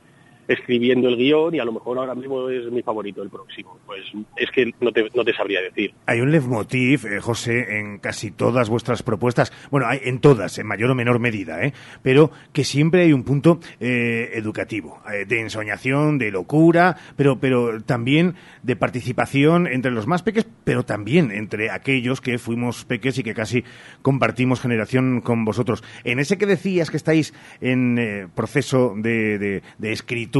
escribiendo 0.47 1.09
el 1.09 1.17
guion 1.17 1.55
y 1.55 1.59
a 1.59 1.65
lo 1.65 1.73
mejor 1.73 1.97
ahora 1.97 2.15
mismo 2.15 2.49
es 2.49 2.71
mi 2.71 2.81
favorito 2.81 3.21
el 3.21 3.29
próximo. 3.29 3.77
Pues 3.85 4.01
es 4.37 4.49
que 4.51 4.71
no 4.79 4.91
te, 4.91 5.07
no 5.13 5.25
te 5.25 5.33
sabría 5.33 5.61
decir. 5.61 5.93
Hay 6.05 6.21
un 6.21 6.31
leitmotiv, 6.31 7.05
eh, 7.05 7.19
José, 7.19 7.79
en 7.79 7.97
casi 7.99 8.31
todas 8.31 8.69
vuestras 8.69 9.03
propuestas. 9.03 9.51
Bueno, 9.71 9.87
hay 9.87 9.99
en 10.03 10.19
todas, 10.19 10.57
en 10.57 10.67
mayor 10.67 10.91
o 10.91 10.95
menor 10.95 11.19
medida, 11.19 11.63
¿eh? 11.63 11.73
Pero 12.01 12.31
que 12.53 12.63
siempre 12.63 13.01
hay 13.01 13.13
un 13.13 13.23
punto 13.23 13.59
eh, 13.79 14.29
educativo, 14.35 15.01
eh, 15.13 15.25
de 15.25 15.41
ensoñación, 15.41 16.17
de 16.17 16.31
locura, 16.31 16.95
pero, 17.15 17.39
pero 17.39 17.81
también 17.83 18.35
de 18.63 18.75
participación 18.75 19.67
entre 19.67 19.91
los 19.91 20.07
más 20.07 20.23
peques, 20.23 20.47
pero 20.63 20.83
también 20.83 21.31
entre 21.31 21.71
aquellos 21.71 22.21
que 22.21 22.37
fuimos 22.37 22.85
peques 22.85 23.17
y 23.17 23.23
que 23.23 23.33
casi 23.33 23.63
compartimos 24.01 24.61
generación 24.61 25.21
con 25.21 25.43
vosotros. 25.45 25.83
En 26.03 26.19
ese 26.19 26.37
que 26.37 26.45
decías 26.45 26.89
que 26.89 26.97
estáis 26.97 27.33
en 27.59 27.97
eh, 27.99 28.27
proceso 28.33 28.93
de, 28.95 29.37
de- 29.39 29.61
de 29.77 29.91
escritura 29.91 30.36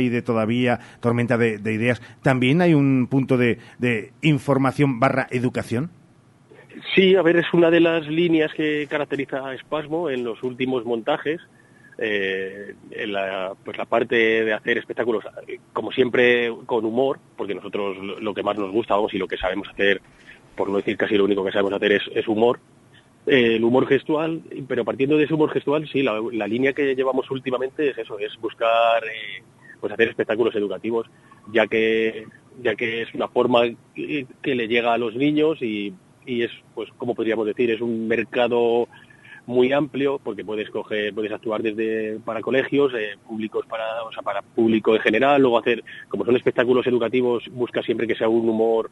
y 0.00 0.08
de 0.08 0.22
todavía 0.22 0.80
tormenta 1.00 1.38
de, 1.38 1.58
de 1.58 1.72
ideas, 1.72 2.02
¿también 2.22 2.60
hay 2.60 2.74
un 2.74 3.06
punto 3.08 3.36
de, 3.36 3.58
información 4.22 5.00
barra 5.00 5.26
educación? 5.30 5.90
Sí, 6.94 7.14
a 7.16 7.22
ver, 7.22 7.36
es 7.36 7.46
una 7.52 7.70
de 7.70 7.80
las 7.80 8.06
líneas 8.06 8.52
que 8.54 8.86
caracteriza 8.88 9.46
a 9.46 9.54
Espasmo 9.54 10.10
en 10.10 10.24
los 10.24 10.42
últimos 10.42 10.84
montajes. 10.84 11.40
eh, 11.98 12.74
en 12.90 13.10
la, 13.10 13.54
pues 13.64 13.78
la 13.78 13.86
parte 13.86 14.16
de 14.16 14.52
hacer 14.52 14.76
espectáculos, 14.76 15.24
como 15.72 15.90
siempre, 15.92 16.52
con 16.66 16.84
humor, 16.84 17.18
porque 17.38 17.54
nosotros 17.54 17.96
lo, 18.20 18.34
que 18.34 18.42
más 18.42 18.58
nos 18.58 18.70
gusta, 18.70 18.94
vamos, 18.94 19.14
y 19.14 19.18
lo 19.18 19.26
que 19.26 19.38
sabemos 19.38 19.66
hacer, 19.70 20.02
por 20.54 20.68
no 20.68 20.76
decir 20.76 20.98
casi 20.98 21.16
lo 21.16 21.24
único 21.24 21.42
que 21.42 21.52
sabemos 21.52 21.72
hacer 21.72 21.92
es, 21.92 22.28
humor, 22.28 22.60
el 23.26 23.64
humor 23.64 23.86
gestual, 23.86 24.42
pero 24.68 24.84
partiendo 24.84 25.16
de 25.16 25.24
ese 25.24 25.34
humor 25.34 25.50
gestual, 25.50 25.88
sí, 25.88 26.02
la, 26.02 26.20
la 26.32 26.46
línea 26.46 26.72
que 26.72 26.94
llevamos 26.94 27.30
últimamente 27.30 27.90
es 27.90 27.98
eso, 27.98 28.18
es 28.18 28.36
buscar 28.40 29.04
eh, 29.04 29.42
pues 29.80 29.92
hacer 29.92 30.08
espectáculos 30.08 30.54
educativos, 30.54 31.06
ya 31.52 31.66
que 31.66 32.26
ya 32.62 32.74
que 32.74 33.02
es 33.02 33.14
una 33.14 33.28
forma 33.28 33.62
que, 33.94 34.54
le 34.54 34.68
llega 34.68 34.94
a 34.94 34.98
los 34.98 35.14
niños 35.14 35.60
y, 35.60 35.92
y 36.24 36.42
es, 36.42 36.50
pues, 36.74 36.88
como 36.96 37.14
podríamos 37.14 37.46
decir, 37.46 37.70
es 37.70 37.80
un 37.80 38.08
mercado 38.08 38.88
muy 39.46 39.72
amplio 39.72 40.18
porque 40.22 40.44
puedes 40.44 40.70
coger, 40.70 41.14
puedes 41.14 41.32
actuar 41.32 41.62
desde 41.62 42.18
para 42.24 42.40
colegios, 42.40 42.92
eh, 42.94 43.16
públicos 43.26 43.64
para, 43.66 44.02
o 44.04 44.12
sea, 44.12 44.22
para 44.22 44.42
público 44.42 44.94
en 44.94 45.02
general, 45.02 45.40
luego 45.40 45.58
hacer, 45.58 45.84
como 46.08 46.24
son 46.24 46.36
espectáculos 46.36 46.86
educativos, 46.86 47.44
busca 47.52 47.82
siempre 47.82 48.06
que 48.06 48.16
sea 48.16 48.28
un 48.28 48.48
humor 48.48 48.90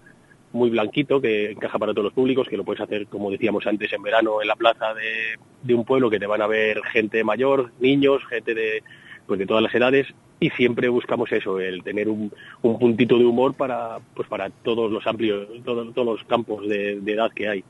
muy 0.55 0.71
blanquito, 0.71 1.21
que 1.21 1.51
encaja 1.51 1.79
para 1.79 1.93
todos 1.93 2.05
los 2.05 2.13
públicos, 2.13 2.49
que 2.49 2.57
lo 2.57 2.65
puedes 2.65 2.81
hacer, 2.81 3.07
como 3.09 3.31
decíamos 3.31 3.67
antes, 3.67 3.93
en 3.93 4.03
verano 4.03 4.41
en 4.41 4.49
la 4.49 4.57
plaza 4.57 4.95
de, 4.95 5.39
de 5.63 5.75
un 5.75 5.85
pueblo, 5.85 6.09
que 6.09 6.19
te 6.19 6.27
van 6.27 6.43
a 6.43 6.47
ver 6.47 6.81
gente 6.85 7.23
mayor, 7.25 7.73
niños, 7.81 8.25
gente 8.27 8.55
de, 8.55 8.83
pues 9.27 9.39
de 9.39 9.47
todas 9.47 9.63
las 9.63 9.75
edades, 9.75 10.07
y 10.41 10.51
siempre 10.51 10.89
buscamos 10.89 11.31
eso, 11.33 11.59
el 11.61 11.83
tener 11.83 12.09
un, 12.09 12.33
un 12.63 12.79
puntito 12.79 13.19
de 13.19 13.25
humor 13.25 13.55
para, 13.55 13.99
pues 14.15 14.29
para 14.29 14.51
todos 14.51 14.91
los 14.91 15.07
amplios, 15.07 15.49
todos, 15.65 15.93
todos 15.93 16.19
los 16.19 16.25
campos 16.27 16.69
de, 16.69 17.01
de 17.01 17.13
edad 17.13 17.31
que 17.35 17.49
hay. 17.49 17.65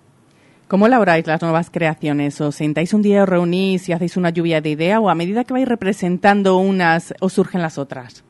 ¿Cómo 0.68 0.86
elaboráis 0.86 1.26
las 1.26 1.42
nuevas 1.42 1.70
creaciones? 1.70 2.40
¿Os 2.40 2.54
sentáis 2.54 2.94
un 2.94 3.02
día, 3.02 3.22
os 3.22 3.28
reunís 3.28 3.88
y 3.88 3.92
hacéis 3.92 4.16
una 4.16 4.30
lluvia 4.30 4.60
de 4.60 4.70
idea 4.70 4.98
o 4.98 5.10
a 5.10 5.14
medida 5.14 5.44
que 5.44 5.52
vais 5.52 5.68
representando 5.68 6.56
unas 6.56 7.14
os 7.20 7.34
surgen 7.34 7.60
las 7.60 7.76
otras? 7.78 8.24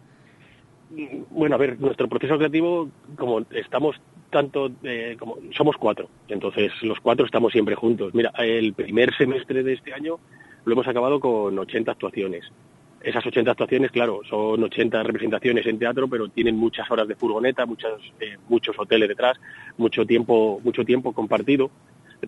Bueno, 1.30 1.54
a 1.54 1.58
ver, 1.58 1.80
nuestro 1.80 2.08
proceso 2.08 2.36
creativo, 2.36 2.88
como 3.16 3.40
estamos 3.50 3.96
tanto, 4.34 4.68
eh, 4.82 5.14
como 5.16 5.38
somos 5.56 5.76
cuatro, 5.76 6.08
entonces 6.26 6.72
los 6.82 6.98
cuatro 6.98 7.24
estamos 7.24 7.52
siempre 7.52 7.76
juntos. 7.76 8.12
Mira, 8.14 8.32
el 8.38 8.72
primer 8.72 9.16
semestre 9.16 9.62
de 9.62 9.74
este 9.74 9.94
año 9.94 10.18
lo 10.64 10.72
hemos 10.72 10.88
acabado 10.88 11.20
con 11.20 11.56
80 11.56 11.92
actuaciones. 11.92 12.44
Esas 13.00 13.24
80 13.24 13.52
actuaciones, 13.52 13.92
claro, 13.92 14.22
son 14.28 14.60
80 14.64 15.04
representaciones 15.04 15.64
en 15.66 15.78
teatro, 15.78 16.08
pero 16.08 16.28
tienen 16.30 16.56
muchas 16.56 16.90
horas 16.90 17.06
de 17.06 17.14
furgoneta, 17.14 17.64
muchas, 17.64 17.92
eh, 18.18 18.36
muchos 18.48 18.74
hoteles 18.76 19.08
detrás, 19.08 19.38
mucho 19.76 20.04
tiempo, 20.04 20.60
mucho 20.64 20.84
tiempo 20.84 21.12
compartido. 21.12 21.70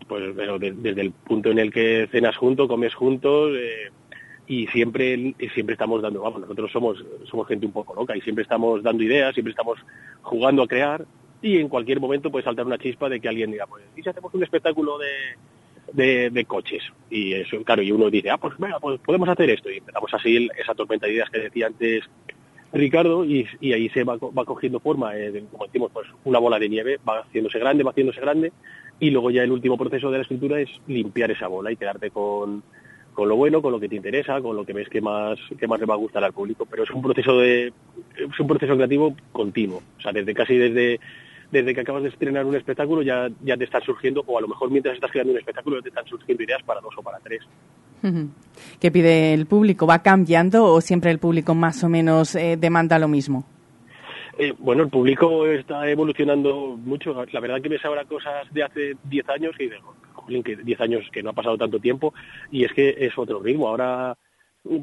Pues 0.06 0.36
desde 0.36 1.00
el 1.00 1.10
punto 1.10 1.50
en 1.50 1.58
el 1.58 1.72
que 1.72 2.06
cenas 2.12 2.36
juntos, 2.36 2.68
comes 2.68 2.94
juntos, 2.94 3.50
eh, 3.56 3.90
y 4.46 4.68
siempre 4.68 5.34
siempre 5.54 5.72
estamos 5.72 6.02
dando 6.02 6.20
vamos 6.20 6.40
nosotros 6.40 6.70
somos 6.70 7.04
somos 7.28 7.48
gente 7.48 7.66
un 7.66 7.72
poco 7.72 7.94
loca 7.94 8.16
y 8.16 8.20
siempre 8.20 8.42
estamos 8.42 8.80
dando 8.80 9.02
ideas 9.02 9.34
siempre 9.34 9.50
estamos 9.50 9.76
jugando 10.22 10.62
a 10.62 10.68
crear 10.68 11.04
y 11.42 11.58
en 11.58 11.68
cualquier 11.68 12.00
momento 12.00 12.30
puede 12.30 12.44
saltar 12.44 12.66
una 12.66 12.78
chispa 12.78 13.08
de 13.08 13.20
que 13.20 13.28
alguien 13.28 13.50
diga 13.50 13.66
pues 13.66 13.84
y 13.96 14.02
si 14.02 14.08
hacemos 14.08 14.32
un 14.34 14.42
espectáculo 14.42 14.98
de 14.98 15.10
de, 15.92 16.44
coches 16.46 16.82
y 17.10 17.32
eso 17.34 17.62
claro 17.62 17.82
y 17.82 17.92
uno 17.92 18.10
dice 18.10 18.30
ah 18.30 18.38
pues 18.38 18.58
venga 18.58 18.80
pues 18.80 19.00
podemos 19.00 19.28
hacer 19.28 19.50
esto 19.50 19.70
y 19.70 19.78
empezamos 19.78 20.12
así 20.12 20.48
esa 20.58 20.74
tormenta 20.74 21.06
de 21.06 21.12
ideas 21.12 21.30
que 21.30 21.38
decía 21.38 21.68
antes 21.68 22.04
Ricardo 22.72 23.24
y, 23.24 23.46
y 23.60 23.72
ahí 23.72 23.88
se 23.90 24.04
va, 24.04 24.16
va 24.16 24.44
cogiendo 24.44 24.80
forma, 24.80 25.16
eh, 25.16 25.44
como 25.50 25.66
decimos, 25.66 25.90
pues 25.92 26.08
una 26.24 26.38
bola 26.40 26.58
de 26.58 26.68
nieve, 26.68 26.98
va 27.08 27.20
haciéndose 27.20 27.58
grande, 27.58 27.84
va 27.84 27.92
haciéndose 27.92 28.20
grande 28.20 28.52
y 28.98 29.10
luego 29.10 29.30
ya 29.30 29.42
el 29.42 29.52
último 29.52 29.76
proceso 29.76 30.10
de 30.10 30.18
la 30.18 30.22
escritura 30.22 30.60
es 30.60 30.70
limpiar 30.86 31.30
esa 31.30 31.48
bola 31.48 31.70
y 31.70 31.76
quedarte 31.76 32.10
con, 32.10 32.62
con 33.12 33.28
lo 33.28 33.36
bueno, 33.36 33.60
con 33.60 33.72
lo 33.72 33.80
que 33.80 33.88
te 33.88 33.96
interesa, 33.96 34.40
con 34.40 34.56
lo 34.56 34.64
que 34.64 34.72
ves 34.72 34.88
que 34.88 35.00
más, 35.00 35.38
que 35.58 35.66
más 35.66 35.78
le 35.80 35.86
va 35.86 35.94
a 35.94 35.98
gustar 35.98 36.24
al 36.24 36.32
público. 36.32 36.66
Pero 36.66 36.84
es 36.84 36.90
un 36.90 37.02
proceso 37.02 37.38
de, 37.38 37.72
es 38.16 38.40
un 38.40 38.46
proceso 38.46 38.74
creativo 38.74 39.14
continuo. 39.32 39.82
O 39.98 40.00
sea, 40.00 40.12
desde 40.12 40.34
casi 40.34 40.56
desde, 40.56 40.98
desde 41.50 41.74
que 41.74 41.80
acabas 41.80 42.02
de 42.02 42.08
estrenar 42.08 42.44
un 42.44 42.56
espectáculo 42.56 43.02
ya, 43.02 43.28
ya 43.42 43.56
te 43.56 43.64
están 43.64 43.82
surgiendo, 43.82 44.22
o 44.26 44.38
a 44.38 44.40
lo 44.40 44.48
mejor 44.48 44.70
mientras 44.70 44.94
estás 44.94 45.10
creando 45.10 45.32
un 45.32 45.38
espectáculo 45.38 45.76
ya 45.76 45.82
te 45.82 45.88
están 45.88 46.06
surgiendo 46.06 46.42
ideas 46.42 46.62
para 46.62 46.80
dos 46.80 46.94
o 46.96 47.02
para 47.02 47.18
tres. 47.20 47.42
¿Qué 48.80 48.90
pide 48.92 49.34
el 49.34 49.46
público? 49.46 49.86
¿Va 49.86 50.02
cambiando 50.02 50.64
o 50.64 50.80
siempre 50.80 51.10
el 51.10 51.18
público 51.18 51.54
más 51.54 51.82
o 51.82 51.88
menos 51.88 52.36
eh, 52.36 52.56
demanda 52.56 52.98
lo 52.98 53.08
mismo? 53.08 53.44
Eh, 54.38 54.52
bueno, 54.58 54.82
el 54.82 54.90
público 54.90 55.46
está 55.46 55.88
evolucionando 55.88 56.76
mucho. 56.76 57.24
La 57.32 57.40
verdad 57.40 57.60
que 57.60 57.70
ves 57.70 57.84
ahora 57.84 58.04
cosas 58.04 58.52
de 58.52 58.62
hace 58.62 58.96
10 59.04 59.28
años 59.30 59.56
que 59.56 59.64
dices, 59.64 59.80
"Jolín, 60.12 60.42
que 60.42 60.56
10 60.56 60.80
años 60.80 61.04
que 61.10 61.22
no 61.22 61.30
ha 61.30 61.32
pasado 61.32 61.56
tanto 61.56 61.80
tiempo 61.80 62.12
y 62.50 62.64
es 62.64 62.72
que 62.72 62.94
es 62.98 63.16
otro 63.16 63.40
ritmo. 63.40 63.68
Ahora 63.68 64.16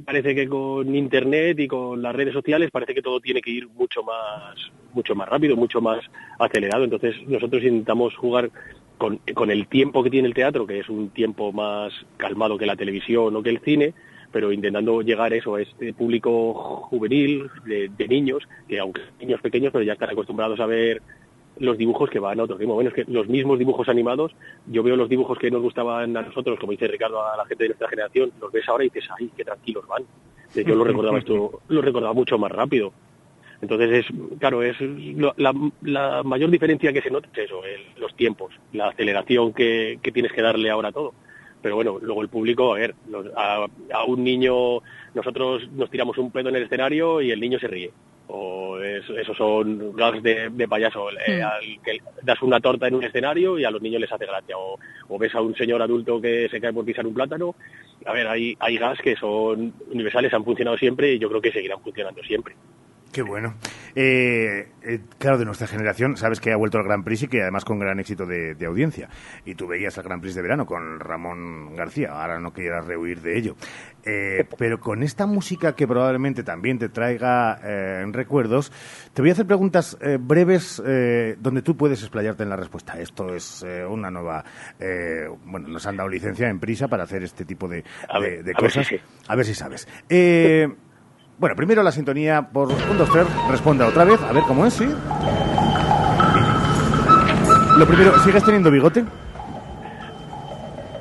parece 0.06 0.34
que 0.34 0.48
con 0.48 0.96
internet 0.96 1.60
y 1.60 1.68
con 1.68 2.02
las 2.02 2.16
redes 2.16 2.34
sociales 2.34 2.72
parece 2.72 2.94
que 2.94 3.02
todo 3.02 3.20
tiene 3.20 3.42
que 3.42 3.52
ir 3.52 3.68
mucho 3.68 4.02
más 4.04 4.56
mucho 4.94 5.16
más 5.16 5.28
rápido, 5.30 5.56
mucho 5.56 5.82
más 5.82 6.00
acelerado. 6.40 6.84
Entonces 6.84 7.16
nosotros 7.28 7.64
intentamos 7.64 8.16
jugar 8.16 8.52
con, 8.98 9.20
con 9.34 9.52
el 9.52 9.68
tiempo 9.68 10.04
que 10.04 10.10
tiene 10.10 10.28
el 10.28 10.34
teatro, 10.34 10.66
que 10.66 10.80
es 10.80 10.90
un 10.90 11.10
tiempo 11.10 11.52
más 11.52 11.94
calmado 12.18 12.58
que 12.58 12.66
la 12.66 12.76
televisión 12.76 13.36
o 13.36 13.44
que 13.44 13.50
el 13.50 13.60
cine, 13.60 13.94
pero 14.32 14.52
intentando 14.52 15.02
llegar 15.02 15.34
eso 15.34 15.56
a 15.56 15.62
este 15.62 15.94
público 15.94 16.54
juvenil 16.90 17.50
de, 17.66 17.90
de 17.90 18.08
niños, 18.08 18.44
que 18.68 18.80
aunque 18.80 19.02
niños 19.20 19.42
pequeños, 19.42 19.72
pero 19.72 19.84
ya 19.84 19.94
están 19.94 20.10
acostumbrados 20.10 20.60
a 20.60 20.66
ver 20.66 21.02
los 21.58 21.78
dibujos 21.78 22.10
que 22.10 22.20
van 22.20 22.40
a 22.40 22.44
otro 22.44 22.58
ritmo. 22.58 22.74
Bueno, 22.74 22.90
es 22.90 22.96
que 22.96 23.12
los 23.12 23.28
mismos 23.28 23.60
dibujos 23.60 23.88
animados, 23.90 24.36
yo 24.66 24.84
veo 24.84 24.96
los 24.96 25.10
dibujos 25.10 25.38
que 25.38 25.52
nos 25.52 25.62
gustaban 25.62 26.16
a 26.18 26.22
nosotros, 26.22 26.60
como 26.60 26.72
dice 26.72 26.88
Ricardo, 26.88 27.24
a 27.24 27.38
la 27.38 27.46
gente 27.46 27.66
de 27.66 27.70
nuestra 27.70 27.90
generación, 27.90 28.32
los 28.42 28.52
ves 28.52 28.68
ahora 28.68 28.86
y 28.86 28.90
dices, 28.90 29.10
ay, 29.20 29.30
qué 29.36 29.44
tranquilos 29.44 29.88
van. 29.88 30.04
Yo 30.56 30.76
lo 30.76 30.84
recordaba 30.84 31.18
esto, 31.18 31.62
lo 31.68 31.82
recordaba 31.82 32.14
mucho 32.14 32.38
más 32.38 32.52
rápido. 32.52 32.94
Entonces, 33.64 34.06
es, 34.06 34.38
claro, 34.40 34.62
es 34.62 34.76
la, 35.38 35.54
la 35.84 36.22
mayor 36.24 36.50
diferencia 36.52 36.92
que 36.92 37.02
se 37.02 37.10
nota 37.10 37.30
es 37.34 37.46
eso, 37.46 37.64
el- 37.64 37.86
los 38.02 38.14
tiempos, 38.14 38.54
la 38.74 38.90
aceleración 38.90 39.54
que, 39.54 40.00
que 40.04 40.12
tienes 40.12 40.34
que 40.34 40.42
darle 40.42 40.70
ahora 40.70 40.90
a 40.90 40.92
todo. 40.92 41.14
Pero 41.62 41.76
bueno, 41.76 41.98
luego 42.02 42.22
el 42.22 42.28
público, 42.28 42.76
a 42.76 42.80
ver, 42.80 42.94
los- 43.10 43.28
a, 43.38 43.66
a 43.94 44.04
un 44.04 44.22
niño, 44.22 44.80
nosotros 45.14 45.72
nos 45.72 45.90
tiramos 45.90 46.18
un 46.18 46.30
pedo 46.30 46.50
en 46.50 46.58
el 46.58 46.64
escenario 46.64 47.22
y 47.22 47.32
el 47.32 47.40
niño 47.40 47.58
se 47.58 47.68
ríe. 47.70 47.92
O 48.28 48.78
es- 48.80 49.10
esos 49.10 49.38
son 49.38 49.96
gags 49.96 50.22
de, 50.22 50.50
de 50.50 50.68
payaso. 50.68 51.10
eh, 51.12 51.42
al 51.42 51.62
que 51.82 52.00
das 52.22 52.42
una 52.42 52.60
torta 52.60 52.90
en 52.90 52.96
un 52.96 53.04
escenario 53.06 53.58
y 53.58 53.64
a 53.64 53.72
los 53.72 53.82
niños 53.82 54.02
les 54.02 54.12
hace 54.12 54.26
gracia. 54.26 54.58
O, 54.58 54.78
o 55.08 55.18
ves 55.18 55.34
a 55.36 55.42
un 55.42 55.56
señor 55.56 55.82
adulto 55.82 56.20
que 56.20 56.50
se 56.50 56.60
cae 56.60 56.74
por 56.74 56.84
pisar 56.84 57.08
un 57.08 57.14
plátano. 57.14 57.56
A 58.06 58.12
ver, 58.12 58.28
hay, 58.28 58.58
hay 58.60 58.78
gags 58.78 59.00
que 59.02 59.16
son 59.16 59.74
universales, 59.90 60.34
han 60.34 60.44
funcionado 60.44 60.78
siempre 60.78 61.14
y 61.14 61.20
yo 61.20 61.30
creo 61.30 61.40
que 61.42 61.54
seguirán 61.54 61.80
funcionando 61.80 62.22
siempre. 62.24 62.56
Qué 63.14 63.22
bueno. 63.22 63.54
Eh, 63.94 64.70
eh, 64.82 65.00
claro, 65.20 65.38
de 65.38 65.46
nuestra 65.46 65.68
generación, 65.68 66.18
sabes 66.18 66.40
que 66.40 66.52
ha 66.52 66.56
vuelto 66.56 66.80
el 66.80 66.84
Gran 66.84 67.04
Prix 67.04 67.22
y 67.24 67.28
que 67.28 67.44
además 67.44 67.64
con 67.64 67.78
gran 67.78 68.00
éxito 68.00 68.26
de, 68.26 68.56
de 68.56 68.66
audiencia. 68.66 69.08
Y 69.46 69.54
tú 69.54 69.68
veías 69.68 69.96
el 70.00 70.04
Gran 70.04 70.20
Prix 70.20 70.34
de 70.34 70.42
verano 70.42 70.66
con 70.66 71.00
Ramón 71.00 71.76
García, 71.76 72.10
ahora 72.12 72.40
no 72.40 72.52
quieras 72.54 72.88
rehuir 72.88 73.22
de 73.22 73.38
ello. 73.38 73.56
Eh, 74.04 74.46
pero 74.58 74.80
con 74.80 75.04
esta 75.04 75.28
música 75.28 75.76
que 75.76 75.88
probablemente 75.88 76.44
también 76.44 76.80
te 76.80 76.90
traiga 76.90 77.60
eh, 77.64 78.04
recuerdos, 78.12 78.72
te 79.14 79.22
voy 79.22 79.30
a 79.30 79.34
hacer 79.34 79.46
preguntas 79.46 79.96
eh, 80.02 80.18
breves 80.20 80.82
eh, 80.84 81.36
donde 81.40 81.62
tú 81.62 81.78
puedes 81.78 82.02
explayarte 82.02 82.42
en 82.42 82.50
la 82.50 82.56
respuesta. 82.56 83.00
Esto 83.00 83.36
es 83.36 83.64
una 83.88 84.10
nueva... 84.10 84.44
eh, 84.80 85.28
bueno, 85.46 85.68
nos 85.68 85.86
han 85.86 85.98
dado 85.98 86.10
licencia 86.10 86.50
en 86.50 86.60
prisa 86.60 86.88
para 86.88 87.04
hacer 87.04 87.22
este 87.22 87.46
tipo 87.46 87.68
de, 87.68 87.84
A 88.10 88.20
de- 88.20 88.28
ver, 88.28 88.44
de 88.44 88.52
a 88.52 88.54
ver 88.54 88.56
cosas. 88.56 88.88
si 88.88 88.98
sí. 88.98 89.02
A 89.28 89.36
ver 89.36 89.46
si 89.46 89.54
sabes. 89.54 89.88
Bueno, 91.40 91.56
primero 91.56 91.84
la 91.84 91.92
sintonía 91.92 92.50
por 92.52 92.68
1, 92.70 92.78
2, 92.98 93.10
3, 93.12 93.28
responda 93.50 93.88
otra 93.88 94.06
vez, 94.06 94.22
a 94.22 94.32
ver 94.32 94.44
cómo 94.48 94.66
es, 94.66 94.74
¿sí? 94.74 94.86
Lo 97.78 97.86
primero, 97.88 98.18
¿sigues 98.20 98.44
teniendo 98.44 98.70
bigote? 98.72 99.04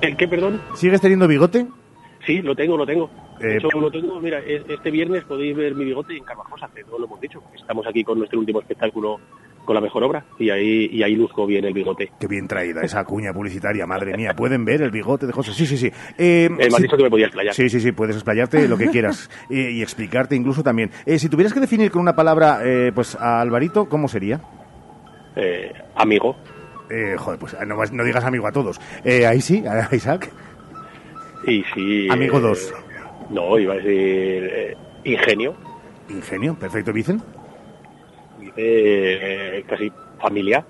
¿El 0.01 0.17
qué, 0.17 0.27
perdón? 0.27 0.61
¿Sigues 0.75 1.01
teniendo 1.01 1.29
bigote? 1.29 1.67
Sí, 2.27 2.41
lo 2.43 2.57
tengo, 2.57 2.77
lo 2.77 2.87
tengo. 2.87 3.11
De 3.39 3.55
Eh, 3.55 3.57
hecho, 3.59 3.69
lo 3.81 3.91
tengo. 3.91 4.19
Mira, 4.21 4.39
e- 4.41 4.65
este 4.69 4.91
viernes 4.91 5.25
podéis 5.25 5.55
ver 5.57 5.75
mi 5.75 5.85
bigote 5.85 6.17
en 6.17 6.25
Carvajosa, 6.25 6.69
que 6.75 6.83
no 6.85 6.99
lo 6.99 7.05
hemos 7.07 7.21
dicho. 7.21 7.43
Estamos 7.55 7.87
aquí 7.87 8.03
con 8.03 8.19
nuestro 8.19 8.39
último 8.41 8.61
espectáculo 8.61 9.21
con 9.65 9.75
la 9.75 9.81
mejor 9.81 10.03
obra 10.05 10.25
y 10.39 10.51
ahí, 10.51 10.89
y 10.93 11.03
ahí 11.03 11.15
luzco 11.15 11.47
bien 11.47 11.65
el 11.65 11.73
bigote. 11.73 12.11
Qué 12.19 12.27
bien 12.27 12.49
traída 12.49 12.81
esa 12.83 13.05
cuña 13.05 13.33
publicitaria, 13.33 13.87
madre 13.87 14.17
mía. 14.17 14.35
¿Pueden 14.35 14.65
ver 14.65 14.83
el 14.83 14.91
bigote 14.91 15.27
de 15.27 15.33
José? 15.33 15.53
Sí, 15.55 15.67
sí, 15.67 15.77
sí. 15.77 15.91
Eh, 16.19 16.49
has 16.61 16.75
sí- 16.75 16.89
que 16.89 16.97
me 17.03 17.11
podía 17.11 17.27
explayar. 17.27 17.55
Sí, 17.55 17.69
sí, 17.69 17.81
sí, 17.81 17.93
puedes 17.93 18.17
explayarte 18.17 18.67
lo 18.67 18.77
que 18.77 18.89
quieras 18.89 19.31
y, 19.51 19.61
y 19.61 19.83
explicarte 19.83 20.35
incluso 20.35 20.63
también. 20.63 20.91
Eh, 21.07 21.19
si 21.19 21.29
tuvieras 21.29 21.53
que 21.53 21.61
definir 21.61 21.91
con 21.91 22.03
una 22.03 22.17
palabra, 22.17 22.61
eh, 22.65 22.91
pues 22.95 23.15
a 23.15 23.41
Alvarito, 23.41 23.89
¿cómo 23.89 24.09
sería? 24.09 24.41
Eh, 25.37 25.73
amigo. 25.95 26.37
Eh, 26.91 27.15
joder, 27.17 27.39
pues 27.39 27.57
no, 27.67 27.77
no 27.93 28.05
digas 28.05 28.25
amigo 28.25 28.47
a 28.47 28.53
todos. 28.53 28.81
Eh, 29.05 29.27
ahí 29.27 29.41
sí, 29.41 29.65
a 29.67 29.89
Isaac. 29.95 30.31
Y 31.47 31.63
sí. 31.75 32.09
Amigo 32.11 32.41
dos. 32.41 32.73
No, 33.31 33.59
iba 33.59 33.75
a 33.75 33.77
decir 33.77 34.77
ingenio. 35.05 35.55
Ingenio, 36.09 36.55
perfecto, 36.59 36.93
Vicen. 36.93 37.23
Eh, 38.57 39.65
casi 39.69 39.91
familia. 40.21 40.65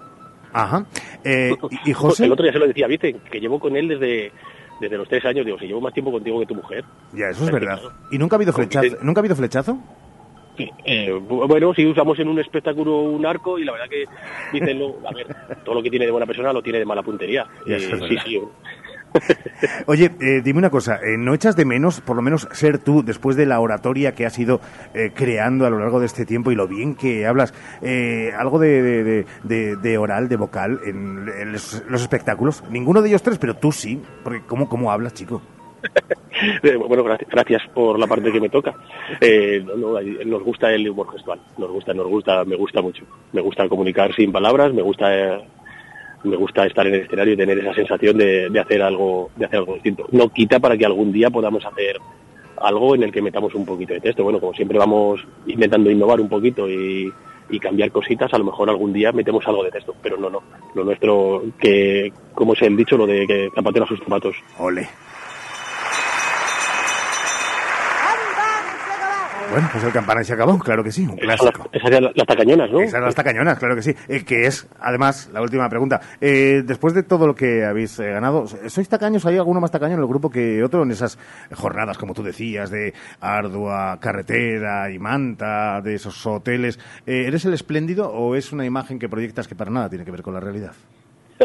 Ajá. 0.53 0.85
Eh, 1.25 1.55
y, 1.87 1.93
José. 1.93 2.25
El 2.25 2.33
otro 2.33 2.43
día 2.45 2.53
se 2.53 2.59
lo 2.59 2.67
decía 2.67 2.87
Vicen, 2.87 3.21
que 3.31 3.41
llevo 3.41 3.59
con 3.59 3.77
él 3.77 3.89
desde, 3.89 4.33
desde 4.81 4.97
los 4.99 5.09
tres 5.09 5.25
años, 5.25 5.45
digo, 5.47 5.59
si 5.59 5.67
llevo 5.67 5.81
más 5.81 5.93
tiempo 5.95 6.13
contigo 6.13 6.41
que 6.41 6.47
tu 6.47 6.55
mujer. 6.55 6.85
Ya, 7.13 7.29
eso 7.31 7.45
es 7.45 7.51
verdad. 7.51 7.81
¿Y 8.11 8.19
nunca 8.19 8.37
ha 8.37 8.39
habido 8.39 8.53
flechazo? 8.53 8.97
¿Nunca 9.03 9.21
ha 9.21 9.23
habido 9.23 9.37
flechazo? 9.37 9.79
Eh, 10.85 11.11
bu- 11.11 11.49
bueno, 11.49 11.73
si 11.73 11.87
usamos 11.87 12.19
en 12.19 12.29
un 12.29 12.39
espectáculo 12.39 12.99
un 13.01 13.25
arco 13.25 13.59
y 13.59 13.65
la 13.65 13.73
verdad 13.73 13.89
que 13.89 14.05
dicen, 14.53 14.83
a 15.09 15.15
ver, 15.15 15.27
todo 15.65 15.75
lo 15.77 15.83
que 15.83 15.89
tiene 15.89 16.05
de 16.05 16.13
buena 16.13 16.27
persona 16.27 16.53
lo 16.53 16.63
tiene 16.63 16.79
de 16.79 16.85
mala 16.85 17.03
puntería. 17.03 17.47
Eh, 17.67 17.79
sí, 17.81 18.17
sí. 18.25 18.41
Oye, 19.87 20.11
eh, 20.21 20.41
dime 20.43 20.59
una 20.59 20.71
cosa, 20.71 20.97
eh, 21.03 21.17
¿no 21.19 21.35
echas 21.35 21.57
de 21.57 21.65
menos, 21.65 22.01
por 22.01 22.17
lo 22.17 22.23
menos, 22.23 22.49
ser 22.53 22.79
tú, 22.79 23.03
después 23.03 23.37
de 23.37 23.47
la 23.47 23.61
oratoria 23.61 24.15
que 24.15 24.27
has 24.27 24.39
ido 24.39 24.61
eh, 24.95 25.13
creando 25.15 25.67
a 25.67 25.71
lo 25.71 25.79
largo 25.79 26.01
de 26.01 26.07
este 26.07 26.27
tiempo 26.27 26.51
y 26.51 26.55
lo 26.55 26.69
bien 26.69 26.95
que 26.95 27.27
hablas, 27.27 27.55
eh, 27.83 28.33
algo 28.37 28.59
de, 28.59 29.27
oral, 29.99 30.29
de 30.29 30.37
vocal 30.37 30.81
en, 30.85 31.53
los, 31.53 31.83
los 31.89 32.03
espectáculos? 32.03 32.63
Ninguno 32.71 33.03
de 33.03 33.09
ellos 33.09 33.23
tres, 33.23 33.39
pero 33.39 33.55
tú 33.55 33.73
sí, 33.73 34.01
porque 34.23 34.43
¿cómo, 34.47 34.69
cómo 34.69 34.91
hablas, 34.91 35.15
chico? 35.15 35.43
Bueno, 36.89 37.05
gracias, 37.05 37.63
por 37.73 37.99
la 38.01 38.07
parte 38.09 38.33
que 38.33 38.41
me 38.41 38.49
toca. 38.49 38.75
No, 39.77 40.01
nos 40.01 40.43
gusta 40.43 40.73
el 40.73 40.89
humor 40.89 41.13
gestual, 41.13 41.41
nos 41.57 41.71
gusta, 41.71 41.95
nos 41.95 42.09
gusta, 42.09 42.45
me 42.45 42.57
gusta 42.57 42.83
mucho. 42.83 43.05
Me 43.33 43.41
gusta 43.41 43.69
comunicar 43.69 44.13
sin 44.15 44.33
palabras, 44.33 44.73
me 44.73 44.83
gusta, 44.83 45.07
me 46.25 46.37
gusta 46.37 46.67
estar 46.67 46.87
en 46.87 46.95
el 46.95 47.01
escenario 47.03 47.35
y 47.35 47.37
tener 47.37 47.59
esa 47.59 47.75
sensación 47.75 48.17
de, 48.17 48.49
de 48.49 48.61
hacer 48.61 48.83
algo, 48.83 49.31
de 49.37 49.47
hacer 49.47 49.59
algo 49.59 49.75
distinto. 49.75 50.07
No 50.13 50.29
quita 50.29 50.61
para 50.61 50.77
que 50.77 50.87
algún 50.87 51.13
día 51.13 51.31
podamos 51.31 51.65
hacer 51.65 51.97
algo 52.61 52.95
en 52.95 53.03
el 53.03 53.13
que 53.13 53.23
metamos 53.23 53.55
un 53.55 53.67
poquito 53.67 53.95
de 53.95 54.01
texto. 54.01 54.23
Bueno, 54.23 54.41
como 54.41 54.55
siempre 54.55 54.79
vamos 54.79 55.21
intentando 55.47 55.91
innovar 55.91 56.21
un 56.21 56.29
poquito 56.29 56.69
y, 56.71 57.13
y 57.51 57.59
cambiar 57.59 57.91
cositas, 57.91 58.33
a 58.33 58.39
lo 58.39 58.45
mejor 58.45 58.71
algún 58.71 58.93
día 58.93 59.13
metemos 59.13 59.47
algo 59.47 59.65
de 59.65 59.71
texto, 59.71 59.95
pero 60.03 60.17
no, 60.17 60.31
no. 60.31 60.43
Lo 60.75 60.85
nuestro, 60.85 61.43
que, 61.59 62.13
como 62.35 62.55
es 62.55 62.63
el 62.63 62.77
dicho, 62.77 62.97
lo 62.97 63.07
de 63.07 63.27
que 63.27 63.49
zapatero 63.55 63.85
a 63.85 63.89
sus 63.89 63.99
zapatos. 64.01 64.37
Ole. 64.59 64.89
Bueno, 69.53 69.69
pues 69.71 69.85
el 69.85 69.93
campana 69.93 70.25
se 70.25 70.33
acabó, 70.33 70.59
claro 70.59 70.83
que 70.83 70.91
sí, 70.91 71.07
un 71.07 71.19
clásico. 71.19 71.69
Esas 71.71 71.91
eran 71.91 72.05
las 72.05 72.27
tacañonas, 72.27 72.71
¿no? 72.71 72.81
Esas 72.81 73.03
las 73.03 73.15
tacañonas, 73.15 73.59
claro 73.59 73.77
que 73.77 73.83
sí. 73.83 73.95
Eh, 74.09 74.25
que 74.25 74.47
es, 74.47 74.67
además, 74.81 75.29
la 75.31 75.43
última 75.43 75.69
pregunta. 75.69 76.01
Eh, 76.23 76.63
después 76.65 76.95
de 76.95 77.03
todo 77.03 77.27
lo 77.27 77.35
que 77.35 77.63
habéis 77.63 77.99
eh, 77.99 78.13
ganado, 78.13 78.47
¿sois 78.47 78.89
tacaños? 78.89 79.27
¿Hay 79.27 79.37
alguno 79.37 79.61
más 79.61 79.71
tacaño 79.71 79.93
en 79.93 80.01
el 80.01 80.07
grupo 80.07 80.31
que 80.31 80.65
otro 80.65 80.85
en 80.85 80.93
esas 80.93 81.19
jornadas, 81.55 81.99
como 81.99 82.15
tú 82.15 82.23
decías, 82.23 82.71
de 82.71 82.95
ardua 83.21 83.99
carretera 84.01 84.91
y 84.91 84.99
manta, 84.99 85.83
de 85.83 85.97
esos 85.97 86.27
hoteles? 86.27 86.79
Eh, 87.05 87.25
¿Eres 87.27 87.45
el 87.45 87.53
espléndido 87.53 88.11
o 88.11 88.35
es 88.35 88.53
una 88.53 88.65
imagen 88.65 88.99
que 88.99 89.11
proyectas 89.11 89.49
que 89.49 89.55
para 89.55 89.71
nada 89.71 89.91
tiene 89.91 90.07
que 90.07 90.13
ver 90.13 90.23
con 90.23 90.33
la 90.33 90.41
realidad? 90.41 90.73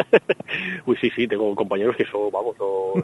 Uy, 0.86 0.98
sí, 1.02 1.10
sí, 1.16 1.28
tengo 1.28 1.54
compañeros 1.56 1.96
que 1.96 2.06
son, 2.06 2.32
vamos, 2.32 2.56
son, 2.58 3.04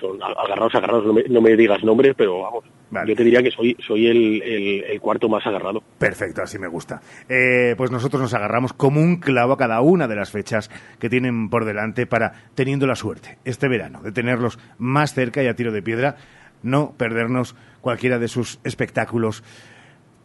son 0.00 0.22
agarrados, 0.22 0.74
agarrados, 0.74 1.04
no 1.06 1.12
me, 1.12 1.22
no 1.28 1.40
me 1.40 1.56
digas 1.56 1.82
nombres, 1.82 2.14
pero 2.16 2.40
vamos, 2.42 2.64
yo 3.06 3.14
te 3.16 3.24
diría 3.24 3.42
que 3.42 3.50
soy, 3.50 3.76
soy 3.86 4.06
el, 4.06 4.42
el- 4.42 4.84
el 4.84 5.00
cuarto 5.00 5.28
más 5.28 5.46
agarrado. 5.46 5.82
Perfecto, 5.98 6.42
así 6.42 6.58
me 6.58 6.68
gusta. 6.68 7.00
Eh, 7.28 7.74
pues 7.76 7.90
nosotros 7.90 8.22
nos 8.22 8.34
agarramos 8.34 8.72
como 8.72 9.00
un 9.00 9.16
clavo 9.16 9.52
a 9.54 9.56
cada 9.58 9.80
una 9.80 10.08
de 10.08 10.16
las 10.16 10.30
fechas 10.30 10.70
que 10.98 11.08
tienen 11.10 11.50
por 11.50 11.64
delante 11.64 12.06
para, 12.06 12.32
teniendo 12.54 12.86
la 12.86 12.94
suerte, 12.96 13.38
este 13.44 13.68
verano, 13.68 14.00
de 14.02 14.12
tenerlos 14.12 14.58
más 14.78 15.14
cerca 15.14 15.42
y 15.42 15.46
a 15.48 15.54
tiro 15.54 15.72
de 15.72 15.82
piedra, 15.82 16.16
no 16.62 16.94
perdernos 16.96 17.54
cualquiera 17.80 18.18
de 18.18 18.28
sus 18.28 18.58
espectáculos 18.64 19.44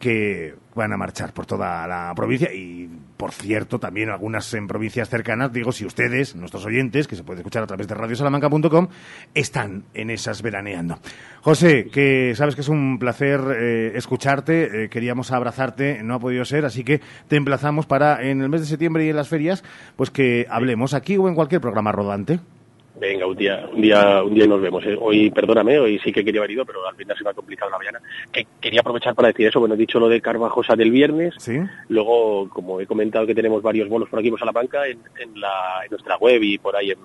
que 0.04 0.54
van 0.74 0.92
a 0.92 0.98
marchar 0.98 1.32
por 1.32 1.46
toda 1.46 1.86
la 1.86 2.12
provincia 2.14 2.52
y, 2.52 2.90
por 3.16 3.32
cierto, 3.32 3.78
también 3.78 4.10
algunas 4.10 4.52
en 4.52 4.66
provincias 4.66 5.08
cercanas. 5.08 5.50
Digo, 5.50 5.72
si 5.72 5.86
ustedes, 5.86 6.36
nuestros 6.36 6.66
oyentes, 6.66 7.08
que 7.08 7.16
se 7.16 7.24
puede 7.24 7.40
escuchar 7.40 7.62
a 7.62 7.66
través 7.66 7.88
de 7.88 7.94
radiosalamanca.com, 7.94 8.88
están 9.32 9.84
en 9.94 10.10
esas 10.10 10.42
veraneando. 10.42 10.98
José, 11.40 11.86
que 11.90 12.34
sabes 12.36 12.54
que 12.54 12.60
es 12.60 12.68
un 12.68 12.98
placer 12.98 13.40
eh, 13.58 13.92
escucharte, 13.94 14.84
eh, 14.84 14.88
queríamos 14.90 15.32
abrazarte, 15.32 16.02
no 16.02 16.16
ha 16.16 16.18
podido 16.18 16.44
ser, 16.44 16.66
así 16.66 16.84
que 16.84 17.00
te 17.26 17.36
emplazamos 17.36 17.86
para 17.86 18.22
en 18.22 18.42
el 18.42 18.50
mes 18.50 18.60
de 18.60 18.66
septiembre 18.66 19.06
y 19.06 19.08
en 19.08 19.16
las 19.16 19.30
ferias, 19.30 19.64
pues 19.96 20.10
que 20.10 20.46
hablemos 20.50 20.92
aquí 20.92 21.16
o 21.16 21.30
en 21.30 21.34
cualquier 21.34 21.62
programa 21.62 21.92
rodante. 21.92 22.40
Venga, 22.96 23.26
un 23.26 23.36
día, 23.36 23.68
un 23.72 23.82
día, 23.82 24.22
un 24.22 24.34
día 24.34 24.46
nos 24.46 24.60
vemos. 24.60 24.84
¿eh? 24.86 24.96
Hoy, 25.00 25.30
perdóname, 25.30 25.78
hoy 25.80 25.98
sí 25.98 26.12
que 26.12 26.24
quería 26.24 26.40
haber 26.40 26.52
ido, 26.52 26.64
pero 26.64 26.86
al 26.86 26.94
final 26.94 27.16
se 27.16 27.24
me 27.24 27.30
ha 27.30 27.34
complicado 27.34 27.70
la 27.70 27.78
mañana. 27.78 28.00
Que 28.32 28.46
quería 28.60 28.80
aprovechar 28.80 29.14
para 29.16 29.28
decir 29.28 29.48
eso. 29.48 29.58
Bueno, 29.58 29.74
he 29.74 29.78
dicho 29.78 29.98
lo 29.98 30.08
de 30.08 30.20
Carvajosa 30.20 30.76
del 30.76 30.92
viernes. 30.92 31.34
Sí. 31.38 31.58
Luego, 31.88 32.48
como 32.50 32.80
he 32.80 32.86
comentado 32.86 33.26
que 33.26 33.34
tenemos 33.34 33.62
varios 33.62 33.88
bolos 33.88 34.08
por 34.08 34.20
aquí 34.20 34.30
por 34.30 34.38
Salamanca, 34.38 34.86
en, 34.86 35.00
en, 35.18 35.40
la, 35.40 35.80
en 35.84 35.90
nuestra 35.90 36.16
web 36.18 36.40
y 36.42 36.58
por 36.58 36.76
ahí 36.76 36.92
en 36.92 36.98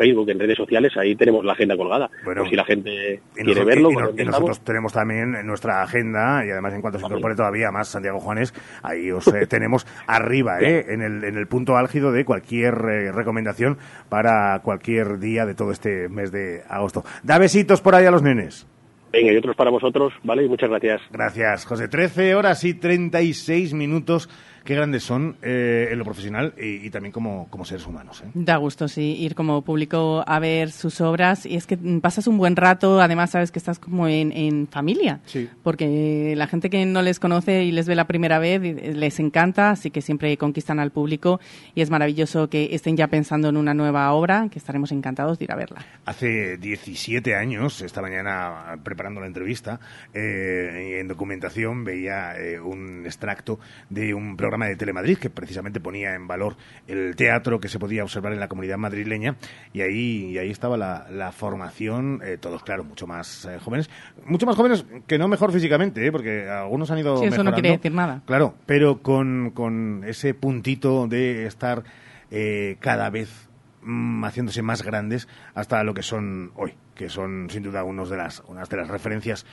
Facebook, 0.00 0.30
en 0.30 0.38
redes 0.38 0.56
sociales, 0.56 0.96
ahí 0.96 1.14
tenemos 1.14 1.44
la 1.44 1.52
agenda 1.52 1.76
colgada. 1.76 2.08
Bueno, 2.24 2.40
Por 2.42 2.50
si 2.50 2.56
la 2.56 2.64
gente 2.64 3.20
quiere 3.34 3.52
noso- 3.60 3.64
verlo, 3.66 3.90
y 3.90 3.94
no- 3.94 4.10
y 4.16 4.24
nosotros 4.24 4.60
tenemos 4.64 4.92
también 4.94 5.34
en 5.34 5.46
nuestra 5.46 5.82
agenda, 5.82 6.42
y 6.46 6.50
además 6.50 6.72
en 6.74 6.80
cuanto 6.80 6.98
se 6.98 7.04
incorpore 7.06 7.34
todavía 7.34 7.70
más 7.70 7.88
Santiago 7.88 8.18
Juanes, 8.18 8.54
ahí 8.82 9.10
os 9.10 9.26
eh, 9.28 9.46
tenemos 9.48 9.86
arriba, 10.06 10.58
¿eh? 10.60 10.86
en, 10.88 11.02
el, 11.02 11.24
en 11.24 11.36
el 11.36 11.46
punto 11.46 11.76
álgido 11.76 12.12
de 12.12 12.24
cualquier 12.24 12.74
eh, 12.74 13.12
recomendación 13.12 13.76
para 14.08 14.58
cualquier 14.64 15.18
día 15.18 15.44
de 15.44 15.54
todo 15.54 15.70
este 15.72 16.08
mes 16.08 16.32
de 16.32 16.62
agosto. 16.68 17.04
Da 17.22 17.38
besitos 17.38 17.80
por 17.82 17.94
ahí 17.94 18.06
a 18.06 18.10
los 18.10 18.22
nenes. 18.22 18.66
Venga, 19.12 19.32
y 19.32 19.36
otros 19.36 19.56
para 19.56 19.70
vosotros, 19.70 20.12
¿vale? 20.22 20.44
Y 20.44 20.48
muchas 20.48 20.70
gracias. 20.70 21.00
Gracias, 21.10 21.64
José. 21.66 21.88
13 21.88 22.36
horas 22.36 22.62
y 22.64 22.74
36 22.74 23.74
minutos. 23.74 24.30
Qué 24.64 24.74
grandes 24.74 25.02
son 25.02 25.36
eh, 25.42 25.88
en 25.90 25.98
lo 25.98 26.04
profesional 26.04 26.54
y, 26.58 26.86
y 26.86 26.90
también 26.90 27.12
como, 27.12 27.48
como 27.50 27.64
seres 27.64 27.86
humanos. 27.86 28.22
¿eh? 28.24 28.30
Da 28.34 28.56
gusto, 28.56 28.88
sí, 28.88 29.16
ir 29.18 29.34
como 29.34 29.62
público 29.62 30.24
a 30.26 30.38
ver 30.38 30.70
sus 30.70 31.00
obras. 31.00 31.46
Y 31.46 31.56
es 31.56 31.66
que 31.66 31.76
pasas 32.00 32.26
un 32.26 32.38
buen 32.38 32.56
rato, 32.56 33.00
además 33.00 33.30
sabes 33.30 33.50
que 33.50 33.58
estás 33.58 33.78
como 33.78 34.08
en, 34.08 34.32
en 34.32 34.66
familia. 34.68 35.20
Sí. 35.26 35.48
Porque 35.62 36.34
la 36.36 36.46
gente 36.46 36.70
que 36.70 36.84
no 36.86 37.02
les 37.02 37.18
conoce 37.20 37.64
y 37.64 37.72
les 37.72 37.86
ve 37.86 37.94
la 37.94 38.06
primera 38.06 38.38
vez 38.38 38.60
les 38.60 39.20
encanta, 39.20 39.70
así 39.70 39.90
que 39.90 40.02
siempre 40.02 40.36
conquistan 40.36 40.78
al 40.78 40.90
público. 40.90 41.40
Y 41.74 41.80
es 41.80 41.90
maravilloso 41.90 42.48
que 42.48 42.74
estén 42.74 42.96
ya 42.96 43.08
pensando 43.08 43.48
en 43.48 43.56
una 43.56 43.74
nueva 43.74 44.12
obra, 44.12 44.48
que 44.50 44.58
estaremos 44.58 44.92
encantados 44.92 45.38
de 45.38 45.44
ir 45.44 45.52
a 45.52 45.56
verla. 45.56 45.84
Hace 46.04 46.56
17 46.58 47.34
años, 47.34 47.80
esta 47.82 48.02
mañana 48.02 48.78
preparando 48.82 49.20
la 49.20 49.26
entrevista, 49.26 49.80
eh, 50.12 50.98
en 51.00 51.08
documentación 51.08 51.84
veía 51.84 52.36
eh, 52.36 52.60
un 52.60 53.04
extracto 53.06 53.58
de 53.88 54.14
un 54.14 54.36
programa 54.36 54.49
de 54.58 54.76
Telemadrid 54.76 55.18
que 55.18 55.30
precisamente 55.30 55.80
ponía 55.80 56.14
en 56.14 56.26
valor 56.26 56.56
el 56.86 57.16
teatro 57.16 57.60
que 57.60 57.68
se 57.68 57.78
podía 57.78 58.02
observar 58.02 58.32
en 58.32 58.40
la 58.40 58.48
comunidad 58.48 58.78
madrileña 58.78 59.36
y 59.72 59.82
ahí, 59.82 60.30
y 60.30 60.38
ahí 60.38 60.50
estaba 60.50 60.76
la, 60.76 61.06
la 61.10 61.32
formación, 61.32 62.20
eh, 62.24 62.36
todos 62.38 62.62
claro, 62.62 62.84
mucho 62.84 63.06
más 63.06 63.44
eh, 63.44 63.58
jóvenes, 63.58 63.90
mucho 64.24 64.46
más 64.46 64.56
jóvenes 64.56 64.84
que 65.06 65.18
no 65.18 65.28
mejor 65.28 65.52
físicamente, 65.52 66.06
eh, 66.06 66.12
porque 66.12 66.48
algunos 66.48 66.90
han 66.90 66.98
ido 66.98 67.16
Sí, 67.18 67.26
eso 67.26 67.44
no 67.44 67.52
quiere 67.52 67.70
decir 67.70 67.92
nada. 67.92 68.22
Claro, 68.26 68.54
pero 68.66 69.02
con, 69.02 69.50
con 69.50 70.02
ese 70.04 70.34
puntito 70.34 71.06
de 71.06 71.46
estar 71.46 71.84
eh, 72.30 72.76
cada 72.80 73.10
vez 73.10 73.48
mm, 73.82 74.24
haciéndose 74.24 74.62
más 74.62 74.82
grandes 74.82 75.28
hasta 75.54 75.82
lo 75.84 75.94
que 75.94 76.02
son 76.02 76.52
hoy, 76.54 76.74
que 76.94 77.08
son 77.08 77.48
sin 77.50 77.62
duda 77.62 77.84
unos 77.84 78.10
de 78.10 78.16
las, 78.16 78.42
unas 78.46 78.68
de 78.68 78.76
las 78.76 78.88
referencias 78.88 79.46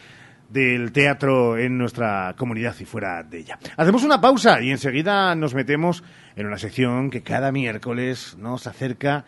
del 0.49 0.91
teatro 0.91 1.57
en 1.57 1.77
nuestra 1.77 2.35
comunidad 2.37 2.75
y 2.79 2.85
fuera 2.85 3.23
de 3.23 3.39
ella. 3.39 3.59
Hacemos 3.75 4.03
una 4.03 4.21
pausa 4.21 4.61
y 4.61 4.71
enseguida 4.71 5.35
nos 5.35 5.53
metemos 5.53 6.03
en 6.35 6.47
una 6.47 6.57
sección 6.57 7.09
que 7.09 7.23
cada 7.23 7.51
miércoles 7.51 8.35
nos 8.39 8.67
acerca 8.67 9.25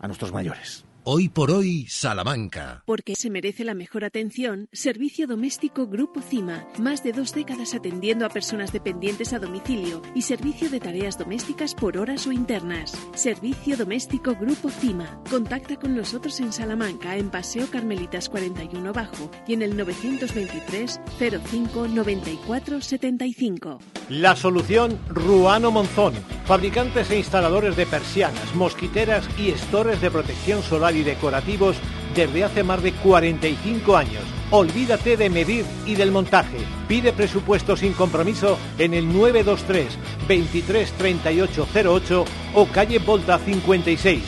a 0.00 0.06
nuestros 0.06 0.32
mayores. 0.32 0.83
Hoy 1.06 1.28
por 1.28 1.50
hoy, 1.50 1.84
Salamanca. 1.86 2.82
Porque 2.86 3.14
se 3.14 3.28
merece 3.28 3.62
la 3.62 3.74
mejor 3.74 4.06
atención, 4.06 4.70
Servicio 4.72 5.26
Doméstico 5.26 5.86
Grupo 5.86 6.22
CIMA. 6.22 6.66
Más 6.78 7.04
de 7.04 7.12
dos 7.12 7.34
décadas 7.34 7.74
atendiendo 7.74 8.24
a 8.24 8.30
personas 8.30 8.72
dependientes 8.72 9.34
a 9.34 9.38
domicilio 9.38 10.00
y 10.14 10.22
servicio 10.22 10.70
de 10.70 10.80
tareas 10.80 11.18
domésticas 11.18 11.74
por 11.74 11.98
horas 11.98 12.26
o 12.26 12.32
internas. 12.32 12.96
Servicio 13.16 13.76
Doméstico 13.76 14.34
Grupo 14.34 14.70
CIMA. 14.70 15.20
Contacta 15.28 15.76
con 15.76 15.94
nosotros 15.94 16.40
en 16.40 16.54
Salamanca, 16.54 17.18
en 17.18 17.28
Paseo 17.28 17.66
Carmelitas 17.70 18.30
41 18.30 18.94
Bajo 18.94 19.30
y 19.46 19.52
en 19.52 19.60
el 19.60 19.76
923 19.76 21.00
05 21.18 21.86
94 21.86 22.80
75. 22.80 23.78
La 24.08 24.36
solución 24.36 24.98
Ruano 25.08 25.70
Monzón, 25.70 26.14
fabricantes 26.46 27.10
e 27.10 27.18
instaladores 27.18 27.76
de 27.76 27.84
persianas, 27.84 28.54
mosquiteras 28.54 29.28
y 29.38 29.50
estores 29.50 30.00
de 30.00 30.10
protección 30.10 30.62
solar 30.62 30.93
y 30.94 31.02
decorativos 31.02 31.76
desde 32.14 32.44
hace 32.44 32.62
más 32.62 32.82
de 32.82 32.92
45 32.92 33.96
años. 33.96 34.22
Olvídate 34.50 35.16
de 35.16 35.30
medir 35.30 35.64
y 35.86 35.94
del 35.94 36.12
montaje. 36.12 36.58
Pide 36.86 37.12
presupuesto 37.12 37.76
sin 37.76 37.92
compromiso 37.92 38.58
en 38.78 38.94
el 38.94 39.06
923 39.12 39.98
23 40.28 40.92
38 40.92 41.68
08 41.74 42.24
o 42.54 42.66
calle 42.66 42.98
Volta 42.98 43.38
56. 43.38 44.22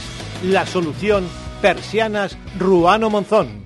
La 0.44 0.66
solución 0.66 1.24
Persianas 1.62 2.36
Ruano 2.59 3.10
Monzón. 3.10 3.65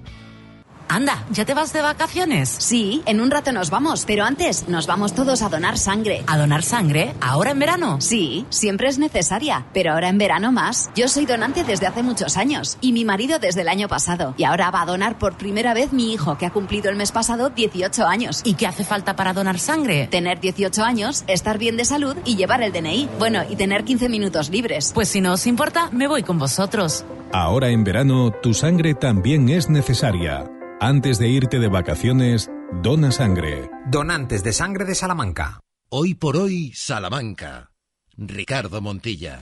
Anda, 0.92 1.24
¿ya 1.30 1.44
te 1.44 1.54
vas 1.54 1.72
de 1.72 1.82
vacaciones? 1.82 2.48
Sí, 2.48 3.00
en 3.06 3.20
un 3.20 3.30
rato 3.30 3.52
nos 3.52 3.70
vamos, 3.70 4.04
pero 4.04 4.24
antes 4.24 4.68
nos 4.68 4.88
vamos 4.88 5.14
todos 5.14 5.40
a 5.42 5.48
donar 5.48 5.78
sangre. 5.78 6.24
¿A 6.26 6.36
donar 6.36 6.64
sangre? 6.64 7.14
¿Ahora 7.20 7.52
en 7.52 7.60
verano? 7.60 8.00
Sí, 8.00 8.44
siempre 8.50 8.88
es 8.88 8.98
necesaria, 8.98 9.66
pero 9.72 9.92
ahora 9.92 10.08
en 10.08 10.18
verano 10.18 10.50
más. 10.50 10.90
Yo 10.96 11.06
soy 11.06 11.26
donante 11.26 11.62
desde 11.62 11.86
hace 11.86 12.02
muchos 12.02 12.36
años 12.36 12.76
y 12.80 12.90
mi 12.90 13.04
marido 13.04 13.38
desde 13.38 13.60
el 13.60 13.68
año 13.68 13.86
pasado. 13.86 14.34
Y 14.36 14.42
ahora 14.42 14.72
va 14.72 14.82
a 14.82 14.86
donar 14.86 15.16
por 15.16 15.36
primera 15.36 15.74
vez 15.74 15.92
mi 15.92 16.12
hijo, 16.12 16.36
que 16.36 16.46
ha 16.46 16.50
cumplido 16.50 16.90
el 16.90 16.96
mes 16.96 17.12
pasado 17.12 17.50
18 17.50 18.08
años. 18.08 18.40
¿Y 18.42 18.54
qué 18.54 18.66
hace 18.66 18.82
falta 18.82 19.14
para 19.14 19.32
donar 19.32 19.60
sangre? 19.60 20.08
Tener 20.08 20.40
18 20.40 20.82
años, 20.82 21.22
estar 21.28 21.56
bien 21.56 21.76
de 21.76 21.84
salud 21.84 22.16
y 22.24 22.34
llevar 22.34 22.62
el 22.62 22.72
DNI. 22.72 23.08
Bueno, 23.16 23.42
y 23.48 23.54
tener 23.54 23.84
15 23.84 24.08
minutos 24.08 24.50
libres. 24.50 24.90
Pues 24.92 25.08
si 25.08 25.20
no 25.20 25.34
os 25.34 25.46
importa, 25.46 25.88
me 25.92 26.08
voy 26.08 26.24
con 26.24 26.40
vosotros. 26.40 27.04
Ahora 27.32 27.68
en 27.68 27.84
verano, 27.84 28.32
tu 28.32 28.54
sangre 28.54 28.94
también 28.94 29.48
es 29.50 29.70
necesaria. 29.70 30.50
Antes 30.82 31.19
de 31.19 31.28
irte 31.28 31.59
de 31.59 31.69
vacaciones, 31.69 32.51
dona 32.82 33.12
sangre. 33.12 33.69
Donantes 33.89 34.43
de 34.43 34.55
sangre 34.55 34.86
de 34.86 34.94
Salamanca. 34.94 35.61
Hoy 35.90 36.15
por 36.15 36.39
hoy, 36.39 36.73
Salamanca. 36.74 37.70
Ricardo 38.16 38.81
Montilla. 38.81 39.40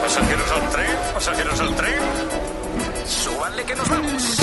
¿Pasajeros 0.00 0.52
al 0.52 0.70
tren? 0.70 0.96
¿Pasajeros 1.12 1.60
al 1.60 1.74
tren? 1.74 1.98
Súbanle 3.04 3.64
que 3.64 3.74
nos 3.74 3.88
vamos. 3.88 4.38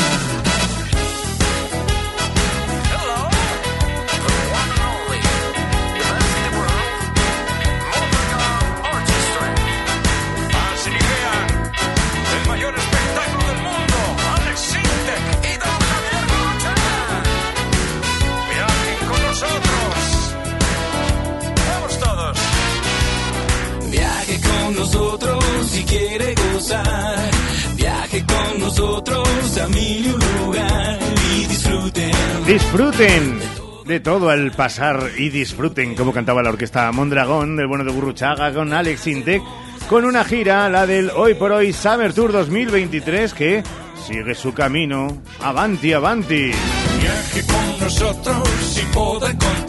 Quiere 25.92 26.36
gozar. 26.54 27.30
Viaje 27.76 28.24
con 28.26 28.60
nosotros 28.62 29.58
a 29.58 29.68
mil 29.68 30.12
lugar 30.12 31.00
y 31.36 31.46
disfruten. 31.46 32.12
Disfruten 32.46 33.40
de 33.86 34.00
todo 34.00 34.30
al 34.30 34.52
pasar 34.52 35.12
y 35.18 35.30
disfruten 35.30 35.96
como 35.96 36.14
cantaba 36.14 36.42
la 36.42 36.50
orquesta 36.50 36.92
Mondragón 36.92 37.58
del 37.58 37.68
bueno 37.68 37.84
de 37.84 37.92
Gurruchaga 37.92 38.54
con 38.54 38.72
Alex 38.72 39.08
Intec 39.08 39.42
con 39.90 40.06
una 40.06 40.24
gira, 40.24 40.70
la 40.70 40.88
del 40.88 41.10
Hoy 41.10 41.34
por 41.34 41.52
Hoy 41.52 41.74
Summer 41.74 42.14
Tour 42.14 42.32
2023 42.32 43.34
que 43.34 43.64
sigue 44.08 44.36
su 44.36 44.54
camino. 44.54 45.22
Avanti, 45.42 45.92
avanti. 45.92 46.52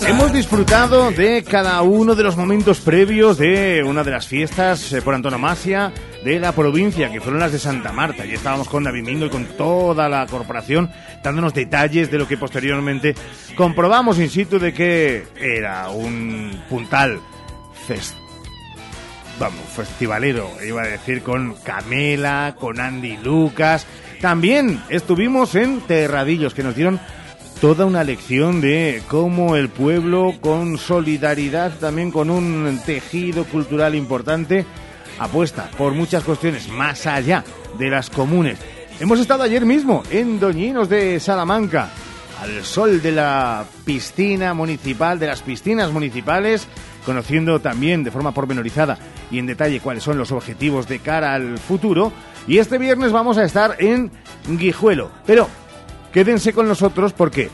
Hemos 0.07 0.33
disfrutado 0.33 1.11
de 1.11 1.45
cada 1.45 1.83
uno 1.83 2.15
de 2.15 2.23
los 2.23 2.37
momentos 2.37 2.81
previos 2.81 3.39
de 3.39 3.83
una 3.85 4.05
de 4.05 4.11
las 4.11 4.27
fiestas 4.27 4.93
eh, 4.93 5.03
por 5.03 5.15
antonomasia 5.15 5.93
de 6.25 6.39
la 6.39 6.53
provincia, 6.53 7.11
que 7.11 7.21
fueron 7.21 7.41
las 7.41 7.53
de 7.53 7.59
Santa 7.59 7.93
Marta. 7.93 8.25
Y 8.27 8.33
estábamos 8.33 8.69
con 8.69 8.85
David 8.85 9.05
Mingo 9.05 9.27
y 9.27 9.31
con 9.31 9.45
toda 9.57 10.09
la 10.09 10.27
corporación 10.27 10.91
dándonos 11.23 11.55
detalles 11.55 12.11
de 12.11 12.19
lo 12.19 12.29
que 12.29 12.37
posteriormente 12.37 13.15
comprobamos 13.57 14.19
in 14.19 14.31
situ 14.31 14.59
de 14.59 14.73
que 14.73 15.25
era 15.41 15.89
un 15.91 16.63
puntal 16.69 17.21
vamos, 19.39 19.65
festivalero, 19.75 20.51
iba 20.65 20.83
a 20.83 20.87
decir, 20.87 21.23
con 21.23 21.55
Camela, 21.65 22.55
con 22.59 22.81
Andy 22.81 23.19
Lucas. 23.19 23.87
También 24.21 24.81
estuvimos 24.89 25.55
en 25.55 25.81
Terradillos, 25.81 26.55
que 26.55 26.63
nos 26.63 26.77
dieron 26.77 27.01
toda 27.63 27.87
una 27.87 28.03
lección 28.03 28.61
de 28.61 29.05
cómo 29.07 29.55
el 29.55 29.69
pueblo, 29.69 30.35
con 30.41 30.79
solidaridad, 30.79 31.79
también 31.79 32.11
con 32.11 32.29
un 32.29 32.81
tejido 32.85 33.45
cultural 33.45 33.95
importante, 33.95 34.67
apuesta 35.21 35.71
por 35.79 35.93
muchas 35.93 36.25
cuestiones 36.25 36.69
más 36.71 37.07
allá 37.07 37.45
de 37.79 37.89
las 37.89 38.11
comunes. 38.11 38.59
Hemos 38.99 39.21
estado 39.21 39.45
ayer 39.45 39.65
mismo 39.65 40.03
en 40.11 40.41
Doñinos 40.41 40.89
de 40.89 41.21
Salamanca, 41.21 41.91
al 42.43 42.65
sol 42.65 43.01
de 43.01 43.13
la 43.13 43.65
piscina 43.85 44.55
municipal, 44.55 45.21
de 45.21 45.29
las 45.29 45.43
piscinas 45.43 45.93
municipales, 45.93 46.67
conociendo 47.07 47.61
también 47.61 48.03
de 48.03 48.11
forma 48.11 48.35
pormenorizada 48.35 48.99
y 49.31 49.39
en 49.39 49.47
detalle 49.47 49.79
cuáles 49.79 50.03
son 50.03 50.19
los 50.19 50.33
objetivos 50.33 50.89
de 50.89 50.99
cara 50.99 51.33
al 51.33 51.59
futuro. 51.59 52.13
Y 52.49 52.59
este 52.59 52.79
viernes 52.79 53.13
vamos 53.13 53.39
a 53.39 53.45
estar 53.45 53.77
en 53.79 54.11
Guijuelo. 54.49 55.13
Pero 55.25 55.47
quédense 56.13 56.53
con 56.53 56.69
nosotros 56.69 57.13
porque 57.13 57.51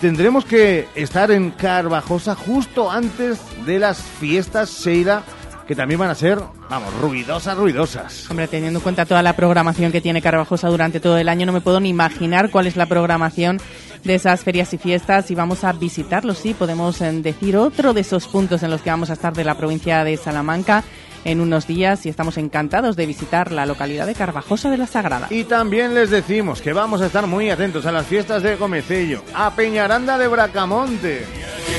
tendremos 0.00 0.44
que 0.44 0.86
estar 0.94 1.30
en 1.30 1.50
Carvajosa 1.50 2.34
justo 2.34 2.90
antes 2.90 3.38
de 3.66 3.78
las 3.78 4.00
fiestas 4.00 4.70
Seida 4.70 5.22
que 5.68 5.76
también 5.76 6.00
van 6.00 6.08
a 6.08 6.14
ser, 6.14 6.38
vamos, 6.70 6.94
ruidosas, 6.94 7.54
ruidosas. 7.54 8.30
Hombre, 8.30 8.48
teniendo 8.48 8.78
en 8.78 8.82
cuenta 8.82 9.04
toda 9.04 9.22
la 9.22 9.36
programación 9.36 9.92
que 9.92 10.00
tiene 10.00 10.22
Carvajosa 10.22 10.68
durante 10.68 10.98
todo 10.98 11.18
el 11.18 11.28
año, 11.28 11.44
no 11.44 11.52
me 11.52 11.60
puedo 11.60 11.78
ni 11.78 11.90
imaginar 11.90 12.50
cuál 12.50 12.66
es 12.66 12.76
la 12.76 12.86
programación 12.86 13.60
de 14.02 14.14
esas 14.14 14.40
ferias 14.40 14.72
y 14.72 14.78
fiestas 14.78 15.30
y 15.30 15.34
vamos 15.34 15.64
a 15.64 15.72
visitarlos, 15.74 16.38
sí, 16.38 16.54
podemos 16.54 17.02
eh, 17.02 17.12
decir 17.20 17.58
otro 17.58 17.92
de 17.92 18.00
esos 18.00 18.28
puntos 18.28 18.62
en 18.62 18.70
los 18.70 18.80
que 18.80 18.88
vamos 18.88 19.10
a 19.10 19.12
estar 19.12 19.34
de 19.34 19.44
la 19.44 19.58
provincia 19.58 20.04
de 20.04 20.16
Salamanca 20.16 20.84
en 21.24 21.40
unos 21.40 21.66
días 21.66 22.06
y 22.06 22.08
estamos 22.08 22.38
encantados 22.38 22.96
de 22.96 23.06
visitar 23.06 23.52
la 23.52 23.66
localidad 23.66 24.06
de 24.06 24.14
Carvajosa 24.14 24.70
de 24.70 24.78
la 24.78 24.86
Sagrada. 24.86 25.28
Y 25.30 25.44
también 25.44 25.94
les 25.94 26.10
decimos 26.10 26.60
que 26.60 26.72
vamos 26.72 27.00
a 27.00 27.06
estar 27.06 27.26
muy 27.26 27.50
atentos 27.50 27.86
a 27.86 27.92
las 27.92 28.06
fiestas 28.06 28.42
de 28.42 28.56
Comecello, 28.56 29.22
a 29.34 29.54
Peñaranda 29.54 30.18
de 30.18 30.28
Bracamonte. 30.28 31.26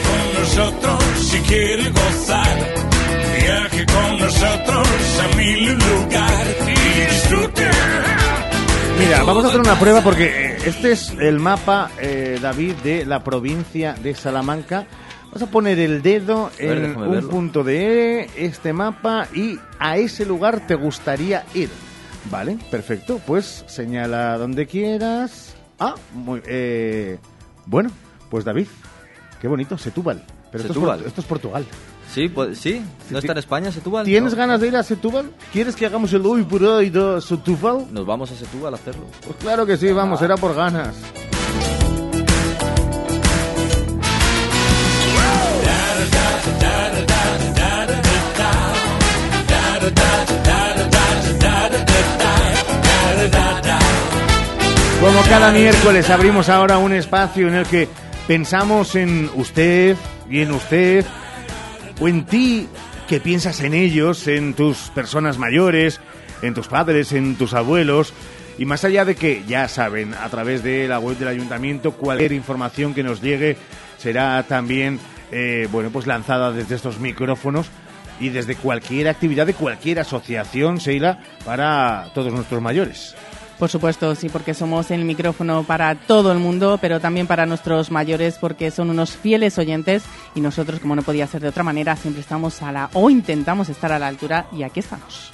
Con 0.03 0.41
nosotros 0.41 1.03
si 1.19 1.39
quiere 1.39 1.89
gozar. 1.89 2.57
Viaje 3.39 3.85
con 3.85 4.19
nosotros 4.19 4.87
a 5.21 5.37
un 5.37 5.79
lugar 5.79 6.47
y 6.67 7.01
disfrute. 7.01 7.69
Mira, 8.99 9.23
vamos 9.23 9.45
a 9.45 9.47
hacer 9.47 9.61
una 9.61 9.79
prueba 9.79 10.01
porque 10.01 10.25
eh, 10.25 10.57
este 10.65 10.91
es 10.91 11.13
el 11.19 11.39
mapa, 11.39 11.89
eh, 11.99 12.37
David, 12.41 12.73
de 12.83 13.05
la 13.05 13.23
provincia 13.23 13.93
de 13.93 14.13
Salamanca. 14.13 14.87
Vas 15.31 15.41
a 15.43 15.47
poner 15.47 15.77
el 15.79 16.01
dedo 16.01 16.49
ver, 16.59 16.77
en 16.79 16.97
un 16.97 17.11
verlo. 17.11 17.29
punto 17.29 17.63
de 17.63 18.29
este 18.35 18.73
mapa 18.73 19.27
y 19.33 19.59
a 19.77 19.97
ese 19.97 20.25
lugar 20.25 20.65
te 20.65 20.75
gustaría 20.75 21.45
ir. 21.53 21.69
Vale, 22.31 22.57
perfecto. 22.71 23.21
Pues 23.25 23.63
señala 23.67 24.37
donde 24.37 24.65
quieras. 24.65 25.55
Ah, 25.79 25.95
muy, 26.13 26.41
eh, 26.45 27.19
bueno, 27.65 27.89
pues 28.29 28.43
David, 28.43 28.67
qué 29.39 29.47
bonito, 29.47 29.77
Setúbal. 29.77 30.23
Pero 30.51 30.63
esto 30.63 30.73
es, 30.73 30.75
Setúbal. 30.75 31.03
Esto 31.05 31.21
es 31.21 31.27
Portugal. 31.27 31.65
Sí, 32.11 32.27
pues, 32.27 32.57
sí. 32.57 32.81
¿No 33.11 33.19
está 33.19 33.33
en 33.33 33.37
España 33.37 33.71
Setúbal? 33.71 34.03
¿Tienes 34.03 34.31
No. 34.33 34.37
ganas 34.37 34.59
de 34.59 34.67
ir 34.67 34.75
a 34.75 34.81
Setúbal? 34.83 35.29
¿Quieres 35.53 35.75
que 35.75 35.85
hagamos 35.85 36.11
el 36.13 36.25
hoy 36.25 36.43
por 36.43 36.63
hoy 36.63 36.89
de 36.89 37.21
Setúbal? 37.21 37.85
Nos 37.91 38.05
vamos 38.05 38.31
a 38.31 38.35
Setúbal 38.35 38.73
a 38.73 38.77
hacerlo. 38.77 39.05
Pues 39.23 39.37
claro 39.37 39.63
que 39.67 39.77
sí, 39.77 39.91
vamos, 39.91 40.19
será 40.19 40.35
por 40.35 40.55
ganas. 40.55 40.95
Como 55.01 55.21
cada 55.23 55.51
miércoles 55.51 56.09
abrimos 56.09 56.49
ahora 56.49 56.77
un 56.77 56.91
espacio 56.93 57.47
en 57.47 57.55
el 57.55 57.65
que 57.65 57.87
pensamos 58.27 58.95
en 58.95 59.29
usted 59.33 59.95
y 60.29 60.41
en 60.41 60.51
usted 60.51 61.05
o 62.01 62.07
en 62.07 62.25
ti 62.25 62.67
que 63.07 63.19
piensas 63.19 63.61
en 63.61 63.73
ellos, 63.73 64.27
en 64.27 64.53
tus 64.53 64.77
personas 64.93 65.37
mayores, 65.37 65.99
en 66.41 66.53
tus 66.53 66.67
padres, 66.67 67.11
en 67.13 67.35
tus 67.35 67.53
abuelos. 67.53 68.13
Y 68.57 68.65
más 68.65 68.83
allá 68.83 69.05
de 69.05 69.15
que, 69.15 69.43
ya 69.47 69.67
saben, 69.67 70.13
a 70.13 70.29
través 70.29 70.63
de 70.63 70.87
la 70.87 70.99
web 70.99 71.17
del 71.17 71.29
ayuntamiento, 71.29 71.93
cualquier 71.93 72.33
información 72.33 72.93
que 72.93 73.01
nos 73.01 73.21
llegue 73.21 73.57
será 73.97 74.43
también, 74.43 74.99
eh, 75.31 75.67
bueno, 75.71 75.89
pues 75.89 76.07
lanzada 76.07 76.51
desde 76.51 76.75
estos 76.75 76.99
micrófonos 76.99 77.67
y 78.19 78.29
desde 78.29 78.55
cualquier 78.55 79.07
actividad 79.07 79.45
de 79.45 79.53
cualquier 79.53 79.99
asociación, 79.99 80.79
Seila, 80.79 81.19
para 81.45 82.07
todos 82.13 82.33
nuestros 82.33 82.61
mayores. 82.61 83.15
Por 83.57 83.69
supuesto, 83.69 84.15
sí, 84.15 84.29
porque 84.29 84.53
somos 84.53 84.89
el 84.89 85.03
micrófono 85.03 85.63
para 85.63 85.93
todo 85.95 86.31
el 86.31 86.39
mundo, 86.39 86.79
pero 86.81 87.01
también 87.01 87.27
para 87.27 87.45
nuestros 87.45 87.91
mayores, 87.91 88.37
porque 88.39 88.71
son 88.71 88.89
unos 88.89 89.17
fieles 89.17 89.57
oyentes 89.57 90.03
y 90.33 90.39
nosotros, 90.39 90.79
como 90.79 90.95
no 90.95 91.01
podía 91.01 91.27
ser 91.27 91.41
de 91.41 91.49
otra 91.49 91.63
manera, 91.63 91.97
siempre 91.97 92.21
estamos 92.21 92.61
a 92.61 92.71
la 92.71 92.89
o 92.93 93.09
intentamos 93.09 93.67
estar 93.67 93.91
a 93.91 93.99
la 93.99 94.07
altura 94.07 94.47
y 94.53 94.63
aquí 94.63 94.79
estamos. 94.79 95.33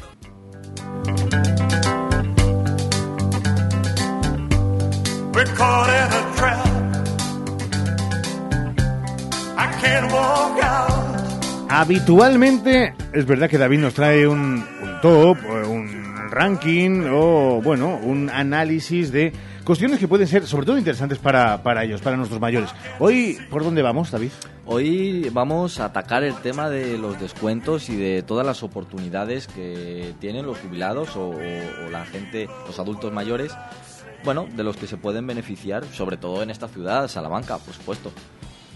We're 5.36 5.46
caught 5.54 5.90
in 5.90 6.14
a 6.14 6.36
trap. 6.38 6.75
Habitualmente, 11.70 12.94
es 13.12 13.26
verdad 13.26 13.49
que 13.49 13.57
David 13.57 13.80
nos 13.80 13.94
trae 13.94 14.26
un, 14.26 14.66
un 14.82 15.02
top, 15.02 15.38
eh, 15.44 15.68
un 15.68 16.30
ranking 16.32 17.06
o, 17.12 17.62
bueno, 17.62 17.99
un 18.02 18.30
análisis 18.30 19.12
de 19.12 19.34
cuestiones 19.66 19.99
que 19.99 20.07
pueden 20.07 20.26
ser, 20.26 20.48
sobre 20.48 20.66
todo, 20.66 20.78
interesantes 20.78 21.18
para, 21.18 21.62
para 21.64 21.84
ellos, 21.84 22.02
para 22.02 22.16
nuestros 22.16 22.40
mayores. 22.40 22.70
Hoy, 22.99 23.38
¿por 23.49 23.64
dónde 23.64 23.82
vamos, 23.82 24.10
David? 24.10 24.32
Hoy 24.66 25.30
vamos 25.34 25.80
a 25.82 25.86
atacar 25.86 26.24
el 26.24 26.36
tema 26.36 26.70
de 26.70 26.98
los 26.98 27.20
descuentos 27.20 27.90
y 27.90 27.98
de 27.98 28.24
todas 28.24 28.45
las 28.45 28.64
oportunidades 28.64 29.48
que 29.48 30.14
tienen 30.20 30.45
los 30.45 30.57
jubilados 30.60 31.18
o, 31.18 31.32
o 31.32 31.90
la 31.91 32.06
gente, 32.06 32.48
los 32.66 32.80
adultos 32.80 33.12
mayores, 33.12 33.52
bueno, 34.24 34.48
de 34.56 34.64
los 34.64 34.78
que 34.78 34.88
se 34.88 34.95
pueden 34.95 35.28
beneficiar, 35.28 35.84
sobre 35.86 36.16
todo 36.16 36.41
en 36.41 36.52
esta 36.52 36.70
ciudad, 36.70 37.10
Salamanca, 37.10 37.57
por 37.57 37.74
supuesto. 37.74 38.12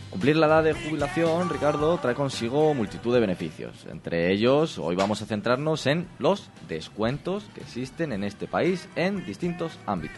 Cumplir 0.09 0.37
la 0.37 0.47
edad 0.47 0.63
de 0.63 0.73
jubilación, 0.73 1.49
Ricardo, 1.49 1.97
trae 1.99 2.15
consigo 2.15 2.73
multitud 2.73 3.13
de 3.13 3.19
beneficios. 3.19 3.85
Entre 3.91 4.31
ellos, 4.31 4.79
hoy 4.79 4.95
vamos 4.95 5.21
a 5.21 5.25
centrarnos 5.25 5.85
en 5.85 6.07
los 6.17 6.49
descuentos 6.67 7.45
que 7.53 7.61
existen 7.61 8.11
en 8.11 8.23
este 8.23 8.47
país 8.47 8.89
en 8.95 9.23
distintos 9.25 9.77
ámbitos. 9.85 10.17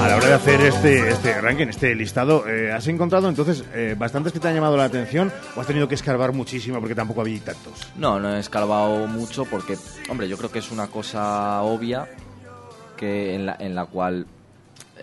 A 0.00 0.08
la 0.08 0.16
hora 0.16 0.26
de 0.26 0.34
hacer 0.34 0.60
este, 0.62 1.10
este 1.10 1.40
ranking, 1.40 1.68
este 1.68 1.94
listado, 1.94 2.48
eh, 2.48 2.72
¿has 2.72 2.88
encontrado 2.88 3.28
entonces 3.28 3.62
eh, 3.72 3.94
bastantes 3.96 4.32
que 4.32 4.40
te 4.40 4.48
han 4.48 4.54
llamado 4.56 4.76
la 4.76 4.84
atención 4.84 5.32
o 5.54 5.60
has 5.60 5.66
tenido 5.68 5.86
que 5.86 5.94
escarbar 5.94 6.32
muchísimo 6.32 6.80
porque 6.80 6.96
tampoco 6.96 7.20
había 7.20 7.38
tantos? 7.38 7.86
No, 7.96 8.18
no 8.18 8.34
he 8.34 8.40
escarbado 8.40 9.06
mucho 9.06 9.44
porque, 9.44 9.78
hombre, 10.08 10.28
yo 10.28 10.36
creo 10.36 10.50
que 10.50 10.58
es 10.58 10.72
una 10.72 10.88
cosa 10.88 11.62
obvia 11.62 12.08
que 13.02 13.34
en 13.34 13.46
la, 13.46 13.56
en 13.58 13.74
la 13.74 13.86
cual 13.86 14.26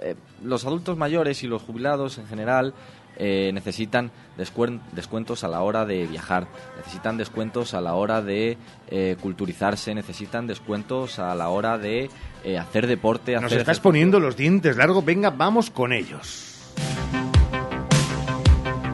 eh, 0.02 0.16
los 0.42 0.64
adultos 0.66 0.96
mayores 0.98 1.44
y 1.44 1.48
los 1.48 1.62
jubilados 1.64 2.18
en 2.18 2.28
general 2.28 2.74
eh, 3.18 3.52
necesitan 3.54 4.10
descuen- 4.38 4.80
descuentos 4.94 5.44
a 5.44 5.50
la 5.50 5.62
hora 5.62 5.86
de 5.86 6.08
viajar, 6.08 6.48
necesitan 6.78 7.18
descuentos 7.18 7.74
a 7.74 7.82
la 7.82 7.96
hora 7.96 8.22
de 8.22 8.58
eh, 8.88 9.18
culturizarse, 9.22 9.94
necesitan 9.94 10.48
descuentos 10.48 11.20
a 11.20 11.36
la 11.36 11.50
hora 11.50 11.78
de 11.78 12.10
eh, 12.46 12.58
hacer 12.58 12.88
deporte, 12.88 13.34
Nos 13.34 13.44
hacer 13.44 13.58
estás 13.60 13.64
ejercicio. 13.80 13.84
poniendo 13.84 14.20
los 14.22 14.38
dientes 14.38 14.78
largos, 14.78 15.04
venga, 15.04 15.32
vamos 15.32 15.70
con 15.70 15.92
ellos. 15.92 16.46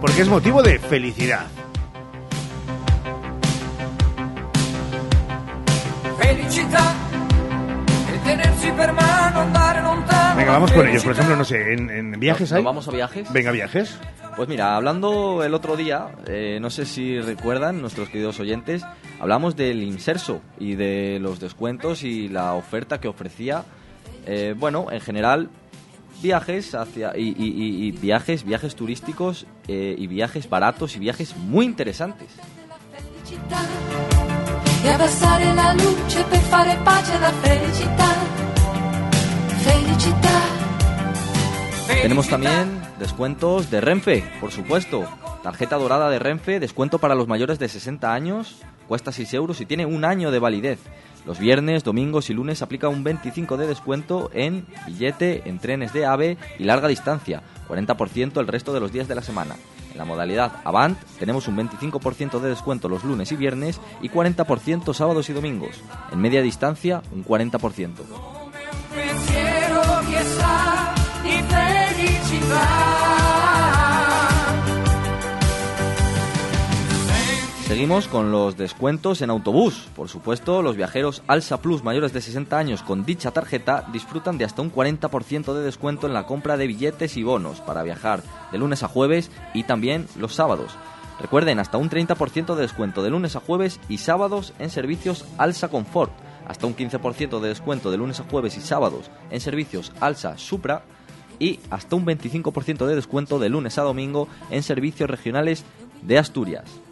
Porque 0.02 0.22
es 0.24 0.28
motivo 0.28 0.64
de 0.64 0.80
felicidad. 0.80 1.46
Felicità 6.20 6.96
Venga, 10.38 10.52
vamos 10.52 10.72
con 10.72 10.88
ellos. 10.88 11.04
Por 11.04 11.14
ejemplo, 11.14 11.36
no 11.36 11.46
sé, 11.46 11.74
¿en, 11.74 11.90
en 11.90 12.20
viajes 12.20 12.52
¿No- 12.52 12.58
hay? 12.58 12.64
no 12.64 12.70
vamos 12.70 12.88
a 12.88 12.92
viajes? 12.92 13.32
Venga, 13.32 13.52
viajes. 13.52 13.98
Pues 14.36 14.50
mira, 14.50 14.76
hablando 14.76 15.44
el 15.44 15.54
otro 15.54 15.78
día, 15.78 16.08
eh, 16.28 16.58
no 16.62 16.70
sé 16.70 16.86
si 16.86 17.20
recuerdan 17.22 17.80
nuestros 17.82 18.10
queridos 18.10 18.40
oyentes, 18.40 18.84
hablamos 19.20 19.56
del 19.56 19.82
inserso 19.84 20.42
y 20.60 20.76
de 20.76 21.20
los 21.22 21.40
descuentos 21.40 22.04
y 22.04 22.28
la 22.28 22.54
oferta 22.54 23.00
que 23.00 23.08
ofrecía, 23.08 23.64
eh, 24.26 24.54
bueno, 24.58 24.88
en 24.92 25.00
general 25.00 25.50
viajes 26.22 26.76
hacia 26.76 27.16
y, 27.18 27.30
y- 27.30 27.34
y- 27.38 27.88
y 27.88 27.92
viajes, 27.92 28.44
viajes 28.44 28.76
turísticos 28.76 29.46
eh, 29.70 29.96
y 29.98 30.08
viajes 30.08 30.50
baratos 30.50 30.96
y 30.98 31.00
viajes 31.00 31.36
muy 31.38 31.66
interesantes. 31.66 32.28
E 34.86 34.88
abbassare 34.88 35.52
la 35.56 35.74
luce 35.74 36.24
per 36.30 36.40
fare 36.42 36.78
pace 36.84 37.14
alla 37.14 37.32
felicità. 37.42 38.08
Felicità. 39.64 40.40
Tenemos 42.04 42.28
también 42.28 42.84
descuentos 43.00 43.72
de 43.72 43.82
Renfe, 43.82 44.24
por 44.40 44.52
supuesto. 44.52 45.10
Tarjeta 45.42 45.78
dorada 45.78 46.12
de 46.12 46.20
Renfe, 46.20 46.60
descuento 46.60 47.00
para 47.00 47.16
los 47.16 47.28
mayores 47.28 47.58
de 47.58 47.68
60 47.68 48.14
años, 48.14 48.62
cuesta 48.88 49.12
6 49.12 49.34
euros 49.34 49.60
y 49.60 49.66
tiene 49.66 49.88
un 49.88 50.06
año 50.06 50.30
de 50.30 50.38
validez. 50.38 50.78
Los 51.26 51.40
viernes, 51.40 51.84
domingos 51.84 52.30
y 52.30 52.36
lunes 52.36 52.62
aplica 52.62 52.88
un 52.88 53.04
25 53.04 53.58
de 53.58 53.66
descuento 53.66 54.30
en 54.36 54.68
billete, 54.86 55.42
en 55.50 55.58
trenes 55.58 55.94
de 55.94 56.06
AVE 56.06 56.38
y 56.60 56.64
larga 56.64 56.88
distancia, 56.88 57.42
40% 57.68 58.40
el 58.40 58.48
resto 58.48 58.72
de 58.72 58.82
los 58.82 58.92
días 58.92 59.08
de 59.08 59.16
la 59.16 59.24
semana. 59.24 59.56
En 59.96 60.00
la 60.00 60.06
modalidad 60.06 60.52
Avant 60.66 60.98
tenemos 61.20 61.48
un 61.48 61.56
25% 61.56 62.42
de 62.42 62.50
descuento 62.50 62.90
los 62.90 63.06
lunes 63.06 63.32
y 63.32 63.38
viernes 63.38 63.80
y 64.02 64.10
40% 64.10 64.94
sábados 64.94 65.30
y 65.30 65.34
domingos. 65.34 65.82
En 66.12 66.20
media 66.20 66.42
distancia, 66.42 67.02
un 67.14 67.24
40%. 67.24 67.94
Pensiero 68.94 69.86
Seguimos 77.68 78.08
con 78.08 78.32
los 78.32 78.58
descuentos 78.58 79.24
en 79.24 79.32
autobús. 79.32 79.88
Por 79.96 80.08
supuesto, 80.08 80.62
los 80.62 80.76
viajeros 80.76 81.24
Alsa 81.26 81.62
Plus 81.62 81.84
mayores 81.84 82.14
de 82.14 82.22
60 82.22 82.56
años 82.56 82.84
con 82.84 83.06
dicha 83.06 83.32
tarjeta 83.32 83.88
disfrutan 83.92 84.38
de 84.38 84.46
hasta 84.46 84.62
un 84.62 84.72
40% 84.72 85.52
de 85.52 85.64
descuento 85.64 86.06
en 86.06 86.14
la 86.14 86.28
compra 86.28 86.58
de 86.58 86.68
billetes 86.68 87.18
y 87.18 87.24
bonos 87.24 87.62
para 87.62 87.82
viajar 87.82 88.22
de 88.52 88.60
lunes 88.60 88.84
a 88.84 88.88
jueves 88.88 89.32
y 89.56 89.64
también 89.64 90.08
los 90.16 90.36
sábados. 90.36 90.74
Recuerden, 91.20 91.58
hasta 91.58 91.80
un 91.80 91.90
30% 91.90 92.54
de 92.54 92.62
descuento 92.62 93.02
de 93.02 93.10
lunes 93.10 93.36
a 93.36 93.40
jueves 93.40 93.80
y 93.90 93.98
sábados 93.98 94.54
en 94.60 94.70
servicios 94.70 95.26
Alsa 95.40 95.68
Confort. 95.68 96.12
Hasta 96.48 96.68
un 96.68 96.76
15% 96.76 97.40
de 97.40 97.50
descuento 97.50 97.90
de 97.90 97.98
lunes 97.98 98.20
a 98.20 98.26
jueves 98.30 98.58
y 98.58 98.62
sábados 98.62 99.10
en 99.32 99.42
servicios 99.42 99.92
Alsa 100.02 100.38
Supra 100.38 100.84
y 101.40 101.60
hasta 101.72 101.96
un 101.96 102.06
25% 102.06 102.86
de 102.86 102.96
descuento 102.96 103.40
de 103.40 103.50
lunes 103.50 103.80
a 103.80 103.82
domingo 103.82 104.28
en 104.52 104.62
servicios 104.62 105.10
regionales 105.10 105.66
de 106.04 106.20
Asturias. 106.20 106.85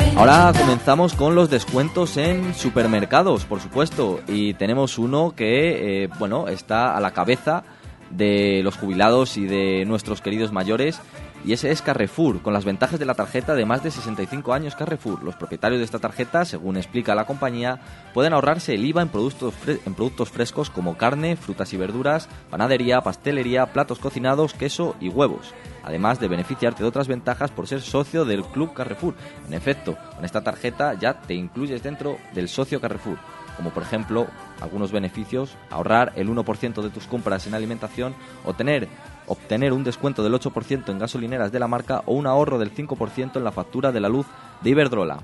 E. 0.00 0.16
Ahora 0.16 0.52
comenzamos 0.56 1.14
con 1.14 1.34
los 1.34 1.50
descuentos 1.50 2.16
en 2.16 2.54
supermercados, 2.54 3.44
por 3.44 3.60
supuesto, 3.60 4.20
y 4.28 4.54
tenemos 4.54 4.98
uno 4.98 5.34
que, 5.34 6.04
eh, 6.04 6.08
bueno, 6.18 6.48
está 6.48 6.96
a 6.96 7.00
la 7.00 7.12
cabeza 7.12 7.64
de 8.10 8.60
los 8.62 8.76
jubilados 8.76 9.36
y 9.36 9.46
de 9.46 9.84
nuestros 9.86 10.20
queridos 10.20 10.52
mayores, 10.52 11.00
y 11.44 11.52
ese 11.52 11.70
es 11.70 11.82
Carrefour, 11.82 12.40
con 12.40 12.52
las 12.52 12.64
ventajas 12.64 12.98
de 12.98 13.04
la 13.04 13.14
tarjeta 13.14 13.54
de 13.54 13.64
más 13.64 13.82
de 13.82 13.90
65 13.90 14.52
años 14.52 14.76
Carrefour. 14.76 15.22
Los 15.22 15.34
propietarios 15.34 15.80
de 15.80 15.84
esta 15.84 15.98
tarjeta, 15.98 16.44
según 16.44 16.76
explica 16.76 17.14
la 17.14 17.26
compañía, 17.26 17.80
pueden 18.14 18.32
ahorrarse 18.32 18.74
el 18.74 18.84
IVA 18.84 19.02
en 19.02 19.08
productos, 19.08 19.54
en 19.66 19.94
productos 19.94 20.30
frescos 20.30 20.70
como 20.70 20.96
carne, 20.96 21.36
frutas 21.36 21.72
y 21.72 21.76
verduras, 21.76 22.28
panadería, 22.50 23.00
pastelería, 23.00 23.66
platos 23.66 23.98
cocinados, 23.98 24.54
queso 24.54 24.94
y 25.00 25.08
huevos. 25.08 25.52
Además 25.82 26.20
de 26.20 26.28
beneficiarte 26.28 26.82
de 26.82 26.88
otras 26.88 27.08
ventajas 27.08 27.50
por 27.50 27.66
ser 27.66 27.80
socio 27.80 28.24
del 28.24 28.44
Club 28.44 28.72
Carrefour. 28.72 29.14
En 29.48 29.54
efecto, 29.54 29.96
con 30.14 30.24
esta 30.24 30.42
tarjeta 30.42 30.94
ya 30.94 31.20
te 31.20 31.34
incluyes 31.34 31.82
dentro 31.82 32.18
del 32.34 32.48
socio 32.48 32.80
Carrefour 32.80 33.18
como 33.56 33.70
por 33.70 33.82
ejemplo 33.82 34.26
algunos 34.60 34.92
beneficios, 34.92 35.56
ahorrar 35.70 36.12
el 36.16 36.28
1% 36.28 36.82
de 36.82 36.90
tus 36.90 37.06
compras 37.06 37.46
en 37.46 37.54
alimentación 37.54 38.14
o 38.44 38.54
tener, 38.54 38.88
obtener 39.26 39.72
un 39.72 39.84
descuento 39.84 40.22
del 40.22 40.34
8% 40.34 40.88
en 40.88 40.98
gasolineras 40.98 41.52
de 41.52 41.58
la 41.58 41.68
marca 41.68 42.02
o 42.06 42.14
un 42.14 42.26
ahorro 42.26 42.58
del 42.58 42.74
5% 42.74 43.36
en 43.36 43.44
la 43.44 43.52
factura 43.52 43.92
de 43.92 44.00
la 44.00 44.08
luz 44.08 44.26
de 44.62 44.70
Iberdrola. 44.70 45.20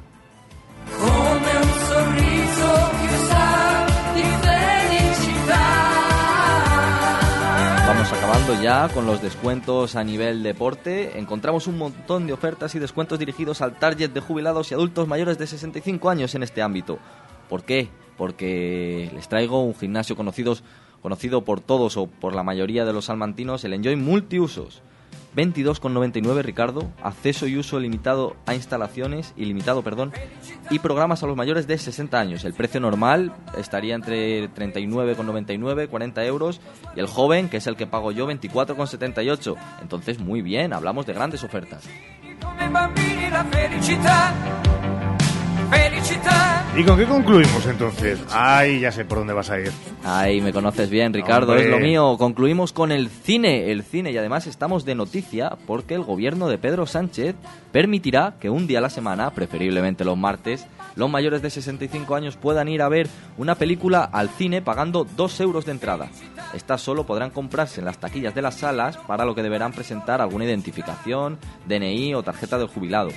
Vamos 7.89 8.13
acabando 8.13 8.63
ya 8.63 8.89
con 8.91 9.07
los 9.07 9.23
descuentos 9.23 9.97
a 9.97 10.05
nivel 10.05 10.43
deporte. 10.43 11.19
Encontramos 11.19 11.67
un 11.67 11.79
montón 11.79 12.27
de 12.27 12.35
ofertas 12.35 12.75
y 12.75 12.79
descuentos 12.79 13.19
dirigidos 13.19 13.63
al 13.63 13.79
target 13.79 14.11
de 14.11 14.21
jubilados 14.21 14.71
y 14.71 14.75
adultos 14.75 15.09
mayores 15.09 15.39
de 15.39 15.47
65 15.47 16.11
años 16.11 16.35
en 16.35 16.43
este 16.43 16.61
ámbito. 16.61 16.99
¿Por 17.49 17.65
qué? 17.65 17.89
Porque 18.19 19.11
les 19.15 19.29
traigo 19.29 19.63
un 19.63 19.75
gimnasio 19.75 20.17
conocidos, 20.17 20.63
conocido 21.03 21.45
por 21.45 21.61
todos 21.61 21.97
o 21.97 22.07
por 22.07 22.35
la 22.35 22.43
mayoría 22.43 22.85
de 22.85 22.93
los 22.93 23.07
salmantinos, 23.07 23.65
el 23.65 23.75
Enjoy 23.75 23.97
Multiusos. 23.97 24.83
22,99 25.37 26.43
Ricardo, 26.43 26.91
acceso 27.03 27.47
y 27.47 27.57
uso 27.57 27.79
limitado 27.79 28.35
a 28.47 28.55
instalaciones, 28.55 29.35
ilimitado, 29.37 29.83
perdón, 29.83 30.13
y 30.71 30.79
programas 30.79 31.23
a 31.23 31.27
los 31.27 31.37
mayores 31.37 31.67
de 31.67 31.79
60 31.79 32.19
años. 32.19 32.45
El 32.45 32.55
precio 32.55 32.81
normal 32.81 33.33
estaría 33.57 33.95
entre 33.95 34.51
39,99, 34.51 35.89
40 35.89 36.25
euros, 36.25 36.61
y 36.97 37.01
el 37.01 37.07
joven, 37.07 37.49
que 37.49 37.59
es 37.59 37.67
el 37.67 37.77
que 37.77 37.87
pago 37.87 38.11
yo, 38.11 38.29
24,78. 38.29 39.55
Entonces, 39.83 40.19
muy 40.19 40.43
bien, 40.43 40.73
hablamos 40.73 41.07
de 41.07 41.13
grandes 41.13 41.45
ofertas. 41.45 41.85
¿Y 46.79 46.85
con 46.85 46.97
qué 46.97 47.07
concluimos 47.07 47.67
entonces? 47.67 48.21
Ay, 48.31 48.79
ya 48.79 48.93
sé 48.93 49.05
por 49.05 49.19
dónde 49.19 49.33
vas 49.33 49.51
a 49.51 49.59
ir. 49.59 49.73
Ahí 50.05 50.41
me 50.41 50.53
conoces 50.53 50.89
bien, 50.89 51.13
Ricardo, 51.13 51.51
Hombre. 51.51 51.65
es 51.65 51.71
lo 51.73 51.81
mío. 51.81 52.17
Concluimos 52.17 52.73
con 52.73 52.93
el 52.93 53.09
cine, 53.09 53.73
el 53.73 53.83
cine 53.83 54.13
y 54.13 54.17
además 54.17 54.47
estamos 54.47 54.85
de 54.85 54.95
noticia 54.95 55.57
porque 55.67 55.95
el 55.95 56.05
gobierno 56.05 56.47
de 56.47 56.57
Pedro 56.57 56.87
Sánchez 56.87 57.35
permitirá 57.73 58.35
que 58.39 58.49
un 58.49 58.69
día 58.69 58.79
a 58.79 58.83
la 58.83 58.91
semana, 58.91 59.31
preferiblemente 59.31 60.05
los 60.05 60.17
martes, 60.17 60.69
los 60.95 61.11
mayores 61.11 61.43
de 61.43 61.51
65 61.51 62.15
años 62.15 62.37
puedan 62.37 62.69
ir 62.69 62.81
a 62.83 62.89
ver 62.89 63.09
una 63.39 63.57
película 63.57 64.05
al 64.05 64.29
cine 64.29 64.63
pagando 64.63 65.05
2 65.17 65.41
euros 65.41 65.65
de 65.65 65.73
entrada. 65.73 66.09
Estas 66.55 66.81
solo 66.81 67.07
podrán 67.07 67.31
comprarse 67.31 67.81
en 67.81 67.87
las 67.87 67.99
taquillas 67.99 68.37
de 68.37 68.43
las 68.43 68.55
salas, 68.55 68.97
para 68.99 69.25
lo 69.25 69.35
que 69.35 69.43
deberán 69.43 69.73
presentar 69.73 70.21
alguna 70.21 70.45
identificación, 70.45 71.39
DNI 71.67 72.15
o 72.15 72.23
tarjeta 72.23 72.57
del 72.57 72.69
jubilado. 72.69 73.11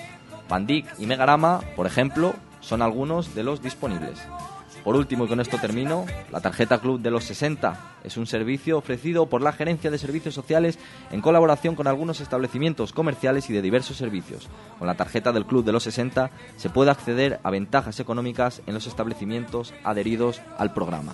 Pandic 0.52 0.86
y 1.00 1.06
Megarama, 1.06 1.62
por 1.78 1.88
ejemplo, 1.88 2.36
son 2.60 2.82
algunos 2.82 3.34
de 3.34 3.42
los 3.42 3.62
disponibles. 3.64 4.20
Por 4.84 4.98
último, 4.98 5.24
y 5.24 5.30
con 5.30 5.40
esto 5.40 5.58
termino, 5.60 6.06
la 6.30 6.42
tarjeta 6.42 6.80
Club 6.80 7.00
de 7.00 7.10
los 7.10 7.24
60 7.24 7.80
es 8.04 8.18
un 8.18 8.28
servicio 8.28 8.78
ofrecido 8.78 9.28
por 9.28 9.42
la 9.42 9.54
Gerencia 9.54 9.90
de 9.90 9.98
Servicios 9.98 10.36
Sociales 10.36 10.78
en 11.10 11.22
colaboración 11.22 11.76
con 11.76 11.88
algunos 11.88 12.20
establecimientos 12.20 12.92
comerciales 12.92 13.50
y 13.50 13.54
de 13.54 13.62
diversos 13.62 13.96
servicios. 13.96 14.50
Con 14.78 14.88
la 14.88 14.96
tarjeta 14.96 15.32
del 15.32 15.46
Club 15.46 15.64
de 15.64 15.72
los 15.72 15.84
60 15.84 16.32
se 16.58 16.70
puede 16.70 16.92
acceder 16.92 17.40
a 17.44 17.50
ventajas 17.50 18.02
económicas 18.02 18.62
en 18.68 18.74
los 18.74 18.88
establecimientos 18.88 19.74
adheridos 19.86 20.42
al 20.58 20.74
programa. 20.74 21.14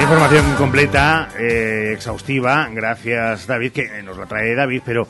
Información 0.00 0.54
completa, 0.56 1.28
eh, 1.38 1.92
exhaustiva. 1.92 2.68
Gracias, 2.72 3.46
David, 3.46 3.72
que 3.72 4.02
nos 4.02 4.16
la 4.16 4.24
trae 4.24 4.54
David, 4.54 4.80
pero 4.84 5.06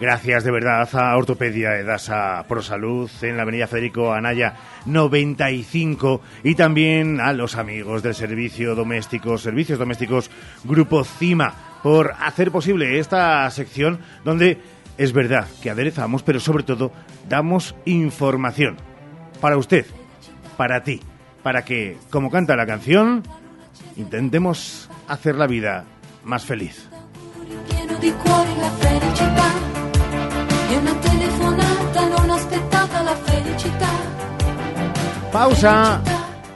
gracias 0.00 0.44
de 0.44 0.50
verdad 0.50 0.88
a 0.94 1.16
Ortopedia 1.16 1.78
Edasa 1.78 2.44
Prosalud 2.48 3.10
en 3.22 3.36
la 3.36 3.42
avenida 3.42 3.66
Federico 3.66 4.12
Anaya 4.12 4.56
95 4.86 6.20
y 6.42 6.54
también 6.54 7.20
a 7.20 7.32
los 7.32 7.56
amigos 7.56 8.02
del 8.02 8.14
Servicio 8.14 8.74
Doméstico, 8.74 9.38
Servicios 9.38 9.78
Domésticos 9.78 10.30
Grupo 10.64 11.04
CIMA 11.04 11.54
por 11.82 12.14
hacer 12.20 12.50
posible 12.50 12.98
esta 12.98 13.48
sección 13.50 14.00
donde 14.24 14.58
es 14.96 15.12
verdad 15.12 15.46
que 15.62 15.70
aderezamos, 15.70 16.22
pero 16.22 16.40
sobre 16.40 16.64
todo 16.64 16.92
damos 17.28 17.74
información 17.84 18.76
para 19.40 19.56
usted, 19.56 19.86
para 20.56 20.82
ti, 20.82 21.00
para 21.42 21.64
que, 21.64 21.98
como 22.10 22.30
canta 22.30 22.56
la 22.56 22.66
canción, 22.66 23.22
intentemos 23.96 24.88
hacer 25.08 25.34
la 25.34 25.46
vida 25.46 25.84
más 26.24 26.44
feliz. 26.44 26.88
E 30.74 30.76
una 30.76 30.94
telefonata 30.94 32.08
non 32.08 32.30
aspettata 32.30 33.02
la 33.02 33.14
felicità 33.14 33.92
Pausa 35.30 36.02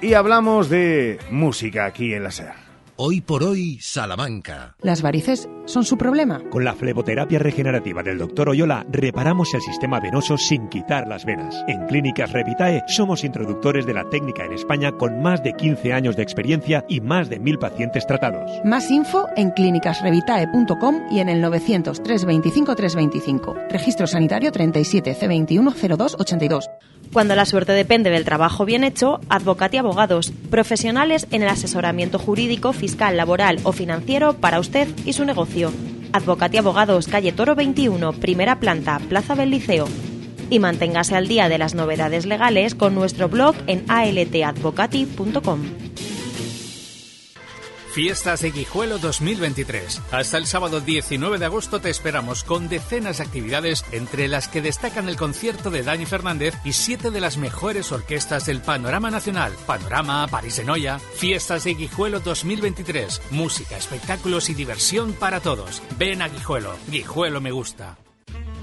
y 0.00 0.14
hablamos 0.14 0.68
de 0.68 1.18
música 1.30 1.84
aquí 1.86 2.14
en 2.14 2.22
la 2.24 2.30
SER. 2.30 2.67
Hoy 3.00 3.20
por 3.20 3.44
hoy, 3.44 3.78
Salamanca. 3.80 4.74
¿Las 4.82 5.02
varices 5.02 5.48
son 5.66 5.84
su 5.84 5.96
problema? 5.96 6.42
Con 6.50 6.64
la 6.64 6.74
fleboterapia 6.74 7.38
regenerativa 7.38 8.02
del 8.02 8.18
Dr. 8.18 8.48
Oyola 8.48 8.84
reparamos 8.90 9.54
el 9.54 9.60
sistema 9.60 10.00
venoso 10.00 10.36
sin 10.36 10.68
quitar 10.68 11.06
las 11.06 11.24
venas. 11.24 11.54
En 11.68 11.86
Clínicas 11.86 12.32
Revitae 12.32 12.82
somos 12.88 13.22
introductores 13.22 13.86
de 13.86 13.94
la 13.94 14.10
técnica 14.10 14.44
en 14.44 14.52
España 14.52 14.90
con 14.90 15.22
más 15.22 15.44
de 15.44 15.52
15 15.52 15.92
años 15.92 16.16
de 16.16 16.24
experiencia 16.24 16.84
y 16.88 17.00
más 17.00 17.28
de 17.28 17.38
mil 17.38 17.56
pacientes 17.60 18.04
tratados. 18.04 18.50
Más 18.64 18.90
info 18.90 19.28
en 19.36 19.52
clínicasrevitae.com 19.52 20.96
y 21.12 21.20
en 21.20 21.28
el 21.28 21.40
900 21.40 22.02
325 22.02 22.74
325. 22.74 23.54
Registro 23.70 24.08
sanitario 24.08 24.50
37 24.50 25.14
C21 25.14 25.72
0282. 25.72 26.68
Cuando 27.12 27.34
la 27.34 27.46
suerte 27.46 27.72
depende 27.72 28.10
del 28.10 28.24
trabajo 28.24 28.64
bien 28.64 28.84
hecho, 28.84 29.20
Advocati 29.28 29.78
Abogados, 29.78 30.32
profesionales 30.50 31.26
en 31.30 31.42
el 31.42 31.48
asesoramiento 31.48 32.18
jurídico, 32.18 32.72
fiscal, 32.72 33.16
laboral 33.16 33.58
o 33.62 33.72
financiero 33.72 34.34
para 34.34 34.60
usted 34.60 34.88
y 35.06 35.14
su 35.14 35.24
negocio. 35.24 35.72
Advocati 36.12 36.58
Abogados, 36.58 37.08
calle 37.08 37.32
Toro 37.32 37.54
21, 37.54 38.12
primera 38.14 38.60
planta, 38.60 39.00
Plaza 39.08 39.34
del 39.34 39.50
Liceo. 39.50 39.86
Y 40.50 40.58
manténgase 40.58 41.16
al 41.16 41.28
día 41.28 41.48
de 41.48 41.58
las 41.58 41.74
novedades 41.74 42.26
legales 42.26 42.74
con 42.74 42.94
nuestro 42.94 43.28
blog 43.28 43.54
en 43.66 43.84
altadvocati.com. 43.90 45.87
Fiestas 47.98 48.42
de 48.42 48.52
Guijuelo 48.52 48.98
2023. 48.98 50.02
Hasta 50.12 50.38
el 50.38 50.46
sábado 50.46 50.80
19 50.80 51.36
de 51.38 51.46
agosto 51.46 51.80
te 51.80 51.90
esperamos 51.90 52.44
con 52.44 52.68
decenas 52.68 53.18
de 53.18 53.24
actividades, 53.24 53.84
entre 53.90 54.28
las 54.28 54.46
que 54.46 54.62
destacan 54.62 55.08
el 55.08 55.16
concierto 55.16 55.72
de 55.72 55.82
Dani 55.82 56.06
Fernández 56.06 56.54
y 56.64 56.74
siete 56.74 57.10
de 57.10 57.20
las 57.20 57.38
mejores 57.38 57.90
orquestas 57.90 58.46
del 58.46 58.60
panorama 58.60 59.10
nacional. 59.10 59.52
Panorama, 59.66 60.28
París 60.28 60.58
de 60.58 60.64
Noia. 60.64 61.00
Fiestas 61.00 61.64
de 61.64 61.74
Guijuelo 61.74 62.20
2023. 62.20 63.20
Música, 63.32 63.76
espectáculos 63.76 64.48
y 64.48 64.54
diversión 64.54 65.12
para 65.12 65.40
todos. 65.40 65.82
Ven 65.98 66.22
a 66.22 66.28
Guijuelo. 66.28 66.76
Guijuelo 66.92 67.40
me 67.40 67.50
gusta. 67.50 67.98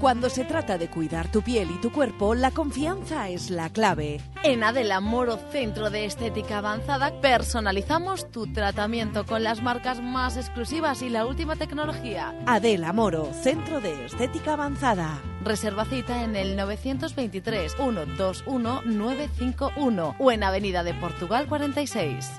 Cuando 0.00 0.28
se 0.28 0.44
trata 0.44 0.76
de 0.76 0.90
cuidar 0.90 1.32
tu 1.32 1.40
piel 1.40 1.70
y 1.70 1.80
tu 1.80 1.90
cuerpo, 1.90 2.34
la 2.34 2.50
confianza 2.50 3.30
es 3.30 3.48
la 3.48 3.70
clave. 3.70 4.20
En 4.44 4.62
Adela 4.62 5.00
Moro 5.00 5.38
Centro 5.50 5.88
de 5.88 6.04
Estética 6.04 6.58
Avanzada 6.58 7.18
personalizamos 7.22 8.30
tu 8.30 8.52
tratamiento 8.52 9.24
con 9.24 9.42
las 9.42 9.62
marcas 9.62 10.02
más 10.02 10.36
exclusivas 10.36 11.00
y 11.00 11.08
la 11.08 11.24
última 11.24 11.56
tecnología. 11.56 12.34
Adela 12.44 12.92
Moro, 12.92 13.32
Centro 13.42 13.80
de 13.80 14.04
Estética 14.04 14.52
Avanzada. 14.52 15.18
Reserva 15.42 15.86
cita 15.86 16.24
en 16.24 16.36
el 16.36 16.56
923 16.56 17.74
121 17.74 18.82
951 18.84 20.16
o 20.18 20.30
en 20.30 20.42
Avenida 20.42 20.84
de 20.84 20.92
Portugal 20.92 21.46
46. 21.48 22.30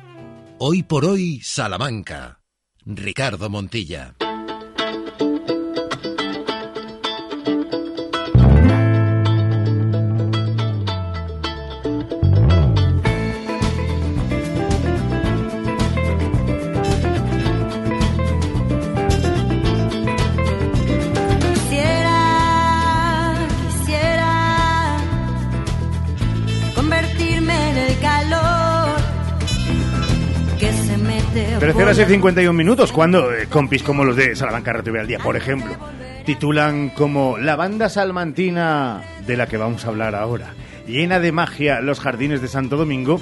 Hoy 0.60 0.84
por 0.84 1.06
hoy, 1.06 1.42
Salamanca. 1.42 2.40
Ricardo 2.86 3.50
Montilla. 3.50 4.16
13 31.68 31.74
por 31.74 31.84
horas 31.84 31.98
y 31.98 32.02
la- 32.02 32.08
51 32.08 32.54
minutos, 32.58 32.92
cuando 32.92 33.34
eh, 33.34 33.48
compis 33.50 33.84
como 33.84 34.04
los 34.04 34.16
de 34.16 34.36
Salamanca 34.36 34.74
RTV 34.74 35.00
al 35.00 35.08
día, 35.08 35.20
por 35.20 35.36
ejemplo, 35.36 35.72
titulan 36.26 36.90
como 36.90 37.38
La 37.38 37.56
banda 37.56 37.90
salmantina 37.90 39.02
de 39.26 39.38
la 39.38 39.48
que 39.48 39.58
vamos 39.58 39.86
a 39.86 39.90
hablar 39.90 40.16
ahora, 40.16 40.54
llena 40.88 41.20
de 41.20 41.32
magia 41.32 41.82
los 41.82 42.00
jardines 42.00 42.42
de 42.42 42.48
Santo 42.48 42.78
Domingo. 42.78 43.20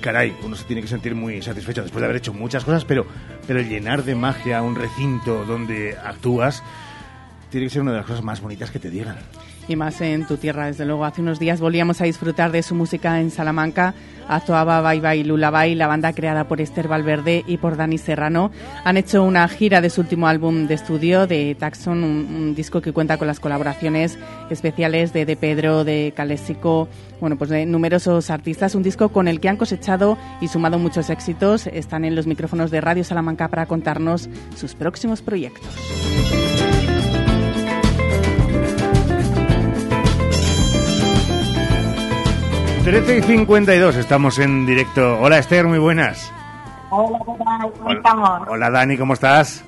Caray, 0.00 0.36
uno 0.44 0.54
se 0.54 0.64
tiene 0.64 0.82
que 0.82 0.88
sentir 0.88 1.14
muy 1.16 1.42
satisfecho 1.42 1.82
después 1.82 2.00
de 2.00 2.04
haber 2.06 2.18
hecho 2.18 2.32
muchas 2.32 2.64
cosas, 2.64 2.84
pero, 2.84 3.06
pero 3.46 3.60
llenar 3.60 4.04
de 4.04 4.14
magia 4.14 4.62
un 4.62 4.76
recinto 4.76 5.44
donde 5.44 5.96
actúas 5.96 6.62
tiene 7.50 7.66
que 7.66 7.70
ser 7.70 7.82
una 7.82 7.90
de 7.92 7.96
las 7.98 8.06
cosas 8.06 8.22
más 8.22 8.40
bonitas 8.40 8.70
que 8.70 8.78
te 8.78 8.90
digan. 8.90 9.16
Y 9.68 9.76
más 9.76 10.00
en 10.00 10.26
tu 10.26 10.36
tierra, 10.36 10.66
desde 10.66 10.84
luego. 10.84 11.04
Hace 11.04 11.22
unos 11.22 11.38
días 11.38 11.60
volvíamos 11.60 12.00
a 12.00 12.04
disfrutar 12.04 12.52
de 12.52 12.62
su 12.62 12.74
música 12.74 13.20
en 13.20 13.30
Salamanca. 13.30 13.94
Actuaba 14.28 14.80
Bye 14.80 15.00
Bye 15.00 15.24
Lullaby, 15.24 15.74
la 15.74 15.86
banda 15.86 16.12
creada 16.12 16.48
por 16.48 16.60
Esther 16.60 16.88
Valverde 16.88 17.44
y 17.46 17.58
por 17.58 17.76
Dani 17.76 17.98
Serrano. 17.98 18.50
Han 18.84 18.96
hecho 18.96 19.22
una 19.22 19.46
gira 19.48 19.80
de 19.80 19.90
su 19.90 20.00
último 20.00 20.26
álbum 20.28 20.66
de 20.66 20.74
estudio, 20.74 21.26
de 21.26 21.56
Taxon, 21.58 22.02
un, 22.02 22.26
un 22.34 22.54
disco 22.54 22.80
que 22.80 22.92
cuenta 22.92 23.18
con 23.18 23.26
las 23.26 23.40
colaboraciones 23.40 24.18
especiales 24.50 25.12
de 25.12 25.26
De 25.26 25.36
Pedro, 25.36 25.84
de 25.84 26.12
Calésico, 26.16 26.88
bueno, 27.20 27.36
pues 27.36 27.50
de 27.50 27.66
numerosos 27.66 28.30
artistas. 28.30 28.74
Un 28.74 28.82
disco 28.82 29.08
con 29.10 29.28
el 29.28 29.40
que 29.40 29.48
han 29.48 29.56
cosechado 29.56 30.18
y 30.40 30.48
sumado 30.48 30.78
muchos 30.78 31.10
éxitos. 31.10 31.66
Están 31.66 32.04
en 32.04 32.14
los 32.14 32.26
micrófonos 32.26 32.70
de 32.70 32.80
Radio 32.80 33.04
Salamanca 33.04 33.48
para 33.48 33.66
contarnos 33.66 34.28
sus 34.56 34.74
próximos 34.74 35.22
proyectos. 35.22 35.66
13 42.86 43.18
y 43.18 43.22
52, 43.22 43.96
estamos 43.96 44.38
en 44.38 44.64
directo. 44.64 45.18
Hola 45.20 45.38
Esther, 45.40 45.66
muy 45.66 45.80
buenas. 45.80 46.32
Hola, 46.90 47.18
¿qué 47.18 47.44
tal? 47.44 47.72
¿Cómo 47.72 47.90
estamos? 47.90 48.42
Hola 48.46 48.70
Dani, 48.70 48.96
¿cómo 48.96 49.14
estás? 49.14 49.64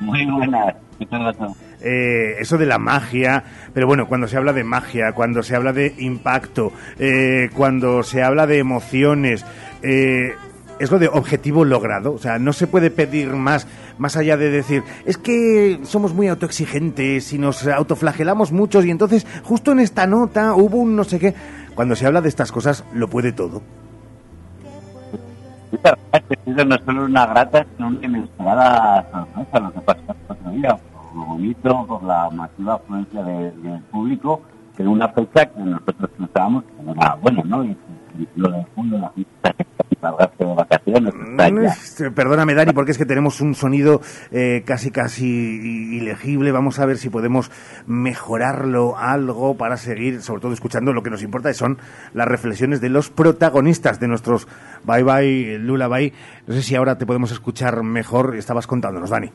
Muy 0.00 0.24
buenas. 0.24 0.74
¿Qué 0.98 1.04
tal? 1.04 1.36
Eh, 1.82 2.36
eso 2.40 2.56
de 2.56 2.64
la 2.64 2.78
magia, 2.78 3.44
pero 3.74 3.86
bueno, 3.86 4.08
cuando 4.08 4.26
se 4.26 4.38
habla 4.38 4.54
de 4.54 4.64
magia, 4.64 5.12
cuando 5.12 5.42
se 5.42 5.54
habla 5.54 5.74
de 5.74 5.94
impacto, 5.98 6.72
eh, 6.98 7.50
cuando 7.54 8.02
se 8.02 8.22
habla 8.22 8.46
de 8.46 8.56
emociones, 8.56 9.44
eh, 9.82 10.34
es 10.78 10.90
lo 10.90 10.98
de 10.98 11.08
objetivo 11.08 11.66
logrado. 11.66 12.14
O 12.14 12.18
sea, 12.18 12.38
no 12.38 12.54
se 12.54 12.66
puede 12.66 12.90
pedir 12.90 13.28
más, 13.34 13.66
más 13.98 14.16
allá 14.16 14.38
de 14.38 14.50
decir, 14.50 14.82
es 15.04 15.18
que 15.18 15.78
somos 15.82 16.14
muy 16.14 16.28
autoexigentes 16.28 17.34
y 17.34 17.38
nos 17.38 17.66
autoflagelamos 17.66 18.50
muchos 18.50 18.86
y 18.86 18.90
entonces 18.90 19.26
justo 19.44 19.72
en 19.72 19.80
esta 19.80 20.06
nota 20.06 20.54
hubo 20.54 20.78
un 20.78 20.96
no 20.96 21.04
sé 21.04 21.18
qué. 21.18 21.34
Cuando 21.74 21.96
se 21.96 22.06
habla 22.06 22.20
de 22.20 22.28
estas 22.28 22.52
cosas, 22.52 22.84
lo 22.92 23.08
puede 23.08 23.32
todo. 23.32 23.62
No 26.46 26.76
solo 26.84 27.04
una 27.06 27.26
grata, 27.26 27.66
sino 27.76 27.88
una 27.88 28.06
inesperada 28.06 29.06
sorpresa 29.10 29.60
lo 29.60 29.72
que 29.72 29.80
pasó 29.80 30.00
el 30.08 30.14
otro 30.36 30.50
día, 30.52 30.76
por 30.76 31.16
lo 31.16 31.24
bonito, 31.26 31.86
por 31.86 32.02
la 32.02 32.28
masiva 32.30 32.74
afluencia 32.74 33.22
de- 33.22 33.50
del 33.52 33.80
público, 33.84 34.42
que 34.76 34.82
en 34.82 34.88
una 34.90 35.08
fecha 35.08 35.46
que 35.46 35.60
nosotros 35.60 36.10
pensábamos 36.18 36.64
que 36.64 36.90
era 36.90 37.14
buena, 37.14 37.42
¿no? 37.44 37.64
Y 37.64 37.76
de 38.12 38.28
vacaciones, 40.54 41.14
Perdóname, 42.14 42.54
Dani, 42.54 42.72
porque 42.72 42.90
es 42.90 42.98
que 42.98 43.06
tenemos 43.06 43.40
un 43.40 43.54
sonido 43.54 44.00
eh, 44.30 44.62
casi 44.66 44.90
casi 44.90 45.96
ilegible. 45.96 46.52
Vamos 46.52 46.78
a 46.78 46.86
ver 46.86 46.98
si 46.98 47.08
podemos 47.08 47.50
mejorarlo 47.86 48.98
algo 48.98 49.56
para 49.56 49.76
seguir, 49.76 50.22
sobre 50.22 50.40
todo 50.40 50.52
escuchando 50.52 50.92
lo 50.92 51.02
que 51.02 51.10
nos 51.10 51.22
importa, 51.22 51.50
y 51.50 51.54
son 51.54 51.78
las 52.14 52.26
reflexiones 52.26 52.80
de 52.80 52.88
los 52.88 53.10
protagonistas 53.10 54.00
de 54.00 54.08
nuestros 54.08 54.48
Bye 54.84 55.04
Bye 55.04 55.58
Lula 55.58 55.88
Bye. 55.88 56.12
No 56.46 56.54
sé 56.54 56.62
si 56.62 56.74
ahora 56.74 56.98
te 56.98 57.06
podemos 57.06 57.30
escuchar 57.30 57.82
mejor. 57.82 58.36
Estabas 58.36 58.66
contándonos, 58.66 59.10
Dani. 59.10 59.30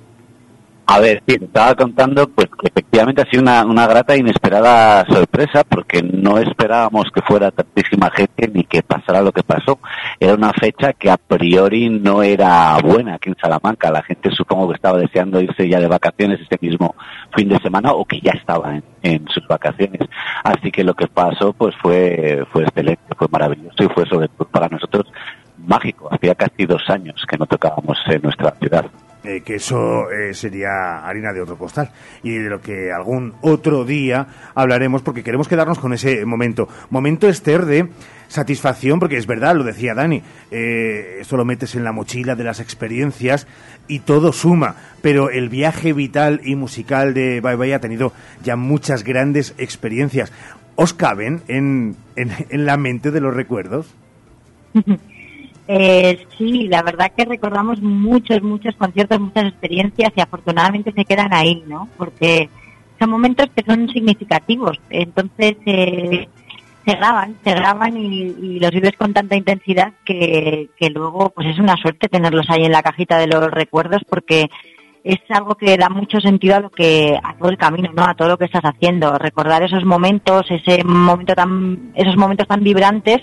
A 0.89 0.99
ver, 1.01 1.21
estaba 1.27 1.75
contando 1.75 2.29
pues 2.29 2.47
que 2.47 2.67
efectivamente 2.67 3.21
ha 3.21 3.29
sido 3.29 3.41
una, 3.41 3.65
una 3.65 3.85
grata 3.87 4.15
e 4.15 4.19
inesperada 4.19 5.05
sorpresa 5.05 5.65
porque 5.65 6.01
no 6.01 6.37
esperábamos 6.37 7.11
que 7.13 7.21
fuera 7.23 7.51
tantísima 7.51 8.09
gente 8.09 8.47
ni 8.47 8.63
que 8.63 8.83
pasara 8.83 9.21
lo 9.21 9.33
que 9.33 9.43
pasó. 9.43 9.79
Era 10.17 10.33
una 10.33 10.53
fecha 10.53 10.93
que 10.93 11.11
a 11.11 11.17
priori 11.17 11.89
no 11.89 12.23
era 12.23 12.77
buena 12.77 13.15
aquí 13.15 13.27
en 13.27 13.35
Salamanca. 13.35 13.91
La 13.91 14.01
gente 14.01 14.31
supongo 14.31 14.69
que 14.69 14.75
estaba 14.75 14.97
deseando 14.97 15.41
irse 15.41 15.67
ya 15.67 15.81
de 15.81 15.87
vacaciones 15.87 16.39
ese 16.39 16.57
mismo 16.61 16.95
fin 17.35 17.49
de 17.49 17.59
semana 17.59 17.91
o 17.91 18.05
que 18.05 18.21
ya 18.21 18.31
estaba 18.31 18.73
en, 18.73 18.83
en 19.03 19.27
sus 19.27 19.45
vacaciones. 19.45 20.07
Así 20.41 20.71
que 20.71 20.85
lo 20.85 20.93
que 20.93 21.07
pasó 21.07 21.51
pues 21.51 21.75
fue, 21.81 22.45
fue 22.53 22.63
excelente, 22.63 23.13
fue 23.17 23.27
maravilloso 23.29 23.83
y 23.83 23.89
fue 23.89 24.05
sobre 24.05 24.29
todo 24.29 24.47
para 24.47 24.69
nosotros 24.69 25.05
mágico. 25.57 26.07
Hacía 26.09 26.33
casi 26.33 26.65
dos 26.65 26.89
años 26.89 27.21
que 27.29 27.37
no 27.37 27.45
tocábamos 27.45 27.97
en 28.07 28.21
nuestra 28.21 28.51
ciudad. 28.51 28.85
Eh, 29.27 29.41
que 29.41 29.55
eso 29.55 30.09
eh, 30.09 30.33
sería 30.33 30.99
harina 30.99 31.33
de 31.33 31.41
otro 31.41 31.57
costal 31.57 31.91
y 32.23 32.31
de 32.31 32.49
lo 32.49 32.61
que 32.61 32.93
algún 32.93 33.33
otro 33.41 33.83
día 33.83 34.27
hablaremos 34.55 35.01
porque 35.01 35.21
queremos 35.21 35.49
quedarnos 35.49 35.79
con 35.79 35.91
ese 35.91 36.25
momento. 36.25 36.69
Momento, 36.89 37.27
Esther, 37.27 37.65
de 37.65 37.89
satisfacción, 38.29 38.99
porque 38.99 39.17
es 39.17 39.27
verdad, 39.27 39.55
lo 39.55 39.65
decía 39.65 39.93
Dani, 39.93 40.23
eh, 40.49 41.17
esto 41.19 41.35
lo 41.35 41.43
metes 41.43 41.75
en 41.75 41.83
la 41.83 41.91
mochila 41.91 42.35
de 42.35 42.45
las 42.45 42.61
experiencias 42.61 43.47
y 43.89 43.99
todo 43.99 44.31
suma, 44.31 44.75
pero 45.01 45.29
el 45.29 45.49
viaje 45.49 45.91
vital 45.91 46.39
y 46.45 46.55
musical 46.55 47.13
de 47.13 47.41
Bye 47.41 47.55
Bye 47.57 47.73
ha 47.73 47.81
tenido 47.81 48.13
ya 48.43 48.55
muchas 48.55 49.03
grandes 49.03 49.55
experiencias. 49.57 50.31
¿Os 50.75 50.93
caben 50.93 51.41
en, 51.49 51.97
en, 52.15 52.31
en 52.49 52.65
la 52.65 52.77
mente 52.77 53.11
de 53.11 53.19
los 53.19 53.35
recuerdos? 53.35 53.93
Eh, 55.67 56.25
sí, 56.37 56.67
la 56.67 56.81
verdad 56.81 57.11
que 57.15 57.25
recordamos 57.25 57.81
muchos, 57.81 58.41
muchos 58.41 58.75
conciertos, 58.75 59.19
muchas 59.19 59.47
experiencias 59.47 60.13
y 60.15 60.21
afortunadamente 60.21 60.93
se 60.93 61.03
quedan 61.03 61.33
ahí, 61.33 61.63
¿no? 61.67 61.89
Porque 61.97 62.49
son 62.99 63.09
momentos 63.09 63.47
que 63.53 63.63
son 63.63 63.89
significativos. 63.89 64.79
Entonces 64.89 65.57
eh, 65.65 66.29
se 66.85 66.95
graban, 66.95 67.35
se 67.43 67.51
graban 67.51 67.97
y, 67.97 68.59
los 68.59 68.71
vives 68.71 68.93
con 68.97 69.13
tanta 69.13 69.35
intensidad 69.35 69.91
que, 70.05 70.69
que 70.77 70.89
luego 70.89 71.31
pues 71.31 71.47
es 71.47 71.59
una 71.59 71.75
suerte 71.75 72.07
tenerlos 72.07 72.49
ahí 72.49 72.63
en 72.63 72.71
la 72.71 72.81
cajita 72.81 73.17
de 73.17 73.27
los 73.27 73.51
recuerdos 73.51 74.01
porque 74.09 74.49
es 75.03 75.19
algo 75.29 75.55
que 75.55 75.77
da 75.77 75.87
mucho 75.89 76.19
sentido 76.19 76.57
a 76.57 76.59
lo 76.59 76.69
que 76.69 77.17
a 77.21 77.33
todo 77.37 77.49
el 77.49 77.57
camino, 77.57 77.89
¿no? 77.93 78.03
A 78.03 78.13
todo 78.13 78.27
lo 78.27 78.37
que 78.37 78.45
estás 78.45 78.63
haciendo. 78.63 79.17
Recordar 79.17 79.63
esos 79.63 79.85
momentos, 79.85 80.45
ese 80.49 80.83
momento 80.83 81.33
tan, 81.33 81.93
esos 81.95 82.17
momentos 82.17 82.47
tan 82.47 82.61
vibrantes 82.61 83.21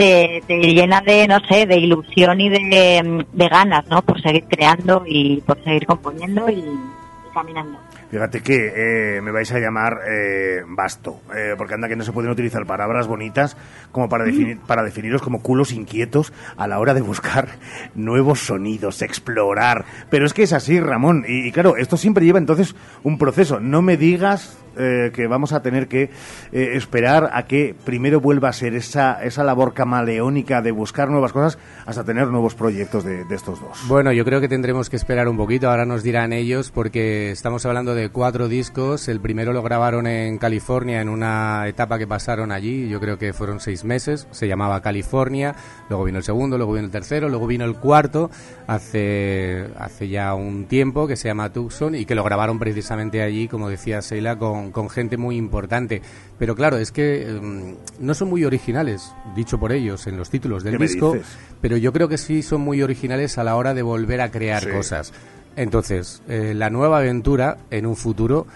te, 0.00 0.42
te 0.46 0.56
llena 0.58 1.02
de, 1.02 1.28
no 1.28 1.38
sé, 1.46 1.66
de 1.66 1.76
ilusión 1.76 2.40
y 2.40 2.48
de, 2.48 3.26
de 3.30 3.48
ganas, 3.48 3.86
¿no? 3.88 4.00
Por 4.00 4.20
seguir 4.22 4.44
creando 4.48 5.02
y 5.06 5.42
por 5.42 5.62
seguir 5.62 5.84
componiendo 5.84 6.48
y, 6.48 6.54
y 6.54 7.34
caminando. 7.34 7.78
Fíjate 8.10 8.40
que 8.40 8.72
eh, 8.74 9.20
me 9.20 9.30
vais 9.30 9.52
a 9.52 9.60
llamar 9.60 10.00
eh, 10.10 10.62
basto, 10.66 11.20
eh, 11.36 11.54
porque 11.56 11.74
anda 11.74 11.86
que 11.86 11.96
no 11.96 12.02
se 12.02 12.12
pueden 12.12 12.30
utilizar 12.30 12.66
palabras 12.66 13.06
bonitas 13.06 13.56
como 13.92 14.08
para, 14.08 14.24
definir, 14.24 14.58
para 14.60 14.82
definiros 14.82 15.22
como 15.22 15.42
culos 15.42 15.70
inquietos 15.70 16.32
a 16.56 16.66
la 16.66 16.78
hora 16.80 16.94
de 16.94 17.02
buscar 17.02 17.50
nuevos 17.94 18.40
sonidos, 18.40 19.02
explorar. 19.02 19.84
Pero 20.08 20.24
es 20.24 20.32
que 20.32 20.44
es 20.44 20.54
así, 20.54 20.80
Ramón. 20.80 21.24
Y, 21.28 21.46
y 21.46 21.52
claro, 21.52 21.76
esto 21.76 21.98
siempre 21.98 22.24
lleva 22.24 22.38
entonces 22.38 22.74
un 23.04 23.18
proceso. 23.18 23.60
No 23.60 23.82
me 23.82 23.98
digas 23.98 24.58
eh, 24.76 25.10
que 25.12 25.26
vamos 25.26 25.52
a 25.52 25.62
tener 25.62 25.88
que 25.88 26.10
eh, 26.52 26.70
esperar 26.74 27.30
a 27.32 27.44
que 27.44 27.74
primero 27.84 28.20
vuelva 28.20 28.48
a 28.48 28.52
ser 28.52 28.74
esa, 28.74 29.22
esa 29.22 29.44
labor 29.44 29.74
camaleónica 29.74 30.62
de 30.62 30.70
buscar 30.70 31.08
nuevas 31.08 31.32
cosas 31.32 31.58
hasta 31.86 32.04
tener 32.04 32.28
nuevos 32.28 32.54
proyectos 32.54 33.04
de, 33.04 33.24
de 33.24 33.34
estos 33.34 33.60
dos. 33.60 33.78
Bueno, 33.88 34.12
yo 34.12 34.24
creo 34.24 34.40
que 34.40 34.48
tendremos 34.48 34.90
que 34.90 34.96
esperar 34.96 35.28
un 35.28 35.36
poquito, 35.36 35.70
ahora 35.70 35.86
nos 35.86 36.02
dirán 36.02 36.32
ellos, 36.32 36.70
porque 36.70 37.30
estamos 37.30 37.64
hablando 37.66 37.94
de 37.94 38.10
cuatro 38.10 38.48
discos. 38.48 39.08
El 39.08 39.20
primero 39.20 39.52
lo 39.52 39.62
grabaron 39.62 40.06
en 40.06 40.38
California 40.38 41.00
en 41.00 41.08
una 41.08 41.66
etapa 41.66 41.98
que 41.98 42.06
pasaron 42.06 42.52
allí, 42.52 42.88
yo 42.88 43.00
creo 43.00 43.18
que 43.18 43.32
fueron 43.32 43.60
seis 43.60 43.84
meses, 43.84 44.28
se 44.30 44.46
llamaba 44.46 44.80
California, 44.82 45.54
luego 45.88 46.04
vino 46.04 46.18
el 46.18 46.24
segundo, 46.24 46.58
luego 46.58 46.74
vino 46.74 46.84
el 46.84 46.90
tercero, 46.90 47.28
luego 47.28 47.46
vino 47.46 47.64
el 47.64 47.76
cuarto, 47.76 48.30
hace, 48.66 49.68
hace 49.78 50.08
ya 50.08 50.34
un 50.34 50.66
tiempo, 50.66 51.06
que 51.06 51.16
se 51.16 51.28
llama 51.28 51.52
Tucson, 51.52 51.94
y 51.94 52.04
que 52.04 52.14
lo 52.14 52.24
grabaron 52.24 52.58
precisamente 52.58 53.22
allí, 53.22 53.48
como 53.48 53.68
decía 53.68 54.02
Seila, 54.02 54.36
con, 54.36 54.59
con 54.70 54.90
gente 54.90 55.16
muy 55.16 55.36
importante. 55.36 56.02
Pero 56.38 56.54
claro, 56.54 56.76
es 56.76 56.92
que 56.92 57.26
mm, 57.40 58.04
no 58.04 58.14
son 58.14 58.28
muy 58.28 58.44
originales, 58.44 59.12
dicho 59.34 59.58
por 59.58 59.72
ellos 59.72 60.06
en 60.06 60.16
los 60.18 60.28
títulos 60.30 60.62
del 60.62 60.74
¿Qué 60.74 60.78
me 60.78 60.86
disco, 60.86 61.16
pero 61.60 61.76
yo 61.78 61.92
creo 61.92 62.08
que 62.08 62.18
sí 62.18 62.42
son 62.42 62.60
muy 62.60 62.82
originales 62.82 63.38
a 63.38 63.44
la 63.44 63.56
hora 63.56 63.72
de 63.74 63.82
volver 63.82 64.20
a 64.20 64.30
crear 64.30 64.62
Sí. 64.62 64.70
cosas. 64.70 65.12
Entonces, 65.56 66.22
eh, 66.28 66.52
la 66.54 66.70
nueva 66.70 66.98
aventura 66.98 67.56
en 67.70 67.86
un 67.86 67.96
futuro, 67.96 68.46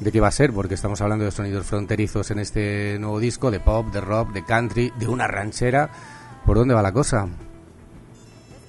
¿de 0.00 0.12
qué 0.12 0.20
va 0.20 0.28
a 0.28 0.32
ser? 0.32 0.52
Porque 0.52 0.74
estamos 0.74 1.00
hablando 1.00 1.24
de 1.24 1.30
sonidos 1.30 1.64
fronterizos 1.66 2.30
en 2.30 2.40
este 2.40 2.98
nuevo 2.98 3.18
disco, 3.20 3.50
de 3.50 3.60
pop, 3.60 3.86
de 3.92 4.00
rock, 4.00 4.32
de 4.32 4.44
country, 4.44 4.92
de 4.98 5.06
una 5.08 5.26
ranchera. 5.28 5.88
¿Por 6.44 6.56
dónde 6.58 6.74
va 6.74 6.82
la 6.82 6.92
cosa? 6.92 7.28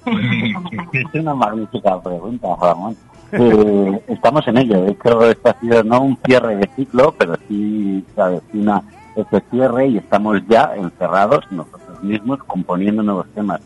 Es 0.92 1.14
una 1.20 1.34
magnífica 1.34 2.00
pregunta, 2.02 2.48
Ramón. 2.60 2.96
Eh, 3.36 4.00
estamos 4.08 4.46
en 4.46 4.58
ello. 4.58 4.82
De 4.82 4.92
hecho, 4.92 5.28
esto 5.28 5.48
ha 5.48 5.60
sido 5.60 5.82
no 5.82 6.00
un 6.02 6.18
cierre 6.24 6.56
de 6.56 6.70
ciclo, 6.76 7.14
pero 7.18 7.34
sí 7.48 8.04
se 8.14 8.22
avecina 8.22 8.82
este 9.16 9.42
cierre 9.50 9.88
y 9.88 9.98
estamos 9.98 10.40
ya 10.48 10.72
encerrados 10.76 11.44
nosotros 11.50 12.02
mismos 12.02 12.38
componiendo 12.44 13.02
nuevos 13.02 13.26
temas. 13.34 13.60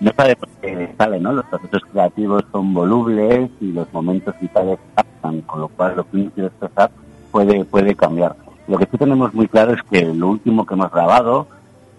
No 0.00 0.12
sabemos 0.16 0.48
qué 0.60 0.94
sale, 0.96 1.20
¿no? 1.20 1.32
Los 1.32 1.44
procesos 1.46 1.82
creativos 1.90 2.44
son 2.52 2.74
volubles 2.74 3.50
y 3.60 3.72
los 3.72 3.92
momentos 3.92 4.34
vitales 4.40 4.78
pasan, 4.94 5.40
con 5.42 5.60
lo 5.60 5.68
cual 5.68 5.96
lo 5.96 6.04
que 6.08 6.16
uno 6.16 6.30
quiere 6.30 6.48
expresar 6.48 6.90
puede, 7.30 7.64
puede 7.64 7.94
cambiar. 7.94 8.36
Lo 8.68 8.78
que 8.78 8.86
sí 8.86 8.98
tenemos 8.98 9.34
muy 9.34 9.48
claro 9.48 9.72
es 9.72 9.82
que 9.90 10.04
lo 10.14 10.28
último 10.28 10.64
que 10.64 10.74
hemos 10.74 10.90
grabado, 10.92 11.48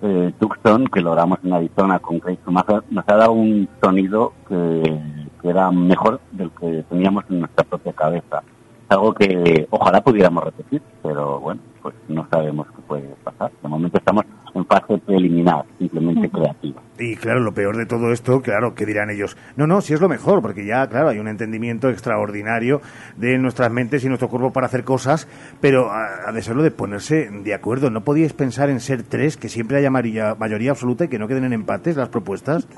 eh, 0.01 0.31
Tucson, 0.39 0.87
que 0.87 1.01
logramos 1.01 1.39
en 1.43 1.53
Arizona 1.53 1.99
con 1.99 2.19
Craig 2.19 2.39
Schumacher, 2.43 2.83
nos 2.89 3.07
ha 3.07 3.15
dado 3.15 3.31
un 3.33 3.67
sonido 3.81 4.33
que, 4.47 4.99
que 5.43 5.49
era 5.49 5.69
mejor 5.71 6.21
del 6.31 6.49
que 6.51 6.83
teníamos 6.89 7.25
en 7.29 7.41
nuestra 7.41 7.65
propia 7.65 7.91
cabeza. 7.91 8.41
Es 8.85 8.91
algo 8.91 9.13
que 9.13 9.67
ojalá 9.69 10.01
pudiéramos 10.01 10.45
repetir, 10.45 10.81
pero 11.03 11.39
bueno, 11.41 11.61
pues 11.81 11.93
no 12.07 12.25
sabemos 12.31 12.65
qué 12.67 12.81
puede 12.87 13.15
pasar. 13.23 13.51
De 13.61 13.67
momento 13.67 13.97
estamos 13.97 14.23
en 14.55 14.65
fase 14.65 14.97
preliminar, 14.99 15.63
simplemente 15.79 16.29
creativa. 16.29 16.81
Y 16.99 17.15
claro, 17.15 17.39
lo 17.39 17.53
peor 17.53 17.75
de 17.75 17.85
todo 17.87 18.11
esto, 18.11 18.41
claro, 18.41 18.75
que 18.75 18.85
dirán 18.85 19.09
ellos, 19.09 19.35
no, 19.57 19.65
no, 19.65 19.81
si 19.81 19.93
es 19.93 19.99
lo 20.01 20.07
mejor, 20.07 20.41
porque 20.43 20.65
ya, 20.65 20.87
claro, 20.87 21.09
hay 21.09 21.17
un 21.19 21.27
entendimiento 21.27 21.89
extraordinario 21.89 22.81
de 23.17 23.37
nuestras 23.39 23.71
mentes 23.71 24.03
y 24.05 24.07
nuestro 24.07 24.29
cuerpo 24.29 24.53
para 24.53 24.67
hacer 24.67 24.83
cosas, 24.83 25.27
pero 25.59 25.91
ha 25.91 26.27
ha 26.27 26.31
de 26.31 26.41
serlo 26.41 26.61
de 26.63 26.71
ponerse 26.71 27.29
de 27.31 27.53
acuerdo. 27.53 27.89
¿No 27.89 28.01
podíais 28.01 28.33
pensar 28.33 28.69
en 28.69 28.79
ser 28.79 29.03
tres, 29.03 29.35
que 29.37 29.49
siempre 29.49 29.77
haya 29.77 29.89
mayoría, 29.89 30.35
mayoría 30.35 30.71
absoluta 30.71 31.05
y 31.05 31.07
que 31.07 31.17
no 31.19 31.27
queden 31.27 31.45
en 31.45 31.53
empates 31.53 31.97
las 31.97 32.09
propuestas? 32.09 32.67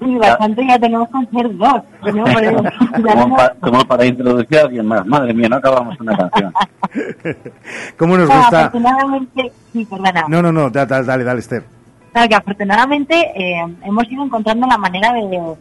Sí, 0.00 0.16
bastante 0.16 0.64
ya 0.66 0.78
tenemos 0.78 1.08
que 1.08 1.18
hacer 1.18 1.56
dos. 1.56 1.82
¿no? 2.14 2.24
Como, 3.02 3.28
no- 3.28 3.36
pa- 3.36 3.54
como 3.60 3.84
para 3.84 4.06
introducir 4.06 4.58
a 4.58 4.62
alguien 4.62 4.86
más. 4.86 5.04
Madre 5.06 5.34
mía, 5.34 5.48
no 5.48 5.56
acabamos 5.56 5.98
una 6.00 6.16
canción. 6.16 6.52
¿Cómo 7.98 8.16
nos 8.16 8.28
No, 8.28 8.36
gusta? 8.36 8.66
afortunadamente, 8.66 9.52
sí, 9.72 9.84
perdona. 9.84 10.24
No, 10.28 10.39
no, 10.42 10.52
no, 10.52 10.70
da- 10.70 10.86
da- 10.86 11.02
dale, 11.02 11.24
dale, 11.24 11.40
Esther. 11.40 11.64
Que 12.28 12.34
afortunadamente 12.34 13.14
eh, 13.34 13.64
hemos 13.84 14.10
ido 14.10 14.24
encontrando 14.24 14.66
la 14.66 14.76
manera 14.78 15.12
de, 15.12 15.54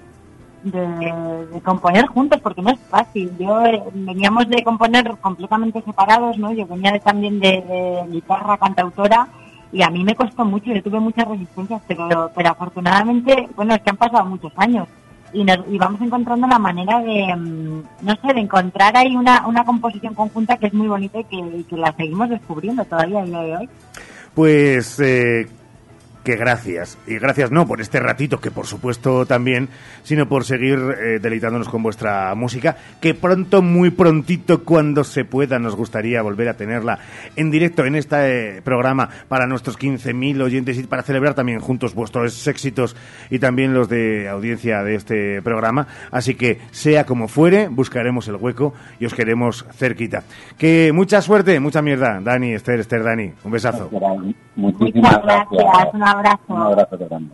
componer 1.64 2.06
juntos, 2.08 2.40
porque 2.42 2.62
no 2.62 2.72
es 2.72 2.80
fácil. 2.90 3.32
Yo 3.40 3.64
eh, 3.66 3.82
veníamos 3.94 4.48
de 4.50 4.64
componer 4.64 5.16
completamente 5.22 5.82
separados, 5.82 6.38
¿no? 6.38 6.52
Yo 6.52 6.66
venía 6.68 6.92
de- 6.92 7.00
también 7.00 7.40
de, 7.40 7.62
de 7.62 8.04
guitarra, 8.12 8.58
cantautora, 8.58 9.28
y 9.72 9.82
a 9.84 9.90
mí 9.90 10.04
me 10.04 10.16
costó 10.16 10.44
mucho, 10.46 10.72
yo 10.74 10.82
tuve 10.82 11.00
muchas 11.00 11.28
resistencias, 11.28 11.82
pero, 11.88 12.32
pero 12.36 12.50
afortunadamente, 12.50 13.48
bueno, 13.56 13.76
es 13.76 13.82
que 13.82 13.92
han 13.92 13.98
pasado 13.98 14.26
muchos 14.26 14.52
años 14.58 14.88
y, 15.32 15.44
nos, 15.44 15.60
y 15.70 15.78
vamos 15.78 16.02
encontrando 16.02 16.48
la 16.48 16.58
manera 16.58 17.00
de, 17.02 17.36
mm, 17.36 17.84
no 18.02 18.16
sé, 18.16 18.34
de 18.34 18.40
encontrar 18.42 18.98
ahí 18.98 19.16
una, 19.16 19.46
una 19.46 19.64
composición 19.64 20.16
conjunta 20.16 20.58
que 20.58 20.68
es 20.68 20.74
muy 20.74 20.88
bonita 20.88 21.20
y 21.20 21.24
que, 21.26 21.38
y 21.38 21.64
que 21.66 21.78
la 21.78 21.94
seguimos 21.94 22.30
descubriendo 22.30 22.84
todavía 22.86 23.20
a 23.22 23.26
día 23.26 23.40
de 23.42 23.58
hoy. 23.58 23.70
Pues 24.34 25.00
eh, 25.00 25.48
que 26.24 26.36
gracias. 26.36 26.98
Y 27.08 27.18
gracias 27.18 27.52
no 27.52 27.68
por 27.68 27.82
este 27.82 28.00
ratito, 28.00 28.40
que 28.40 28.52
por 28.52 28.66
supuesto 28.66 29.26
también, 29.26 29.70
sino 30.04 30.28
por 30.28 30.46
seguir 30.46 30.80
eh, 30.80 31.20
deleitándonos 31.22 31.70
con 31.70 31.84
vuestra 31.84 32.34
música, 32.36 32.78
que 33.02 33.14
pronto, 33.14 33.62
muy 33.62 33.90
prontito, 33.90 34.64
cuando 34.64 35.04
se 35.04 35.26
pueda, 35.26 35.60
nos 35.60 35.76
gustaría 35.76 36.22
volver 36.22 36.50
a 36.50 36.56
tenerla 36.56 37.00
en 37.36 37.52
directo 37.52 37.86
en 37.86 37.96
este 37.96 38.58
eh, 38.58 38.62
programa 38.62 39.10
para 39.28 39.48
nuestros 39.48 39.78
15.000 39.78 40.42
oyentes 40.42 40.78
y 40.78 40.84
para 40.84 41.04
celebrar 41.04 41.34
también 41.34 41.60
juntos 41.60 41.94
vuestros 41.96 42.48
éxitos 42.48 42.96
y 43.30 43.40
también 43.40 43.74
los 43.74 43.90
de 43.90 44.30
audiencia 44.30 44.84
de 44.84 44.96
este 44.96 45.42
programa. 45.42 45.88
Así 46.12 46.36
que, 46.36 46.60
sea 46.72 47.06
como 47.06 47.28
fuere, 47.28 47.68
buscaremos 47.68 48.28
el 48.28 48.36
hueco 48.36 48.74
y 49.00 49.06
os 49.06 49.14
queremos 49.14 49.66
cerquita. 49.72 50.24
Que 50.58 50.92
mucha 50.94 51.22
suerte, 51.22 51.60
mucha 51.60 51.82
mierda, 51.82 52.20
Dani, 52.22 52.54
Esther, 52.54 52.80
Esther, 52.80 53.04
Dani. 53.04 53.32
Un 53.44 53.52
besazo. 53.52 53.90
Muchísimas 54.56 55.10
Muchas 55.10 55.24
gracias, 55.24 55.94
abrazo. 56.10 56.44
Un 56.48 56.62
abrazo 56.62 56.98
grande. 56.98 57.32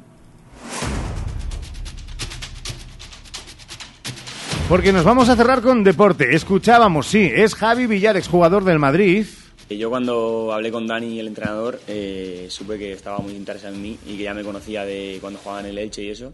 Porque 4.68 4.92
nos 4.92 5.04
vamos 5.04 5.30
a 5.30 5.36
cerrar 5.36 5.62
con 5.62 5.84
deporte. 5.84 6.36
Escuchábamos, 6.36 7.06
sí, 7.06 7.32
es 7.34 7.54
Javi 7.54 7.86
Villar, 7.86 8.18
exjugador 8.18 8.64
del 8.64 8.80
Madrid. 8.80 9.26
Yo 9.70 9.90
cuando 9.90 10.52
hablé 10.54 10.72
con 10.72 10.88
Dani, 10.88 11.20
el 11.20 11.28
entrenador, 11.28 11.80
eh, 11.88 12.48
supe 12.50 12.78
que 12.78 12.92
estaba 12.92 13.20
muy 13.20 13.34
interesado 13.34 13.76
en 13.76 13.82
mí 13.82 13.98
y 14.08 14.18
que 14.18 14.24
ya 14.24 14.34
me 14.34 14.44
conocía 14.44 14.84
de 14.86 15.18
cuando 15.22 15.40
jugaba 15.40 15.62
en 15.62 15.68
el 15.68 15.78
Elche 15.78 16.04
y 16.04 16.10
eso. 16.10 16.32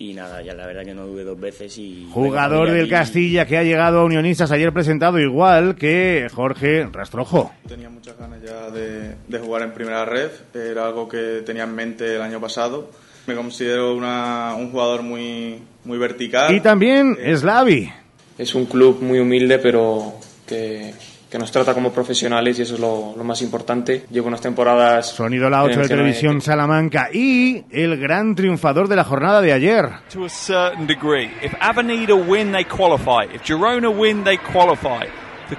Y 0.00 0.14
nada, 0.14 0.40
ya 0.42 0.54
la 0.54 0.64
verdad 0.64 0.84
que 0.84 0.94
no 0.94 1.06
dudé 1.06 1.24
dos 1.24 1.40
veces 1.40 1.76
y... 1.76 2.08
Jugador 2.12 2.70
del. 2.70 2.88
Castilla 2.88 3.46
que 3.46 3.58
ha 3.58 3.64
llegado 3.64 3.98
a 4.00 4.04
Unionistas 4.04 4.52
ayer 4.52 4.72
presentado 4.72 5.18
igual 5.18 5.74
que 5.74 6.28
Jorge 6.32 6.86
Rastrojo. 6.92 7.52
Tenía 7.66 7.90
muchas 7.90 8.16
ganas 8.16 8.40
ya 8.40 8.70
de, 8.70 9.16
de 9.26 9.38
jugar 9.40 9.62
en 9.62 9.72
primera 9.72 10.04
red, 10.04 10.30
era 10.54 10.86
algo 10.86 11.08
que 11.08 11.42
tenía 11.44 11.64
en 11.64 11.74
mente 11.74 12.14
el 12.14 12.22
año 12.22 12.40
pasado. 12.40 12.90
Me 13.26 13.34
considero 13.34 13.94
una- 13.96 14.54
un 14.56 14.70
jugador 14.70 15.02
muy, 15.02 15.58
muy 15.84 15.98
vertical. 15.98 16.54
Y 16.54 16.60
también 16.60 17.16
Slavi. 17.36 17.90
Es 18.38 18.54
un 18.54 18.66
club 18.66 19.02
muy 19.02 19.18
humilde, 19.18 19.58
pero 19.58 20.12
que, 20.46 20.94
que 21.30 21.38
nos 21.38 21.50
trata 21.52 21.74
como 21.74 21.92
profesionales 21.92 22.58
y 22.58 22.62
eso 22.62 22.74
es 22.74 22.80
lo, 22.80 23.14
lo 23.16 23.24
más 23.24 23.42
importante. 23.42 24.06
Llevo 24.10 24.28
unas 24.28 24.40
temporadas. 24.40 25.08
Sonido 25.08 25.50
la 25.50 25.62
8 25.64 25.80
de 25.80 25.88
televisión 25.88 26.40
Salamanca 26.40 27.08
y 27.12 27.64
el 27.70 27.98
gran 27.98 28.34
triunfador 28.34 28.88
de 28.88 28.96
la 28.96 29.04
jornada 29.04 29.40
de 29.40 29.52
ayer. 29.52 29.88
to 30.12 30.24
a 30.24 30.28
certain 30.28 30.86
degree. 30.86 31.30
If 31.42 31.54
Avenida 31.60 32.14
win, 32.14 32.52
they 32.52 32.64
qualify. 32.64 33.32
If 33.34 33.42
Girona 33.44 33.90
win, 33.90 34.24
they 34.24 34.38
qualify. 34.38 35.06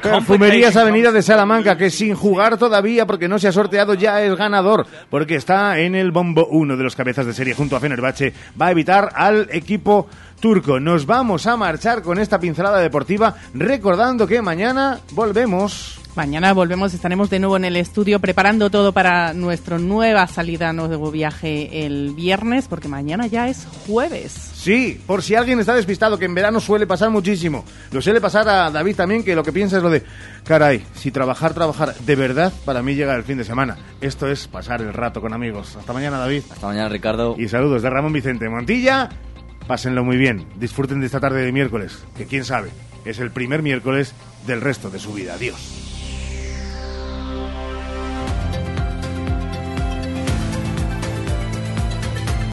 Perfumerías 0.02 0.76
Avenida 0.76 1.12
de 1.12 1.24
Salamanca, 1.24 1.76
que 1.76 1.90
sin 1.90 2.14
jugar 2.14 2.58
todavía 2.58 3.08
porque 3.08 3.28
no 3.28 3.40
se 3.40 3.48
ha 3.48 3.52
sorteado 3.52 3.96
ya 3.96 4.22
es 4.22 4.36
ganador, 4.36 4.86
porque 5.10 5.36
está 5.36 5.80
en 5.80 5.96
el 5.96 6.12
bombo 6.12 6.46
uno 6.48 6.78
de 6.78 6.84
los 6.84 6.96
cabezas 6.96 7.26
de 7.26 7.34
serie 7.34 7.56
junto 7.56 7.76
a 7.76 7.80
Fenerbahce, 7.80 8.34
va 8.60 8.68
a 8.68 8.72
evitar 8.72 9.10
al 9.16 9.48
equipo 9.52 10.08
turco. 10.40 10.80
Nos 10.80 11.06
vamos 11.06 11.48
a 11.48 11.57
marchar 11.57 12.02
con 12.02 12.20
esta 12.20 12.40
pincelada 12.40 12.80
deportiva, 12.80 13.36
recordando 13.53 14.28
que 14.28 14.41
mañana 14.41 14.99
volvemos. 15.11 15.99
Mañana 16.16 16.53
volvemos, 16.53 16.94
estaremos 16.94 17.30
de 17.30 17.40
nuevo 17.40 17.56
en 17.56 17.66
el 17.66 17.76
estudio 17.78 18.20
preparando 18.20 18.70
todo 18.70 18.91
para 18.91 19.34
nuestra 19.34 19.78
nueva 19.78 20.26
salida, 20.28 20.74
nuevo 20.74 21.11
viaje 21.11 21.86
el 21.86 22.14
viernes, 22.14 22.68
porque 22.68 22.88
mañana 22.88 23.28
ya 23.28 23.48
es 23.48 23.68
jueves. 23.86 24.32
Sí, 24.32 24.99
por 25.06 25.22
si 25.22 25.36
alguien 25.36 25.60
está 25.60 25.76
despistado, 25.76 26.18
que 26.18 26.26
en 26.26 26.34
verano 26.34 26.60
suele 26.60 26.88
pasar 26.88 27.10
muchísimo. 27.10 27.64
Lo 27.91 28.02
suele 28.02 28.20
pasar 28.20 28.49
a 28.49 28.70
David 28.72 28.95
también, 28.95 29.24
que 29.24 29.36
lo 29.36 29.44
que 29.44 29.53
piensa 29.53 29.78
es 29.78 29.84
lo 29.84 29.90
de, 29.90 30.03
caray, 30.44 30.84
si 30.94 31.11
trabajar, 31.11 31.53
trabajar, 31.53 31.95
de 31.95 32.16
verdad, 32.16 32.52
para 32.66 32.82
mí 32.82 32.95
llega 32.95 33.16
el 33.16 33.24
fin 33.24 33.38
de 33.38 33.45
semana. 33.45 33.78
Esto 34.02 34.28
es 34.28 34.48
pasar 34.48 34.82
el 34.82 34.91
rato 34.91 35.22
con 35.22 35.32
amigos. 35.32 35.78
Hasta 35.78 35.94
mañana, 35.94 36.18
David. 36.18 36.44
Hasta 36.52 36.68
mañana, 36.68 36.90
Ricardo. 36.90 37.36
Y 37.38 37.48
saludos 37.48 37.82
de 37.82 37.90
Ramón 37.90 38.11
Vicente 38.11 38.49
Montilla. 38.49 39.10
Pásenlo 39.70 40.04
muy 40.04 40.18
bien. 40.18 40.48
Disfruten 40.56 41.00
de 41.00 41.06
esta 41.06 41.20
tarde 41.20 41.46
de 41.46 41.52
miércoles, 41.52 42.00
que 42.18 42.26
quién 42.26 42.44
sabe, 42.44 42.72
es 43.06 43.20
el 43.20 43.30
primer 43.30 43.62
miércoles 43.62 44.16
del 44.48 44.62
resto 44.62 44.90
de 44.90 44.98
su 44.98 45.14
vida. 45.14 45.36
Adiós. 45.36 45.99